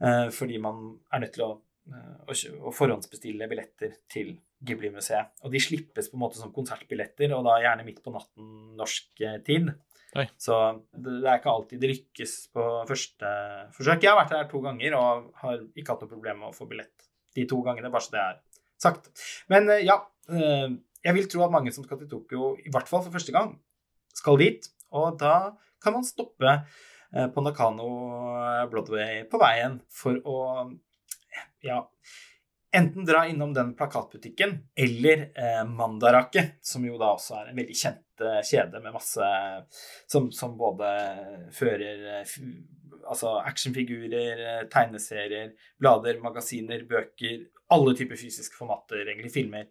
Eh, 0.04 0.28
fordi 0.36 0.62
man 0.64 0.93
er 1.14 1.26
nødt 1.26 1.36
til 1.38 1.47
å, 1.47 1.52
å, 1.60 2.38
å 2.70 2.76
forhåndsbestille 2.76 3.50
billetter 3.52 3.97
til 4.12 4.36
Ghibli-museet. 4.60 5.38
Og 5.45 5.54
de 5.54 5.62
slippes 5.64 6.10
på 6.12 6.20
en 6.20 6.26
måte 6.26 6.39
som 6.39 6.54
konsertbilletter, 6.56 7.32
og 7.36 7.45
da 7.47 7.60
gjerne 7.64 7.86
midt 7.88 8.02
på 8.04 8.14
natten 8.14 8.74
norsk 8.80 9.24
tid. 9.47 9.72
Oi. 10.18 10.26
Så 10.41 10.56
det, 10.89 11.20
det 11.22 11.30
er 11.30 11.38
ikke 11.38 11.54
alltid 11.54 11.84
det 11.84 11.91
lykkes 11.91 12.36
på 12.56 12.66
første 12.89 13.34
forsøk. 13.76 14.04
Jeg 14.04 14.12
har 14.12 14.18
vært 14.18 14.34
der 14.34 14.50
to 14.52 14.62
ganger 14.64 14.97
og 14.97 15.30
har 15.43 15.62
ikke 15.78 15.93
hatt 15.93 16.06
noe 16.06 16.14
problem 16.16 16.41
med 16.41 16.50
å 16.50 16.56
få 16.56 16.68
billett 16.70 17.08
de 17.38 17.45
to 17.47 17.60
gangene, 17.62 17.91
bare 17.93 18.02
så 18.02 18.16
det 18.16 18.22
er 18.24 18.39
sagt. 18.82 19.12
Men 19.54 19.70
ja, 19.86 20.00
jeg 21.06 21.16
vil 21.16 21.28
tro 21.32 21.45
at 21.45 21.54
mange 21.54 21.72
som 21.76 21.86
skal 21.86 22.00
til 22.02 22.10
Tokyo, 22.12 22.54
i 22.60 22.72
hvert 22.74 22.89
fall 22.89 23.04
for 23.06 23.14
første 23.16 23.34
gang, 23.36 23.54
skal 24.16 24.39
dit. 24.41 24.66
Og 24.91 25.18
da 25.22 25.54
kan 25.84 25.93
man 25.95 26.04
stoppe 26.08 26.50
eh, 26.50 27.28
på 27.32 27.43
Nakano 27.45 27.89
Broadway 28.72 29.24
på 29.30 29.39
veien 29.41 29.80
for 29.93 30.18
å 30.28 30.38
ja, 31.64 31.84
enten 32.76 33.06
dra 33.08 33.24
innom 33.30 33.54
den 33.56 33.72
plakatbutikken 33.78 34.58
eller 34.78 35.28
eh, 35.34 35.62
Mandarake, 35.70 36.43
som 36.62 36.84
jo 36.88 36.97
da 37.02 37.14
også 37.16 37.38
er 37.39 37.52
en 37.52 37.60
veldig 37.62 37.78
kjent 37.78 38.26
eh, 38.26 38.41
kjede 38.45 38.82
med 38.84 38.95
masse 38.95 39.30
som, 40.10 40.28
som 40.36 40.58
både 40.60 40.89
fører 41.56 42.04
eh, 42.18 42.26
f- 42.26 42.41
altså 43.10 43.38
actionfigurer, 43.41 44.41
eh, 44.45 44.66
tegneserier, 44.72 45.54
blader, 45.82 46.20
magasiner, 46.24 46.84
bøker, 46.89 47.45
alle 47.74 47.95
typer 47.97 48.20
fysiske 48.20 48.58
formater, 48.58 49.06
egentlig 49.06 49.32
filmer. 49.34 49.70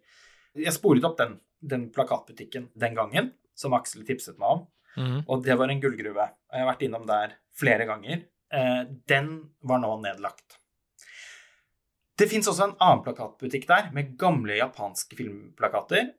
Jeg 0.57 0.73
sporet 0.75 1.05
opp 1.05 1.17
den, 1.19 1.37
den 1.61 1.89
plakatbutikken 1.93 2.69
den 2.79 2.97
gangen, 2.97 3.33
som 3.57 3.75
Aksel 3.77 4.05
tipset 4.07 4.39
meg 4.41 4.55
om. 4.55 4.65
Mm. 4.97 5.19
Og 5.27 5.43
det 5.45 5.57
var 5.59 5.71
en 5.71 5.81
gullgruve. 5.81 6.25
Og 6.49 6.55
jeg 6.55 6.63
har 6.63 6.71
vært 6.71 6.85
innom 6.87 7.05
der 7.09 7.35
flere 7.59 7.85
ganger. 7.89 8.23
Eh, 8.53 8.81
den 9.09 9.29
var 9.61 9.81
nå 9.83 9.91
nedlagt. 10.03 10.57
Det 12.19 12.27
fins 12.27 12.49
også 12.51 12.65
en 12.65 12.79
annen 12.83 13.03
plakatbutikk 13.05 13.67
der 13.69 13.91
med 13.95 14.15
gamle 14.19 14.57
japanske 14.57 15.15
filmplakater. 15.15 16.09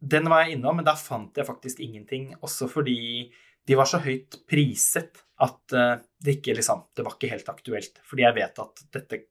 Den 0.00 0.30
var 0.32 0.44
jeg 0.44 0.56
innom, 0.56 0.78
men 0.78 0.86
der 0.86 0.98
fant 0.98 1.36
jeg 1.36 1.46
faktisk 1.46 1.82
ingenting. 1.84 2.32
Også 2.40 2.70
fordi 2.72 3.28
de 3.68 3.76
var 3.78 3.86
så 3.86 4.00
høyt 4.02 4.40
priset 4.48 5.20
at 5.42 5.76
eh, 5.76 6.00
det 6.22 6.38
ikke 6.38 6.56
liksom 6.56 6.86
Det 6.94 7.04
var 7.04 7.18
ikke 7.18 7.34
helt 7.34 7.52
aktuelt. 7.52 8.00
Fordi 8.06 8.26
jeg 8.26 8.38
vet 8.38 8.64
at 8.64 8.84
dette 8.94 9.22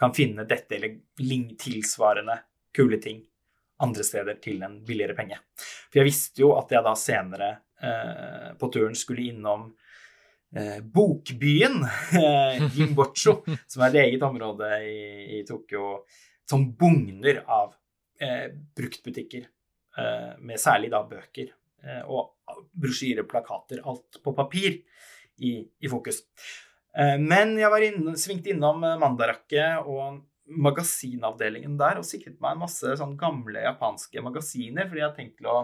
kan 0.00 0.14
finne 0.16 0.48
dette 0.48 0.78
eller 0.78 0.96
tilsvarende 1.60 2.38
kule 2.74 2.96
ting 3.02 3.20
andre 3.84 4.04
steder 4.06 4.38
til 4.42 4.62
en 4.66 4.78
billigere 4.86 5.16
penge. 5.18 5.38
For 5.88 6.00
jeg 6.00 6.08
visste 6.08 6.42
jo 6.44 6.54
at 6.58 6.72
jeg 6.74 6.84
da 6.86 6.94
senere 6.98 7.50
eh, 7.82 8.48
på 8.58 8.70
turen 8.74 8.96
skulle 8.98 9.28
innom 9.30 9.68
eh, 10.56 10.80
Bokbyen, 10.82 11.82
eh, 12.18 12.64
som 13.24 13.84
er 13.84 13.90
et 13.90 14.00
eget 14.06 14.26
område 14.26 14.72
i, 14.86 14.98
i 15.38 15.44
Tokyo 15.48 16.00
som 16.48 16.64
bugner 16.72 17.42
av 17.46 17.74
eh, 18.20 18.50
bruktbutikker, 18.76 19.48
eh, 19.98 20.30
med 20.38 20.60
særlig 20.60 20.90
da 20.94 21.02
bøker 21.06 21.50
eh, 21.84 22.02
og 22.08 22.34
brosjyrer, 22.72 23.26
plakater, 23.28 23.82
alt 23.84 24.20
på 24.24 24.32
papir 24.36 24.80
i, 25.44 25.58
i 25.60 25.90
fokus. 25.92 26.22
Eh, 26.96 27.18
men 27.20 27.54
jeg 27.60 27.70
var 27.72 27.84
inn, 27.84 28.14
svingte 28.18 28.54
innom 28.54 28.80
Mandarakke 28.80 29.74
og 29.84 30.22
magasinavdelingen 30.48 31.76
der 31.80 31.98
og 32.00 32.06
sikret 32.08 32.38
meg 32.40 32.54
en 32.56 32.62
masse 32.64 32.94
sånn 33.00 33.16
gamle 33.20 33.60
japanske 33.66 34.22
magasiner, 34.24 34.88
fordi 34.88 35.02
jeg 35.02 35.08
har 35.08 35.16
tenkt 35.16 35.44
å 35.44 35.56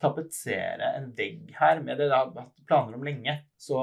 tapetsere 0.00 0.92
en 0.98 1.08
vegg 1.18 1.50
her 1.58 1.80
med 1.82 1.98
det 1.98 2.06
jeg 2.06 2.14
har 2.14 2.30
hatt 2.36 2.62
planer 2.68 2.94
om 2.98 3.02
lenge. 3.06 3.34
Så 3.58 3.80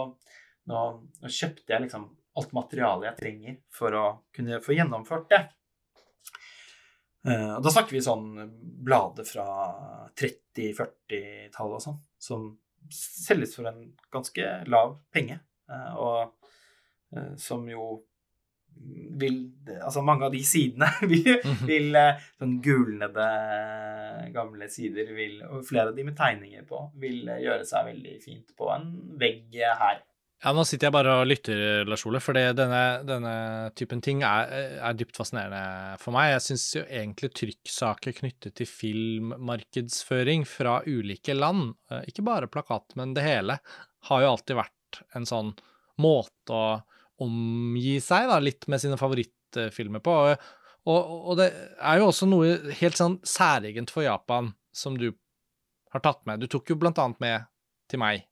nå, 0.71 0.83
nå 1.21 1.31
kjøpte 1.31 1.75
jeg 1.75 1.85
liksom 1.87 2.07
alt 2.35 2.55
materialet 2.55 3.09
jeg 3.09 3.19
trenger 3.19 3.57
for 3.71 3.95
å 3.95 4.05
kunne 4.35 4.61
få 4.63 4.75
gjennomført 4.75 5.29
det. 5.31 5.41
Eh, 7.27 7.51
Og 7.57 7.63
da 7.63 7.71
snakker 7.73 7.95
vi 7.95 8.03
sånn 8.05 8.25
blader 8.85 9.25
fra 9.27 9.45
30-40-tallet 10.19 11.77
og 11.79 11.83
sånn, 11.83 11.99
som 12.21 12.47
selges 12.91 13.55
for 13.57 13.67
en 13.71 13.79
ganske 14.13 14.49
lav 14.69 14.97
penge. 15.15 15.39
eh, 15.69 15.93
Og 15.95 16.19
eh, 17.15 17.33
som 17.37 17.65
jo 17.69 18.03
vil 19.19 19.43
Altså 19.81 20.03
mange 20.05 20.27
av 20.27 20.33
de 20.33 20.41
sidene 20.45 20.87
vil, 21.11 21.39
vil 21.65 21.95
eh, 21.97 22.25
sånn 22.39 22.59
gulnede 22.63 23.29
gamle 24.35 24.67
sider 24.71 25.09
vil, 25.15 25.39
og 25.47 25.63
flere 25.65 25.89
av 25.89 25.97
de 25.97 26.05
med 26.05 26.15
tegninger 26.17 26.67
på 26.69 26.81
vil 27.01 27.25
eh, 27.27 27.41
gjøre 27.43 27.65
seg 27.67 27.89
veldig 27.89 28.13
fint 28.21 28.53
på 28.57 28.69
en 28.75 28.91
vegg 29.19 29.57
her. 29.57 30.03
Ja, 30.43 30.51
nå 30.53 30.61
sitter 30.67 30.89
jeg 30.89 30.93
bare 30.93 31.13
og 31.21 31.29
lytter, 31.29 31.59
Lars 31.89 32.03
Ole, 32.05 32.19
for 32.21 32.37
denne, 32.37 32.81
denne 33.07 33.35
typen 33.73 34.01
ting 34.03 34.19
er, 34.27 34.51
er 34.77 34.97
dypt 34.97 35.17
fascinerende 35.17 35.95
for 36.01 36.13
meg. 36.13 36.33
Jeg 36.35 36.43
syns 36.45 36.65
jo 36.75 36.83
egentlig 36.83 37.31
trykksaker 37.39 38.17
knyttet 38.19 38.57
til 38.59 38.69
filmmarkedsføring 38.69 40.45
fra 40.45 40.81
ulike 40.85 41.33
land, 41.33 41.71
eh, 41.89 42.03
ikke 42.11 42.27
bare 42.27 42.51
plakat, 42.51 42.93
men 42.99 43.15
det 43.17 43.25
hele, 43.25 43.57
har 44.11 44.21
jo 44.21 44.33
alltid 44.35 44.59
vært 44.59 45.01
en 45.17 45.25
sånn 45.25 45.55
måte 46.03 46.53
å 46.53 46.67
omgi 47.23 47.97
seg 48.03 48.27
da, 48.29 48.39
litt 48.43 48.67
med 48.71 48.81
sine 48.83 48.97
favorittfilmer 48.99 50.03
på. 50.03 50.15
Og, 50.85 51.11
og, 51.31 51.33
det 51.39 51.49
er 51.79 52.01
jo 52.01 52.11
også 52.11 52.27
noe 52.29 52.57
helt 52.81 52.99
sånn 52.99 53.17
særegent 53.25 53.89
for 53.93 54.05
Japan 54.05 54.51
som 54.75 54.97
du 54.99 55.11
har 55.95 56.03
tatt 56.03 56.25
med. 56.27 56.43
Du 56.43 56.47
tok 56.51 56.69
jo 56.69 56.77
blant 56.77 56.99
annet 57.01 57.21
med 57.23 57.45
til 57.89 58.01
meg 58.01 58.25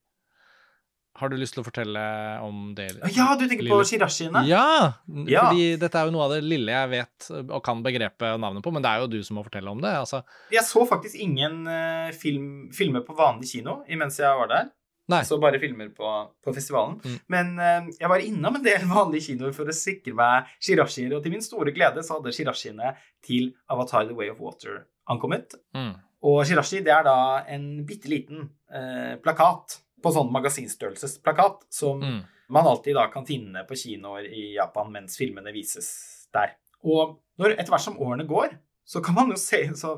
Har 1.16 1.30
du 1.30 1.36
lyst 1.38 1.54
til 1.54 1.62
å 1.62 1.66
fortelle 1.68 2.02
om 2.42 2.72
det? 2.74 2.88
Ja, 3.14 3.36
du 3.38 3.44
tenker 3.46 3.68
på 3.70 3.76
Lille- 3.78 3.86
shirashiene? 3.86 4.42
Ja, 4.50 4.94
Ja. 5.30 5.44
fordi 5.46 5.78
dette 5.78 6.00
er 6.00 6.08
jo 6.10 6.14
noe 6.16 6.24
av 6.26 6.32
det 6.34 6.40
lille 6.44 6.74
jeg 6.74 6.90
vet 6.90 7.28
og 7.54 7.60
kan 7.64 7.84
begrepet 7.86 8.34
og 8.34 8.40
navnet 8.42 8.66
på, 8.66 8.74
men 8.74 8.82
det 8.82 8.90
er 8.90 9.04
jo 9.04 9.12
du 9.14 9.20
som 9.24 9.38
må 9.38 9.44
fortelle 9.46 9.70
om 9.70 9.80
det. 9.80 9.92
Altså, 9.94 10.24
Jeg 10.52 10.66
så 10.66 10.82
faktisk 10.90 11.16
ingen 11.22 11.68
eh, 11.70 12.12
film, 12.18 12.72
filmer 12.74 13.06
på 13.06 13.14
vanlig 13.16 13.52
kino 13.52 13.84
mens 13.88 14.18
jeg 14.18 14.40
var 14.42 14.50
der. 14.50 14.72
Nei. 15.12 15.20
Så 15.28 15.36
bare 15.42 15.60
filmer 15.60 15.90
på, 15.92 16.08
på 16.44 16.54
festivalen. 16.56 16.96
Mm. 17.04 17.18
Men 17.34 17.50
uh, 17.60 17.90
jeg 18.00 18.10
var 18.12 18.24
innom 18.24 18.56
en 18.56 18.64
del 18.64 18.86
vanlige 18.94 19.32
kinoer 19.34 19.52
for 19.56 19.68
å 19.68 19.76
sikre 19.76 20.14
meg 20.16 20.52
shirashier, 20.64 21.12
og 21.18 21.24
til 21.26 21.34
min 21.36 21.44
store 21.44 21.74
glede 21.76 22.04
så 22.08 22.20
hadde 22.20 22.32
shirashiene 22.36 22.94
til 23.26 23.50
Avatar 23.74 24.08
The 24.08 24.16
Way 24.16 24.32
of 24.32 24.40
Water 24.44 24.86
ankommet. 25.12 25.58
mm. 25.76 25.94
Og 26.24 26.46
shirashi 26.48 26.80
det 26.86 26.94
er 26.96 27.04
da 27.04 27.18
en 27.52 27.66
bitte 27.84 28.08
liten 28.08 28.46
uh, 28.72 29.16
plakat, 29.20 29.82
på 30.04 30.12
sånn 30.16 30.32
magasinstørrelsesplakat, 30.36 31.66
som 31.72 32.00
Mm. 32.04 32.22
man 32.50 32.68
alltid 32.68 32.96
da 32.96 33.06
kan 33.12 33.26
finne 33.28 33.66
på 33.68 33.76
kinoer 33.76 34.26
i 34.28 34.54
Japan 34.56 34.92
mens 34.92 35.18
filmene 35.20 35.52
vises 35.56 36.28
der. 36.34 36.56
Og 36.84 37.18
når, 37.40 37.58
etter 37.58 37.72
hvert 37.72 37.86
som 37.86 38.00
årene 38.00 38.26
går, 38.28 38.56
så 38.88 39.02
kan 39.04 39.16
man 39.16 39.30
jo 39.32 39.38
se 39.40 39.62
så 39.80 39.98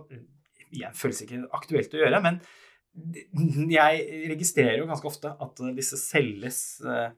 Igjen 0.76 0.94
føles 0.98 1.22
ikke 1.24 1.44
aktuelt 1.56 1.94
å 1.94 2.00
gjøre, 2.02 2.20
men 2.26 2.38
jeg 3.80 4.26
registrerer 4.32 4.80
jo 4.80 4.90
ganske 4.90 5.10
ofte 5.10 5.34
at 5.46 5.64
disse 5.78 6.00
selges 6.00 6.60
eh, 6.86 7.10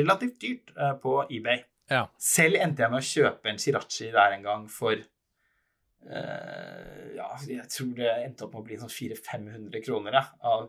relativt 0.00 0.38
dyrt 0.42 0.74
eh, 0.76 0.94
på 1.02 1.18
eBay. 1.28 1.64
Ja. 1.92 2.06
Selv 2.20 2.60
endte 2.64 2.84
jeg 2.84 2.94
med 2.94 3.02
å 3.02 3.08
kjøpe 3.08 3.50
en 3.50 3.60
shirachi 3.60 4.08
der 4.14 4.38
en 4.38 4.46
gang 4.46 4.70
for 4.72 5.02
Uh, 6.04 7.04
Ja, 7.16 7.30
jeg 7.48 7.64
tror 7.72 7.92
det 7.96 8.10
endte 8.24 8.46
opp 8.46 8.54
med 8.54 8.60
å 8.60 8.66
bli 8.66 8.76
sånn 8.80 8.92
400-500 8.92 9.84
kroner 9.86 10.18
ja, 10.18 10.24
av 10.44 10.66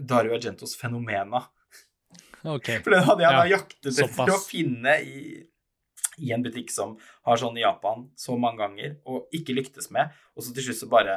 Dario 0.00 0.36
Argentos 0.36 0.76
Fenomena. 0.78 1.42
Okay. 2.46 2.80
For 2.84 2.94
den 2.94 3.04
hadde 3.06 3.24
jeg 3.24 3.36
da 3.36 3.44
jaktet 3.50 3.90
etter 3.90 4.06
såpass. 4.06 4.32
å 4.32 4.38
finne 4.46 4.94
i, 5.02 5.42
i 6.22 6.32
en 6.34 6.44
butikk 6.44 6.70
som 6.72 6.94
har 7.26 7.40
sånn 7.40 7.58
i 7.58 7.64
Japan 7.64 8.06
så 8.18 8.36
mange 8.40 8.62
ganger, 8.62 8.96
og 9.10 9.34
ikke 9.34 9.56
lyktes 9.56 9.90
med. 9.94 10.14
Og 10.36 10.46
så 10.46 10.54
til 10.54 10.68
slutt 10.68 10.82
så 10.84 10.90
bare 10.92 11.16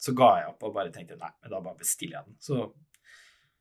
så 0.00 0.14
ga 0.16 0.32
jeg 0.40 0.50
opp 0.52 0.66
og 0.68 0.74
bare 0.76 0.92
tenkte 0.94 1.18
nei, 1.20 1.32
men 1.42 1.52
da 1.52 1.60
bare 1.64 1.80
bestiller 1.80 2.20
jeg 2.20 2.28
den. 2.28 2.40
Så, 2.42 2.66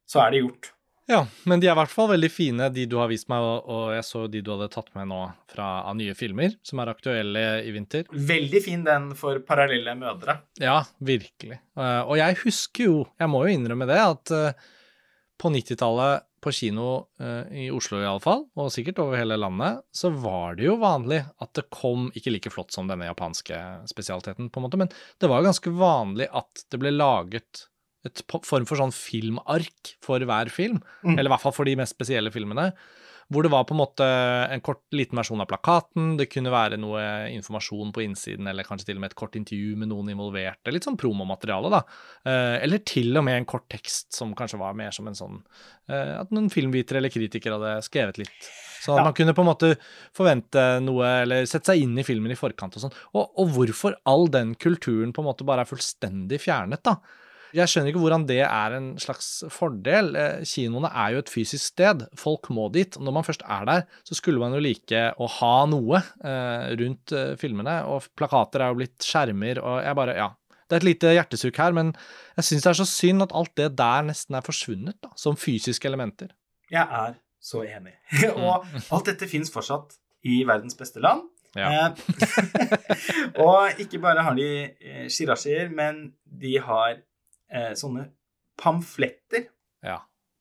så 0.10 0.26
er 0.26 0.34
det 0.34 0.44
gjort. 0.44 0.72
Ja, 1.06 1.20
men 1.46 1.62
de 1.62 1.68
er 1.68 1.76
i 1.76 1.78
hvert 1.78 1.92
fall 1.94 2.08
veldig 2.10 2.30
fine, 2.34 2.68
de 2.74 2.88
du 2.90 2.96
har 2.98 3.10
vist 3.12 3.28
meg, 3.30 3.44
og, 3.46 3.68
og 3.70 3.92
jeg 3.94 4.06
så 4.08 4.24
de 4.32 4.42
du 4.42 4.50
hadde 4.56 4.72
tatt 4.74 4.88
med 4.98 5.06
nå 5.12 5.20
fra, 5.52 5.68
av 5.86 5.94
nye 6.00 6.16
filmer, 6.18 6.56
som 6.66 6.82
er 6.82 6.92
aktuelle 6.96 7.44
i 7.62 7.74
vinter. 7.76 8.08
Veldig 8.10 8.62
fin 8.66 8.86
den 8.88 9.12
for 9.20 9.38
parallelle 9.46 9.94
mødre. 10.00 10.40
Ja, 10.62 10.80
virkelig. 11.06 11.60
Eh, 11.78 12.02
og 12.02 12.18
jeg 12.18 12.40
husker 12.42 12.90
jo, 12.90 12.98
jeg 13.22 13.30
må 13.30 13.44
jo 13.46 13.54
innrømme 13.54 13.86
det, 13.90 14.00
at 14.02 14.34
eh, 14.34 14.66
på 15.38 15.54
90-tallet 15.54 16.26
på 16.46 16.54
kino 16.54 16.88
eh, 17.20 17.50
i 17.66 17.68
Oslo 17.74 17.98
iallfall, 18.04 18.46
og 18.56 18.70
sikkert 18.74 19.02
over 19.02 19.18
hele 19.18 19.38
landet, 19.42 19.82
så 19.96 20.12
var 20.14 20.56
det 20.60 20.68
jo 20.70 20.78
vanlig 20.82 21.24
at 21.42 21.54
det 21.58 21.66
kom 21.74 22.08
ikke 22.16 22.36
like 22.36 22.54
flott 22.54 22.72
som 22.76 22.88
denne 22.92 23.08
japanske 23.10 23.58
spesialiteten, 23.90 24.52
på 24.54 24.62
en 24.62 24.68
måte, 24.70 24.78
men 24.80 24.92
det 25.22 25.32
var 25.32 25.46
ganske 25.46 25.74
vanlig 25.74 26.30
at 26.32 26.66
det 26.70 26.80
ble 26.86 26.94
laget 26.94 27.66
et 28.06 28.22
form 28.46 28.68
for 28.70 28.78
sånn 28.78 28.94
filmark 28.94 29.96
for 30.06 30.22
hver 30.22 30.52
film, 30.54 30.84
Mm. 31.02 31.16
eller 31.18 31.26
i 31.30 31.34
hvert 31.34 31.42
fall 31.42 31.56
for 31.58 31.66
de 31.66 31.74
mest 31.80 31.96
spesielle 31.98 32.30
filmene, 32.34 32.68
hvor 33.34 33.42
det 33.42 33.50
var 33.50 33.64
på 33.66 33.74
en 33.74 33.80
måte 33.80 34.06
en 34.54 34.62
kort, 34.62 34.84
liten 34.94 35.18
versjon 35.18 35.42
av 35.42 35.48
plakaten, 35.50 36.12
det 36.20 36.28
kunne 36.30 36.52
være 36.54 36.78
noe 36.78 37.02
informasjon 37.34 37.90
på 37.96 38.04
innsiden, 38.06 38.46
eller 38.52 38.68
kanskje 38.68 38.92
til 38.92 39.00
og 39.00 39.02
med 39.02 39.12
et 39.14 39.18
kort 39.18 39.38
intervju 39.40 39.72
med 39.82 39.90
noen 39.90 40.12
involverte, 40.14 40.74
litt 40.74 40.86
sånn 40.86 41.00
promomateriale, 41.02 41.72
da. 41.74 41.82
Eh, 42.22 42.58
eller 42.68 42.84
til 42.86 43.18
og 43.18 43.26
med 43.26 43.40
en 43.40 43.50
kort 43.50 43.66
tekst 43.74 44.14
som 44.14 44.36
kanskje 44.38 44.62
var 44.62 44.78
mer 44.78 44.94
som 44.94 45.10
en 45.10 45.18
sånn 45.18 45.42
eh, 45.90 46.14
At 46.20 46.30
noen 46.36 46.52
filmvitere 46.54 47.02
eller 47.02 47.14
kritikere 47.14 47.58
hadde 47.58 47.74
skrevet 47.90 48.22
litt. 48.22 48.52
Så 48.86 48.94
at 48.94 49.02
Ja. 49.02 49.04
man 49.10 49.18
kunne 49.18 49.34
på 49.34 49.42
en 49.42 49.50
måte 49.50 49.74
forvente 50.14 50.62
noe, 50.86 51.10
eller 51.26 51.46
sette 51.50 51.74
seg 51.74 51.82
inn 51.82 51.98
i 51.98 52.06
filmen 52.06 52.30
i 52.32 52.38
forkant 52.38 52.78
og 52.78 52.86
sånn. 52.86 52.94
Og, 53.18 53.32
og 53.42 53.54
hvorfor 53.58 53.98
all 54.06 54.28
den 54.30 54.54
kulturen 54.54 55.14
på 55.16 55.24
en 55.26 55.32
måte 55.34 55.48
bare 55.48 55.66
er 55.66 55.72
fullstendig 55.74 56.38
fjernet, 56.46 56.84
da. 56.86 57.00
Jeg 57.56 57.72
skjønner 57.72 57.92
ikke 57.92 58.02
hvordan 58.04 58.26
det 58.28 58.42
er 58.44 58.76
en 58.76 58.88
slags 59.00 59.30
fordel. 59.54 60.12
Eh, 60.20 60.44
Kinoene 60.50 60.90
er 60.92 61.14
jo 61.16 61.22
et 61.22 61.32
fysisk 61.32 61.72
sted. 61.72 62.04
Folk 62.20 62.50
må 62.54 62.68
dit. 62.74 62.98
Når 63.00 63.16
man 63.16 63.26
først 63.28 63.46
er 63.48 63.68
der, 63.70 63.86
så 64.08 64.18
skulle 64.18 64.42
man 64.42 64.56
jo 64.58 64.64
like 64.64 65.04
å 65.16 65.30
ha 65.38 65.54
noe 65.72 66.02
eh, 66.02 66.74
rundt 66.82 67.16
eh, 67.16 67.36
filmene. 67.40 67.78
Og 67.92 68.10
plakater 68.20 68.66
er 68.66 68.74
jo 68.74 68.80
blitt 68.82 69.08
skjermer, 69.08 69.62
og 69.64 69.80
jeg 69.86 70.02
bare 70.02 70.18
Ja. 70.20 70.34
Det 70.66 70.74
er 70.74 70.82
et 70.82 70.88
lite 70.88 71.10
hjertesukk 71.14 71.60
her, 71.62 71.76
men 71.78 71.92
jeg 72.40 72.46
syns 72.48 72.64
det 72.66 72.70
er 72.72 72.78
så 72.80 72.88
synd 72.90 73.22
at 73.22 73.34
alt 73.38 73.52
det 73.60 73.68
der 73.78 74.08
nesten 74.08 74.34
er 74.34 74.42
forsvunnet, 74.42 74.96
da, 74.98 75.12
som 75.14 75.38
fysiske 75.38 75.86
elementer. 75.86 76.32
Jeg 76.74 76.82
er 76.82 77.20
så 77.38 77.62
enig. 77.62 77.94
og 78.34 78.66
alt 78.90 79.12
dette 79.12 79.30
fins 79.30 79.54
fortsatt 79.54 79.94
i 80.26 80.40
verdens 80.50 80.74
beste 80.80 81.04
land. 81.06 81.28
Ja. 81.54 81.94
Og 83.46 83.78
ikke 83.80 84.02
bare 84.04 84.26
har 84.26 84.34
de 84.36 84.50
shirashier, 85.14 85.70
men 85.70 86.16
de 86.26 86.58
har 86.66 86.98
eh, 87.52 87.74
sånne 87.78 88.10
pamfletter, 88.58 89.48
Ja. 89.84 90.00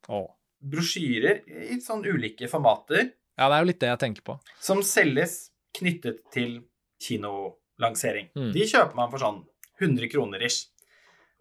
Oh. 0.09 0.29
brosjyrer, 0.65 1.43
i 1.49 1.79
sånn 1.81 2.05
ulike 2.07 2.49
formater, 2.49 3.13
Ja, 3.37 3.49
det 3.51 3.57
er 3.57 3.61
jo 3.65 3.67
litt 3.73 3.81
det 3.81 3.89
jeg 3.89 3.99
tenker 3.99 4.23
på. 4.23 4.39
som 4.61 4.83
selges 4.83 5.51
knyttet 5.75 6.21
til 6.31 6.63
kinolansering. 7.03 8.29
Mm. 8.37 8.53
De 8.55 8.61
kjøper 8.71 8.95
man 8.95 9.11
for 9.11 9.19
sånn 9.19 9.41
100 9.81 10.09
kroner 10.13 10.43
ish. 10.47 10.69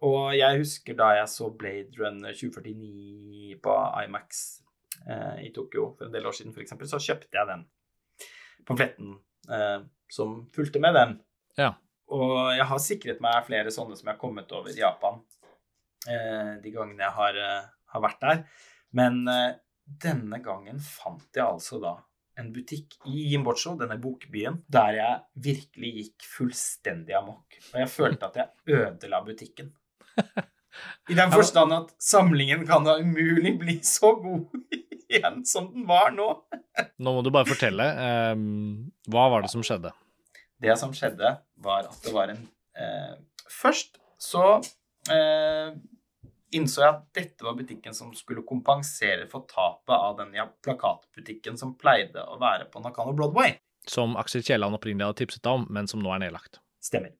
Og 0.02 0.34
jeg 0.36 0.58
husker 0.58 0.96
da 0.98 1.12
jeg 1.20 1.28
så 1.28 1.48
Blade 1.56 1.94
Runner 1.96 2.34
2049 2.34 3.60
på 3.62 3.76
Imax 4.04 4.42
eh, 5.08 5.46
i 5.46 5.52
Tokyo 5.54 5.94
for 5.96 6.06
en 6.08 6.12
del 6.12 6.26
år 6.26 6.34
siden, 6.36 6.52
f.eks., 6.52 6.74
så 6.90 6.98
kjøpte 7.00 7.32
jeg 7.38 7.46
den 7.48 7.62
pamfletten 8.66 9.14
eh, 9.48 9.80
som 10.10 10.50
fulgte 10.52 10.80
med 10.82 10.94
den. 10.98 11.14
Ja. 11.56 11.70
Og 12.12 12.50
jeg 12.58 12.66
har 12.68 12.82
sikret 12.82 13.22
meg 13.24 13.46
flere 13.46 13.70
sånne 13.72 13.96
som 13.96 14.08
jeg 14.10 14.16
har 14.16 14.20
kommet 14.20 14.50
over 14.52 14.68
i 14.74 14.82
Japan 14.82 15.22
de 16.06 16.72
gangene 16.74 17.06
jeg 17.06 17.16
har, 17.18 17.38
eh, 17.40 17.68
har 17.94 18.04
vært 18.04 18.24
der. 18.24 18.42
Men 18.94 19.22
eh, 19.30 19.54
denne 19.84 20.40
gangen 20.44 20.80
fant 20.82 21.28
jeg 21.34 21.44
altså 21.44 21.80
da 21.82 21.96
en 22.40 22.48
butikk 22.50 22.96
i 23.06 23.28
Jimbocho, 23.30 23.76
denne 23.78 23.94
bokbyen, 24.02 24.58
der 24.72 24.96
jeg 24.98 25.44
virkelig 25.44 25.90
gikk 26.00 26.24
fullstendig 26.26 27.14
amok. 27.14 27.60
Og 27.72 27.78
jeg 27.78 27.90
følte 27.92 28.30
at 28.30 28.40
jeg 28.40 28.80
ødela 28.80 29.20
butikken. 29.26 29.70
I 31.10 31.14
den 31.14 31.30
forstand 31.30 31.74
at 31.76 31.92
samlingen 32.02 32.64
kan 32.66 32.86
da 32.86 32.96
umulig 32.98 33.54
bli 33.60 33.76
så 33.86 34.16
god 34.18 34.50
igjen 35.06 35.44
som 35.46 35.70
den 35.70 35.86
var 35.86 36.10
nå. 36.14 36.26
Nå 36.98 37.14
må 37.14 37.22
du 37.22 37.30
bare 37.34 37.46
fortelle. 37.46 37.86
Um, 38.34 38.90
hva 39.06 39.28
var 39.30 39.44
det 39.44 39.52
som 39.54 39.62
skjedde? 39.62 39.94
Det 40.64 40.74
som 40.80 40.94
skjedde, 40.96 41.36
var 41.62 41.86
at 41.86 42.02
det 42.02 42.14
var 42.14 42.32
en 42.32 42.40
eh, 42.78 43.14
Først 43.50 43.98
så 44.18 44.56
eh, 45.12 45.74
innså 46.56 46.84
jeg 46.84 46.92
at 46.92 47.02
dette 47.16 47.46
var 47.46 47.56
butikken 47.58 47.96
som 47.96 48.12
skulle 48.16 48.44
kompensere 48.46 49.26
for 49.30 49.48
tapet 49.50 49.94
av 49.94 50.16
den 50.20 50.32
plakatbutikken 50.64 51.58
som 51.60 51.74
pleide 51.80 52.22
å 52.24 52.38
være 52.40 52.68
på 52.72 52.82
Nakano 52.84 53.14
Broadway. 53.16 53.56
Som 53.88 54.16
Aksel 54.20 54.44
Kielland 54.46 54.78
opprinnelig 54.78 55.10
hadde 55.10 55.20
tipset 55.24 55.50
om, 55.50 55.66
men 55.70 55.90
som 55.90 56.00
nå 56.00 56.14
er 56.14 56.24
nedlagt. 56.24 56.60
Stemmer. 56.84 57.12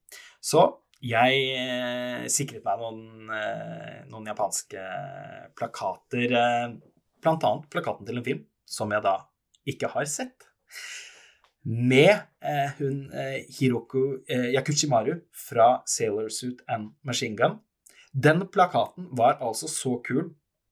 Så 0.45 0.65
jeg 1.05 1.45
eh, 1.59 2.25
sikret 2.33 2.65
meg 2.65 2.81
noen, 2.81 3.31
eh, 3.37 4.03
noen 4.09 4.29
japanske 4.31 4.83
plakater, 5.59 6.33
eh, 6.41 6.69
blant 7.25 7.45
annet 7.45 7.69
plakaten 7.73 8.09
til 8.09 8.21
en 8.21 8.27
film 8.27 8.45
som 8.69 8.93
jeg 8.95 9.05
da 9.05 9.19
ikke 9.69 9.91
har 9.93 10.09
sett. 10.09 10.49
Med 11.65 12.13
eh, 12.45 12.73
hun 12.79 13.09
eh, 13.13 13.45
Hiroku 13.57 14.25
eh, 14.29 14.51
Yakuchimaru 14.53 15.17
fra 15.33 15.79
Sailor 15.89 16.29
Suit 16.29 16.61
and 16.69 16.93
Machine 17.05 17.37
Gun. 17.37 17.59
Den 18.15 18.47
plakaten 18.49 19.09
var 19.19 19.41
altså 19.43 19.69
så 19.71 19.97
kul 20.07 20.29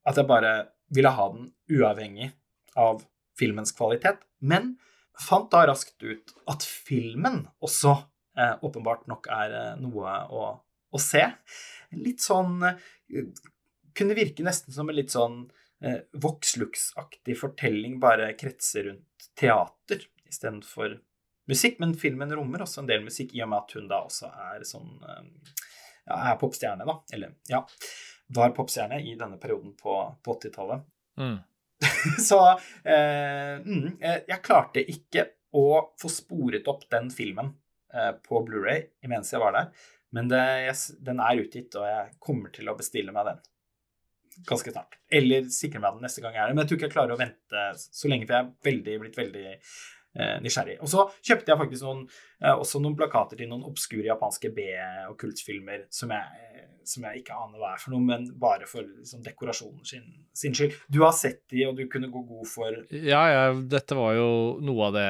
at 0.06 0.18
jeg 0.18 0.28
bare 0.30 0.52
ville 0.94 1.10
ha 1.10 1.28
den 1.32 1.48
uavhengig 1.72 2.30
av 2.78 3.02
filmens 3.38 3.74
kvalitet. 3.74 4.22
Men 4.38 4.76
fant 5.18 5.50
da 5.50 5.64
raskt 5.66 6.02
ut 6.02 6.34
at 6.50 6.62
filmen 6.62 7.42
også 7.64 7.96
eh, 8.38 8.54
åpenbart 8.62 9.08
nok 9.10 9.26
er 9.32 9.56
eh, 9.58 9.72
noe 9.82 10.14
å, 10.30 10.44
å 10.92 11.02
se. 11.02 11.24
Litt 11.98 12.22
sånn 12.24 12.62
eh, 12.68 13.32
Kunne 13.92 14.14
virke 14.16 14.40
nesten 14.40 14.72
som 14.72 14.88
en 14.88 14.96
litt 14.96 15.12
sånn 15.12 15.42
eh, 15.84 15.98
Vox-Lux-aktig 16.16 17.34
fortelling, 17.36 17.98
bare 18.00 18.30
kretser 18.40 18.86
rundt 18.86 19.26
teater 19.36 20.06
istedenfor 20.24 20.94
musikk. 21.50 21.76
Men 21.82 21.92
filmen 21.98 22.32
rommer 22.32 22.64
også 22.64 22.80
en 22.80 22.88
del 22.88 23.04
musikk, 23.04 23.34
i 23.36 23.42
og 23.44 23.50
med 23.52 23.58
at 23.66 23.76
hun 23.76 23.90
da 23.90 24.00
også 24.06 24.30
er 24.46 24.64
sånn 24.64 24.94
eh, 25.04 25.26
ja, 26.08 26.18
er 26.32 26.40
popstjerne, 26.40 26.86
da. 26.88 26.98
Eller 27.14 27.34
ja, 27.50 27.62
var 28.34 28.54
popstjerne 28.56 29.00
i 29.02 29.14
denne 29.18 29.38
perioden 29.40 29.74
på, 29.78 29.96
på 30.24 30.36
80-tallet. 30.38 30.84
Mm. 31.20 31.38
Så 32.28 32.38
eh, 32.48 33.58
mm, 33.64 33.96
eh, 34.00 34.20
jeg 34.28 34.42
klarte 34.44 34.84
ikke 34.84 35.26
å 35.58 35.94
få 36.00 36.10
sporet 36.10 36.68
opp 36.70 36.86
den 36.90 37.10
filmen 37.12 37.52
eh, 37.92 38.12
på 38.24 38.42
Blu-ray 38.46 38.86
mens 39.10 39.32
jeg 39.34 39.42
var 39.42 39.56
der. 39.56 39.72
Men 40.12 40.28
det, 40.28 40.42
jeg, 40.66 41.00
den 41.06 41.22
er 41.24 41.40
utgitt, 41.40 41.74
og 41.80 41.88
jeg 41.88 42.12
kommer 42.20 42.52
til 42.52 42.68
å 42.68 42.76
bestille 42.76 43.14
meg 43.16 43.30
den. 43.30 43.40
ganske 44.48 44.72
snart. 44.74 44.98
Eller 45.08 45.48
sikre 45.52 45.80
meg 45.80 45.96
den 45.96 46.04
neste 46.06 46.24
gang 46.24 46.36
jeg 46.36 46.42
er 46.44 46.50
der. 46.50 46.56
Men 46.56 46.64
jeg 46.64 46.70
tror 46.70 46.78
ikke 46.78 46.88
jeg 46.90 46.96
klarer 46.96 47.16
å 47.16 47.20
vente 47.20 47.64
så 47.80 48.10
lenge, 48.12 48.28
for 48.28 48.36
jeg 48.36 48.44
er 48.44 48.68
veldig, 48.68 48.96
blitt 49.02 49.20
veldig 49.20 49.46
nysgjerrig. 50.44 50.78
Og 50.84 50.90
så 50.92 51.06
kjøpte 51.24 51.52
jeg 51.52 51.60
faktisk 51.62 51.86
noen, 51.86 52.02
eh, 52.42 52.52
også 52.52 52.80
noen 52.82 52.96
plakater 52.98 53.38
til 53.40 53.48
noen 53.48 53.64
obskure 53.68 54.04
japanske 54.10 54.50
B- 54.54 54.68
og 55.08 55.16
kultfilmer 55.20 55.86
som 55.90 56.12
jeg, 56.12 56.66
som 56.84 57.06
jeg 57.06 57.22
ikke 57.22 57.38
aner 57.38 57.62
hva 57.62 57.72
er 57.74 57.80
for 57.80 57.94
noe, 57.94 58.02
men 58.04 58.26
bare 58.42 58.66
for 58.68 58.82
liksom, 58.84 59.22
dekorasjonen 59.24 59.84
sin, 59.86 60.04
sin 60.36 60.54
skyld. 60.56 60.74
Du 60.90 61.00
har 61.04 61.14
sett 61.16 61.44
de, 61.52 61.64
og 61.68 61.76
du 61.78 61.86
kunne 61.88 62.10
gå 62.12 62.24
god 62.28 62.48
for 62.50 62.76
Ja, 62.90 63.22
ja, 63.30 63.42
dette 63.54 63.96
var 63.96 64.16
jo 64.18 64.30
noe 64.60 64.88
av 64.90 64.96
det 64.98 65.08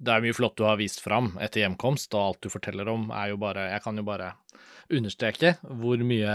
Det 0.00 0.12
er 0.14 0.22
mye 0.24 0.34
flott 0.36 0.56
du 0.56 0.64
har 0.64 0.78
vist 0.80 1.02
fram 1.04 1.34
etter 1.40 1.60
hjemkomst, 1.64 2.12
og 2.16 2.22
alt 2.24 2.42
du 2.42 2.52
forteller 2.52 2.88
om 2.88 3.10
er 3.12 3.32
jo 3.34 3.40
bare 3.40 3.70
Jeg 3.74 3.84
kan 3.84 3.96
jo 4.00 4.04
bare 4.06 4.34
understreke 4.90 5.54
hvor 5.78 6.00
mye 6.02 6.32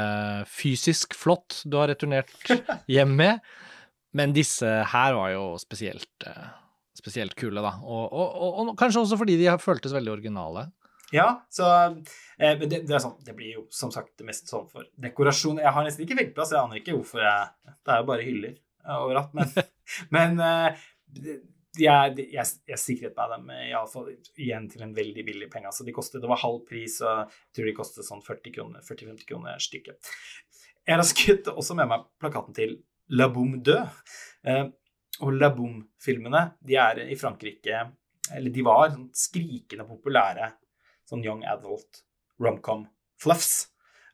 fysisk 0.47 1.15
flott 1.17 1.61
du 1.65 1.75
har 1.77 1.89
returnert 1.91 2.31
hjem 2.95 3.15
med. 3.19 3.41
Men 4.15 4.31
disse 4.35 4.69
her 4.93 5.15
var 5.17 5.33
jo 5.33 5.47
spesielt, 5.59 6.07
eh, 6.23 6.45
spesielt 6.95 7.35
kule, 7.39 7.61
da. 7.63 7.75
Og, 7.83 8.03
og, 8.07 8.35
og, 8.35 8.59
og 8.63 8.73
kanskje 8.79 9.03
også 9.03 9.19
fordi 9.19 9.37
de 9.41 9.49
har 9.51 9.61
føltes 9.61 9.95
veldig 9.95 10.13
originale. 10.15 10.69
Ja, 11.13 11.45
så 11.53 11.67
eh, 12.37 12.55
Men 12.57 12.67
det, 12.69 12.81
det 12.89 12.95
er 12.95 13.03
sånn, 13.03 13.17
det 13.25 13.35
blir 13.37 13.59
jo 13.59 13.65
som 13.73 13.91
sagt 13.93 14.15
det 14.19 14.27
mest 14.27 14.49
sånn 14.51 14.67
for 14.71 14.87
dekorasjon. 15.01 15.61
Jeg 15.61 15.73
har 15.75 15.85
nesten 15.85 16.05
ikke 16.05 16.17
veggplass, 16.19 16.53
jeg 16.55 16.61
aner 16.61 16.81
ikke 16.81 16.95
hvorfor 16.97 17.21
jeg 17.23 17.75
Det 17.75 17.93
er 17.93 18.01
jo 18.01 18.07
bare 18.09 18.25
hyller 18.25 18.55
overalt, 18.95 19.35
men, 19.37 19.51
men 20.15 20.41
eh, 20.45 20.87
jeg, 21.75 22.25
jeg, 22.31 22.51
jeg 22.69 22.81
sikret 22.81 23.17
meg 23.17 23.31
dem 23.33 23.51
iallfall 23.55 24.09
igjen 24.13 24.67
til 24.71 24.85
en 24.85 24.95
veldig 24.95 25.25
billig 25.27 25.49
penge. 25.51 25.69
Altså 25.71 25.85
de 25.87 25.93
kostet, 25.95 26.21
det 26.23 26.31
var 26.31 26.41
halv 26.41 26.63
pris, 26.69 26.97
og 27.03 27.25
jeg 27.25 27.57
tror 27.57 27.69
de 27.69 27.77
kostet 27.77 28.07
sånn 28.07 28.23
40 28.25 28.55
kroner, 28.55 28.85
40-50 28.85 29.29
kroner 29.29 29.61
stykket. 29.61 30.15
Jeg 30.85 31.01
rasket 31.01 31.49
også 31.51 31.77
med 31.77 31.89
meg 31.89 32.05
plakaten 32.21 32.55
til 32.55 32.77
La 33.17 33.27
Boum 33.33 33.59
Deux. 33.65 34.01
Eh, 34.45 34.65
og 35.23 35.35
La 35.35 35.51
Boom-filmene 35.55 36.41
de 36.65 36.75
er 36.81 37.05
i 37.05 37.15
Frankrike 37.19 37.85
Eller 38.35 38.51
de 38.51 38.63
var 38.65 38.89
sånn 38.91 39.09
skrikende 39.15 39.85
populære 39.87 40.49
sånn 41.05 41.23
young 41.23 41.43
adult 41.47 42.01
romcom 42.41 42.87
fluffs 43.21 43.67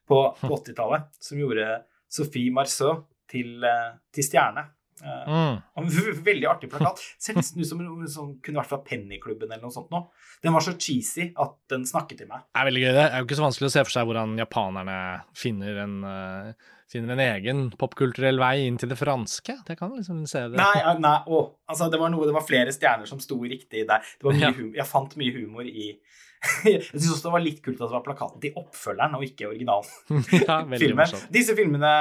på, 0.05 0.17
på 0.41 0.51
80-tallet, 0.57 1.07
som 1.23 1.39
gjorde 1.39 1.67
Sophie 2.11 2.51
Marceau 2.53 3.05
til, 3.31 3.63
eh, 3.63 3.93
til 4.11 4.27
stjerne. 4.27 4.65
Eh, 5.01 5.29
Mm. 5.31 5.61
Veldig 6.31 6.47
artig 6.49 6.69
plakat. 6.71 6.99
Ser 7.21 7.33
nesten 7.37 7.61
ut 7.61 7.67
som 7.67 7.79
noe 7.81 8.07
som 8.07 8.35
kunne 8.43 8.59
vært 8.61 8.69
fra 8.69 8.81
Pennyklubben 8.85 9.49
eller 9.51 9.63
noe 9.65 9.73
sånt 9.73 9.89
nå. 9.93 10.03
Den 10.43 10.53
var 10.53 10.61
så 10.65 10.73
cheesy 10.77 11.31
at 11.41 11.55
den 11.69 11.83
snakket 11.89 12.21
til 12.21 12.29
meg. 12.29 12.43
Det 12.53 12.61
er 12.61 12.69
veldig 12.69 12.83
gøy. 12.83 12.91
Det 12.97 13.05
er 13.07 13.17
jo 13.19 13.25
ikke 13.29 13.39
så 13.39 13.45
vanskelig 13.47 13.69
å 13.71 13.73
se 13.75 13.83
for 13.87 13.95
seg 13.95 14.07
hvordan 14.09 14.37
japanerne 14.41 14.97
finner 15.37 15.81
en, 15.83 15.95
eh, 16.03 16.53
finner 16.91 17.15
en 17.15 17.23
egen 17.23 17.61
popkulturell 17.79 18.37
vei 18.41 18.65
inn 18.67 18.77
til 18.81 18.89
det 18.91 18.97
franske. 18.99 19.57
Det 19.67 19.77
kan 19.79 19.93
liksom 19.95 20.25
se 20.27 20.41
det. 20.51 20.57
Nei, 20.59 20.95
nei, 20.99 21.17
å, 21.27 21.43
altså 21.71 21.89
det 21.89 21.99
var 22.01 22.11
noe, 22.13 22.27
det 22.27 22.35
var 22.35 22.45
flere 22.45 22.73
stjerner 22.75 23.07
som 23.09 23.21
sto 23.23 23.39
riktig 23.41 23.87
der. 23.87 24.01
Det 24.19 24.27
var 24.27 24.33
mye 24.37 24.49
Ja. 24.49 24.51
humor. 24.57 24.75
jeg 24.75 24.85
fant 24.91 25.15
mye 25.17 25.33
humor 25.37 25.63
i 25.65 25.93
Jeg 26.65 26.81
syns 26.87 27.11
også 27.13 27.27
det 27.27 27.33
var 27.35 27.43
litt 27.43 27.59
kult 27.61 27.77
at 27.77 27.85
det 27.91 27.93
var 27.93 28.03
plakaten 28.05 28.41
til 28.41 28.55
oppfølgeren 28.57 29.13
og 29.19 29.25
ikke 29.27 29.49
originalen. 29.51 29.91
ja, 30.41 30.55
filmen. 30.81 31.13
Disse 31.33 31.53
filmene 31.57 31.91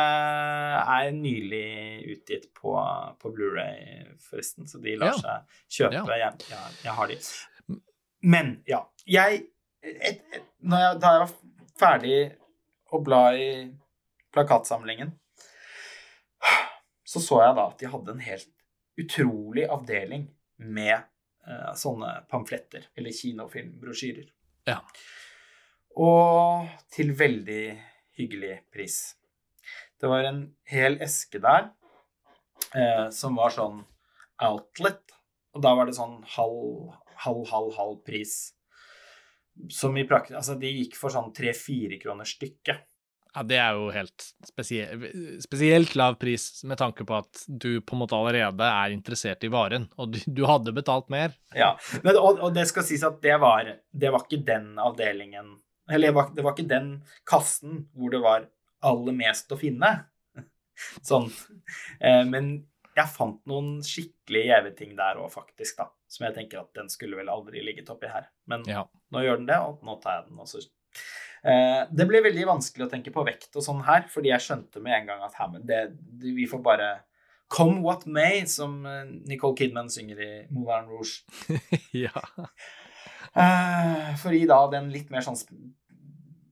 er 0.81 1.11
nylig 1.12 1.65
utgitt 2.15 2.47
på, 2.57 2.73
på 3.21 3.33
Blu-ray, 3.37 4.07
forresten, 4.31 4.69
så 4.71 4.81
de 4.81 4.97
lar 5.01 5.12
Ja. 5.12 5.19
seg 5.21 5.61
kjøpe. 5.81 6.17
Ja. 6.17 6.31
Jeg, 6.31 6.49
jeg, 6.55 6.79
jeg 6.87 6.97
har 7.01 7.12
de. 7.12 7.19
Men 8.31 8.51
ja, 8.69 8.81
jeg, 9.09 9.43
et, 9.85 10.01
et, 10.11 10.25
jeg 10.37 10.99
Da 11.01 11.12
jeg 11.17 11.23
var 11.27 11.37
ferdig 11.81 12.19
å 12.93 12.99
bla 13.05 13.23
i 13.37 13.47
plakatsamlingen, 14.35 15.12
så 17.11 17.21
så 17.23 17.41
jeg 17.43 17.55
da 17.57 17.69
at 17.73 17.81
de 17.81 17.89
hadde 17.91 18.12
en 18.15 18.21
helt 18.23 18.51
utrolig 19.01 19.65
avdeling 19.73 20.29
med 20.61 21.01
sånne 21.79 22.13
pamfletter, 22.31 22.89
eller 22.99 23.15
kinofilmbrosjyrer. 23.15 24.29
Ja. 24.69 24.81
Og 26.01 26.69
til 26.93 27.15
veldig 27.19 27.65
hyggelig 28.21 28.57
pris. 28.73 28.99
Det 30.01 30.09
var 30.09 30.25
en 30.25 30.43
hel 30.71 30.97
eske 31.03 31.41
der 31.43 31.71
eh, 32.75 33.09
som 33.15 33.37
var 33.39 33.53
sånn 33.55 33.83
outlet, 34.41 35.17
og 35.55 35.65
da 35.65 35.75
var 35.77 35.89
det 35.89 35.97
sånn 35.99 36.21
halv, 36.37 36.95
halv, 37.27 37.45
halv, 37.51 37.73
halv 37.77 37.99
pris. 38.07 38.55
Som 39.69 39.99
i 39.99 40.07
praksis 40.09 40.39
Altså, 40.39 40.55
de 40.57 40.71
gikk 40.73 40.95
for 40.97 41.13
sånn 41.13 41.35
tre-fire 41.37 41.99
kroner 42.01 42.29
stykket. 42.29 42.87
Ja, 43.35 43.43
det 43.47 43.59
er 43.62 43.77
jo 43.78 43.90
helt 43.94 44.24
spesielt, 44.48 45.05
spesielt 45.44 45.93
lav 45.98 46.16
pris 46.19 46.65
med 46.66 46.81
tanke 46.81 47.05
på 47.07 47.15
at 47.20 47.44
du 47.47 47.81
på 47.81 47.94
en 47.94 48.01
måte 48.02 48.16
allerede 48.19 48.66
er 48.66 48.94
interessert 48.94 49.44
i 49.47 49.51
varen, 49.52 49.85
og 49.97 50.12
du, 50.15 50.19
du 50.27 50.43
hadde 50.51 50.73
betalt 50.74 51.09
mer. 51.15 51.36
Ja, 51.55 51.73
men, 52.02 52.16
og, 52.19 52.40
og 52.43 52.55
det 52.57 52.66
skal 52.70 52.86
sies 52.89 53.05
at 53.07 53.20
det 53.23 53.36
var, 53.43 53.70
det 53.93 54.11
var 54.15 54.24
ikke 54.27 54.43
den 54.48 54.73
avdelingen 54.82 55.52
Eller 55.90 56.09
det 56.11 56.15
var, 56.16 56.32
det 56.35 56.43
var 56.47 56.55
ikke 56.57 56.69
den 56.70 56.90
kassen 57.27 57.85
hvor 57.94 58.11
det 58.15 58.20
var 58.23 58.48
aller 58.86 59.12
mest 59.15 59.51
å 59.55 59.59
finne. 59.61 59.93
Sånn. 61.07 61.27
Eh, 62.01 62.23
men 62.27 62.52
jeg 62.97 63.11
fant 63.15 63.40
noen 63.48 63.78
skikkelig 63.86 64.44
gjeve 64.48 64.70
ting 64.78 64.94
der 64.98 65.19
òg, 65.23 65.31
faktisk, 65.32 65.78
da. 65.78 65.86
Som 66.11 66.27
jeg 66.27 66.35
tenker 66.36 66.62
at 66.65 66.70
den 66.74 66.89
skulle 66.90 67.19
vel 67.20 67.31
aldri 67.31 67.62
ligget 67.62 67.90
oppi 67.93 68.11
her. 68.11 68.27
Men 68.51 68.65
Ja. 68.66 68.82
nå 69.15 69.23
gjør 69.23 69.39
den 69.43 69.47
det, 69.51 69.59
og 69.62 69.82
nå 69.86 69.94
tar 70.02 70.19
jeg 70.20 70.31
den. 70.31 70.40
også. 70.43 70.62
Eh, 70.65 71.30
det 71.41 72.05
ble 72.05 72.21
veldig 72.27 72.43
vanskelig 72.49 72.85
å 72.85 72.91
tenke 72.93 73.12
på 73.15 73.23
vekt 73.25 73.55
og 73.57 73.65
sånn 73.65 73.79
her, 73.87 74.03
fordi 74.12 74.29
jeg 74.29 74.45
skjønte 74.45 74.83
med 74.85 74.93
en 74.99 75.07
gang 75.09 75.23
at 75.25 75.39
her, 75.41 75.49
men 75.55 75.62
det, 75.69 75.79
vi 76.21 76.45
får 76.51 76.61
bare 76.65 76.91
Come 77.51 77.81
what 77.83 78.07
may, 78.07 78.45
som 78.47 78.87
eh, 78.87 79.09
Nicole 79.27 79.57
Kidman 79.59 79.91
synger 79.91 80.21
i 80.23 80.31
Moulin 80.55 80.87
Rouge. 80.87 81.25
ja. 82.05 82.23
Eh, 83.35 84.12
for 84.23 84.37
i 84.37 84.45
da 84.47 84.61
den 84.71 84.87
litt 84.95 85.11
mer 85.11 85.27
sånn 85.27 85.39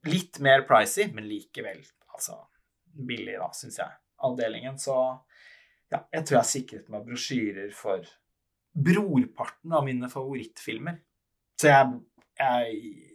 Litt 0.09 0.41
mer 0.43 0.65
pricy, 0.67 1.07
men 1.15 1.29
likevel 1.31 1.81
altså 2.09 2.41
billig, 3.07 3.37
da, 3.39 3.49
syns 3.55 3.79
jeg, 3.79 3.95
avdelingen. 4.27 4.79
Så 4.81 4.95
ja, 5.93 6.01
jeg 6.15 6.25
tror 6.27 6.39
jeg 6.41 6.51
sikret 6.51 6.91
meg 6.91 7.07
brosjyrer 7.07 7.71
for 7.77 8.07
brorparten 8.75 9.75
av 9.75 9.85
mine 9.87 10.11
favorittfilmer. 10.11 10.99
Så 11.59 11.71
jeg 11.71 11.99
jeg, 12.39 13.08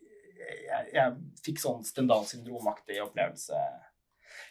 jeg, 0.44 0.90
jeg 0.94 1.15
fikk 1.45 1.61
sånn 1.61 1.86
Stendal-syndromaktig 1.88 2.99
opplevelse. 3.03 3.60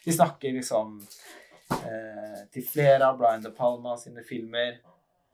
Vi 0.05 0.15
snakker 0.15 0.55
liksom 0.57 0.97
eh, 1.71 2.41
til 2.53 2.65
flere 2.67 3.07
av 3.11 3.19
Brian 3.21 3.43
De 3.43 3.51
Palma 3.55 3.95
sine 3.99 4.25
filmer. 4.27 4.81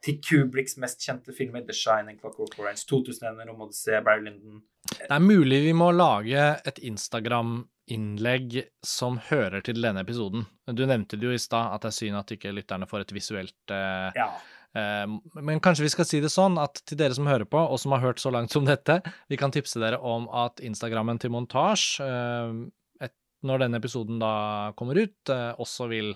Til 0.00 0.16
Kubriks 0.24 0.78
mest 0.80 1.02
kjente 1.04 1.34
filmer, 1.36 1.64
The 1.68 1.76
Shining, 1.76 2.16
Clockwork 2.20 2.54
Orange, 2.62 2.86
2001, 2.88 3.42
Rom 3.50 3.66
Odyssey, 3.66 3.98
Barry 4.04 4.24
Lyndon. 4.24 4.62
Det 4.96 5.10
er 5.12 5.20
mulig 5.20 5.58
vi 5.66 5.74
må 5.76 5.90
lage 5.92 6.44
et 6.66 6.78
Instagram-innlegg 6.88 8.56
som 8.86 9.18
hører 9.28 9.60
til 9.66 9.82
denne 9.84 10.00
episoden. 10.06 10.46
Du 10.72 10.86
nevnte 10.86 11.18
det 11.20 11.28
jo 11.28 11.34
i 11.36 11.42
stad, 11.42 11.74
at 11.74 11.84
det 11.84 11.90
er 11.92 11.98
synd 11.98 12.20
at 12.22 12.32
ikke 12.32 12.54
lytterne 12.56 12.88
får 12.88 13.04
et 13.04 13.14
visuelt 13.18 13.74
eh, 13.76 14.08
Ja. 14.16 14.30
Eh, 14.76 15.06
Men 15.42 15.60
kanskje 15.60 15.82
vi 15.86 15.92
skal 15.92 16.06
si 16.06 16.20
det 16.22 16.30
sånn 16.30 16.58
at 16.62 16.82
til 16.86 16.98
dere 17.00 17.14
som 17.16 17.26
hører 17.26 17.44
på, 17.50 17.58
og 17.58 17.78
som 17.82 17.92
har 17.96 18.00
hørt 18.04 18.20
så 18.22 18.30
langt 18.30 18.52
som 18.54 18.64
dette, 18.68 19.00
vi 19.28 19.36
kan 19.40 19.50
tipse 19.50 19.80
dere 19.82 19.98
om 19.98 20.28
at 20.32 20.60
Instagrammen 20.62 21.18
til 21.20 21.30
Montasj, 21.34 22.00
eh, 22.04 23.08
når 23.42 23.62
denne 23.62 23.78
episoden 23.80 24.18
da 24.20 24.72
kommer 24.76 24.98
ut, 25.00 25.30
eh, 25.32 25.54
også 25.56 25.88
vil 25.88 26.14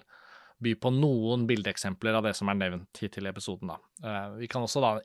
by 0.60 0.74
på 0.76 0.90
noen 0.93 1.47
bildeeksempler 1.48 2.14
av 2.18 2.22
det 2.28 2.35
som 2.36 2.48
er 2.52 2.55
nevnt 2.60 3.01
hittil 3.01 3.26
i 3.26 3.31
episoden. 3.32 3.68
da. 3.72 3.78
Eh, 4.05 4.36
Vi 4.44 4.47
kan 4.48 4.62
også 4.62 4.81
da, 4.85 5.01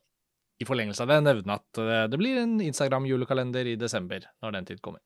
i 0.60 0.66
forlengelse 0.68 1.02
av 1.02 1.08
det, 1.08 1.24
nevne 1.24 1.56
at 1.56 1.78
eh, 1.80 2.08
det 2.12 2.20
blir 2.20 2.38
en 2.42 2.60
Instagram-julekalender 2.60 3.66
i 3.72 3.76
desember, 3.80 4.20
når 4.44 4.52
den 4.52 4.66
tid 4.66 4.82
kommer. 4.82 5.00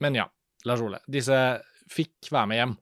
Men 0.00 0.14
ja, 0.14 0.26
Lars 0.66 0.80
Ole, 0.82 0.98
disse 1.08 1.62
fikk 1.90 2.28
være 2.30 2.46
med 2.50 2.58
hjem. 2.58 2.76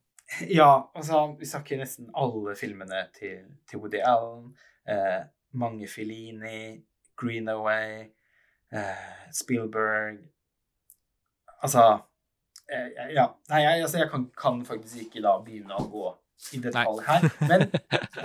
Ja, 0.48 0.90
altså, 0.94 1.36
vi 1.38 1.46
snakker 1.46 1.78
nesten 1.80 2.10
alle 2.14 2.56
filmene 2.58 3.06
til, 3.14 3.44
til 3.68 3.82
Woody 3.82 4.02
Allen. 4.04 4.50
Eh, 4.88 5.22
mange 5.56 5.88
Fellini, 5.88 6.82
Greenaway, 7.16 8.04
eh, 8.72 9.30
Spielberg 9.32 10.18
Altså 11.62 11.98
eh, 12.70 13.14
Ja. 13.14 13.30
Nei, 13.48 13.62
jeg, 13.62 13.82
altså, 13.82 13.98
jeg 13.98 14.10
kan, 14.10 14.28
kan 14.38 14.60
faktisk 14.66 15.06
ikke 15.06 15.22
da 15.24 15.38
begynne 15.42 15.78
å 15.78 15.88
gå 15.90 16.10
i 16.54 16.60
detalj 16.62 17.00
her. 17.06 17.26
Men 17.48 17.66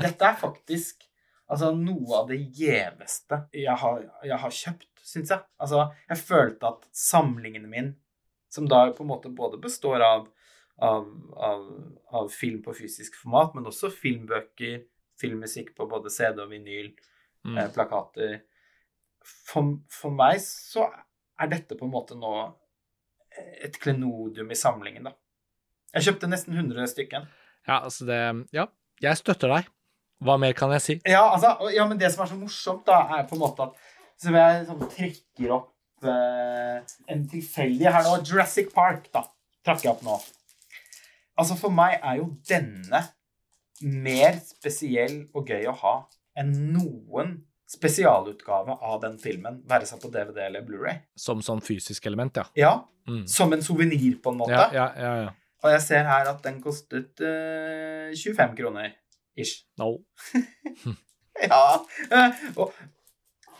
dette 0.03 0.27
er 0.27 0.37
faktisk 0.39 1.05
altså, 1.47 1.71
noe 1.77 2.21
av 2.21 2.29
det 2.31 2.41
gjeveste 2.57 3.45
jeg 3.55 3.77
har, 3.83 4.03
jeg 4.27 4.39
har 4.43 4.57
kjøpt, 4.57 4.91
syns 5.05 5.33
jeg. 5.33 5.45
Altså, 5.61 5.87
jeg 6.09 6.21
følte 6.21 6.73
at 6.73 6.85
samlingen 6.95 7.69
min, 7.71 7.93
som 8.51 8.67
da 8.67 8.83
på 8.91 9.05
en 9.05 9.11
måte 9.13 9.31
både 9.33 9.61
består 9.63 10.03
av, 10.03 10.27
av, 10.81 11.07
av, 11.37 11.65
av 12.21 12.29
film 12.33 12.61
på 12.65 12.73
fysisk 12.77 13.15
format, 13.21 13.53
men 13.55 13.65
også 13.69 13.91
filmbøker, 13.93 14.81
filmmusikk 15.21 15.75
på 15.77 15.85
både 15.91 16.09
CD 16.13 16.41
og 16.43 16.49
vinyl, 16.55 16.91
Mm. 17.41 17.55
eh, 17.57 17.69
plakater 17.73 18.33
for, 19.25 19.71
for 19.89 20.13
meg 20.13 20.37
så 20.43 20.83
er 21.41 21.47
dette 21.49 21.73
på 21.73 21.87
en 21.87 21.93
måte 21.95 22.13
nå 22.13 22.31
et 23.65 23.79
klenodium 23.81 24.51
i 24.53 24.57
samlingen, 24.59 25.07
da. 25.09 25.13
Jeg 25.95 26.05
kjøpte 26.05 26.29
nesten 26.29 26.53
100 26.53 26.85
stykken. 26.91 27.25
Ja, 27.67 27.79
altså 27.81 28.05
det 28.05 28.19
Ja, 28.53 28.67
jeg 29.01 29.17
støtter 29.17 29.49
deg. 29.55 29.71
Hva 30.21 30.35
mer 30.37 30.53
kan 30.53 30.69
jeg 30.75 30.81
si? 30.85 30.95
Ja, 31.09 31.23
altså, 31.33 31.55
ja, 31.73 31.87
men 31.89 31.97
det 31.97 32.11
som 32.13 32.21
er 32.27 32.29
så 32.29 32.37
morsomt, 32.37 32.85
da, 32.85 32.99
er 33.17 33.25
på 33.25 33.33
en 33.39 33.41
måte 33.41 33.65
at 33.71 33.81
Som 34.21 34.35
jeg 34.37 34.65
sånn 34.67 34.83
trekker 34.93 35.51
opp 35.55 36.05
eh, 36.05 36.83
en 37.09 37.23
tilfeldig 37.31 37.89
her 37.89 38.03
nå 38.05 38.19
Jurassic 38.21 38.69
Park, 38.73 39.09
da. 39.15 39.23
Trakk 39.65 39.81
jeg 39.87 39.95
opp 39.95 40.03
nå. 40.05 40.19
Altså, 41.39 41.55
for 41.57 41.69
meg 41.73 41.99
er 42.03 42.17
jo 42.19 42.29
denne 42.49 43.03
mer 43.81 44.37
spesiell 44.45 45.23
og 45.33 45.47
gøy 45.49 45.65
å 45.71 45.75
ha 45.81 45.93
enn 46.37 46.51
noen 46.73 47.39
spesialutgave 47.71 48.75
av 48.83 48.97
den 49.01 49.15
filmen, 49.19 49.61
være 49.69 49.87
seg 49.87 50.01
på 50.03 50.09
DVD 50.11 50.41
eller 50.49 50.61
Blu-ray. 50.67 50.99
Som 51.15 51.39
sånn 51.41 51.61
fysisk 51.63 52.05
element, 52.11 52.35
ja. 52.37 52.45
Ja, 52.59 52.73
Mm. 53.07 53.23
som 53.27 53.51
en 53.53 53.63
souvenir, 53.65 54.19
på 54.21 54.29
en 54.29 54.37
måte. 54.37 54.51
Ja, 54.53 54.91
ja, 54.95 55.13
ja. 55.23 55.29
Og 55.63 55.71
jeg 55.71 55.81
ser 55.81 56.03
her 56.05 56.27
at 56.29 56.43
den 56.43 56.59
kostet 56.61 57.17
uh, 57.25 58.11
25 58.13 58.53
kroner 58.59 58.91
ish. 59.35 59.63
No. 59.81 60.03
Ja. 61.41 61.79
eh, 62.11 62.31
Og, 62.59 62.73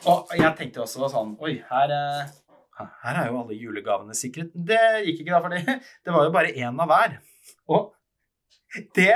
og 0.06 0.34
jeg 0.38 0.52
tenkte 0.60 0.84
også 0.84 1.08
sånn 1.10 1.32
Oi, 1.42 1.56
her, 1.72 1.94
eh, 1.96 2.84
her 3.02 3.18
er 3.24 3.30
jo 3.32 3.40
alle 3.42 3.58
julegavene 3.58 4.14
sikret. 4.18 4.52
Det 4.54 4.78
gikk 5.08 5.24
ikke, 5.24 5.32
da, 5.34 5.42
for 5.42 5.50
det 6.06 6.14
var 6.14 6.28
jo 6.28 6.34
bare 6.36 6.54
én 6.54 6.78
av 6.84 6.92
hver. 6.92 7.16
Og 7.72 7.92
det 8.96 9.14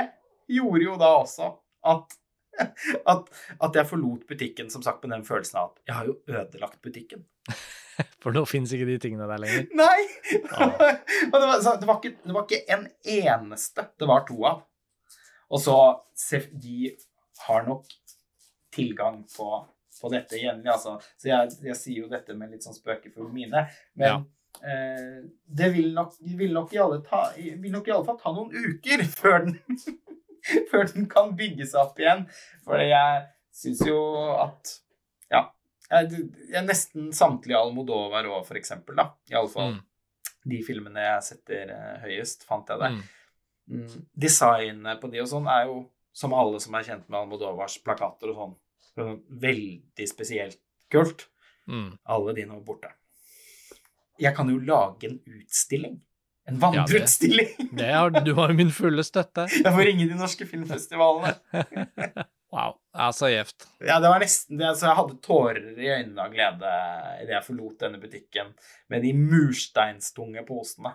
gjorde 0.50 0.84
jo 0.84 0.96
da 1.00 1.10
også 1.20 1.50
at, 1.86 2.16
at, 3.12 3.32
at 3.62 3.78
jeg 3.78 3.88
forlot 3.88 4.26
butikken, 4.28 4.70
som 4.72 4.84
sagt, 4.84 5.04
med 5.04 5.16
den 5.16 5.26
følelsen 5.26 5.60
av 5.60 5.72
at 5.72 5.82
jeg 5.88 5.98
har 5.98 6.10
jo 6.10 6.16
ødelagt 6.28 6.80
butikken. 6.84 7.26
For 8.22 8.34
nå 8.34 8.42
fins 8.48 8.72
ikke 8.76 8.88
de 8.88 8.98
tingene 9.00 9.28
der 9.30 9.40
lenger. 9.40 9.68
Nei! 9.78 10.00
Ah. 10.52 10.74
det 11.32 11.32
var, 11.32 11.60
så 11.64 11.76
det, 11.80 11.88
var 11.88 12.00
ikke, 12.00 12.18
det 12.24 12.34
var 12.36 12.44
ikke 12.44 12.74
en 12.76 12.88
eneste 13.16 13.86
det 13.96 14.08
var 14.10 14.26
to 14.28 14.36
av. 14.44 14.66
Og 15.46 15.62
så 15.62 15.78
De 16.50 16.90
har 17.46 17.66
nok 17.66 17.86
tilgang 18.74 19.22
på, 19.36 19.48
på 20.00 20.10
dette 20.12 20.40
jevnlig, 20.40 20.68
altså. 20.72 20.96
Så 21.16 21.30
jeg, 21.30 21.52
jeg 21.70 21.78
sier 21.78 22.02
jo 22.02 22.10
dette 22.10 22.34
med 22.36 22.52
litt 22.52 22.66
sånn 22.66 22.76
spøkefull 22.76 23.30
mine. 23.32 23.64
Men 23.96 24.10
eh, 24.10 24.24
det 24.60 25.68
vil 25.74 25.92
nok, 25.94 26.14
vil, 26.38 26.52
nok 26.54 26.70
ta, 27.08 27.22
vil 27.36 27.72
nok 27.72 27.88
i 27.88 27.94
alle 27.94 28.06
fall 28.06 28.18
ta 28.20 28.32
noen 28.34 28.52
uker 28.54 29.04
før 29.20 29.44
den, 29.46 29.58
før 30.70 30.86
den 30.92 31.08
kan 31.10 31.34
bygge 31.38 31.66
seg 31.66 31.80
opp 31.82 31.98
igjen. 32.02 32.24
For 32.66 32.80
jeg 32.82 33.26
syns 33.56 33.84
jo 33.86 34.00
at 34.42 34.76
Ja. 35.32 35.44
Jeg, 35.90 36.24
jeg 36.50 36.66
nesten 36.66 37.12
samtlige 37.14 37.58
Almodovar 37.60 38.26
òg, 38.26 38.40
for 38.48 38.58
eksempel, 38.58 38.96
da. 38.98 39.10
I 39.30 39.36
alle 39.38 39.50
fall 39.52 39.76
Mm. 39.76 39.82
de 40.50 40.58
filmene 40.62 41.02
jeg 41.02 41.22
setter 41.26 41.70
eh, 41.74 42.00
høyest, 42.04 42.44
fant 42.46 42.68
jeg 42.70 42.78
det. 42.82 42.90
Mm. 42.94 43.80
Mm. 43.82 44.02
Designet 44.26 45.00
på 45.02 45.10
de 45.10 45.20
og 45.22 45.28
sånn 45.30 45.46
er 45.50 45.64
jo, 45.66 45.80
som 46.14 46.34
alle 46.34 46.60
som 46.62 46.74
er 46.78 46.86
kjent 46.86 47.08
med 47.08 47.18
Almodovars 47.20 47.78
plakater 47.82 48.30
og 48.30 48.56
sånn 48.94 49.16
veldig 49.42 50.06
spesielt 50.10 50.58
kult. 50.90 51.26
Mm. 51.66 51.96
Alle 52.14 52.34
de 52.36 52.44
nå 52.46 52.60
borte. 52.66 52.92
Jeg 54.20 54.34
kan 54.36 54.48
jo 54.50 54.58
lage 54.58 55.10
en 55.10 55.18
utstilling. 55.26 55.96
En 56.48 56.54
Ja, 56.54 56.54
det- 56.54 56.62
vandreutstilling. 56.62 57.48
Det 57.76 57.88
har, 57.92 58.10
du 58.24 58.32
har 58.34 58.52
min 58.54 58.70
fulle 58.70 59.02
støtte. 59.04 59.48
Jeg 59.64 59.72
får 59.72 59.84
ringe 59.88 60.08
de 60.08 60.14
norske 60.18 60.46
filmfestivalene. 60.46 61.34
Wow. 62.56 62.76
Ja, 62.96 63.10
så 63.12 63.28
gjevt. 63.28 63.66
Ja, 63.84 63.98
det 64.00 64.08
var 64.08 64.22
nesten 64.22 64.56
det. 64.56 64.70
Så 64.78 64.86
jeg 64.88 64.96
hadde 64.96 65.16
tårer 65.24 65.64
i 65.76 65.90
øynene 65.92 66.22
av 66.24 66.32
glede 66.32 66.70
idet 67.20 67.34
jeg 67.34 67.44
forlot 67.44 67.82
denne 67.82 68.00
butikken 68.00 68.54
med 68.92 69.04
de 69.04 69.10
mursteinstunge 69.18 70.44
posene. 70.48 70.94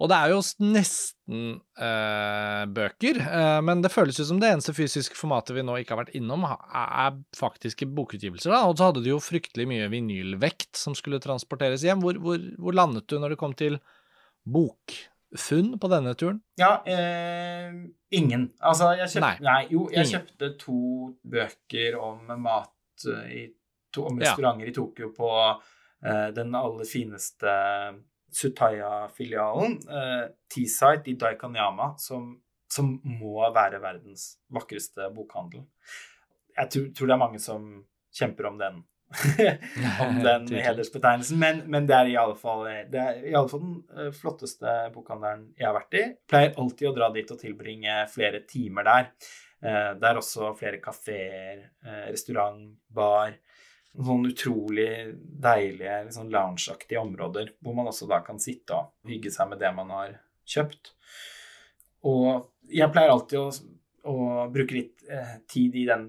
Og 0.00 0.08
det 0.08 0.16
er 0.16 0.32
jo 0.32 0.40
nesten 0.64 1.44
øh, 1.60 2.62
bøker, 2.76 3.20
øh, 3.20 3.60
men 3.64 3.84
det 3.84 3.92
føles 3.92 4.18
jo 4.18 4.26
som 4.28 4.40
det 4.40 4.54
eneste 4.54 4.74
fysiske 4.76 5.16
formatet 5.16 5.56
vi 5.56 5.64
nå 5.64 5.76
ikke 5.80 5.94
har 5.94 6.02
vært 6.02 6.16
innom, 6.16 6.48
er 6.48 7.20
faktiske 7.36 7.90
bokutgivelser. 7.92 8.54
da, 8.54 8.64
Og 8.68 8.80
så 8.80 8.88
hadde 8.88 9.04
du 9.04 9.12
jo 9.12 9.20
fryktelig 9.22 9.68
mye 9.68 9.92
vinylvekt 9.92 10.80
som 10.80 10.96
skulle 10.96 11.20
transporteres 11.22 11.84
hjem. 11.84 12.00
Hvor, 12.04 12.16
hvor, 12.24 12.40
hvor 12.56 12.76
landet 12.80 13.08
du 13.12 13.20
når 13.20 13.36
det 13.36 13.42
kom 13.44 13.52
til 13.56 13.78
bokfunn 15.32 15.78
på 15.80 15.88
denne 15.88 16.14
turen? 16.14 16.40
Ja, 16.60 16.82
eh, 16.86 17.72
ingen. 18.10 18.52
Altså, 18.60 18.92
jeg 18.96 19.08
kjøpte 19.08 19.20
Nei. 19.24 19.36
Nei, 19.40 19.66
jo, 19.70 19.88
jeg 19.90 20.06
Ingen. 20.06 20.20
kjøpte 20.20 20.50
to 20.58 21.16
bøker 21.24 21.98
om 22.00 22.26
mat 22.42 23.06
eh, 23.08 23.32
i 23.32 23.42
to, 23.92 24.06
om 24.06 24.20
Ja. 24.20 24.30
restauranter 24.30 24.68
i 24.68 24.72
Tokyo 24.72 25.10
på 25.16 25.60
eh, 26.04 26.30
den 26.34 26.54
aller 26.54 26.84
fineste 26.84 27.48
Sutaya-filialen, 28.32 29.78
eh, 29.88 30.28
Teasite 30.48 31.10
i 31.10 31.14
Daikanyama, 31.20 31.94
som, 31.98 32.40
som 32.70 33.00
må 33.04 33.42
være 33.54 33.80
verdens 33.82 34.38
vakreste 34.52 35.10
bokhandel. 35.14 35.66
Jeg 36.56 36.70
tror, 36.70 36.88
tror 36.96 37.06
det 37.06 37.12
er 37.14 37.20
mange 37.20 37.38
som 37.40 37.68
kjemper 38.12 38.46
om 38.50 38.58
den. 38.60 38.82
om 40.04 40.18
den 40.24 40.48
hedersbetegnelsen, 40.56 41.38
men, 41.40 41.62
men 41.70 41.86
det 41.88 41.96
er 41.96 42.10
i 42.12 42.16
alle 42.20 42.36
fall, 42.38 42.64
det 42.92 43.00
er 43.00 43.20
i 43.28 43.34
alle 43.36 43.50
fall 43.50 43.62
den 43.64 43.78
eh, 43.98 44.10
flotteste 44.16 44.74
bokhandelen 44.94 45.46
jeg 45.58 45.68
har 45.68 45.76
vært 45.76 45.96
i. 45.98 46.02
Pleier 46.30 46.58
alltid 46.62 46.90
å 46.90 46.94
dra 46.96 47.08
dit 47.14 47.32
og 47.34 47.40
tilbringe 47.40 47.96
flere 48.12 48.42
timer 48.48 48.88
der. 48.88 49.08
Eh, 49.62 49.90
Det 50.00 50.08
er 50.10 50.20
også 50.20 50.52
flere 50.58 50.80
kafeer, 50.82 51.66
eh, 51.84 52.06
restaurant, 52.10 52.64
bar. 52.88 53.36
Sånn 53.92 54.24
utrolig 54.24 54.88
deilige, 55.20 55.98
liksom 56.06 56.30
loungeaktige 56.32 57.02
områder 57.02 57.50
hvor 57.60 57.74
man 57.76 57.90
også 57.90 58.08
da 58.08 58.22
kan 58.24 58.38
sitte 58.40 58.78
og 58.78 59.10
hygge 59.10 59.30
seg 59.34 59.50
med 59.50 59.60
det 59.60 59.74
man 59.76 59.92
har 59.92 60.14
kjøpt. 60.48 60.94
Og 62.08 62.48
jeg 62.72 62.88
pleier 62.94 63.12
alltid 63.12 63.38
å, 63.42 63.50
å 64.08 64.46
bruke 64.50 64.78
litt 64.78 65.04
tid 65.52 65.76
i 65.76 65.84
den 65.90 66.08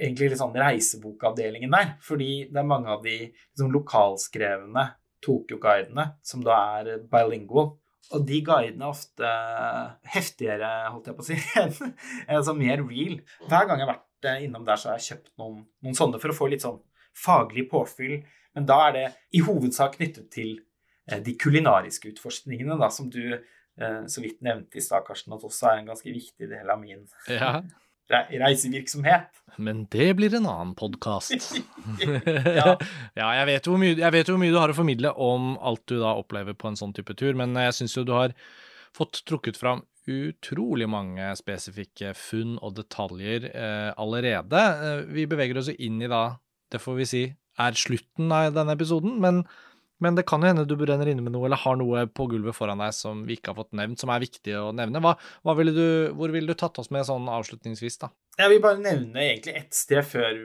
egentlig 0.00 0.30
litt 0.32 0.40
sånn 0.40 0.56
reisebokavdelingen 0.56 1.74
der. 1.74 1.92
Fordi 2.04 2.30
det 2.50 2.62
er 2.62 2.68
mange 2.68 2.90
av 2.92 3.04
de 3.04 3.18
liksom, 3.28 3.70
lokalskrevne 3.74 4.86
Tokyo-guidene 5.24 6.06
som 6.24 6.44
da 6.44 6.56
er 6.80 7.04
bilingual. 7.12 7.74
Og 8.10 8.22
de 8.26 8.40
guidene 8.42 8.86
er 8.86 8.90
ofte 8.90 9.32
heftigere, 10.14 10.70
holdt 10.90 11.10
jeg 11.10 11.18
på 11.18 11.22
å 11.22 11.28
si, 11.28 11.36
altså 12.38 12.56
mer 12.58 12.82
real. 12.82 13.20
Hver 13.44 13.68
gang 13.68 13.78
jeg 13.78 13.86
har 13.86 13.92
vært 13.92 14.30
eh, 14.30 14.46
innom 14.46 14.64
der, 14.66 14.80
så 14.80 14.90
har 14.90 14.98
jeg 14.98 15.12
kjøpt 15.12 15.30
noen, 15.38 15.60
noen 15.84 15.98
sånne 15.98 16.22
for 16.22 16.32
å 16.32 16.38
få 16.40 16.48
litt 16.50 16.64
sånn 16.64 16.80
faglig 17.14 17.68
påfyll. 17.70 18.18
Men 18.56 18.66
da 18.66 18.80
er 18.88 18.96
det 18.96 19.06
i 19.36 19.44
hovedsak 19.46 19.94
knyttet 20.00 20.30
til 20.34 20.56
eh, 21.06 21.20
de 21.22 21.36
kulinariske 21.38 22.10
utforskningene, 22.10 22.80
da, 22.80 22.90
som 22.90 23.12
du 23.12 23.22
eh, 23.36 24.02
så 24.10 24.24
vidt 24.24 24.40
nevnte 24.42 24.80
i 24.80 24.84
stad, 24.84 25.06
Karsten, 25.06 25.36
at 25.36 25.46
også 25.46 25.70
er 25.70 25.84
en 25.84 25.92
ganske 25.92 26.16
viktig 26.16 26.50
del 26.50 26.72
av 26.72 26.82
min 26.82 27.04
Ja, 27.30 27.60
reisevirksomhet. 28.10 29.28
men 29.60 29.84
det 29.92 30.14
blir 30.16 30.34
en 30.34 30.48
annen 30.48 30.74
podkast. 30.78 31.60
Ja. 32.00 32.76
ja, 33.16 33.28
jeg 33.40 33.46
vet, 33.48 33.68
mye, 33.80 33.94
jeg 33.98 34.12
vet 34.14 34.28
hvor 34.30 34.38
mye 34.40 34.52
du 34.52 34.58
har 34.60 34.72
å 34.72 34.76
formidle 34.76 35.10
om 35.20 35.54
alt 35.58 35.82
du 35.90 35.98
da 36.00 36.14
opplever 36.18 36.54
på 36.56 36.70
en 36.70 36.78
sånn 36.78 36.94
type 36.96 37.16
tur, 37.18 37.34
men 37.38 37.56
jeg 37.58 37.76
syns 37.76 37.96
jo 37.96 38.04
du 38.06 38.12
har 38.14 38.34
fått 38.96 39.22
trukket 39.28 39.58
fram 39.58 39.82
utrolig 40.10 40.88
mange 40.90 41.28
spesifikke 41.38 42.14
funn 42.18 42.56
og 42.64 42.76
detaljer 42.78 43.50
eh, 43.50 43.90
allerede. 44.00 44.60
Eh, 44.60 45.02
vi 45.12 45.26
beveger 45.30 45.60
oss 45.60 45.70
jo 45.70 45.76
inn 45.78 46.00
i 46.02 46.10
da, 46.10 46.38
det 46.72 46.80
får 46.82 46.98
vi 47.00 47.08
si, 47.08 47.22
er 47.60 47.76
slutten 47.78 48.32
av 48.32 48.54
denne 48.56 48.76
episoden, 48.78 49.18
men, 49.22 49.42
men 50.00 50.16
det 50.16 50.24
kan 50.28 50.40
jo 50.42 50.48
hende 50.50 50.64
du 50.68 50.74
brenner 50.80 51.08
inne 51.12 51.22
med 51.22 51.32
noe, 51.34 51.46
eller 51.48 51.60
har 51.60 51.76
noe 51.80 52.06
på 52.08 52.26
gulvet 52.32 52.56
foran 52.56 52.80
deg 52.82 52.94
som 52.96 53.22
vi 53.28 53.36
ikke 53.38 53.52
har 53.52 53.58
fått 53.60 53.72
nevnt, 53.76 54.00
som 54.00 54.10
er 54.14 54.22
viktig 54.24 54.56
å 54.58 54.70
nevne. 54.76 55.02
Hva, 55.04 55.14
hva 55.44 55.54
ville 55.58 55.74
du, 55.76 55.86
hvor 56.16 56.32
ville 56.34 56.50
du 56.50 56.58
tatt 56.58 56.80
oss 56.82 56.90
med 56.94 57.04
sånn 57.08 57.28
avslutningsvis, 57.30 58.00
da? 58.02 58.10
Jeg 58.40 58.54
vil 58.54 58.62
bare 58.64 58.80
nevne 58.80 59.20
egentlig 59.26 59.56
ett 59.60 59.76
sted 59.76 60.04
før 60.08 60.36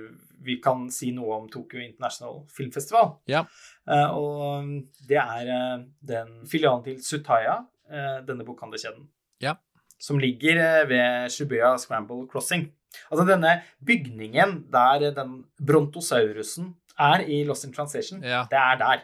vi 0.45 0.59
kan 0.61 0.89
si 0.93 1.09
noe 1.15 1.39
om 1.39 1.45
Tokyo 1.49 1.79
International 1.81 2.43
Filmfestival. 2.53 3.15
Ja. 3.31 3.45
Uh, 3.89 4.09
og 4.13 4.71
det 5.09 5.17
er 5.21 5.49
uh, 5.49 5.85
den 6.05 6.41
filialen 6.51 6.83
til 6.85 6.99
Sutaya, 7.01 7.61
uh, 7.89 8.17
denne 8.27 8.45
bokhandelkjeden, 8.45 9.07
Ja. 9.41 9.55
som 9.99 10.19
ligger 10.19 10.85
ved 10.89 11.31
Shibuya 11.33 11.77
Scramble 11.81 12.27
Crossing. 12.29 12.67
Altså 13.09 13.25
denne 13.27 13.61
bygningen 13.83 14.65
der 14.71 15.09
den 15.15 15.43
brontosaurusen 15.59 16.73
er 16.99 17.23
i 17.27 17.43
Lost 17.47 17.65
in 17.65 17.73
Translation, 17.73 18.21
Ja. 18.23 18.45
det 18.51 18.57
er 18.59 18.77
der. 18.79 19.01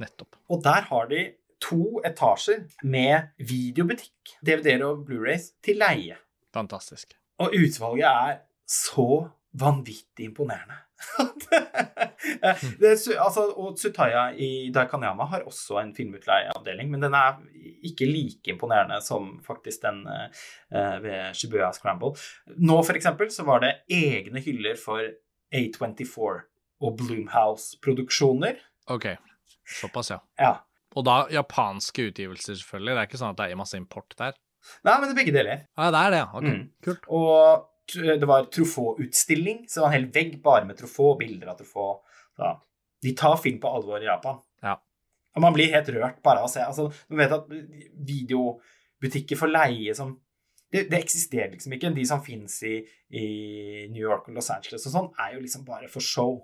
Nettopp. 0.00 0.38
Og 0.50 0.62
der 0.64 0.88
har 0.88 1.10
de 1.10 1.24
to 1.60 2.00
etasjer 2.06 2.64
med 2.88 3.34
videobutikk, 3.36 4.36
DVD-er 4.40 4.86
og 4.88 5.04
Blu-rays 5.08 5.50
til 5.64 5.80
leie. 5.82 6.16
Fantastisk. 6.56 7.12
Og 7.40 7.52
utvalget 7.56 8.08
er 8.08 8.40
så 8.68 9.28
vanvittig 9.60 10.30
imponerende. 10.30 10.78
det, 12.80 12.90
altså, 13.18 13.46
og 13.56 13.76
Tsutaya 13.78 14.28
i 14.36 14.70
Daikanyama 14.74 15.24
har 15.32 15.46
også 15.48 15.80
en 15.80 15.94
filmutleieavdeling, 15.96 16.90
men 16.92 17.02
den 17.02 17.16
er 17.16 17.40
ikke 17.88 18.08
like 18.08 18.52
imponerende 18.52 19.00
som 19.04 19.32
faktisk 19.46 19.82
den 19.86 20.04
eh, 20.06 21.02
ved 21.02 21.34
Shibuya 21.34 21.72
Scramble. 21.72 22.12
Nå 22.58 22.82
for 22.82 22.98
eksempel 22.98 23.32
så 23.32 23.46
var 23.48 23.64
det 23.64 23.74
egne 23.90 24.42
hyller 24.44 24.78
for 24.80 25.02
A24 25.54 26.44
og 26.80 26.96
Bloomhouse-produksjoner. 27.00 28.60
Ok, 28.90 29.06
såpass, 29.78 30.10
ja. 30.10 30.18
Ja. 30.40 30.52
Og 30.98 31.04
da 31.06 31.16
japanske 31.30 32.08
utgivelser, 32.10 32.56
selvfølgelig. 32.58 32.94
Det 32.96 33.02
er 33.02 33.06
ikke 33.10 33.20
sånn 33.20 33.30
at 33.34 33.36
det 33.38 33.50
er 33.52 33.58
masse 33.60 33.78
import 33.78 34.16
der. 34.18 34.34
Nei, 34.84 34.94
men 34.98 35.06
det 35.08 35.12
er 35.14 35.18
begge 35.24 35.32
deler. 35.36 35.60
Ja, 35.78 35.90
det 35.94 36.00
er 36.00 36.10
det, 36.10 36.18
ja. 36.18 36.30
Ok, 36.34 36.44
Mm. 36.50 36.64
kult. 36.84 37.06
Og 37.08 37.66
det 38.20 38.26
var 38.28 38.44
Truffaut-utstilling, 38.52 39.64
så 39.68 39.74
det 39.80 39.82
var 39.82 39.88
en 39.92 39.96
hel 40.00 40.10
vegg 40.14 40.42
bare 40.42 40.64
med 40.66 40.76
Truffaut 40.78 41.14
og 41.14 41.18
bilder 41.22 41.48
av 41.52 41.56
Truffaut. 41.58 42.02
Da. 42.38 42.54
de 43.02 43.14
tar 43.16 43.36
film 43.40 43.58
på 43.60 43.68
alvor 43.74 44.00
i 44.02 44.04
Japan. 44.04 44.40
Ja. 44.62 44.74
Og 45.36 45.40
man 45.42 45.54
blir 45.54 45.70
helt 45.72 45.88
rørt 45.88 46.22
bare 46.22 46.38
av 46.42 46.48
å 46.48 46.50
se. 46.52 46.60
Altså, 46.60 46.90
du 47.08 47.16
vet 47.16 47.32
at 47.32 47.46
videobutikker 47.48 49.38
for 49.38 49.48
leie 49.52 49.94
som 49.96 50.16
det, 50.72 50.84
det 50.90 51.00
eksisterer 51.02 51.50
liksom 51.54 51.72
ikke. 51.74 51.90
De 51.96 52.04
som 52.06 52.20
fins 52.22 52.60
i, 52.68 52.76
i 53.10 53.24
New 53.90 54.02
York 54.04 54.28
og 54.28 54.36
Los 54.36 54.50
Angeles 54.54 54.84
og 54.86 54.92
sånn, 54.94 55.08
er 55.18 55.34
jo 55.34 55.40
liksom 55.42 55.64
bare 55.66 55.88
for 55.90 56.00
show. 56.04 56.36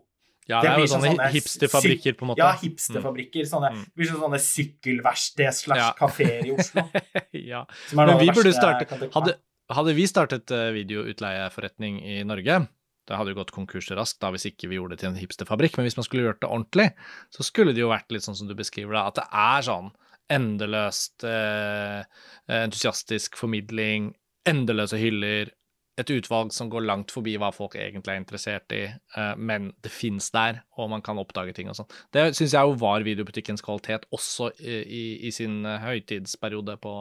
Ja, 0.49 0.61
Det 0.63 0.69
det 0.69 0.73
er 0.73 0.79
jo 0.79 0.87
sånn 0.87 1.01
sånne 1.03 1.17
sånne 1.17 1.31
hipsterfabrikker, 1.35 2.15
på 2.15 2.23
en 2.23 2.29
måte. 2.31 2.39
Ja, 2.39 2.53
hipsterfabrikker. 2.61 3.49
Sånne, 3.51 3.71
Mm. 3.75 3.81
det 3.83 3.95
blir 3.99 4.07
sånn 4.13 4.23
sånne 4.23 4.39
sykkelverksted 4.45 5.55
slash 5.63 5.89
kafeer 5.99 6.47
i 6.47 6.53
Oslo. 6.55 6.85
ja. 7.33 7.65
Som 7.89 7.97
Men 8.07 8.19
vi 8.23 8.29
burde 8.31 8.53
starte 8.55 8.87
hadde, 9.15 9.35
hadde 9.75 9.95
vi 9.99 10.07
startet 10.07 10.51
eh, 10.55 10.71
videoutleieforretning 10.77 11.99
i 12.07 12.23
Norge, 12.25 12.69
det 13.07 13.15
hadde 13.19 13.31
jo 13.35 13.39
gått 13.41 13.53
konkurs 13.55 13.91
raskt 13.95 14.19
da 14.23 14.31
hvis 14.35 14.47
ikke 14.51 14.69
vi 14.71 14.79
gjorde 14.79 14.95
det 14.97 15.01
til 15.03 15.11
en 15.13 15.19
hipsterfabrikk, 15.19 15.77
men 15.79 15.87
hvis 15.87 15.97
man 15.99 16.07
skulle 16.07 16.27
gjort 16.27 16.41
det 16.43 16.51
ordentlig, 16.51 16.89
så 17.35 17.43
skulle 17.47 17.75
det 17.75 17.83
jo 17.83 17.91
vært 17.91 18.11
litt 18.15 18.23
sånn 18.27 18.35
som 18.39 18.49
du 18.51 18.55
beskriver 18.59 18.95
det, 18.99 19.03
at 19.03 19.19
det 19.21 19.27
er 19.31 19.67
sånn 19.67 19.91
endeløst 20.31 21.23
eh, 21.27 22.03
entusiastisk 22.51 23.37
formidling, 23.39 24.13
endeløse 24.47 24.99
hyller, 24.99 25.51
et 25.97 26.11
utvalg 26.13 26.53
som 26.53 26.69
går 26.73 26.85
langt 26.85 27.13
forbi 27.15 27.37
hva 27.41 27.49
folk 27.55 27.77
egentlig 27.81 28.13
er 28.13 28.21
interessert 28.21 28.73
i, 28.77 28.83
eh, 28.91 29.35
men 29.37 29.71
det 29.85 29.93
fins 29.93 30.29
der, 30.35 30.61
og 30.77 30.91
man 30.93 31.05
kan 31.05 31.21
oppdage 31.21 31.55
ting 31.57 31.71
og 31.73 31.79
sånn. 31.79 31.93
Det 32.13 32.29
syns 32.37 32.57
jeg 32.57 32.69
jo 32.69 32.77
var 32.83 33.07
videobutikkens 33.07 33.65
kvalitet 33.65 34.05
også 34.17 34.51
i, 34.61 34.81
i, 34.83 35.05
i 35.29 35.33
sin 35.35 35.63
eh, 35.65 35.81
høytidsperiode 35.85 36.77
på 36.83 36.93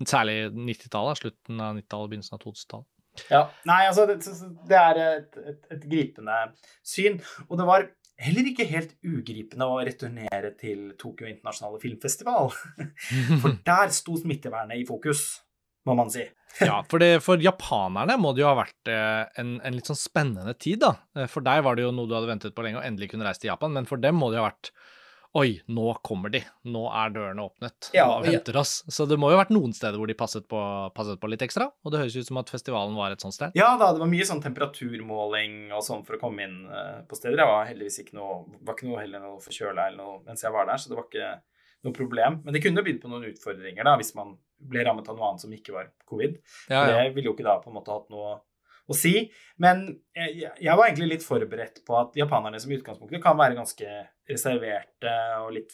særlig 0.00 0.38
90-tallet, 0.56 1.20
slutten 1.20 1.60
av 1.60 1.76
90-tallet, 1.76 2.12
begynnelsen 2.14 2.38
av 2.38 2.42
2000-tallet. 2.46 2.90
Ja, 3.28 3.40
nei, 3.68 3.80
altså, 3.90 4.06
det, 4.08 4.20
det 4.70 4.78
er 4.78 5.00
et, 5.04 5.40
et, 5.52 5.64
et 5.74 5.86
gripende 5.90 6.36
syn. 6.86 7.18
Og 7.50 7.58
det 7.60 7.66
var 7.68 7.88
heller 8.20 8.48
ikke 8.48 8.68
helt 8.68 8.94
ugripende 9.04 9.68
å 9.68 9.80
returnere 9.84 10.54
til 10.60 10.92
Tokyo 11.00 11.28
internasjonale 11.28 11.80
filmfestival. 11.82 12.52
For 13.42 13.60
der 13.66 13.92
sto 13.92 14.16
smittevernet 14.20 14.80
i 14.80 14.86
fokus, 14.88 15.42
må 15.88 15.96
man 15.98 16.12
si. 16.12 16.26
Ja, 16.66 16.80
for, 16.90 16.98
det, 16.98 17.20
for 17.22 17.38
japanerne 17.38 18.16
må 18.18 18.32
det 18.34 18.42
jo 18.42 18.48
ha 18.50 18.56
vært 18.58 18.88
eh, 18.90 19.22
en, 19.38 19.52
en 19.62 19.76
litt 19.76 19.86
sånn 19.86 19.98
spennende 19.98 20.50
tid, 20.58 20.80
da. 20.82 20.96
Eh, 21.14 21.28
For 21.30 21.46
deg 21.46 21.62
var 21.62 21.78
det 21.78 21.84
jo 21.86 21.92
noe 21.94 22.10
du 22.10 22.16
hadde 22.16 22.26
ventet 22.30 22.56
på 22.56 22.64
lenge, 22.66 22.80
og 22.80 22.88
endelig 22.88 23.12
kunne 23.12 23.28
reise 23.28 23.44
til 23.44 23.52
Japan, 23.52 23.70
men 23.76 23.86
for 23.86 24.02
dem 24.02 24.18
må 24.18 24.32
det 24.32 24.40
jo 24.40 24.42
ha 24.44 24.50
vært 24.50 24.72
Oi, 25.38 25.60
nå 25.70 25.92
kommer 26.02 26.26
de. 26.34 26.40
Nå 26.66 26.80
er 26.90 27.12
dørene 27.14 27.44
åpnet. 27.44 27.92
Ja, 27.94 28.08
ja. 28.10 28.16
venter 28.24 28.56
oss? 28.58 28.80
Så 28.90 29.04
det 29.06 29.14
må 29.14 29.28
jo 29.30 29.36
ha 29.38 29.44
vært 29.44 29.52
noen 29.54 29.70
steder 29.70 29.94
hvor 30.00 30.10
de 30.10 30.16
passet 30.18 30.42
på, 30.50 30.58
passet 30.96 31.20
på 31.22 31.30
litt 31.30 31.44
ekstra, 31.46 31.68
og 31.70 31.94
det 31.94 32.00
høres 32.00 32.16
ut 32.18 32.26
som 32.32 32.40
at 32.42 32.50
festivalen 32.50 32.98
var 32.98 33.14
et 33.14 33.22
sånt 33.22 33.36
sted. 33.36 33.54
Ja 33.54 33.68
da, 33.78 33.92
det 33.94 34.02
var 34.02 34.10
mye 34.10 34.26
sånn 34.26 34.42
temperaturmåling 34.42 35.70
og 35.70 35.84
sånn 35.86 36.02
for 36.08 36.18
å 36.18 36.20
komme 36.24 36.48
inn 36.48 36.58
eh, 36.66 36.98
på 37.06 37.14
steder. 37.14 37.38
Jeg 37.44 37.52
var 37.52 37.70
heldigvis 37.70 38.02
ikke 38.02 38.18
noe, 38.18 38.40
var 38.66 38.74
ikke 38.74 38.90
noe 38.90 39.04
heller 39.04 39.22
noe 39.22 39.38
forkjøla 39.44 39.86
eller 39.92 40.02
noe 40.02 40.18
mens 40.26 40.42
jeg 40.42 40.54
var 40.58 40.66
der, 40.66 40.82
så 40.82 40.90
det 40.90 40.98
var 40.98 41.06
ikke 41.06 41.30
noe 41.86 41.96
problem. 42.02 42.42
Men 42.42 42.56
det 42.56 42.64
kunne 42.66 42.84
bydd 42.90 42.98
på 43.04 43.14
noen 43.14 43.30
utfordringer 43.30 43.86
da, 43.86 43.94
hvis 44.02 44.16
man 44.18 44.34
ble 44.60 44.84
rammet 44.84 45.08
av 45.08 45.16
noe 45.16 45.28
annet 45.30 45.40
som 45.44 45.52
ikke 45.56 45.72
var 45.74 45.88
covid. 46.08 46.36
Ja, 46.68 46.82
ja. 46.88 47.02
Det 47.04 47.14
ville 47.16 47.30
jo 47.30 47.34
ikke 47.36 47.46
da 47.48 47.58
på 47.62 47.70
en 47.72 47.76
måte 47.78 47.92
hatt 47.94 48.10
noe 48.12 48.36
å 48.90 48.96
si. 48.96 49.30
Men 49.62 49.84
jeg, 50.16 50.50
jeg- 50.60 50.76
var 50.76 50.88
egentlig 50.88 51.08
litt 51.14 51.24
forberedt 51.26 51.82
på 51.86 51.96
at 52.00 52.16
japanerne 52.18 52.60
som 52.60 52.72
i 52.72 52.76
utgangspunktet 52.80 53.22
kan 53.22 53.38
være 53.38 53.54
ganske 53.58 53.88
reserverte 54.30 55.12
og 55.44 55.52
litt 55.54 55.72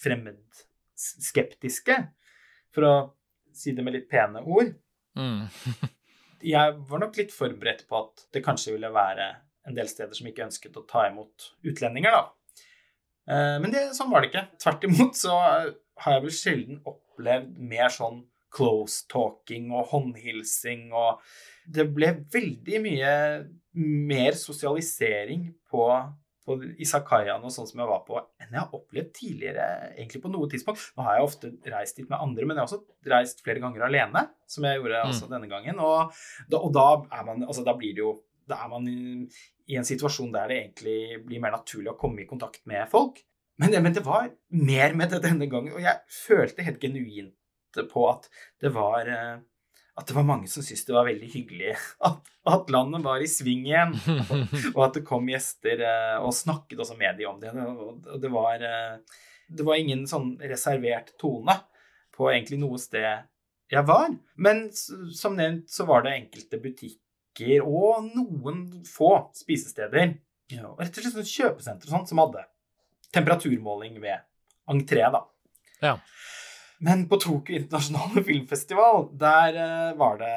fremmedskeptiske, 0.96 1.96
for 2.74 2.82
å 2.88 2.94
si 3.56 3.72
det 3.72 3.84
med 3.84 3.94
litt 3.96 4.08
pene 4.10 4.42
ord. 4.44 4.74
Mm. 5.16 5.46
Jeg 6.46 6.74
var 6.90 7.00
nok 7.00 7.16
litt 7.16 7.32
forberedt 7.32 7.86
på 7.88 7.96
at 8.04 8.26
det 8.36 8.42
kanskje 8.44 8.74
ville 8.76 8.90
være 8.92 9.30
en 9.66 9.74
del 9.74 9.88
steder 9.90 10.14
som 10.14 10.28
ikke 10.28 10.44
ønsket 10.44 10.76
å 10.78 10.84
ta 10.86 11.06
imot 11.08 11.46
utlendinger, 11.66 12.12
da. 12.12 12.26
Eh, 13.32 13.56
Men 13.64 13.72
det, 13.72 13.86
sånn 13.96 14.12
var 14.12 14.22
det 14.22 14.28
ikke. 14.30 14.44
Tvert 14.62 14.84
imot 14.86 15.16
så 15.18 15.32
har 15.40 16.12
jeg 16.18 16.22
vel 16.26 16.34
sjelden 16.36 16.82
opplevd 16.86 17.56
mer 17.72 17.88
sånn 17.90 18.20
close 18.52 19.04
talking 19.10 19.70
og 19.72 19.86
håndhilsing 19.92 20.92
og 20.92 21.20
Det 21.66 21.82
ble 21.94 22.12
veldig 22.30 22.78
mye 22.84 23.12
mer 23.74 24.36
sosialisering 24.38 25.48
på, 25.70 25.82
på 26.46 26.54
Isakayaen 26.78 27.42
og 27.42 27.50
sånn 27.50 27.66
som 27.66 27.80
jeg 27.82 27.88
var 27.90 28.04
på, 28.06 28.20
enn 28.40 28.52
jeg 28.54 28.60
har 28.62 28.76
opplevd 28.76 29.08
tidligere, 29.18 29.64
egentlig 29.96 30.22
på 30.22 30.30
noe 30.30 30.46
tidspunkt. 30.52 30.84
Nå 30.96 31.02
har 31.02 31.18
jeg 31.18 31.26
ofte 31.26 31.50
reist 31.74 31.98
dit 31.98 32.06
med 32.08 32.20
andre, 32.22 32.46
men 32.46 32.54
jeg 32.56 32.62
har 32.62 32.70
også 32.70 33.10
reist 33.10 33.42
flere 33.42 33.60
ganger 33.64 33.82
alene, 33.88 34.22
som 34.46 34.64
jeg 34.64 34.78
gjorde 34.78 35.02
Mm. 35.10 35.30
denne 35.34 35.48
gangen. 35.50 35.80
Og 35.82 36.12
da, 36.48 36.56
og 36.62 36.72
da 36.72 37.22
man 37.26 37.42
Altså, 37.48 37.64
da 37.64 37.74
blir 37.74 37.94
det 37.94 38.04
jo 38.04 38.22
Da 38.48 38.54
er 38.62 38.68
man 38.68 38.86
i, 38.86 39.26
i 39.66 39.74
en 39.74 39.82
situasjon 39.82 40.30
der 40.30 40.46
det 40.46 40.56
egentlig 40.62 41.26
blir 41.26 41.40
mer 41.42 41.50
naturlig 41.50 41.90
å 41.90 41.98
komme 41.98 42.20
i 42.22 42.26
kontakt 42.30 42.60
med 42.64 42.86
folk. 42.88 43.18
Men, 43.58 43.72
det- 43.72 43.82
men 43.82 43.92
det 43.92 44.04
var 44.04 44.30
mer 44.52 44.94
med 44.94 45.10
det 45.10 45.22
denne 45.22 45.48
gangen, 45.50 45.72
og 45.74 45.80
jeg 45.80 45.98
følte 46.06 46.62
helt 46.62 46.78
genuint 46.80 47.34
på 47.84 48.06
at 48.08 48.30
det 48.62 48.72
var 48.74 49.10
eh, 49.12 49.36
at 49.96 50.08
det 50.10 50.16
var 50.16 50.26
mange 50.28 50.48
som 50.52 50.64
syntes 50.64 50.84
det 50.84 50.92
var 50.92 51.06
veldig 51.08 51.28
hyggelig 51.32 51.70
at, 52.04 52.18
at 52.52 52.72
landet 52.72 53.04
var 53.04 53.22
i 53.22 53.28
sving 53.30 53.64
igjen. 53.64 53.94
Og 54.74 54.82
at 54.84 54.98
det 54.98 55.06
kom 55.08 55.28
gjester 55.30 55.80
eh, 55.80 56.18
og 56.20 56.34
snakket 56.36 56.82
også 56.84 56.98
med 57.00 57.16
dem 57.16 57.30
om 57.30 57.38
det. 57.40 57.54
Og 57.56 58.20
det 58.20 58.32
var, 58.32 58.60
eh, 58.60 59.22
det 59.48 59.64
var 59.64 59.80
ingen 59.80 60.04
sånn 60.10 60.34
reservert 60.44 61.14
tone 61.20 61.56
på 62.16 62.28
egentlig 62.28 62.60
noe 62.60 62.80
sted 62.80 63.24
jeg 63.72 63.88
var. 63.88 64.12
Men 64.36 64.68
som 64.74 65.36
nevnt 65.38 65.72
så 65.72 65.88
var 65.88 66.04
det 66.04 66.16
enkelte 66.18 66.60
butikker 66.60 67.64
og 67.64 68.10
noen 68.12 68.66
få 68.88 69.14
spisesteder, 69.36 70.14
og 70.62 70.78
rett 70.80 70.92
og 70.92 71.02
slett 71.02 71.16
sånn 71.16 71.32
kjøpesenter 71.32 71.88
og 71.88 71.96
sånt, 71.96 72.12
som 72.12 72.20
hadde 72.22 72.44
temperaturmåling 73.16 73.98
ved 74.02 74.22
entré, 74.70 75.02
da. 75.12 75.24
Ja. 75.82 75.96
Men 76.84 77.06
på 77.08 77.18
Tokyo 77.22 77.56
internasjonale 77.56 78.24
filmfestival, 78.28 79.08
der 79.16 79.60
eh, 79.62 79.96
var 79.98 80.20
det 80.20 80.36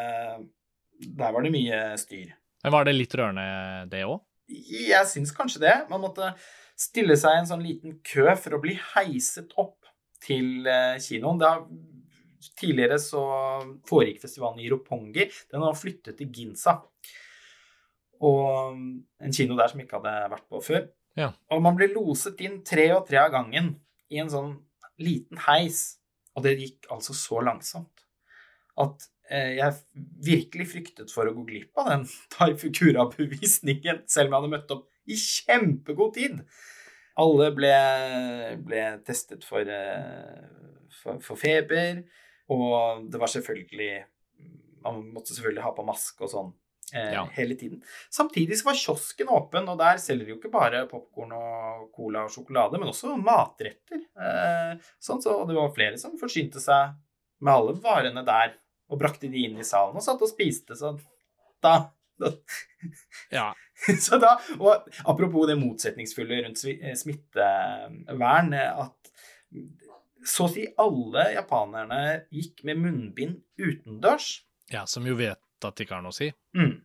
Der 1.19 1.31
var 1.31 1.43
det 1.43 1.51
mye 1.53 1.97
styr. 1.99 2.33
Men 2.63 2.73
var 2.75 2.87
det 2.87 2.95
litt 2.95 3.13
rørende, 3.15 3.45
det 3.91 4.03
òg? 4.03 4.19
Jeg 4.49 5.05
syns 5.07 5.31
kanskje 5.35 5.61
det. 5.63 5.75
Man 5.91 6.01
måtte 6.03 6.33
stille 6.79 7.15
seg 7.19 7.35
i 7.35 7.41
en 7.43 7.47
sånn 7.47 7.63
liten 7.63 7.99
kø 8.03 8.33
for 8.39 8.57
å 8.57 8.61
bli 8.63 8.73
heiset 8.95 9.53
opp 9.61 9.87
til 10.23 10.67
eh, 10.67 10.97
kinoen. 11.03 11.39
Det 11.39 11.47
har, 11.47 11.63
tidligere 12.59 12.99
så 12.99 13.21
foregikk 13.87 14.21
festivalen 14.23 14.61
i 14.63 14.69
Ropongi. 14.71 15.27
Den 15.51 15.63
har 15.65 15.77
flyttet 15.77 16.17
til 16.19 16.31
Ginza. 16.35 16.77
Og 18.23 18.75
en 18.75 19.35
kino 19.35 19.57
der 19.59 19.71
som 19.71 19.79
ikke 19.79 19.99
hadde 19.99 20.31
vært 20.33 20.47
på 20.51 20.63
før. 20.63 20.87
Ja. 21.19 21.31
Og 21.51 21.63
man 21.63 21.77
ble 21.79 21.89
loset 21.93 22.39
inn 22.43 22.61
tre 22.67 22.89
og 22.95 23.05
tre 23.07 23.19
av 23.21 23.31
gangen 23.33 23.73
i 24.11 24.19
en 24.21 24.31
sånn 24.31 24.53
liten 24.99 25.39
heis. 25.47 25.98
Og 26.39 26.45
det 26.45 26.55
gikk 26.55 26.87
altså 26.93 27.15
så 27.17 27.41
langsomt 27.43 28.05
at 28.79 29.09
eh, 29.27 29.57
jeg 29.57 29.75
virkelig 30.23 30.67
fryktet 30.71 31.11
for 31.11 31.27
å 31.27 31.33
gå 31.35 31.43
glipp 31.49 31.81
av 31.81 31.89
den 31.91 32.05
Taifukura-bevisningen, 32.37 34.05
selv 34.07 34.29
om 34.29 34.37
jeg 34.37 34.39
hadde 34.39 34.53
møtt 34.53 34.75
opp 34.77 34.87
i 35.09 35.17
kjempegod 35.19 36.15
tid. 36.15 36.39
Alle 37.19 37.49
ble, 37.51 37.73
ble 38.63 38.85
testet 39.03 39.43
for, 39.43 39.67
eh, 39.67 40.87
for, 41.01 41.19
for 41.25 41.39
feber, 41.39 42.05
og 42.49 43.09
det 43.11 43.19
var 43.21 43.29
selvfølgelig 43.29 43.91
Man 44.79 45.01
måtte 45.11 45.35
selvfølgelig 45.35 45.61
ha 45.65 45.69
på 45.75 45.83
maske 45.85 46.23
og 46.23 46.31
sånn 46.31 46.51
eh, 46.93 47.11
Ja. 47.13 47.25
hele 47.35 47.55
tiden. 47.55 47.81
Samtidig 48.09 48.57
så 48.59 48.65
var 48.69 48.73
kiosken 48.79 49.27
åpen, 49.29 49.67
og 49.69 49.77
der 49.79 49.97
selger 50.01 50.25
de 50.25 50.31
jo 50.33 50.37
ikke 50.39 50.51
bare 50.53 50.85
popkorn 50.89 51.31
og 51.37 51.91
cola 51.95 52.23
og 52.25 52.31
sjokolade, 52.33 52.79
men 52.79 52.89
også 52.89 53.15
matretter. 53.21 54.01
Eh, 54.19 54.77
sånn, 54.99 55.21
så 55.21 55.45
det 55.47 55.55
var 55.55 55.73
flere 55.75 55.97
som 56.01 56.17
forsynte 56.19 56.59
seg 56.63 56.95
med 57.41 57.53
alle 57.53 57.73
varene 57.81 58.25
der 58.25 58.55
og 58.89 58.99
brakte 58.99 59.29
de 59.31 59.45
inn 59.45 59.57
i 59.61 59.63
salen 59.63 59.95
og 59.95 60.03
satt 60.03 60.21
og 60.21 60.29
spiste. 60.31 60.75
Så 60.75 60.95
da, 61.61 61.91
Ja. 63.31 63.53
så 63.99 64.17
da, 64.19 64.33
og 64.59 64.87
apropos 65.05 65.47
det 65.47 65.55
motsetningsfulle 65.59 66.41
rundt 66.43 66.63
eh, 66.67 66.95
smittevern, 66.97 68.53
eh, 68.53 68.79
at 68.85 68.95
så 70.25 70.45
å 70.49 70.51
si 70.51 70.65
alle 70.77 71.29
japanerne 71.37 72.25
gikk 72.33 72.63
med 72.67 72.81
munnbind 72.83 73.37
utendørs. 73.57 74.41
ja, 74.69 74.83
som 74.85 75.05
jo 75.07 75.15
vet 75.15 75.39
at 75.63 75.75
det 75.75 75.85
ikke 75.87 75.95
har 75.95 76.03
noe 76.03 76.11
å 76.13 76.17
si. 76.19 76.27
Mm. 76.55 76.78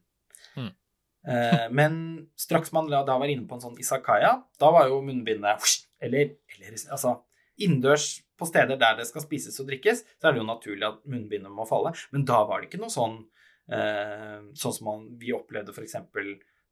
Eh, 1.27 1.69
men 1.71 2.29
straks 2.37 2.73
man 2.73 2.91
da 2.91 3.03
var 3.05 3.27
inne 3.31 3.47
på 3.49 3.55
en 3.57 3.61
sånn 3.65 3.79
isakaya, 3.81 4.43
da 4.61 4.71
var 4.71 4.89
jo 4.89 5.01
munnbindet 5.03 5.63
eller, 6.05 6.35
eller 6.57 6.75
altså 6.93 7.15
innendørs 7.59 8.21
på 8.37 8.47
steder 8.51 8.77
der 8.77 8.97
det 8.99 9.07
skal 9.07 9.23
spises 9.23 9.61
og 9.63 9.69
drikkes, 9.71 10.03
så 10.21 10.29
er 10.29 10.35
det 10.35 10.41
jo 10.43 10.49
naturlig 10.49 10.85
at 10.89 11.05
munnbindet 11.07 11.53
må 11.55 11.65
falle. 11.69 11.93
Men 12.13 12.25
da 12.29 12.43
var 12.45 12.61
det 12.61 12.69
ikke 12.69 12.81
noe 12.83 12.93
sånn 12.93 13.21
eh, 13.73 14.41
sånn 14.59 14.75
som 14.77 14.85
man, 14.91 15.05
vi 15.21 15.33
opplevde 15.33 15.73
f.eks. 15.73 15.95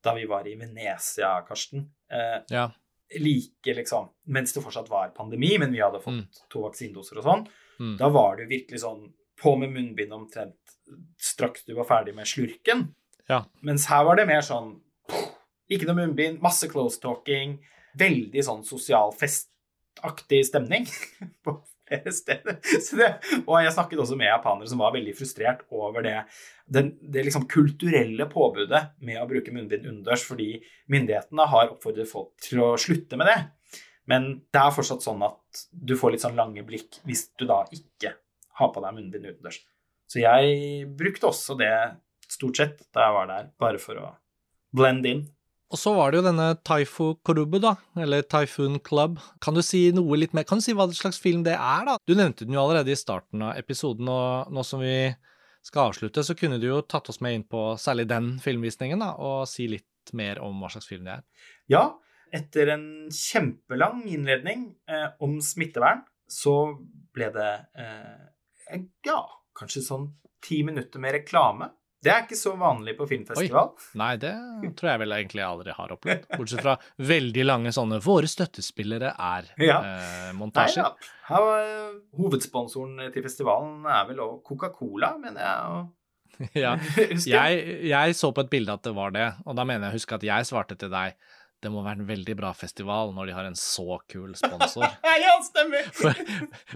da 0.03 0.15
vi 0.19 0.27
var 0.29 0.47
i 0.51 0.57
Venezia, 0.59 1.37
Karsten. 1.49 1.87
Eh, 2.11 2.41
Ja. 2.51 2.71
like 3.21 3.75
liksom 3.77 4.09
Mens 4.27 4.53
det 4.53 4.63
fortsatt 4.63 4.89
var 4.89 5.11
pandemi, 5.17 5.59
men 5.59 5.73
vi 5.73 5.81
hadde 5.81 6.01
fått 6.01 6.15
Mm. 6.15 6.29
to 6.51 6.63
vaksinedoser 6.63 7.19
og 7.19 7.25
sånn. 7.25 7.47
Mm. 7.81 7.97
Da 7.99 8.09
var 8.09 8.37
det 8.37 8.45
jo 8.45 8.49
virkelig 8.59 8.81
sånn 8.81 9.13
på 9.41 9.57
med 9.59 9.71
munnbind 9.71 10.13
omtrent 10.13 10.57
straks 11.19 11.65
du 11.65 11.75
var 11.75 11.85
ferdig 11.85 12.15
med 12.15 12.27
slurken. 12.27 12.95
Ja. 13.31 13.45
Mens 13.65 13.87
her 13.91 14.07
var 14.09 14.19
det 14.19 14.29
mer 14.29 14.43
sånn 14.45 14.75
Ikke 15.73 15.87
noe 15.89 15.97
munnbind, 16.03 16.41
masse 16.43 16.69
close 16.69 17.01
talking. 17.01 17.57
Veldig 17.99 18.43
sånn 18.45 18.65
sosial 18.67 19.13
festaktig 19.17 20.43
stemning 20.49 20.89
på 21.45 21.55
flere 21.89 22.13
steder. 22.13 22.59
Det, 22.99 23.09
og 23.47 23.57
jeg 23.63 23.73
snakket 23.75 24.03
også 24.05 24.19
med 24.19 24.31
japanere 24.31 24.69
som 24.69 24.83
var 24.83 24.95
veldig 24.97 25.15
frustrert 25.17 25.65
over 25.73 26.05
det, 26.05 26.15
det, 26.67 26.85
det 27.01 27.25
liksom 27.27 27.49
kulturelle 27.51 28.27
påbudet 28.33 28.83
med 29.05 29.21
å 29.21 29.27
bruke 29.31 29.55
munnbind 29.55 29.89
unders, 29.91 30.25
fordi 30.29 30.55
myndighetene 30.93 31.49
har 31.53 31.73
oppfordret 31.73 32.11
folk 32.11 32.33
til 32.43 32.63
å 32.65 32.71
slutte 32.81 33.19
med 33.21 33.31
det. 33.31 33.39
Men 34.11 34.33
det 34.53 34.63
er 34.63 34.75
fortsatt 34.75 35.05
sånn 35.05 35.23
at 35.25 35.67
du 35.71 35.95
får 35.99 36.15
litt 36.15 36.25
sånn 36.25 36.39
lange 36.39 36.65
blikk 36.67 37.01
hvis 37.07 37.29
du 37.39 37.47
da 37.49 37.63
ikke 37.71 38.17
har 38.59 38.73
på 38.73 38.83
deg 38.85 38.97
munnbind 38.97 39.29
utendørs. 39.31 39.61
Så 40.11 40.21
jeg 40.21 40.89
brukte 40.99 41.31
også 41.31 41.57
det 41.57 41.73
stort 42.33 42.59
sett 42.61 42.83
da 42.95 43.07
jeg 43.07 43.17
var 43.19 43.31
der, 43.31 43.53
bare 43.61 43.81
for 43.83 44.01
å 44.01 44.11
blende 44.75 45.13
inn. 45.13 45.25
Og 45.73 45.81
så 45.81 45.95
var 45.97 46.13
det 46.13 46.21
jo 46.21 46.27
denne 46.27 46.51
Taifu 46.69 47.15
Korubu, 47.25 47.57
da, 47.63 47.73
eller 47.97 48.25
Typhoon 48.29 48.77
Club. 48.85 49.17
Kan 49.41 49.57
du 49.57 49.63
si 49.65 49.87
noe 49.97 50.19
litt 50.21 50.35
mer? 50.37 50.45
Kan 50.49 50.61
du 50.61 50.65
si 50.67 50.75
hva 50.77 50.85
slags 50.93 51.21
film 51.21 51.47
det 51.47 51.55
er, 51.57 51.87
da? 51.89 51.95
Du 52.05 52.13
nevnte 52.13 52.45
den 52.45 52.59
jo 52.59 52.61
allerede 52.61 52.93
i 52.93 52.99
starten 52.99 53.45
av 53.47 53.57
episoden, 53.57 54.11
og 54.13 54.53
nå 54.53 54.65
som 54.69 54.85
vi 54.85 55.15
skal 55.65 55.89
avslutte, 55.89 56.25
så 56.27 56.37
kunne 56.37 56.61
du 56.61 56.69
jo 56.69 56.83
tatt 56.85 57.09
oss 57.09 57.23
med 57.25 57.39
inn 57.39 57.49
på 57.49 57.71
særlig 57.81 58.05
den 58.11 58.35
filmvisningen, 58.43 59.01
da, 59.01 59.15
og 59.17 59.49
si 59.49 59.71
litt 59.71 60.13
mer 60.19 60.43
om 60.45 60.61
hva 60.61 60.69
slags 60.75 60.91
film 60.91 61.07
det 61.09 61.17
er. 61.17 61.25
Ja, 61.73 61.85
etter 62.37 62.75
en 62.75 62.87
kjempelang 63.15 64.05
innledning 64.11 64.73
eh, 64.91 65.09
om 65.25 65.39
smittevern, 65.41 66.05
så 66.29 66.75
ble 67.17 67.33
det 67.33 67.53
eh, 67.81 68.83
ja, 69.09 69.21
kanskje 69.57 69.85
sånn 69.87 70.11
ti 70.43 70.61
minutter 70.67 71.01
med 71.01 71.17
reklame 71.17 71.71
det 72.03 72.11
er 72.11 72.25
ikke 72.25 72.39
så 72.39 72.53
vanlig 72.59 72.97
på 72.99 73.07
filmfestival. 73.07 73.73
Oi. 73.73 73.89
Nei, 74.01 74.11
det 74.23 74.33
tror 74.79 74.91
jeg 74.91 75.03
vel 75.05 75.15
egentlig 75.15 75.45
aldri 75.47 75.75
har 75.77 75.95
opplevd. 75.95 76.27
Bortsett 76.35 76.65
fra 76.65 76.77
veldig 77.13 77.45
lange 77.47 77.73
sånne 77.75 78.01
'Våre 78.03 78.31
støttespillere 78.31 79.15
er'-montasjer. 79.15 80.83
Ja. 80.93 80.93
Eh, 80.93 81.37
ja. 81.39 81.41
var 81.47 81.61
eh, 81.63 81.93
Hovedsponsoren 82.19 83.13
til 83.15 83.23
festivalen 83.23 83.87
er 83.87 84.09
vel 84.09 84.23
òg 84.25 84.41
Coca-Cola, 84.49 85.15
mener 85.23 85.47
jeg. 85.47 85.85
ja. 86.65 86.73
Jeg, 87.37 87.63
jeg, 87.87 88.17
så 88.19 88.33
på 88.35 88.43
et 88.43 88.51
bilde 88.51 88.75
at 88.75 88.83
det 88.83 88.95
var 88.97 89.15
det, 89.15 89.29
og 89.47 89.57
da 89.57 89.65
mener 89.69 89.87
jeg 89.87 89.93
å 89.93 89.99
huske 90.01 90.17
at 90.17 90.27
jeg 90.27 90.49
svarte 90.49 90.79
til 90.81 90.91
deg 90.91 91.15
det 91.63 91.71
må 91.71 91.85
være 91.85 92.03
en 92.03 92.09
veldig 92.09 92.35
bra 92.39 92.51
festival 92.57 93.13
når 93.15 93.29
de 93.29 93.37
har 93.37 93.47
en 93.47 93.59
så 93.59 94.01
kul 94.11 94.35
sponsor. 94.39 94.87
ja, 95.25 95.37
stemmer! 95.47 95.87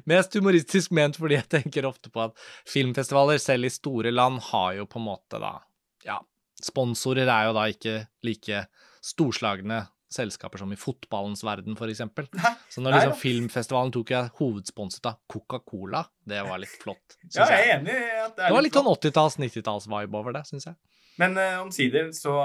Mest 0.07 0.37
humoristisk 0.39 0.95
ment 0.95 1.19
fordi 1.19 1.41
jeg 1.41 1.49
tenker 1.59 1.89
ofte 1.89 2.13
på 2.15 2.23
at 2.29 2.47
filmfestivaler, 2.71 3.43
selv 3.43 3.67
i 3.67 3.73
store 3.75 4.15
land, 4.15 4.39
har 4.53 4.77
jo 4.79 4.87
på 4.91 5.03
en 5.03 5.09
måte 5.09 5.43
da 5.43 5.59
Ja, 6.07 6.21
sponsorer 6.63 7.27
er 7.27 7.49
jo 7.49 7.57
da 7.57 7.67
ikke 7.73 7.99
like 8.27 8.65
storslagne 9.05 9.85
selskaper 10.17 10.63
som 10.63 10.71
i 10.73 10.79
fotballens 10.79 11.43
verden, 11.45 11.75
eksempel. 11.75 12.29
Så 12.71 12.81
når 12.81 12.95
liksom 12.95 13.17
filmfestivalen 13.21 13.93
tok 13.95 14.13
jeg 14.15 14.31
hovedsponset 14.39 15.09
av 15.11 15.19
Coca-Cola, 15.31 16.05
det 16.25 16.43
var 16.47 16.63
litt 16.63 16.77
flott. 16.83 17.19
Ja, 17.35 17.49
jeg 17.51 17.67
er 17.67 17.73
enig 17.81 17.97
i 17.97 18.07
at 18.23 18.37
det 18.37 18.47
er 18.47 18.53
Det 18.53 18.57
var 18.57 18.67
litt 18.67 18.79
sånn 18.79 18.93
80-talls, 18.93 19.39
90-talls-vibe 19.43 20.21
over 20.21 20.37
det, 20.39 20.45
syns 20.49 20.71
jeg. 20.71 20.79
Men 21.21 21.35
uh, 21.41 21.65
omsider 21.65 22.13
så 22.17 22.37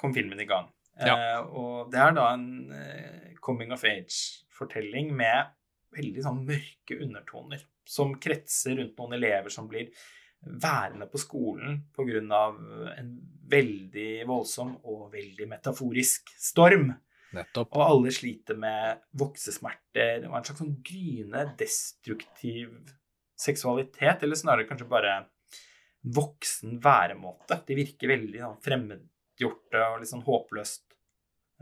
kom 0.00 0.14
filmen 0.16 0.42
i 0.42 0.48
gang. 0.48 0.66
Ja. 1.00 1.14
Uh, 1.14 1.54
og 1.58 1.92
det 1.92 2.00
er 2.00 2.16
da 2.16 2.28
en 2.36 2.48
uh, 2.70 3.30
coming 3.42 3.74
of 3.74 3.84
age-fortelling 3.88 5.10
med 5.16 5.54
veldig 5.94 6.24
sånn 6.24 6.42
mørke 6.46 6.98
undertoner 7.02 7.62
som 7.84 8.14
kretser 8.20 8.78
rundt 8.78 8.98
noen 8.98 9.16
elever 9.18 9.52
som 9.52 9.66
blir 9.70 9.90
værende 10.44 11.06
på 11.10 11.20
skolen 11.20 11.80
pga. 11.94 12.42
en 12.98 13.10
veldig 13.50 14.24
voldsom 14.28 14.74
og 14.84 15.12
veldig 15.12 15.48
metaforisk 15.48 16.32
storm. 16.38 16.92
Nettopp. 17.34 17.72
Og 17.74 17.82
alle 17.82 18.12
sliter 18.14 18.56
med 18.56 19.00
voksesmerter 19.18 20.28
og 20.28 20.36
en 20.36 20.44
slags 20.46 20.60
sånn 20.62 20.76
gryende 20.86 21.48
destruktiv 21.58 22.76
seksualitet, 23.34 24.22
eller 24.22 24.38
snarere 24.38 24.68
kanskje 24.68 24.86
bare 24.88 25.16
voksen 26.14 26.78
væremåte. 26.84 27.58
De 27.66 27.76
virker 27.78 28.12
veldig 28.12 28.44
sånn, 28.44 28.60
fremmedgjorte 29.34 29.82
og 29.92 30.00
litt 30.00 30.10
sånn 30.10 30.24
håpløst 30.24 30.94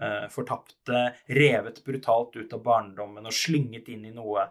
eh, 0.00 0.28
fortapte, 0.30 1.14
revet 1.26 1.84
brutalt 1.84 2.36
ut 2.36 2.52
av 2.52 2.62
barndommen 2.62 3.26
og 3.26 3.32
slynget 3.32 3.88
inn 3.88 4.04
i 4.06 4.14
noe 4.14 4.50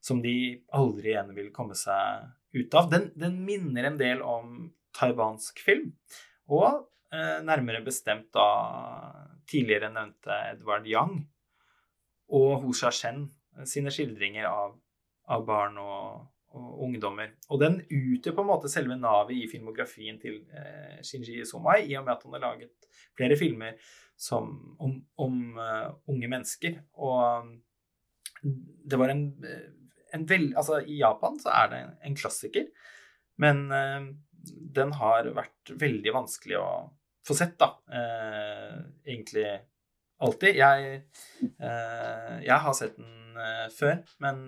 som 0.00 0.22
de 0.22 0.62
aldri 0.72 1.10
igjen 1.10 1.34
vil 1.34 1.52
komme 1.52 1.74
seg 1.74 2.26
ut 2.52 2.74
av. 2.74 2.90
Den, 2.90 3.10
den 3.14 3.44
minner 3.44 3.84
en 3.84 3.98
del 3.98 4.22
om 4.22 4.72
taiwansk 4.96 5.58
film, 5.60 5.92
og 6.48 6.86
eh, 7.12 7.42
nærmere 7.42 7.84
bestemt 7.84 8.30
da 8.32 9.42
tidligere 9.46 9.90
nevnte 9.92 10.34
Edvard 10.52 10.86
Yang 10.86 11.26
og 12.34 12.62
Ho 12.62 12.72
Sha-shen 12.72 13.28
sine 13.64 13.90
skildringer 13.90 14.46
av, 14.48 14.76
av 15.30 15.44
barn 15.46 15.78
og 15.78 16.26
ungdommer. 16.56 17.34
Og 17.50 17.60
den 17.62 17.78
utgjør 17.84 18.36
på 18.36 18.44
en 18.44 18.50
måte 18.50 18.70
selve 18.72 18.96
navet 18.98 19.36
i 19.36 19.46
filmografien 19.50 20.18
til 20.22 20.40
eh, 20.52 20.98
Shinji 21.04 21.44
Somai, 21.48 21.82
i 21.86 21.96
og 21.98 22.06
med 22.06 22.16
at 22.16 22.26
han 22.26 22.36
har 22.36 22.44
laget 22.46 22.90
flere 23.16 23.38
filmer 23.38 23.78
som, 24.16 24.76
om, 24.80 24.96
om 25.20 25.58
uh, 25.58 25.92
unge 26.08 26.28
mennesker. 26.32 26.78
Og 27.04 27.52
det 28.42 29.00
var 29.00 29.12
en, 29.12 29.26
en 30.14 30.28
vel, 30.28 30.50
Altså, 30.56 30.80
i 30.80 31.00
Japan 31.00 31.38
så 31.40 31.52
er 31.52 31.72
det 31.72 31.80
en, 31.82 31.96
en 32.10 32.16
klassiker, 32.16 32.70
men 33.42 33.66
uh, 33.72 34.08
den 34.76 34.94
har 34.96 35.32
vært 35.36 35.74
veldig 35.76 36.14
vanskelig 36.16 36.60
å 36.60 36.68
få 37.26 37.36
sett, 37.36 37.56
da. 37.60 37.74
Uh, 37.90 38.86
egentlig 39.04 39.48
alltid. 40.22 40.56
Jeg, 40.56 41.00
jeg 41.60 42.56
har 42.64 42.74
sett 42.78 42.94
den 42.96 43.34
før, 43.76 43.98
men 44.24 44.38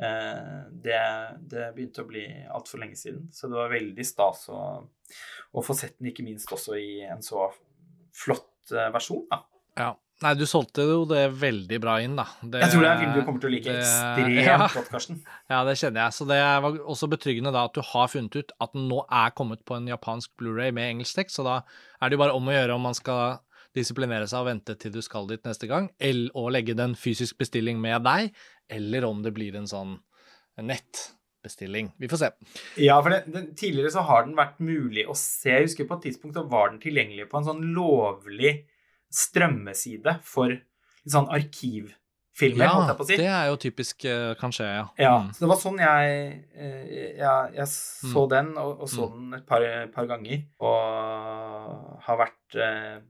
det, 0.00 1.00
det, 1.52 1.66
begynte 1.76 2.04
å 2.04 2.08
bli 2.08 2.24
altfor 2.48 2.80
lenge 2.80 2.96
siden, 2.96 3.26
så 3.34 3.50
det 3.50 3.58
var 3.58 3.72
veldig 3.72 4.06
stas 4.08 4.46
å, 4.48 4.60
å, 5.52 5.64
få 5.64 5.76
sett 5.76 5.98
den, 5.98 6.08
ikke 6.12 6.24
minst 6.24 6.52
også 6.56 6.78
i 6.80 7.02
en 7.04 7.20
så 7.24 7.50
flott 8.16 8.72
versjon. 8.94 9.26
da. 9.30 9.42
Ja. 9.80 9.90
Nei, 10.20 10.34
du 10.36 10.42
solgte 10.44 10.84
jo 10.84 11.04
det 11.08 11.22
veldig 11.40 11.78
bra 11.80 11.94
inn, 12.04 12.12
da. 12.18 12.26
Det, 12.42 12.60
jeg 12.60 12.74
tror 12.74 12.82
det 12.84 12.88
er 12.90 12.92
en 12.92 13.00
film 13.00 13.12
du 13.14 13.20
kommer 13.24 13.40
til 13.40 13.48
å 13.48 13.52
like 13.54 13.72
det, 13.72 13.84
ekstremt 13.86 14.40
ja, 14.50 14.56
godt, 14.66 14.90
Karsten. 14.92 15.20
Ja, 15.48 15.60
det 15.64 15.76
kjenner 15.80 16.02
jeg. 16.02 16.16
Så 16.18 16.26
det 16.28 16.36
var 16.36 16.76
også 16.92 17.08
betryggende 17.08 17.52
da 17.56 17.62
at 17.70 17.76
du 17.76 17.80
har 17.88 18.10
funnet 18.12 18.36
ut 18.36 18.52
at 18.60 18.74
den 18.76 18.84
nå 18.90 18.98
er 19.06 19.32
kommet 19.32 19.64
på 19.64 19.78
en 19.78 19.88
japansk 19.88 20.34
Blu-ray 20.36 20.74
med 20.76 20.90
engelsk 20.90 21.22
tekst, 21.22 21.38
så 21.38 21.46
da 21.46 21.54
er 21.64 22.12
det 22.12 22.18
jo 22.18 22.22
bare 22.26 22.36
om 22.36 22.52
å 22.52 22.56
gjøre 22.56 22.76
om 22.76 22.84
man 22.84 22.98
skal 22.98 23.40
disiplinere 23.76 24.26
seg 24.30 24.42
og 24.42 24.50
vente 24.50 24.76
til 24.80 24.94
du 24.94 25.00
skal 25.04 25.28
dit 25.30 25.42
neste 25.46 25.68
gang, 25.70 25.90
eller, 26.02 26.32
å 26.34 26.50
legge 26.52 26.76
den 26.78 26.96
fysisk 26.98 27.38
bestilling 27.40 27.80
med 27.82 28.02
deg, 28.06 28.32
eller 28.70 29.06
om 29.08 29.22
det 29.24 29.34
blir 29.36 29.56
en 29.58 29.68
sånn 29.70 29.96
nettbestilling. 30.60 31.92
Vi 32.00 32.10
får 32.10 32.22
se. 32.24 32.30
Ja, 32.82 32.98
for 33.02 33.14
det, 33.14 33.22
det, 33.32 33.44
tidligere 33.60 33.92
så 33.94 34.04
har 34.08 34.26
den 34.26 34.36
vært 34.38 34.58
mulig 34.62 35.06
å 35.08 35.16
se. 35.18 35.54
Jeg 35.54 35.70
husker 35.70 35.88
på 35.88 36.00
et 36.00 36.10
tidspunkt 36.10 36.38
så 36.38 36.44
var 36.50 36.72
den 36.72 36.82
tilgjengelig 36.82 37.30
på 37.30 37.40
en 37.40 37.48
sånn 37.48 37.64
lovlig 37.76 38.60
strømmeside 39.10 40.18
for 40.26 40.54
sånn 41.08 41.30
arkivfilmer, 41.32 42.64
ja, 42.66 42.72
holdt 42.74 42.92
jeg 42.92 42.98
på 42.98 43.06
å 43.06 43.08
si. 43.08 43.16
det 43.18 43.30
er 43.32 43.46
jo 43.48 43.56
typisk 43.62 44.04
uh, 44.06 44.32
kan 44.38 44.52
skje, 44.54 44.68
ja. 44.68 44.84
Ja, 45.00 45.14
mm. 45.24 45.30
så 45.34 45.44
det 45.44 45.50
var 45.50 45.60
sånn 45.62 45.80
jeg, 45.82 46.18
jeg, 46.54 47.54
jeg 47.56 47.66
så 47.72 48.26
mm. 48.26 48.28
den, 48.34 48.52
og, 48.60 48.84
og 48.84 48.92
så 48.92 49.08
mm. 49.08 49.16
den 49.16 49.38
et 49.40 49.48
par, 49.48 49.66
par, 49.94 50.10
ganger, 50.12 50.44
og 50.62 51.96
har 52.06 52.20
vært 52.20 52.60
uh, 52.60 53.00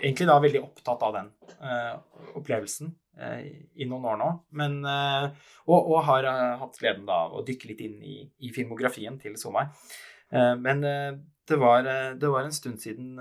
egentlig 0.00 0.28
da 0.28 0.38
veldig 0.42 0.62
opptatt 0.62 1.04
av 1.06 1.14
den 1.16 1.30
uh, 1.60 1.94
opplevelsen 2.38 2.90
uh, 3.20 3.38
i 3.74 3.88
noen 3.88 4.08
år 4.12 4.18
nå. 4.20 4.32
Men, 4.58 4.80
uh, 4.84 5.30
og, 5.66 5.78
og, 5.78 6.00
har 6.08 6.28
hatt 6.62 6.80
gleden 6.80 7.08
av 7.12 7.36
å 7.36 7.44
dykke 7.46 7.72
litt 7.72 7.82
inn 7.86 7.96
i, 8.02 8.18
i 8.46 8.52
filmografien 8.54 9.18
til 9.22 9.38
Somai. 9.40 9.68
men 10.58 10.80
det 10.82 11.56
var, 11.62 11.84
det, 11.86 12.26
var, 12.26 12.42
en 12.42 12.52
stund 12.52 12.80
siden 12.82 13.14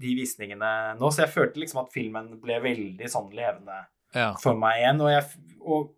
de 0.00 0.12
visningene 0.16 0.70
nå, 0.96 1.10
så 1.12 1.26
jeg 1.26 1.34
følte 1.34 1.60
liksom 1.60 1.82
at 1.82 1.92
filmen 1.92 2.30
ble 2.40 2.56
veldig 2.64 3.10
sånn 3.12 3.28
levende 3.36 3.82
ja. 4.16 4.30
for 4.40 4.56
meg 4.56 4.80
igjen. 4.80 5.02
Og 5.04 5.12
jeg, 5.12 5.52
og, 5.60 5.90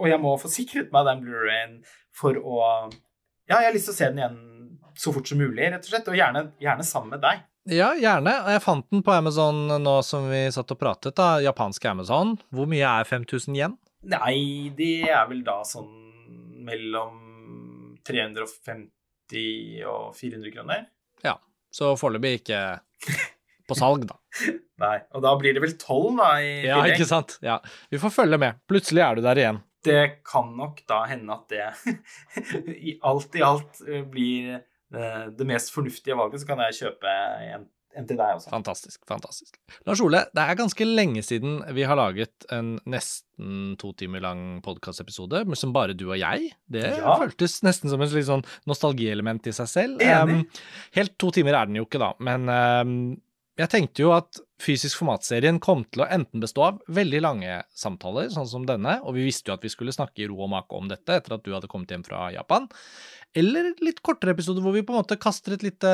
og 0.00 0.10
jeg 0.10 0.22
må 0.24 0.34
få 0.42 0.50
sikret 0.50 0.90
meg 0.94 1.06
den 1.06 1.22
Blu-rayen 1.22 1.78
for 2.16 2.38
å 2.42 2.58
Ja, 3.46 3.60
jeg 3.60 3.68
har 3.68 3.76
lyst 3.76 3.86
til 3.92 3.94
å 3.94 4.00
se 4.00 4.10
den 4.10 4.18
igjen 4.18 4.40
så 4.98 5.12
fort 5.14 5.28
som 5.28 5.38
mulig, 5.38 5.68
rett 5.70 5.84
og 5.84 5.90
slett. 5.92 6.08
Og 6.10 6.18
gjerne, 6.18 6.48
gjerne 6.62 6.86
sammen 6.86 7.14
med 7.14 7.22
deg. 7.22 7.44
Ja, 7.66 7.88
gjerne. 7.98 8.30
Jeg 8.52 8.62
fant 8.62 8.86
den 8.94 9.02
på 9.02 9.10
Amazon 9.10 9.64
nå 9.82 9.96
som 10.06 10.28
vi 10.30 10.44
satt 10.54 10.70
og 10.70 10.78
pratet, 10.78 11.16
da. 11.18 11.40
Japansk 11.42 11.84
Amazon. 11.90 12.36
Hvor 12.54 12.68
mye 12.70 12.86
er 12.86 13.08
5000 13.08 13.56
igjen? 13.58 13.74
Nei, 14.06 14.70
det 14.78 15.08
er 15.10 15.24
vel 15.26 15.40
da 15.46 15.58
sånn 15.66 15.90
mellom 16.66 17.96
350 18.06 19.82
og 19.90 20.12
400 20.14 20.52
kroner. 20.54 20.84
Ja. 21.26 21.34
Så 21.74 21.96
foreløpig 21.98 22.38
ikke 22.40 22.60
på 23.66 23.74
salg, 23.78 24.06
da. 24.06 24.20
Nei. 24.84 25.00
Og 25.16 25.24
da 25.26 25.34
blir 25.40 25.56
det 25.56 25.64
vel 25.64 25.74
12, 25.74 26.20
da? 26.20 26.30
I 26.38 26.52
ja, 26.68 26.78
ikke 26.86 27.08
sant. 27.08 27.38
Ja. 27.42 27.58
Vi 27.90 27.98
får 27.98 28.14
følge 28.14 28.38
med. 28.46 28.62
Plutselig 28.70 29.02
er 29.02 29.18
du 29.18 29.26
der 29.26 29.42
igjen. 29.42 29.62
det 29.86 30.22
kan 30.26 30.48
nok 30.58 30.80
da 30.90 31.04
hende 31.06 31.34
at 31.34 31.52
det 31.52 31.66
i 32.90 32.96
alt 33.06 33.36
i 33.38 33.42
alt 33.46 33.78
eh, 33.86 34.02
blir 34.02 34.56
det 34.92 35.46
mest 35.48 35.72
fornuftige 35.74 36.16
valget. 36.18 36.40
Så 36.42 36.46
kan 36.46 36.60
jeg 36.66 36.76
kjøpe 36.78 37.14
en, 37.56 37.64
en 37.96 38.06
til 38.06 38.18
deg 38.20 38.36
også. 38.36 38.50
Fantastisk. 38.52 39.00
fantastisk. 39.08 39.56
Lars 39.88 40.00
Ole, 40.04 40.20
det 40.36 40.42
er 40.44 40.58
ganske 40.60 40.84
lenge 40.86 41.22
siden 41.24 41.58
vi 41.74 41.82
har 41.88 41.96
laget 41.98 42.44
en 42.52 42.74
nesten 42.86 43.74
to 43.80 43.92
timer 43.98 44.20
lang 44.20 44.42
podkastepisode 44.64 45.42
som 45.56 45.72
bare 45.72 45.96
du 45.96 46.06
og 46.10 46.18
jeg. 46.20 46.52
Det 46.70 46.84
Ja. 46.98 47.16
føltes 47.18 47.62
nesten 47.66 47.90
som 47.90 48.02
et 48.04 48.12
litt 48.12 48.28
sånn 48.28 48.44
nostalgielement 48.68 49.46
i 49.48 49.52
seg 49.56 49.68
selv. 49.72 50.00
Enig. 50.04 50.42
Um, 50.46 50.66
helt 50.98 51.16
to 51.18 51.30
timer 51.32 51.54
er 51.56 51.66
den 51.70 51.76
jo 51.80 51.86
ikke, 51.88 51.98
da, 52.02 52.12
men 52.20 52.48
um, 52.52 52.98
jeg 53.56 53.70
tenkte 53.72 54.02
jo 54.04 54.10
at 54.12 54.36
fysisk 54.60 54.98
formatserien 55.00 55.56
kom 55.64 55.82
til 55.88 56.02
å 56.04 56.08
enten 56.12 56.40
bestå 56.44 56.62
av 56.66 56.78
veldig 56.92 57.20
lange 57.24 57.62
samtaler, 57.76 58.28
sånn 58.32 58.48
som 58.48 58.66
denne, 58.68 58.98
og 59.02 59.14
vi 59.16 59.24
visste 59.24 59.48
jo 59.48 59.54
at 59.56 59.64
vi 59.64 59.70
skulle 59.72 59.92
snakke 59.96 60.20
i 60.24 60.28
ro 60.28 60.36
og 60.44 60.50
make 60.52 60.76
om 60.76 60.88
dette 60.92 61.16
etter 61.16 61.36
at 61.38 61.44
du 61.44 61.54
hadde 61.54 61.68
kommet 61.72 61.88
hjem 61.92 62.04
fra 62.04 62.26
Japan, 62.34 62.68
eller 63.36 63.74
litt 63.84 64.02
kortere 64.06 64.34
episoder 64.36 64.64
hvor 64.64 64.74
vi 64.76 64.84
på 64.86 64.94
en 64.94 65.02
måte 65.02 65.20
kaster 65.20 65.56
et 65.56 65.66
lite 65.66 65.92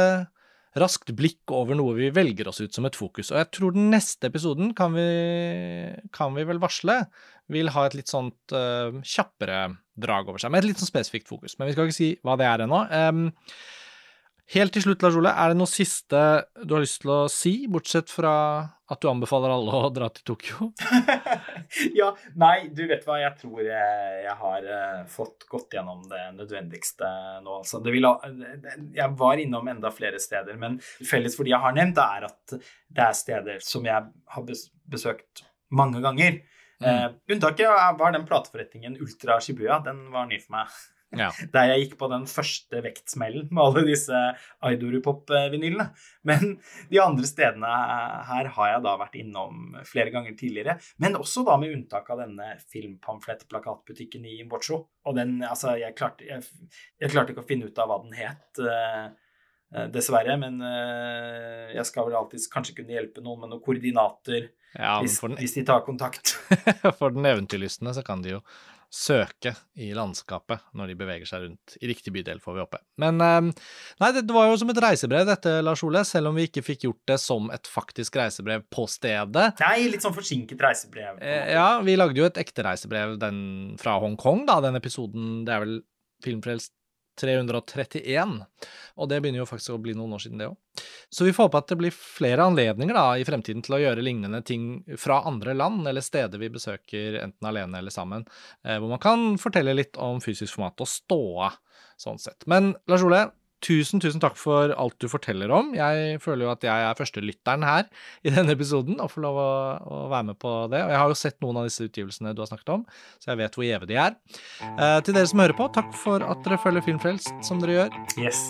raskt 0.79 1.11
blikk 1.17 1.53
over 1.53 1.77
noe 1.77 1.93
vi 1.99 2.09
velger 2.15 2.49
oss 2.49 2.63
ut 2.63 2.73
som 2.73 2.87
et 2.89 2.97
fokus. 2.97 3.33
Og 3.33 3.41
jeg 3.43 3.51
tror 3.53 3.75
den 3.77 3.91
neste 3.93 4.31
episoden 4.31 4.73
kan 4.77 4.95
vi, 4.97 5.05
kan 6.17 6.33
vi 6.37 6.47
vel 6.49 6.63
varsle 6.63 7.03
vil 7.53 7.69
ha 7.75 7.85
et 7.87 7.97
litt 7.99 8.09
sånt 8.09 8.55
uh, 8.57 8.95
kjappere 9.05 9.67
drag 10.01 10.31
over 10.31 10.41
seg, 10.41 10.53
med 10.55 10.63
et 10.63 10.71
litt 10.71 10.81
sånn 10.81 10.89
spesifikt 10.89 11.29
fokus. 11.29 11.59
Men 11.59 11.69
vi 11.69 11.77
skal 11.77 11.91
ikke 11.91 11.99
si 11.99 12.11
hva 12.25 12.39
det 12.41 12.49
er 12.49 12.65
ennå. 12.65 12.81
Em, 12.97 13.27
helt 14.53 14.73
til 14.75 14.83
slutt, 14.85 15.03
Lars 15.05 15.17
Ole, 15.17 15.31
er 15.33 15.53
det 15.53 15.59
noe 15.61 15.71
siste 15.71 16.21
du 16.67 16.75
har 16.75 16.83
lyst 16.85 17.01
til 17.05 17.13
å 17.15 17.19
si, 17.33 17.53
bortsett 17.71 18.11
fra 18.13 18.33
at 18.93 19.01
du 19.01 19.09
anbefaler 19.09 19.55
alle 19.55 19.79
å 19.87 19.91
dra 19.95 20.09
til 20.13 20.27
Tokyo? 20.33 20.69
ja, 22.01 22.11
nei, 22.37 22.69
du 22.75 22.83
vet 22.91 23.07
hva, 23.09 23.17
jeg 23.23 23.33
tror 23.41 23.63
jeg, 23.65 24.19
jeg 24.27 24.37
har 24.43 24.69
eh, 24.77 25.01
fått 25.13 25.47
gått 25.49 25.79
gjennom 25.79 26.03
det 26.11 26.25
nødvendigste 26.37 27.09
nå, 27.45 27.63
altså. 27.63 27.81
Ha- 27.81 28.33
jeg 28.99 29.09
var 29.23 29.41
innom 29.41 29.71
enda 29.73 29.93
flere 29.95 30.21
steder, 30.21 30.59
men 30.61 30.77
felles 30.83 31.39
for 31.39 31.49
de 31.49 31.55
jeg 31.55 31.63
har 31.65 31.77
nevnt, 31.79 32.03
er 32.03 32.29
at 32.29 32.57
det 32.59 33.07
er 33.07 33.17
steder 33.17 33.65
som 33.65 33.87
jeg 33.89 34.11
har 34.37 34.51
besøkt 34.93 35.47
mange 35.73 36.03
ganger. 36.05 36.43
Eh, 36.83 37.09
unntaket 37.31 37.71
var 37.99 38.13
den 38.13 38.27
plateforretningen 38.27 38.99
Ultra 39.01 39.39
Shibuya. 39.41 39.79
Den 39.87 40.09
var 40.13 40.27
ny 40.27 40.41
for 40.43 40.59
meg. 40.59 40.81
Ja. 41.19 41.29
Der 41.55 41.73
jeg 41.73 41.85
gikk 41.85 41.97
på 42.01 42.09
den 42.13 42.25
første 42.31 42.83
vektsmellen 42.85 43.49
med 43.51 43.63
alle 43.63 43.85
disse 43.89 44.21
Aidorupop-vinylene. 44.65 45.89
Men 46.29 46.57
de 46.91 47.01
andre 47.03 47.29
stedene 47.29 47.73
her 48.29 48.51
har 48.57 48.71
jeg 48.75 48.85
da 48.87 48.95
vært 49.01 49.19
innom 49.21 49.77
flere 49.89 50.15
ganger 50.15 50.37
tidligere. 50.39 50.79
Men 51.03 51.19
også 51.21 51.45
da 51.49 51.59
med 51.61 51.75
unntak 51.77 52.09
av 52.13 52.25
denne 52.25 52.55
filmpamflettplakatbutikken 52.73 54.25
i 54.29 54.39
Imbocho. 54.43 54.85
Og 55.07 55.19
den, 55.19 55.41
altså, 55.47 55.77
jeg 55.81 55.97
klarte, 55.99 56.27
jeg, 56.29 56.47
jeg 57.03 57.13
klarte 57.13 57.35
ikke 57.35 57.45
å 57.45 57.51
finne 57.51 57.69
ut 57.69 57.83
av 57.83 57.91
hva 57.91 58.01
den 58.05 58.17
het. 58.17 58.49
eh, 58.63 59.07
eh, 59.75 59.87
Dessverre, 59.93 60.39
men 60.41 60.61
eh, 60.65 61.77
jeg 61.77 61.89
skal 61.91 62.09
vel 62.09 62.21
alltid 62.23 62.49
kanskje 62.53 62.81
kunne 62.81 62.97
hjelpe 62.97 63.25
noen 63.25 63.45
med 63.45 63.55
noen 63.55 63.65
koordinater 63.65 64.53
ja 64.73 64.95
hvis, 65.03 65.19
den, 65.21 65.37
hvis 65.37 65.57
de 65.59 65.65
tar 65.69 65.83
kontakt. 65.85 66.37
for 66.99 67.13
den 67.13 67.27
eventyrlystne 67.29 67.93
så 67.93 68.05
kan 68.07 68.23
de 68.25 68.39
jo 68.39 68.45
søke 68.93 69.55
i 69.81 69.89
landskapet 69.97 70.67
når 70.77 70.91
de 70.91 70.97
beveger 71.01 71.29
seg 71.29 71.47
rundt 71.47 71.77
i 71.81 71.89
riktig 71.89 72.13
bydel, 72.13 72.43
får 72.45 72.57
vi 72.57 72.61
håpe. 72.61 72.81
Men 73.01 73.23
eh, 73.25 73.63
nei, 74.03 74.11
det 74.19 74.27
var 74.35 74.51
jo 74.51 74.59
som 74.61 74.73
et 74.73 74.83
reisebrev 74.85 75.25
dette, 75.29 75.55
Lars 75.65 75.83
Ole, 75.87 76.05
selv 76.09 76.29
om 76.29 76.37
vi 76.37 76.45
ikke 76.51 76.65
fikk 76.67 76.85
gjort 76.87 77.01
det 77.09 77.19
som 77.23 77.49
et 77.55 77.71
faktisk 77.73 78.21
reisebrev 78.21 78.67
på 78.73 78.85
stedet. 78.91 79.47
Nei, 79.65 79.89
litt 79.89 80.05
sånn 80.05 80.17
forsinket 80.17 80.61
reisebrev. 80.61 81.23
Eh, 81.25 81.55
ja, 81.57 81.81
vi 81.85 81.97
lagde 81.97 82.21
jo 82.21 82.29
et 82.29 82.43
ekte 82.43 82.67
reisebrev 82.69 83.17
den 83.23 83.41
fra 83.81 83.97
Hongkong, 84.03 84.45
da, 84.51 84.61
den 84.65 84.77
episoden, 84.81 85.41
det 85.49 85.57
er 85.57 85.65
vel 85.65 85.81
Filmfrelst 86.23 86.71
331, 87.21 88.35
og 88.97 89.09
det 89.11 89.19
begynner 89.21 89.43
jo 89.43 89.49
faktisk 89.49 89.75
å 89.75 89.81
bli 89.83 89.95
noen 89.97 90.15
år 90.17 90.23
siden 90.25 90.41
det 90.41 90.49
òg. 90.51 90.85
Så 91.13 91.27
vi 91.27 91.35
får 91.37 91.49
håpe 91.49 91.61
at 91.61 91.73
det 91.73 91.79
blir 91.83 91.95
flere 91.95 92.47
anledninger 92.49 92.97
da 92.97 93.05
i 93.21 93.27
fremtiden 93.29 93.65
til 93.65 93.77
å 93.77 93.83
gjøre 93.83 94.05
lignende 94.05 94.41
ting 94.47 94.81
fra 95.01 95.21
andre 95.29 95.55
land 95.57 95.87
eller 95.89 96.05
steder 96.05 96.41
vi 96.41 96.53
besøker 96.55 97.21
enten 97.21 97.49
alene 97.51 97.83
eller 97.83 97.95
sammen, 97.95 98.25
eh, 98.65 98.79
hvor 98.79 98.93
man 98.95 99.03
kan 99.03 99.37
fortelle 99.41 99.77
litt 99.77 100.01
om 100.01 100.23
fysisk 100.25 100.57
format 100.57 100.85
og 100.85 100.89
ståa, 100.89 101.53
sånn 102.01 102.21
sett. 102.23 102.47
Men 102.51 102.73
Lars 102.89 103.05
Ole, 103.05 103.27
tusen, 103.63 104.03
tusen 104.03 104.23
takk 104.23 104.37
for 104.41 104.75
alt 104.77 104.97
du 105.03 105.09
forteller 105.11 105.53
om. 105.55 105.73
Jeg 105.77 106.19
føler 106.23 106.47
jo 106.47 106.53
at 106.53 106.67
jeg 106.67 106.89
er 106.89 106.99
førstelytteren 106.99 107.67
her 107.67 107.87
i 108.27 108.35
denne 108.35 108.57
episoden 108.57 109.01
og 109.03 109.13
får 109.15 109.27
lov 109.27 109.41
å, 109.43 109.53
å 109.83 110.01
være 110.13 110.29
med 110.33 110.41
på 110.43 110.55
det. 110.73 110.83
Og 110.85 110.95
jeg 110.95 111.01
har 111.03 111.15
jo 111.15 111.21
sett 111.23 111.39
noen 111.45 111.63
av 111.63 111.71
disse 111.71 111.87
utgivelsene 111.87 112.35
du 112.37 112.43
har 112.45 112.51
snakket 112.51 112.75
om, 112.77 112.85
så 113.23 113.33
jeg 113.33 113.43
vet 113.43 113.59
hvor 113.59 113.69
gjeve 113.69 113.91
de 113.91 114.01
er. 114.09 114.19
Eh, 114.73 114.99
til 115.07 115.17
dere 115.17 115.31
som 115.31 115.45
hører 115.45 115.59
på, 115.59 115.71
takk 115.79 115.95
for 116.03 116.27
at 116.27 116.45
dere 116.47 116.61
følger 116.63 116.87
Filmfrelst 116.89 117.33
som 117.47 117.63
dere 117.63 117.81
gjør. 117.81 117.99
Yes. 118.21 118.45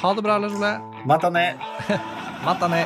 Ha 0.00 0.12
det 0.16 0.24
bra, 0.26 0.40
Lars 0.42 0.56
Ole. 0.58 0.74
Matane. 1.08 1.48
Matane. 2.46 2.84